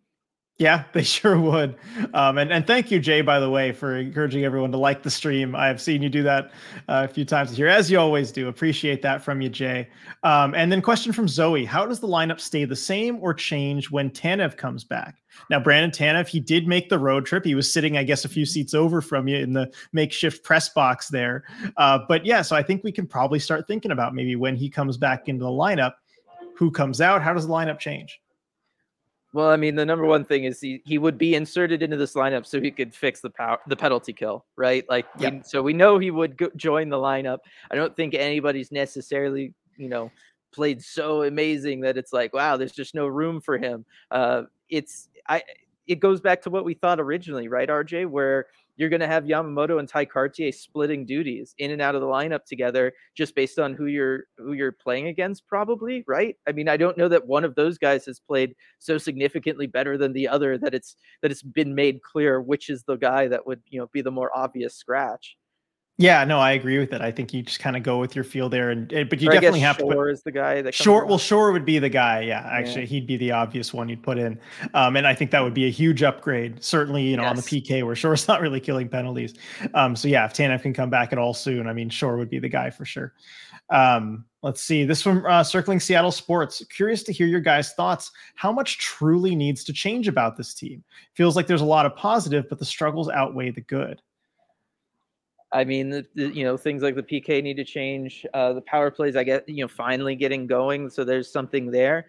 Yeah, 0.62 0.84
they 0.92 1.02
sure 1.02 1.38
would. 1.40 1.74
Um, 2.14 2.38
and, 2.38 2.52
and 2.52 2.64
thank 2.64 2.92
you, 2.92 3.00
Jay, 3.00 3.20
by 3.20 3.40
the 3.40 3.50
way, 3.50 3.72
for 3.72 3.96
encouraging 3.96 4.44
everyone 4.44 4.70
to 4.70 4.78
like 4.78 5.02
the 5.02 5.10
stream. 5.10 5.56
I 5.56 5.66
have 5.66 5.80
seen 5.80 6.02
you 6.02 6.08
do 6.08 6.22
that 6.22 6.52
uh, 6.88 7.06
a 7.10 7.12
few 7.12 7.24
times 7.24 7.56
here, 7.56 7.66
as 7.66 7.90
you 7.90 7.98
always 7.98 8.30
do. 8.30 8.46
Appreciate 8.46 9.02
that 9.02 9.24
from 9.24 9.40
you, 9.40 9.48
Jay. 9.48 9.88
Um, 10.22 10.54
and 10.54 10.70
then 10.70 10.80
question 10.80 11.12
from 11.12 11.26
Zoe: 11.26 11.64
How 11.64 11.84
does 11.84 11.98
the 11.98 12.06
lineup 12.06 12.38
stay 12.38 12.64
the 12.64 12.76
same 12.76 13.18
or 13.20 13.34
change 13.34 13.90
when 13.90 14.08
Tanev 14.08 14.56
comes 14.56 14.84
back? 14.84 15.20
Now, 15.50 15.58
Brandon 15.58 15.90
Tanev, 15.90 16.28
he 16.28 16.38
did 16.38 16.68
make 16.68 16.88
the 16.88 16.98
road 16.98 17.26
trip. 17.26 17.44
He 17.44 17.56
was 17.56 17.72
sitting, 17.72 17.96
I 17.96 18.04
guess, 18.04 18.24
a 18.24 18.28
few 18.28 18.46
seats 18.46 18.72
over 18.72 19.00
from 19.00 19.26
you 19.26 19.38
in 19.38 19.54
the 19.54 19.68
makeshift 19.92 20.44
press 20.44 20.68
box 20.68 21.08
there. 21.08 21.42
Uh, 21.76 21.98
but 22.06 22.24
yeah, 22.24 22.42
so 22.42 22.54
I 22.54 22.62
think 22.62 22.84
we 22.84 22.92
can 22.92 23.08
probably 23.08 23.40
start 23.40 23.66
thinking 23.66 23.90
about 23.90 24.14
maybe 24.14 24.36
when 24.36 24.54
he 24.54 24.70
comes 24.70 24.96
back 24.96 25.28
into 25.28 25.42
the 25.42 25.50
lineup, 25.50 25.94
who 26.54 26.70
comes 26.70 27.00
out? 27.00 27.20
How 27.20 27.34
does 27.34 27.48
the 27.48 27.52
lineup 27.52 27.80
change? 27.80 28.21
Well, 29.34 29.48
I 29.48 29.56
mean, 29.56 29.76
the 29.76 29.86
number 29.86 30.04
one 30.04 30.24
thing 30.24 30.44
is 30.44 30.60
he, 30.60 30.82
he 30.84 30.98
would 30.98 31.16
be 31.16 31.34
inserted 31.34 31.82
into 31.82 31.96
this 31.96 32.14
lineup 32.14 32.44
so 32.44 32.60
he 32.60 32.70
could 32.70 32.94
fix 32.94 33.20
the 33.20 33.30
power 33.30 33.58
the 33.66 33.76
penalty 33.76 34.12
kill, 34.12 34.44
right? 34.56 34.84
Like, 34.90 35.06
yep. 35.18 35.32
we, 35.32 35.42
so 35.42 35.62
we 35.62 35.72
know 35.72 35.98
he 35.98 36.10
would 36.10 36.36
go, 36.36 36.50
join 36.54 36.90
the 36.90 36.98
lineup. 36.98 37.38
I 37.70 37.74
don't 37.74 37.96
think 37.96 38.14
anybody's 38.14 38.70
necessarily, 38.70 39.54
you 39.78 39.88
know, 39.88 40.10
played 40.52 40.82
so 40.82 41.22
amazing 41.22 41.80
that 41.80 41.96
it's 41.96 42.12
like, 42.12 42.34
wow, 42.34 42.58
there's 42.58 42.72
just 42.72 42.94
no 42.94 43.06
room 43.06 43.40
for 43.40 43.56
him. 43.56 43.86
Uh, 44.10 44.42
it's 44.68 45.08
I. 45.28 45.42
It 45.88 45.98
goes 45.98 46.20
back 46.20 46.42
to 46.42 46.50
what 46.50 46.64
we 46.64 46.74
thought 46.74 47.00
originally, 47.00 47.48
right, 47.48 47.68
RJ? 47.68 48.06
Where 48.06 48.46
you're 48.82 48.90
going 48.90 48.98
to 48.98 49.06
have 49.06 49.22
Yamamoto 49.22 49.78
and 49.78 49.88
Tye 49.88 50.04
Kartye 50.04 50.52
splitting 50.52 51.06
duties 51.06 51.54
in 51.58 51.70
and 51.70 51.80
out 51.80 51.94
of 51.94 52.00
the 52.00 52.06
lineup 52.08 52.44
together 52.44 52.92
just 53.16 53.36
based 53.36 53.60
on 53.60 53.74
who 53.74 53.86
you're 53.86 54.24
who 54.38 54.54
you're 54.54 54.72
playing 54.72 55.06
against 55.06 55.46
probably, 55.46 56.02
right? 56.08 56.34
I 56.48 56.52
mean, 56.52 56.68
I 56.68 56.76
don't 56.76 56.98
know 56.98 57.06
that 57.06 57.24
one 57.24 57.44
of 57.44 57.54
those 57.54 57.78
guys 57.78 58.04
has 58.06 58.18
played 58.18 58.56
so 58.80 58.98
significantly 58.98 59.68
better 59.68 59.96
than 59.96 60.12
the 60.12 60.26
other 60.26 60.58
that 60.58 60.74
it's 60.74 60.96
that 61.22 61.30
it's 61.30 61.44
been 61.44 61.76
made 61.76 62.02
clear 62.02 62.42
which 62.42 62.68
is 62.68 62.82
the 62.82 62.96
guy 62.96 63.28
that 63.28 63.46
would, 63.46 63.60
you 63.68 63.78
know, 63.78 63.86
be 63.92 64.02
the 64.02 64.10
more 64.10 64.36
obvious 64.36 64.74
scratch. 64.74 65.36
Yeah, 65.98 66.24
no, 66.24 66.38
I 66.40 66.52
agree 66.52 66.78
with 66.78 66.94
it. 66.94 67.02
I 67.02 67.12
think 67.12 67.34
you 67.34 67.42
just 67.42 67.60
kind 67.60 67.76
of 67.76 67.82
go 67.82 67.98
with 67.98 68.16
your 68.16 68.24
feel 68.24 68.48
there, 68.48 68.70
and 68.70 68.88
but 68.88 69.20
you 69.20 69.28
or 69.28 69.32
definitely 69.32 69.60
have 69.60 69.76
Shore 69.76 69.90
to. 69.90 69.96
Shore 69.96 70.08
is 70.08 70.22
the 70.22 70.32
guy 70.32 70.62
that. 70.62 70.74
Shore, 70.74 71.04
well, 71.04 71.18
Shore 71.18 71.52
would 71.52 71.66
be 71.66 71.78
the 71.78 71.90
guy. 71.90 72.22
Yeah, 72.22 72.48
actually, 72.50 72.82
yeah. 72.82 72.88
he'd 72.88 73.06
be 73.06 73.18
the 73.18 73.32
obvious 73.32 73.74
one 73.74 73.90
you'd 73.90 74.02
put 74.02 74.16
in, 74.16 74.40
um, 74.72 74.96
and 74.96 75.06
I 75.06 75.14
think 75.14 75.30
that 75.32 75.42
would 75.42 75.52
be 75.52 75.66
a 75.66 75.70
huge 75.70 76.02
upgrade. 76.02 76.64
Certainly, 76.64 77.02
you 77.02 77.16
know, 77.18 77.24
yes. 77.24 77.30
on 77.30 77.36
the 77.36 77.42
PK 77.42 77.84
where 77.84 77.94
Shore's 77.94 78.26
not 78.32 78.40
really 78.40 78.58
killing 78.58 78.88
penalties. 78.88 79.34
Um, 79.74 79.94
so 79.94 80.08
yeah, 80.08 80.24
if 80.24 80.32
Tanev 80.32 80.62
can 80.62 80.72
come 80.72 80.88
back 80.88 81.12
at 81.12 81.18
all 81.18 81.34
soon, 81.34 81.66
I 81.66 81.74
mean, 81.74 81.90
Shore 81.90 82.16
would 82.16 82.30
be 82.30 82.38
the 82.38 82.48
guy 82.48 82.70
for 82.70 82.86
sure. 82.86 83.12
Um, 83.68 84.24
let's 84.42 84.62
see 84.62 84.84
this 84.84 85.02
from 85.02 85.24
uh, 85.26 85.44
circling 85.44 85.78
Seattle 85.78 86.10
sports. 86.10 86.64
Curious 86.74 87.02
to 87.04 87.12
hear 87.12 87.26
your 87.26 87.40
guys' 87.40 87.74
thoughts. 87.74 88.10
How 88.34 88.50
much 88.50 88.78
truly 88.78 89.36
needs 89.36 89.62
to 89.64 89.72
change 89.72 90.08
about 90.08 90.36
this 90.36 90.54
team? 90.54 90.82
Feels 91.14 91.36
like 91.36 91.46
there's 91.46 91.60
a 91.60 91.66
lot 91.66 91.86
of 91.86 91.94
positive, 91.96 92.46
but 92.48 92.58
the 92.58 92.64
struggles 92.64 93.10
outweigh 93.10 93.50
the 93.50 93.60
good. 93.60 94.00
I 95.52 95.64
mean, 95.64 95.90
the, 95.90 96.06
the, 96.14 96.34
you 96.34 96.44
know, 96.44 96.56
things 96.56 96.82
like 96.82 96.94
the 96.94 97.02
PK 97.02 97.42
need 97.42 97.56
to 97.58 97.64
change. 97.64 98.24
Uh, 98.32 98.54
the 98.54 98.62
power 98.62 98.90
plays, 98.90 99.16
I 99.16 99.24
get, 99.24 99.48
you 99.48 99.62
know, 99.62 99.68
finally 99.68 100.16
getting 100.16 100.46
going. 100.46 100.88
So 100.88 101.04
there's 101.04 101.30
something 101.30 101.70
there. 101.70 102.06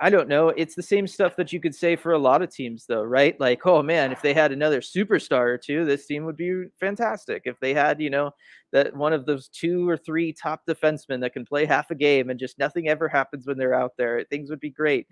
I 0.00 0.10
don't 0.10 0.28
know. 0.28 0.48
It's 0.48 0.74
the 0.74 0.82
same 0.82 1.06
stuff 1.06 1.36
that 1.36 1.52
you 1.52 1.60
could 1.60 1.74
say 1.74 1.94
for 1.96 2.12
a 2.12 2.18
lot 2.18 2.42
of 2.42 2.52
teams, 2.52 2.84
though, 2.86 3.02
right? 3.02 3.38
Like, 3.40 3.64
oh 3.64 3.82
man, 3.82 4.10
if 4.12 4.22
they 4.22 4.34
had 4.34 4.52
another 4.52 4.80
superstar 4.80 5.46
or 5.46 5.58
two, 5.58 5.84
this 5.84 6.06
team 6.06 6.24
would 6.24 6.36
be 6.36 6.64
fantastic. 6.80 7.42
If 7.46 7.58
they 7.60 7.74
had, 7.74 8.00
you 8.00 8.10
know, 8.10 8.32
that 8.72 8.94
one 8.96 9.12
of 9.12 9.24
those 9.24 9.48
two 9.48 9.88
or 9.88 9.96
three 9.96 10.32
top 10.32 10.62
defensemen 10.68 11.20
that 11.20 11.32
can 11.32 11.44
play 11.44 11.64
half 11.64 11.90
a 11.90 11.94
game 11.94 12.28
and 12.28 12.40
just 12.40 12.58
nothing 12.58 12.88
ever 12.88 13.08
happens 13.08 13.46
when 13.46 13.56
they're 13.56 13.74
out 13.74 13.92
there, 13.96 14.24
things 14.24 14.50
would 14.50 14.60
be 14.60 14.70
great. 14.70 15.06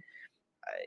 I, 0.65 0.85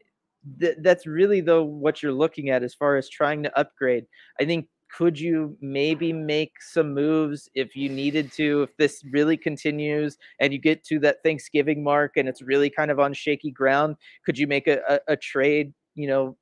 th- 0.59 0.77
that's 0.81 1.07
really 1.07 1.41
though 1.41 1.63
what 1.63 2.03
you're 2.03 2.11
looking 2.11 2.49
at 2.49 2.63
as 2.63 2.73
far 2.73 2.97
as 2.97 3.09
trying 3.09 3.43
to 3.43 3.57
upgrade. 3.57 4.05
I 4.39 4.45
think 4.45 4.67
could 4.97 5.19
you 5.19 5.57
maybe 5.61 6.13
make 6.13 6.61
some 6.61 6.93
moves 6.93 7.49
if 7.53 7.75
you 7.75 7.89
needed 7.89 8.31
to 8.33 8.63
if 8.63 8.77
this 8.77 9.03
really 9.11 9.35
continues 9.35 10.17
and 10.39 10.53
you 10.53 10.59
get 10.59 10.83
to 10.85 10.99
that 10.99 11.17
thanksgiving 11.23 11.83
mark 11.83 12.17
and 12.17 12.29
it's 12.29 12.41
really 12.41 12.69
kind 12.69 12.91
of 12.91 12.99
on 12.99 13.13
shaky 13.13 13.51
ground? 13.51 13.95
Could 14.25 14.37
you 14.37 14.47
make 14.47 14.67
a, 14.67 14.79
a, 14.87 15.13
a 15.13 15.17
trade 15.17 15.73
you 15.95 16.07
know 16.07 16.37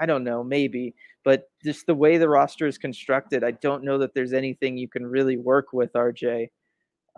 i 0.00 0.06
don't 0.06 0.24
know 0.24 0.42
maybe 0.42 0.94
but 1.24 1.44
just 1.62 1.86
the 1.86 1.94
way 1.94 2.18
the 2.18 2.28
roster 2.28 2.66
is 2.66 2.78
constructed 2.78 3.44
i 3.44 3.52
don't 3.52 3.84
know 3.84 3.98
that 3.98 4.14
there's 4.14 4.32
anything 4.32 4.76
you 4.76 4.88
can 4.88 5.06
really 5.06 5.36
work 5.36 5.72
with 5.72 5.92
rj 5.92 6.48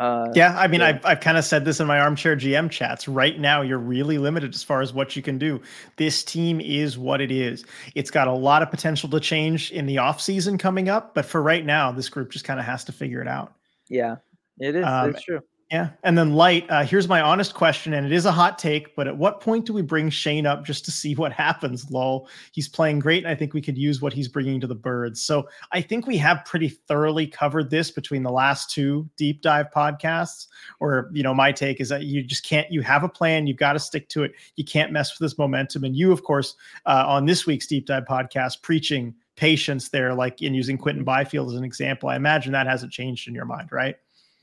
Uh, 0.01 0.32
yeah, 0.34 0.59
I 0.59 0.66
mean, 0.66 0.80
yeah. 0.80 0.86
I've, 0.88 1.05
I've 1.05 1.20
kind 1.20 1.36
of 1.36 1.44
said 1.44 1.66
this 1.66 1.78
in 1.78 1.86
my 1.86 2.01
armchair 2.01 2.34
GM 2.34 2.70
chats. 2.70 3.07
Right 3.07 3.38
now, 3.38 3.61
you're 3.61 3.76
really 3.76 4.16
limited 4.16 4.55
as 4.55 4.62
far 4.62 4.80
as 4.80 4.94
what 4.94 5.14
you 5.14 5.20
can 5.20 5.36
do. 5.36 5.61
This 5.96 6.24
team 6.24 6.59
is 6.59 6.96
what 6.96 7.20
it 7.20 7.30
is. 7.30 7.66
It's 7.94 8.11
got 8.11 8.26
a 8.26 8.32
lot 8.32 8.62
of 8.62 8.70
potential 8.70 9.11
to 9.11 9.20
change 9.20 9.70
in 9.72 9.84
the 9.84 9.96
offseason 9.96 10.59
coming 10.59 10.88
up, 10.88 11.14
but 11.14 11.26
for 11.26 11.42
right 11.42 11.66
now, 11.66 11.92
this 11.92 12.09
group 12.09 12.30
just 12.30 12.46
kind 12.46 12.59
of 12.59 12.64
has 12.64 12.82
to 12.84 12.92
figure 12.92 13.20
it 13.20 13.28
out. 13.28 13.53
Yeah, 13.90 14.16
it 14.59 14.74
is. 14.74 14.86
Um, 14.86 15.11
it's 15.11 15.22
true. 15.22 15.42
Yeah. 15.71 15.91
And 16.03 16.18
then 16.18 16.35
light, 16.35 16.68
uh, 16.68 16.85
here's 16.85 17.07
my 17.07 17.21
honest 17.21 17.55
question, 17.55 17.95
and 17.95 18.05
it 18.05 18.11
is 18.11 18.27
a 18.27 18.33
hot 18.33 18.59
take, 18.59 18.97
but 18.97 19.07
at 19.07 19.16
what 19.16 19.41
point 19.41 19.66
do 19.66 19.73
we 19.73 19.83
bring 19.83 20.11
Shane 20.11 20.45
up 20.45 20.64
just 20.64 20.85
to 20.87 20.91
see 20.91 21.14
what 21.14 21.33
happens? 21.33 21.89
Lol. 21.93 22.29
He's 22.51 22.68
playing 22.68 22.99
great, 22.99 23.23
and 23.23 23.31
I 23.31 23.37
think 23.37 23.55
we 23.55 23.62
could 23.62 23.79
use 23.79 24.03
what 24.03 24.12
he's 24.12 24.27
bringing 24.27 24.61
to 24.62 24.66
the 24.66 24.75
birds. 24.75 25.23
So 25.23 25.49
I 25.71 25.81
think 25.81 26.09
we 26.09 26.16
have 26.16 26.45
pretty 26.45 26.71
thoroughly 26.71 27.25
covered 27.25 27.71
this 27.71 27.93
between 27.93 28.25
the 28.25 28.33
last 28.33 28.73
two 28.73 29.09
deep 29.16 29.43
dive 29.43 29.66
podcasts. 29.71 30.49
Or, 30.81 31.09
you 31.12 31.23
know, 31.23 31.35
my 31.35 31.53
take 31.53 31.81
is 31.81 31.89
that 31.91 32.03
you 32.03 32.25
just 32.25 32.45
can't, 32.45 32.68
you 32.73 32.81
have 32.81 33.05
a 33.05 33.09
plan, 33.09 33.47
you've 33.47 33.57
got 33.57 33.75
to 33.75 33.79
stick 33.79 34.09
to 34.09 34.25
it. 34.25 34.33
You 34.57 34.64
can't 34.64 34.91
mess 34.91 35.16
with 35.16 35.25
this 35.25 35.39
momentum. 35.39 35.85
And 35.85 35.95
you, 35.95 36.11
of 36.11 36.25
course, 36.25 36.57
uh, 36.87 37.05
on 37.07 37.27
this 37.27 37.47
week's 37.47 37.68
deep 37.68 37.87
dive 37.87 38.07
podcast, 38.07 38.62
preaching 38.62 39.14
patience 39.37 39.91
there, 39.91 40.14
like 40.14 40.43
in 40.43 40.53
using 40.53 40.77
Quinton 40.77 41.05
Byfield 41.05 41.51
as 41.51 41.55
an 41.55 41.64
example. 41.64 42.09
I 42.09 42.16
imagine 42.16 42.53
that 42.53 42.66
hasn't 42.66 42.93
changed 42.93 43.29
in 43.29 43.35
your 43.35 43.45
mind, 43.45 43.71
right? 43.71 43.95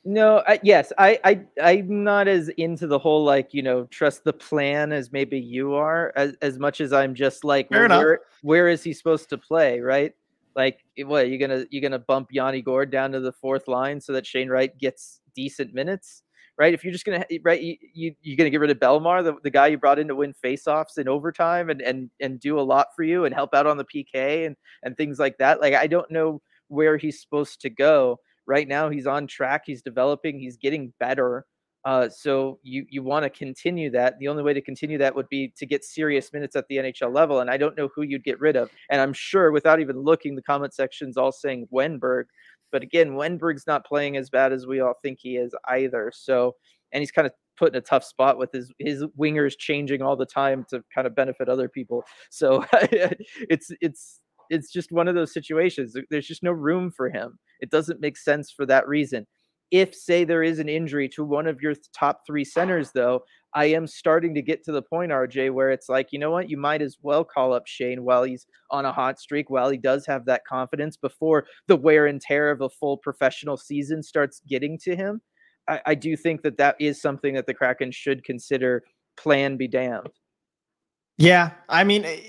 No, 0.05 0.41
I, 0.47 0.59
yes, 0.63 0.93
I, 0.97 1.19
I, 1.25 1.41
I'm 1.61 2.03
not 2.03 2.29
as 2.29 2.47
into 2.49 2.87
the 2.87 2.97
whole 2.97 3.25
like 3.25 3.53
you 3.53 3.61
know 3.61 3.83
trust 3.85 4.23
the 4.23 4.31
plan 4.31 4.93
as 4.93 5.11
maybe 5.11 5.37
you 5.37 5.73
are, 5.73 6.13
as 6.15 6.33
as 6.41 6.57
much 6.57 6.79
as 6.79 6.93
I'm 6.93 7.13
just 7.13 7.43
like, 7.43 7.69
well, 7.69 7.89
where, 7.89 8.19
where 8.41 8.67
is 8.69 8.83
he 8.83 8.93
supposed 8.93 9.29
to 9.29 9.37
play, 9.37 9.81
right? 9.81 10.13
Like, 10.55 10.83
eh, 10.97 11.03
what 11.03 11.29
you 11.29 11.37
gonna 11.37 11.65
you 11.71 11.81
gonna 11.81 11.99
bump 11.99 12.29
Yanni 12.31 12.61
Gourde 12.61 12.89
down 12.89 13.11
to 13.11 13.19
the 13.19 13.33
fourth 13.33 13.67
line 13.67 13.99
so 13.99 14.13
that 14.13 14.25
Shane 14.25 14.47
Wright 14.49 14.75
gets 14.77 15.19
decent 15.35 15.73
minutes, 15.73 16.23
right? 16.57 16.73
If 16.73 16.85
you're 16.85 16.93
just 16.93 17.05
gonna 17.05 17.25
eh, 17.29 17.39
right, 17.43 17.61
you, 17.61 17.75
you 17.93 18.15
you're 18.21 18.37
gonna 18.37 18.49
get 18.49 18.61
rid 18.61 18.71
of 18.71 18.79
Bellemare, 18.79 19.25
the, 19.25 19.35
the 19.43 19.49
guy 19.49 19.67
you 19.67 19.77
brought 19.77 19.99
in 19.99 20.07
to 20.07 20.15
win 20.15 20.33
faceoffs 20.43 20.97
in 20.97 21.09
overtime 21.09 21.69
and 21.69 21.81
and 21.81 22.09
and 22.21 22.39
do 22.39 22.59
a 22.59 22.61
lot 22.61 22.87
for 22.95 23.03
you 23.03 23.25
and 23.25 23.35
help 23.35 23.53
out 23.53 23.67
on 23.67 23.75
the 23.75 23.85
PK 23.85 24.45
and 24.47 24.55
and 24.83 24.95
things 24.95 25.19
like 25.19 25.37
that. 25.39 25.59
Like, 25.59 25.73
I 25.73 25.87
don't 25.87 26.09
know 26.09 26.41
where 26.69 26.95
he's 26.95 27.21
supposed 27.21 27.59
to 27.61 27.69
go 27.69 28.19
right 28.47 28.67
now 28.67 28.89
he's 28.89 29.07
on 29.07 29.27
track 29.27 29.63
he's 29.65 29.81
developing 29.81 30.39
he's 30.39 30.57
getting 30.57 30.93
better 30.99 31.45
uh, 31.87 32.09
so 32.09 32.59
you 32.63 32.85
you 32.89 33.01
want 33.01 33.23
to 33.23 33.29
continue 33.29 33.89
that. 33.89 34.19
The 34.19 34.27
only 34.27 34.43
way 34.43 34.53
to 34.53 34.61
continue 34.61 34.97
that 34.97 35.15
would 35.15 35.29
be 35.29 35.53
to 35.55 35.65
get 35.65 35.85
serious 35.85 36.33
minutes 36.33 36.57
at 36.57 36.67
the 36.67 36.77
nhl 36.77 37.13
level 37.13 37.39
and 37.39 37.49
i 37.49 37.55
don't 37.55 37.77
know 37.77 37.89
who 37.95 38.01
you'd 38.01 38.25
get 38.25 38.39
rid 38.41 38.57
of 38.57 38.69
and 38.89 38.99
i'm 38.99 39.13
sure 39.13 39.51
without 39.51 39.79
even 39.79 39.97
looking 39.97 40.35
the 40.35 40.41
comment 40.41 40.73
section's 40.73 41.15
all 41.15 41.31
saying 41.31 41.65
wennberg 41.73 42.25
but 42.73 42.83
again 42.83 43.11
wennberg's 43.11 43.65
not 43.67 43.85
playing 43.85 44.17
as 44.17 44.29
bad 44.29 44.51
as 44.51 44.67
we 44.67 44.81
all 44.81 44.95
think 45.01 45.17
he 45.21 45.37
is 45.37 45.55
either 45.69 46.11
so 46.13 46.53
and 46.91 47.01
he's 47.01 47.11
kind 47.11 47.25
of 47.25 47.31
put 47.57 47.73
in 47.73 47.77
a 47.77 47.81
tough 47.81 48.03
spot 48.03 48.37
with 48.37 48.51
his 48.51 48.69
his 48.79 49.05
wingers 49.17 49.57
changing 49.57 50.01
all 50.01 50.17
the 50.17 50.25
time 50.25 50.65
to 50.69 50.83
kind 50.93 51.07
of 51.07 51.15
benefit 51.15 51.47
other 51.47 51.69
people 51.69 52.03
so 52.29 52.65
it's 52.73 53.71
it's 53.79 54.19
it's 54.49 54.71
just 54.71 54.91
one 54.91 55.07
of 55.07 55.15
those 55.15 55.33
situations. 55.33 55.95
There's 56.09 56.27
just 56.27 56.43
no 56.43 56.51
room 56.51 56.91
for 56.91 57.09
him. 57.09 57.39
It 57.59 57.71
doesn't 57.71 58.01
make 58.01 58.17
sense 58.17 58.51
for 58.51 58.65
that 58.65 58.87
reason. 58.87 59.25
If, 59.69 59.93
say, 59.93 60.23
there 60.23 60.43
is 60.43 60.59
an 60.59 60.69
injury 60.69 61.09
to 61.09 61.25
one 61.25 61.45
of 61.47 61.61
your 61.61 61.73
top 61.93 62.21
three 62.25 62.45
centers, 62.45 62.91
though, 62.93 63.23
I 63.53 63.65
am 63.65 63.87
starting 63.87 64.33
to 64.35 64.41
get 64.41 64.63
to 64.65 64.71
the 64.71 64.81
point, 64.81 65.11
RJ, 65.11 65.51
where 65.51 65.71
it's 65.71 65.89
like, 65.89 66.09
you 66.11 66.19
know 66.19 66.31
what? 66.31 66.49
You 66.49 66.57
might 66.57 66.81
as 66.81 66.97
well 67.01 67.23
call 67.23 67.53
up 67.53 67.65
Shane 67.65 68.03
while 68.03 68.23
he's 68.23 68.45
on 68.71 68.85
a 68.85 68.91
hot 68.91 69.19
streak, 69.19 69.49
while 69.49 69.69
he 69.69 69.77
does 69.77 70.05
have 70.05 70.25
that 70.25 70.45
confidence 70.47 70.95
before 70.95 71.45
the 71.67 71.75
wear 71.75 72.05
and 72.05 72.21
tear 72.21 72.51
of 72.51 72.61
a 72.61 72.69
full 72.69 72.97
professional 72.97 73.57
season 73.57 74.03
starts 74.03 74.41
getting 74.47 74.77
to 74.83 74.95
him. 74.95 75.21
I, 75.67 75.81
I 75.87 75.95
do 75.95 76.15
think 76.15 76.43
that 76.43 76.57
that 76.57 76.75
is 76.79 77.01
something 77.01 77.33
that 77.35 77.45
the 77.45 77.53
Kraken 77.53 77.91
should 77.91 78.23
consider. 78.23 78.83
Plan 79.17 79.57
be 79.57 79.67
damned. 79.67 80.09
Yeah, 81.17 81.51
I 81.67 81.83
mean, 81.83 82.05
eh, 82.05 82.19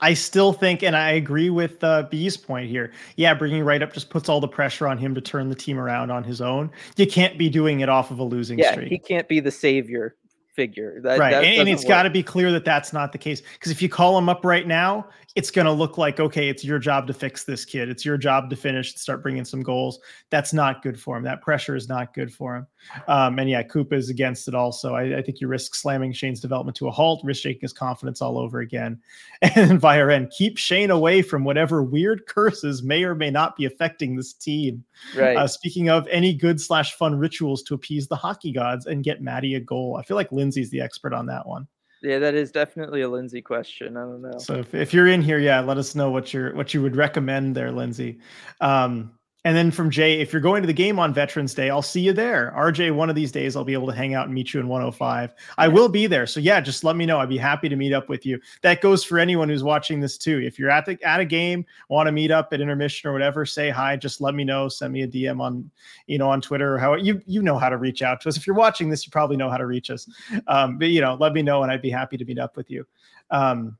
I 0.00 0.14
still 0.14 0.52
think, 0.52 0.82
and 0.82 0.96
I 0.96 1.10
agree 1.12 1.50
with 1.50 1.82
uh, 1.84 2.04
B's 2.10 2.36
point 2.36 2.68
here. 2.68 2.92
Yeah, 3.16 3.34
bringing 3.34 3.64
Wright 3.64 3.82
up 3.82 3.92
just 3.92 4.10
puts 4.10 4.28
all 4.28 4.40
the 4.40 4.48
pressure 4.48 4.86
on 4.86 4.98
him 4.98 5.14
to 5.14 5.20
turn 5.20 5.48
the 5.48 5.54
team 5.54 5.78
around 5.78 6.10
on 6.10 6.24
his 6.24 6.40
own. 6.40 6.70
You 6.96 7.06
can't 7.06 7.38
be 7.38 7.48
doing 7.48 7.80
it 7.80 7.88
off 7.88 8.10
of 8.10 8.18
a 8.18 8.24
losing 8.24 8.58
yeah, 8.58 8.72
streak. 8.72 8.88
he 8.88 8.98
can't 8.98 9.28
be 9.28 9.40
the 9.40 9.50
savior 9.50 10.16
figure. 10.54 11.00
That, 11.00 11.18
right, 11.18 11.30
that 11.32 11.44
and, 11.44 11.60
and 11.60 11.68
it's 11.68 11.84
got 11.84 12.04
to 12.04 12.10
be 12.10 12.22
clear 12.22 12.52
that 12.52 12.64
that's 12.64 12.92
not 12.92 13.12
the 13.12 13.18
case. 13.18 13.42
Because 13.54 13.72
if 13.72 13.80
you 13.80 13.88
call 13.88 14.16
him 14.18 14.28
up 14.28 14.44
right 14.44 14.66
now, 14.66 15.06
it's 15.36 15.50
going 15.50 15.66
to 15.66 15.72
look 15.72 15.96
like 15.96 16.18
okay, 16.18 16.48
it's 16.48 16.64
your 16.64 16.78
job 16.78 17.06
to 17.06 17.14
fix 17.14 17.44
this 17.44 17.64
kid. 17.64 17.88
It's 17.88 18.04
your 18.04 18.18
job 18.18 18.50
to 18.50 18.56
finish, 18.56 18.94
start 18.96 19.22
bringing 19.22 19.44
some 19.44 19.62
goals. 19.62 20.00
That's 20.30 20.52
not 20.52 20.82
good 20.82 21.00
for 21.00 21.16
him. 21.16 21.22
That 21.22 21.40
pressure 21.40 21.76
is 21.76 21.88
not 21.88 22.14
good 22.14 22.32
for 22.32 22.56
him. 22.56 22.66
Um, 23.06 23.38
and 23.38 23.48
yeah, 23.48 23.62
Coop 23.62 23.92
is 23.92 24.08
against 24.08 24.48
it 24.48 24.54
also. 24.54 24.94
I, 24.94 25.18
I, 25.18 25.22
think 25.22 25.40
you 25.40 25.46
risk 25.46 25.74
slamming 25.74 26.12
Shane's 26.12 26.40
development 26.40 26.76
to 26.78 26.88
a 26.88 26.90
halt, 26.90 27.20
risk 27.22 27.42
shaking 27.42 27.60
his 27.62 27.72
confidence 27.72 28.20
all 28.20 28.38
over 28.38 28.60
again. 28.60 29.00
And 29.56 29.80
via 29.80 30.08
end, 30.08 30.32
keep 30.36 30.58
Shane 30.58 30.90
away 30.90 31.22
from 31.22 31.44
whatever 31.44 31.82
weird 31.82 32.26
curses 32.26 32.82
may 32.82 33.04
or 33.04 33.14
may 33.14 33.30
not 33.30 33.56
be 33.56 33.64
affecting 33.64 34.14
this 34.14 34.32
team. 34.32 34.84
Right. 35.16 35.36
Uh, 35.36 35.46
speaking 35.46 35.88
of 35.88 36.06
any 36.08 36.34
good 36.34 36.60
slash 36.60 36.94
fun 36.94 37.18
rituals 37.18 37.62
to 37.64 37.74
appease 37.74 38.06
the 38.06 38.16
hockey 38.16 38.52
gods 38.52 38.86
and 38.86 39.02
get 39.02 39.22
Matty 39.22 39.54
a 39.54 39.60
goal. 39.60 39.96
I 39.96 40.02
feel 40.02 40.16
like 40.16 40.30
Lindsay's 40.30 40.70
the 40.70 40.80
expert 40.80 41.12
on 41.14 41.26
that 41.26 41.46
one. 41.46 41.66
Yeah, 42.02 42.18
that 42.18 42.34
is 42.34 42.50
definitely 42.50 43.02
a 43.02 43.08
Lindsay 43.08 43.42
question. 43.42 43.96
I 43.96 44.00
don't 44.00 44.22
know. 44.22 44.38
So 44.38 44.54
if, 44.54 44.74
if 44.74 44.94
you're 44.94 45.06
in 45.06 45.20
here, 45.20 45.38
yeah, 45.38 45.60
let 45.60 45.76
us 45.76 45.94
know 45.94 46.10
what 46.10 46.32
you're 46.32 46.54
what 46.54 46.72
you 46.72 46.82
would 46.82 46.96
recommend 46.96 47.54
there, 47.54 47.70
Lindsay. 47.70 48.20
Um, 48.60 49.12
and 49.44 49.56
then 49.56 49.70
from 49.70 49.88
Jay, 49.88 50.20
if 50.20 50.34
you're 50.34 50.42
going 50.42 50.62
to 50.62 50.66
the 50.66 50.72
game 50.72 50.98
on 50.98 51.14
Veterans 51.14 51.54
Day, 51.54 51.70
I'll 51.70 51.80
see 51.80 52.02
you 52.02 52.12
there. 52.12 52.52
RJ, 52.54 52.94
one 52.94 53.08
of 53.08 53.16
these 53.16 53.32
days, 53.32 53.56
I'll 53.56 53.64
be 53.64 53.72
able 53.72 53.86
to 53.86 53.94
hang 53.94 54.12
out 54.12 54.26
and 54.26 54.34
meet 54.34 54.52
you 54.52 54.60
in 54.60 54.68
105. 54.68 55.32
I 55.56 55.66
will 55.66 55.88
be 55.88 56.06
there. 56.06 56.26
So 56.26 56.40
yeah, 56.40 56.60
just 56.60 56.84
let 56.84 56.94
me 56.94 57.06
know. 57.06 57.18
I'd 57.18 57.30
be 57.30 57.38
happy 57.38 57.68
to 57.70 57.76
meet 57.76 57.94
up 57.94 58.10
with 58.10 58.26
you. 58.26 58.38
That 58.60 58.82
goes 58.82 59.02
for 59.02 59.18
anyone 59.18 59.48
who's 59.48 59.64
watching 59.64 59.98
this 59.98 60.18
too. 60.18 60.40
If 60.40 60.58
you're 60.58 60.68
at 60.68 60.84
the 60.84 61.02
at 61.02 61.20
a 61.20 61.24
game, 61.24 61.64
want 61.88 62.06
to 62.06 62.12
meet 62.12 62.30
up 62.30 62.52
at 62.52 62.60
intermission 62.60 63.08
or 63.08 63.14
whatever, 63.14 63.46
say 63.46 63.70
hi. 63.70 63.96
Just 63.96 64.20
let 64.20 64.34
me 64.34 64.44
know. 64.44 64.68
Send 64.68 64.92
me 64.92 65.02
a 65.02 65.08
DM 65.08 65.40
on, 65.40 65.70
you 66.06 66.18
know, 66.18 66.28
on 66.28 66.42
Twitter 66.42 66.74
or 66.74 66.78
how 66.78 66.94
you 66.94 67.22
you 67.24 67.42
know 67.42 67.56
how 67.56 67.70
to 67.70 67.78
reach 67.78 68.02
out 68.02 68.20
to 68.20 68.28
us. 68.28 68.36
If 68.36 68.46
you're 68.46 68.56
watching 68.56 68.90
this, 68.90 69.06
you 69.06 69.10
probably 69.10 69.38
know 69.38 69.48
how 69.48 69.56
to 69.56 69.66
reach 69.66 69.90
us. 69.90 70.06
Um, 70.48 70.76
but 70.76 70.88
you 70.88 71.00
know, 71.00 71.16
let 71.18 71.32
me 71.32 71.40
know 71.40 71.62
and 71.62 71.72
I'd 71.72 71.80
be 71.80 71.90
happy 71.90 72.18
to 72.18 72.24
meet 72.26 72.38
up 72.38 72.58
with 72.58 72.70
you. 72.70 72.86
Um, 73.30 73.78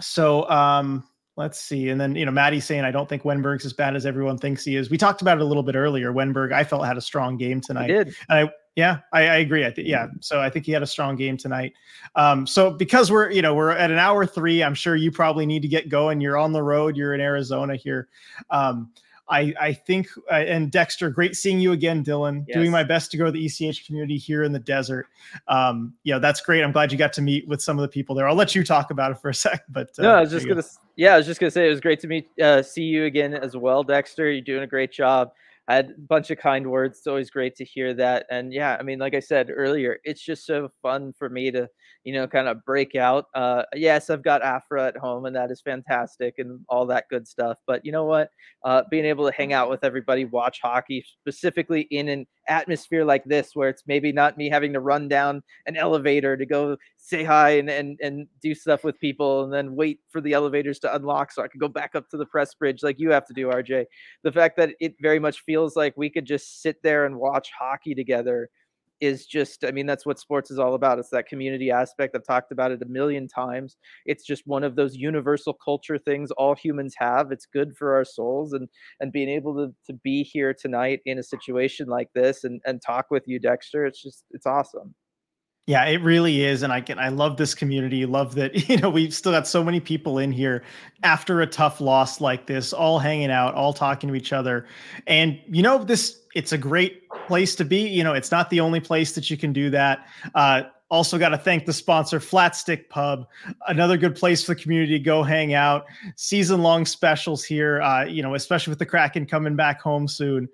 so 0.00 0.48
um 0.48 1.04
Let's 1.40 1.58
see. 1.58 1.88
And 1.88 1.98
then, 1.98 2.16
you 2.16 2.26
know, 2.26 2.30
Maddie 2.30 2.60
saying, 2.60 2.84
I 2.84 2.90
don't 2.90 3.08
think 3.08 3.22
Wennberg's 3.22 3.64
as 3.64 3.72
bad 3.72 3.96
as 3.96 4.04
everyone 4.04 4.36
thinks 4.36 4.62
he 4.62 4.76
is. 4.76 4.90
We 4.90 4.98
talked 4.98 5.22
about 5.22 5.38
it 5.38 5.40
a 5.40 5.46
little 5.46 5.62
bit 5.62 5.74
earlier. 5.74 6.12
Wennberg, 6.12 6.52
I 6.52 6.64
felt 6.64 6.84
had 6.84 6.98
a 6.98 7.00
strong 7.00 7.38
game 7.38 7.62
tonight. 7.62 7.88
He 7.88 7.94
did. 7.94 8.14
And 8.28 8.48
I, 8.48 8.52
yeah, 8.76 8.98
I, 9.14 9.20
I 9.22 9.36
agree. 9.36 9.64
I 9.64 9.70
think, 9.70 9.88
yeah. 9.88 10.08
So 10.20 10.38
I 10.38 10.50
think 10.50 10.66
he 10.66 10.72
had 10.72 10.82
a 10.82 10.86
strong 10.86 11.16
game 11.16 11.38
tonight. 11.38 11.72
Um, 12.14 12.46
so 12.46 12.70
because 12.70 13.10
we're, 13.10 13.30
you 13.30 13.40
know, 13.40 13.54
we're 13.54 13.70
at 13.70 13.90
an 13.90 13.96
hour 13.96 14.26
three, 14.26 14.62
I'm 14.62 14.74
sure 14.74 14.96
you 14.96 15.10
probably 15.10 15.46
need 15.46 15.62
to 15.62 15.68
get 15.68 15.88
going. 15.88 16.20
You're 16.20 16.36
on 16.36 16.52
the 16.52 16.62
road. 16.62 16.94
You're 16.94 17.14
in 17.14 17.22
Arizona 17.22 17.74
here. 17.74 18.08
Um, 18.50 18.92
I, 19.30 19.54
I 19.60 19.72
think, 19.72 20.08
uh, 20.30 20.34
and 20.34 20.70
Dexter, 20.72 21.08
great 21.08 21.36
seeing 21.36 21.60
you 21.60 21.72
again, 21.72 22.04
Dylan. 22.04 22.44
Yes. 22.48 22.56
Doing 22.56 22.70
my 22.72 22.82
best 22.82 23.12
to 23.12 23.16
grow 23.16 23.30
the 23.30 23.46
ECH 23.46 23.86
community 23.86 24.16
here 24.16 24.42
in 24.42 24.52
the 24.52 24.58
desert. 24.58 25.06
Um, 25.46 25.94
yeah, 26.02 26.18
that's 26.18 26.40
great. 26.40 26.64
I'm 26.64 26.72
glad 26.72 26.90
you 26.90 26.98
got 26.98 27.12
to 27.14 27.22
meet 27.22 27.46
with 27.46 27.62
some 27.62 27.78
of 27.78 27.82
the 27.82 27.88
people 27.88 28.16
there. 28.16 28.28
I'll 28.28 28.34
let 28.34 28.54
you 28.56 28.64
talk 28.64 28.90
about 28.90 29.12
it 29.12 29.18
for 29.18 29.28
a 29.30 29.34
sec. 29.34 29.62
But 29.68 29.90
uh, 29.98 30.02
no, 30.02 30.14
I 30.14 30.20
was 30.20 30.30
just 30.30 30.48
gonna, 30.48 30.62
go. 30.62 30.68
yeah, 30.96 31.14
I 31.14 31.16
was 31.16 31.26
just 31.26 31.38
gonna 31.38 31.50
say 31.50 31.66
it 31.66 31.70
was 31.70 31.80
great 31.80 32.00
to 32.00 32.08
meet, 32.08 32.28
uh, 32.42 32.62
see 32.62 32.82
you 32.82 33.04
again 33.04 33.32
as 33.32 33.56
well, 33.56 33.84
Dexter. 33.84 34.30
You're 34.30 34.42
doing 34.42 34.64
a 34.64 34.66
great 34.66 34.90
job. 34.90 35.32
Had 35.70 35.90
a 35.90 36.00
bunch 36.00 36.30
of 36.30 36.38
kind 36.38 36.70
words. 36.70 36.98
It's 36.98 37.06
always 37.06 37.30
great 37.30 37.54
to 37.56 37.64
hear 37.64 37.94
that. 37.94 38.26
And 38.30 38.52
yeah, 38.52 38.76
I 38.78 38.82
mean, 38.82 38.98
like 38.98 39.14
I 39.14 39.20
said 39.20 39.50
earlier, 39.54 39.98
it's 40.04 40.22
just 40.22 40.44
so 40.44 40.70
fun 40.82 41.12
for 41.18 41.28
me 41.28 41.50
to 41.52 41.68
you 42.04 42.14
know, 42.14 42.26
kind 42.26 42.48
of 42.48 42.64
break 42.64 42.94
out. 42.94 43.26
Uh, 43.34 43.62
yes, 43.74 44.08
I've 44.08 44.22
got 44.22 44.42
Afra 44.42 44.86
at 44.86 44.96
home, 44.96 45.26
and 45.26 45.36
that 45.36 45.50
is 45.50 45.60
fantastic 45.60 46.34
and 46.38 46.60
all 46.68 46.86
that 46.86 47.04
good 47.10 47.28
stuff. 47.28 47.58
But 47.66 47.84
you 47.84 47.92
know 47.92 48.04
what? 48.04 48.30
Uh, 48.64 48.82
being 48.90 49.04
able 49.04 49.26
to 49.26 49.36
hang 49.36 49.52
out 49.52 49.68
with 49.68 49.84
everybody, 49.84 50.24
watch 50.24 50.60
hockey, 50.62 51.04
specifically 51.20 51.82
in 51.90 52.08
an 52.08 52.26
atmosphere 52.50 53.04
like 53.04 53.24
this, 53.24 53.52
where 53.54 53.68
it's 53.68 53.84
maybe 53.86 54.12
not 54.12 54.36
me 54.36 54.50
having 54.50 54.72
to 54.72 54.80
run 54.80 55.08
down 55.08 55.42
an 55.66 55.76
elevator 55.76 56.36
to 56.36 56.44
go 56.44 56.76
say 56.98 57.24
hi 57.24 57.50
and, 57.50 57.70
and, 57.70 57.98
and 58.02 58.26
do 58.42 58.54
stuff 58.54 58.84
with 58.84 58.98
people 59.00 59.44
and 59.44 59.52
then 59.52 59.74
wait 59.74 60.00
for 60.10 60.20
the 60.20 60.32
elevators 60.32 60.78
to 60.80 60.94
unlock 60.94 61.32
so 61.32 61.42
I 61.42 61.48
could 61.48 61.60
go 61.60 61.68
back 61.68 61.94
up 61.94 62.08
to 62.10 62.16
the 62.16 62.26
press 62.26 62.52
bridge 62.54 62.82
like 62.82 62.98
you 62.98 63.10
have 63.12 63.26
to 63.26 63.34
do, 63.34 63.48
RJ. 63.48 63.86
The 64.24 64.32
fact 64.32 64.56
that 64.58 64.74
it 64.80 64.96
very 65.00 65.18
much 65.18 65.40
feels 65.40 65.76
like 65.76 65.96
we 65.96 66.10
could 66.10 66.26
just 66.26 66.60
sit 66.60 66.82
there 66.82 67.06
and 67.06 67.16
watch 67.16 67.50
hockey 67.58 67.94
together 67.94 68.50
is 69.00 69.26
just 69.26 69.64
i 69.64 69.70
mean 69.70 69.86
that's 69.86 70.06
what 70.06 70.18
sports 70.18 70.50
is 70.50 70.58
all 70.58 70.74
about 70.74 70.98
it's 70.98 71.10
that 71.10 71.26
community 71.26 71.70
aspect 71.70 72.14
i've 72.14 72.24
talked 72.24 72.52
about 72.52 72.70
it 72.70 72.82
a 72.82 72.86
million 72.86 73.26
times 73.26 73.76
it's 74.06 74.24
just 74.24 74.46
one 74.46 74.64
of 74.64 74.76
those 74.76 74.96
universal 74.96 75.52
culture 75.52 75.98
things 75.98 76.30
all 76.32 76.54
humans 76.54 76.94
have 76.96 77.32
it's 77.32 77.46
good 77.46 77.76
for 77.76 77.94
our 77.94 78.04
souls 78.04 78.52
and 78.52 78.68
and 79.00 79.12
being 79.12 79.28
able 79.28 79.54
to, 79.54 79.74
to 79.86 79.92
be 80.04 80.22
here 80.22 80.54
tonight 80.54 81.00
in 81.06 81.18
a 81.18 81.22
situation 81.22 81.86
like 81.86 82.08
this 82.14 82.44
and 82.44 82.60
and 82.64 82.82
talk 82.82 83.06
with 83.10 83.24
you 83.26 83.38
dexter 83.38 83.86
it's 83.86 84.02
just 84.02 84.24
it's 84.30 84.46
awesome 84.46 84.94
yeah, 85.70 85.84
it 85.84 86.02
really 86.02 86.42
is, 86.42 86.64
and 86.64 86.72
I 86.72 86.80
can 86.80 86.98
I 86.98 87.10
love 87.10 87.36
this 87.36 87.54
community. 87.54 88.04
Love 88.04 88.34
that 88.34 88.68
you 88.68 88.76
know 88.78 88.90
we've 88.90 89.14
still 89.14 89.30
got 89.30 89.46
so 89.46 89.62
many 89.62 89.78
people 89.78 90.18
in 90.18 90.32
here 90.32 90.64
after 91.04 91.40
a 91.42 91.46
tough 91.46 91.80
loss 91.80 92.20
like 92.20 92.46
this, 92.46 92.72
all 92.72 92.98
hanging 92.98 93.30
out, 93.30 93.54
all 93.54 93.72
talking 93.72 94.08
to 94.08 94.16
each 94.16 94.32
other, 94.32 94.66
and 95.06 95.40
you 95.48 95.62
know 95.62 95.84
this 95.84 96.19
it's 96.34 96.52
a 96.52 96.58
great 96.58 97.08
place 97.26 97.54
to 97.56 97.64
be. 97.64 97.88
You 97.88 98.04
know, 98.04 98.14
it's 98.14 98.30
not 98.30 98.50
the 98.50 98.60
only 98.60 98.80
place 98.80 99.12
that 99.12 99.30
you 99.30 99.36
can 99.36 99.52
do 99.52 99.70
that. 99.70 100.06
Uh, 100.34 100.62
also, 100.90 101.18
got 101.18 101.28
to 101.28 101.38
thank 101.38 101.66
the 101.66 101.72
sponsor, 101.72 102.18
Flatstick 102.18 102.88
Pub, 102.88 103.28
another 103.68 103.96
good 103.96 104.16
place 104.16 104.44
for 104.44 104.54
the 104.54 104.60
community 104.60 104.98
to 104.98 105.04
go 105.04 105.22
hang 105.22 105.54
out. 105.54 105.86
Season 106.16 106.62
long 106.62 106.84
specials 106.84 107.44
here, 107.44 107.80
uh, 107.80 108.04
you 108.04 108.22
know, 108.22 108.34
especially 108.34 108.72
with 108.72 108.80
the 108.80 108.86
Kraken 108.86 109.24
coming 109.24 109.54
back 109.54 109.80
home 109.80 110.08
soon 110.08 110.48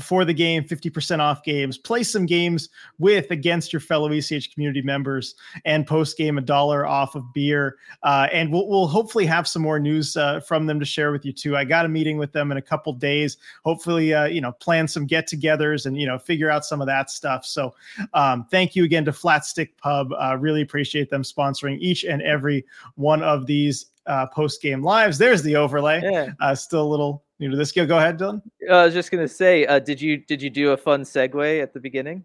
before 0.00 0.24
the 0.24 0.32
game, 0.32 0.64
50% 0.64 1.20
off 1.20 1.44
games. 1.44 1.76
Play 1.76 2.02
some 2.02 2.24
games 2.24 2.70
with 2.98 3.30
against 3.30 3.70
your 3.70 3.80
fellow 3.80 4.10
ECH 4.10 4.50
community 4.52 4.80
members 4.80 5.34
and 5.66 5.86
post 5.86 6.16
game 6.16 6.38
a 6.38 6.40
dollar 6.40 6.86
off 6.86 7.14
of 7.14 7.32
beer. 7.34 7.76
Uh, 8.02 8.26
and 8.32 8.50
we'll, 8.50 8.66
we'll 8.66 8.86
hopefully 8.86 9.26
have 9.26 9.46
some 9.46 9.60
more 9.60 9.78
news 9.78 10.16
uh, 10.16 10.40
from 10.40 10.64
them 10.64 10.80
to 10.80 10.86
share 10.86 11.12
with 11.12 11.26
you 11.26 11.34
too. 11.34 11.54
I 11.54 11.64
got 11.64 11.84
a 11.84 11.88
meeting 11.88 12.16
with 12.16 12.32
them 12.32 12.50
in 12.50 12.56
a 12.56 12.62
couple 12.62 12.94
days. 12.94 13.36
Hopefully, 13.62 14.14
uh, 14.14 14.24
you 14.24 14.40
know, 14.40 14.52
plan 14.52 14.88
some 14.88 15.04
get 15.06 15.28
togethers 15.28 15.84
and, 15.84 15.98
you 16.00 16.06
know, 16.06 16.18
figure 16.18 16.48
out 16.48 16.64
some 16.64 16.80
of 16.80 16.86
that 16.86 17.10
stuff. 17.10 17.44
So 17.44 17.74
um, 18.14 18.46
thank 18.50 18.74
you 18.74 18.84
again 18.84 19.04
to 19.04 19.12
Flatstick 19.12 19.76
Pub. 19.76 20.14
Uh, 20.18 20.38
really 20.40 20.62
appreciate 20.62 21.10
them 21.10 21.22
sponsoring 21.22 21.78
each 21.78 22.04
and 22.04 22.22
every 22.22 22.64
one 22.94 23.22
of 23.22 23.44
these 23.44 23.86
uh, 24.06 24.26
post 24.28 24.62
game 24.62 24.82
lives. 24.82 25.18
There's 25.18 25.42
the 25.42 25.56
overlay. 25.56 26.00
Yeah. 26.02 26.30
Uh, 26.40 26.54
still 26.54 26.82
a 26.82 26.88
little 26.88 27.22
new 27.40 27.50
to 27.50 27.56
this. 27.56 27.72
Go, 27.72 27.86
go 27.86 27.98
ahead, 27.98 28.18
Dylan. 28.18 28.42
Uh, 28.68 28.74
I 28.74 28.84
was 28.84 28.94
just 28.94 29.10
gonna 29.10 29.28
say, 29.28 29.66
uh, 29.66 29.78
did 29.78 30.00
you 30.00 30.18
did 30.18 30.40
you 30.40 30.50
do 30.50 30.70
a 30.70 30.76
fun 30.76 31.02
segue 31.02 31.62
at 31.62 31.72
the 31.72 31.80
beginning? 31.80 32.24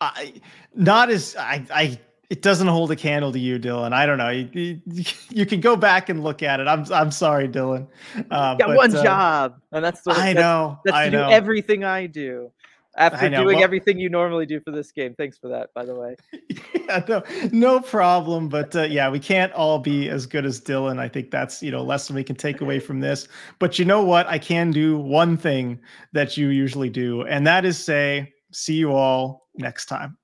I 0.00 0.34
not 0.74 1.10
as 1.10 1.36
I 1.36 1.64
I 1.72 1.98
it 2.30 2.42
doesn't 2.42 2.68
hold 2.68 2.90
a 2.90 2.96
candle 2.96 3.32
to 3.32 3.38
you, 3.38 3.58
Dylan. 3.58 3.92
I 3.92 4.04
don't 4.04 4.18
know. 4.18 4.28
You, 4.28 4.80
you, 4.84 5.04
you 5.30 5.46
can 5.46 5.60
go 5.60 5.76
back 5.76 6.10
and 6.10 6.22
look 6.22 6.42
at 6.42 6.60
it. 6.60 6.68
I'm 6.68 6.84
I'm 6.92 7.10
sorry, 7.10 7.48
Dylan. 7.48 7.86
Uh, 8.30 8.54
got 8.56 8.68
but, 8.68 8.76
one 8.76 8.94
uh, 8.94 9.02
job, 9.02 9.60
and 9.72 9.84
that's 9.84 10.04
what 10.04 10.18
I 10.18 10.34
know. 10.34 10.78
That's, 10.84 10.94
that's 10.94 10.96
I 10.96 11.04
to 11.06 11.10
know. 11.10 11.28
do 11.28 11.32
everything 11.32 11.84
I 11.84 12.06
do 12.06 12.52
after 12.98 13.28
doing 13.28 13.56
well, 13.56 13.64
everything 13.64 13.98
you 13.98 14.08
normally 14.08 14.44
do 14.44 14.60
for 14.60 14.70
this 14.70 14.92
game. 14.92 15.14
Thanks 15.14 15.38
for 15.38 15.48
that, 15.48 15.72
by 15.74 15.84
the 15.84 15.94
way. 15.94 16.16
Yeah, 16.88 17.04
no, 17.06 17.22
no 17.52 17.80
problem. 17.80 18.48
But 18.48 18.74
uh, 18.74 18.82
yeah, 18.82 19.10
we 19.10 19.18
can't 19.18 19.52
all 19.52 19.78
be 19.78 20.08
as 20.08 20.24
good 20.24 20.46
as 20.46 20.58
Dylan. 20.58 20.98
I 20.98 21.08
think 21.08 21.30
that's 21.30 21.62
you 21.62 21.70
know 21.70 21.82
lesson 21.82 22.16
we 22.16 22.24
can 22.24 22.36
take 22.36 22.62
away 22.62 22.80
from 22.80 23.00
this. 23.00 23.28
But 23.58 23.78
you 23.78 23.84
know 23.84 24.02
what? 24.02 24.26
I 24.26 24.38
can 24.38 24.70
do 24.70 24.98
one 24.98 25.36
thing 25.36 25.78
that 26.12 26.36
you 26.38 26.48
usually 26.48 26.88
do, 26.88 27.22
and 27.22 27.46
that 27.46 27.64
is 27.66 27.82
say, 27.82 28.32
"See 28.52 28.74
you 28.74 28.92
all 28.92 29.48
next 29.56 29.86
time." 29.86 30.17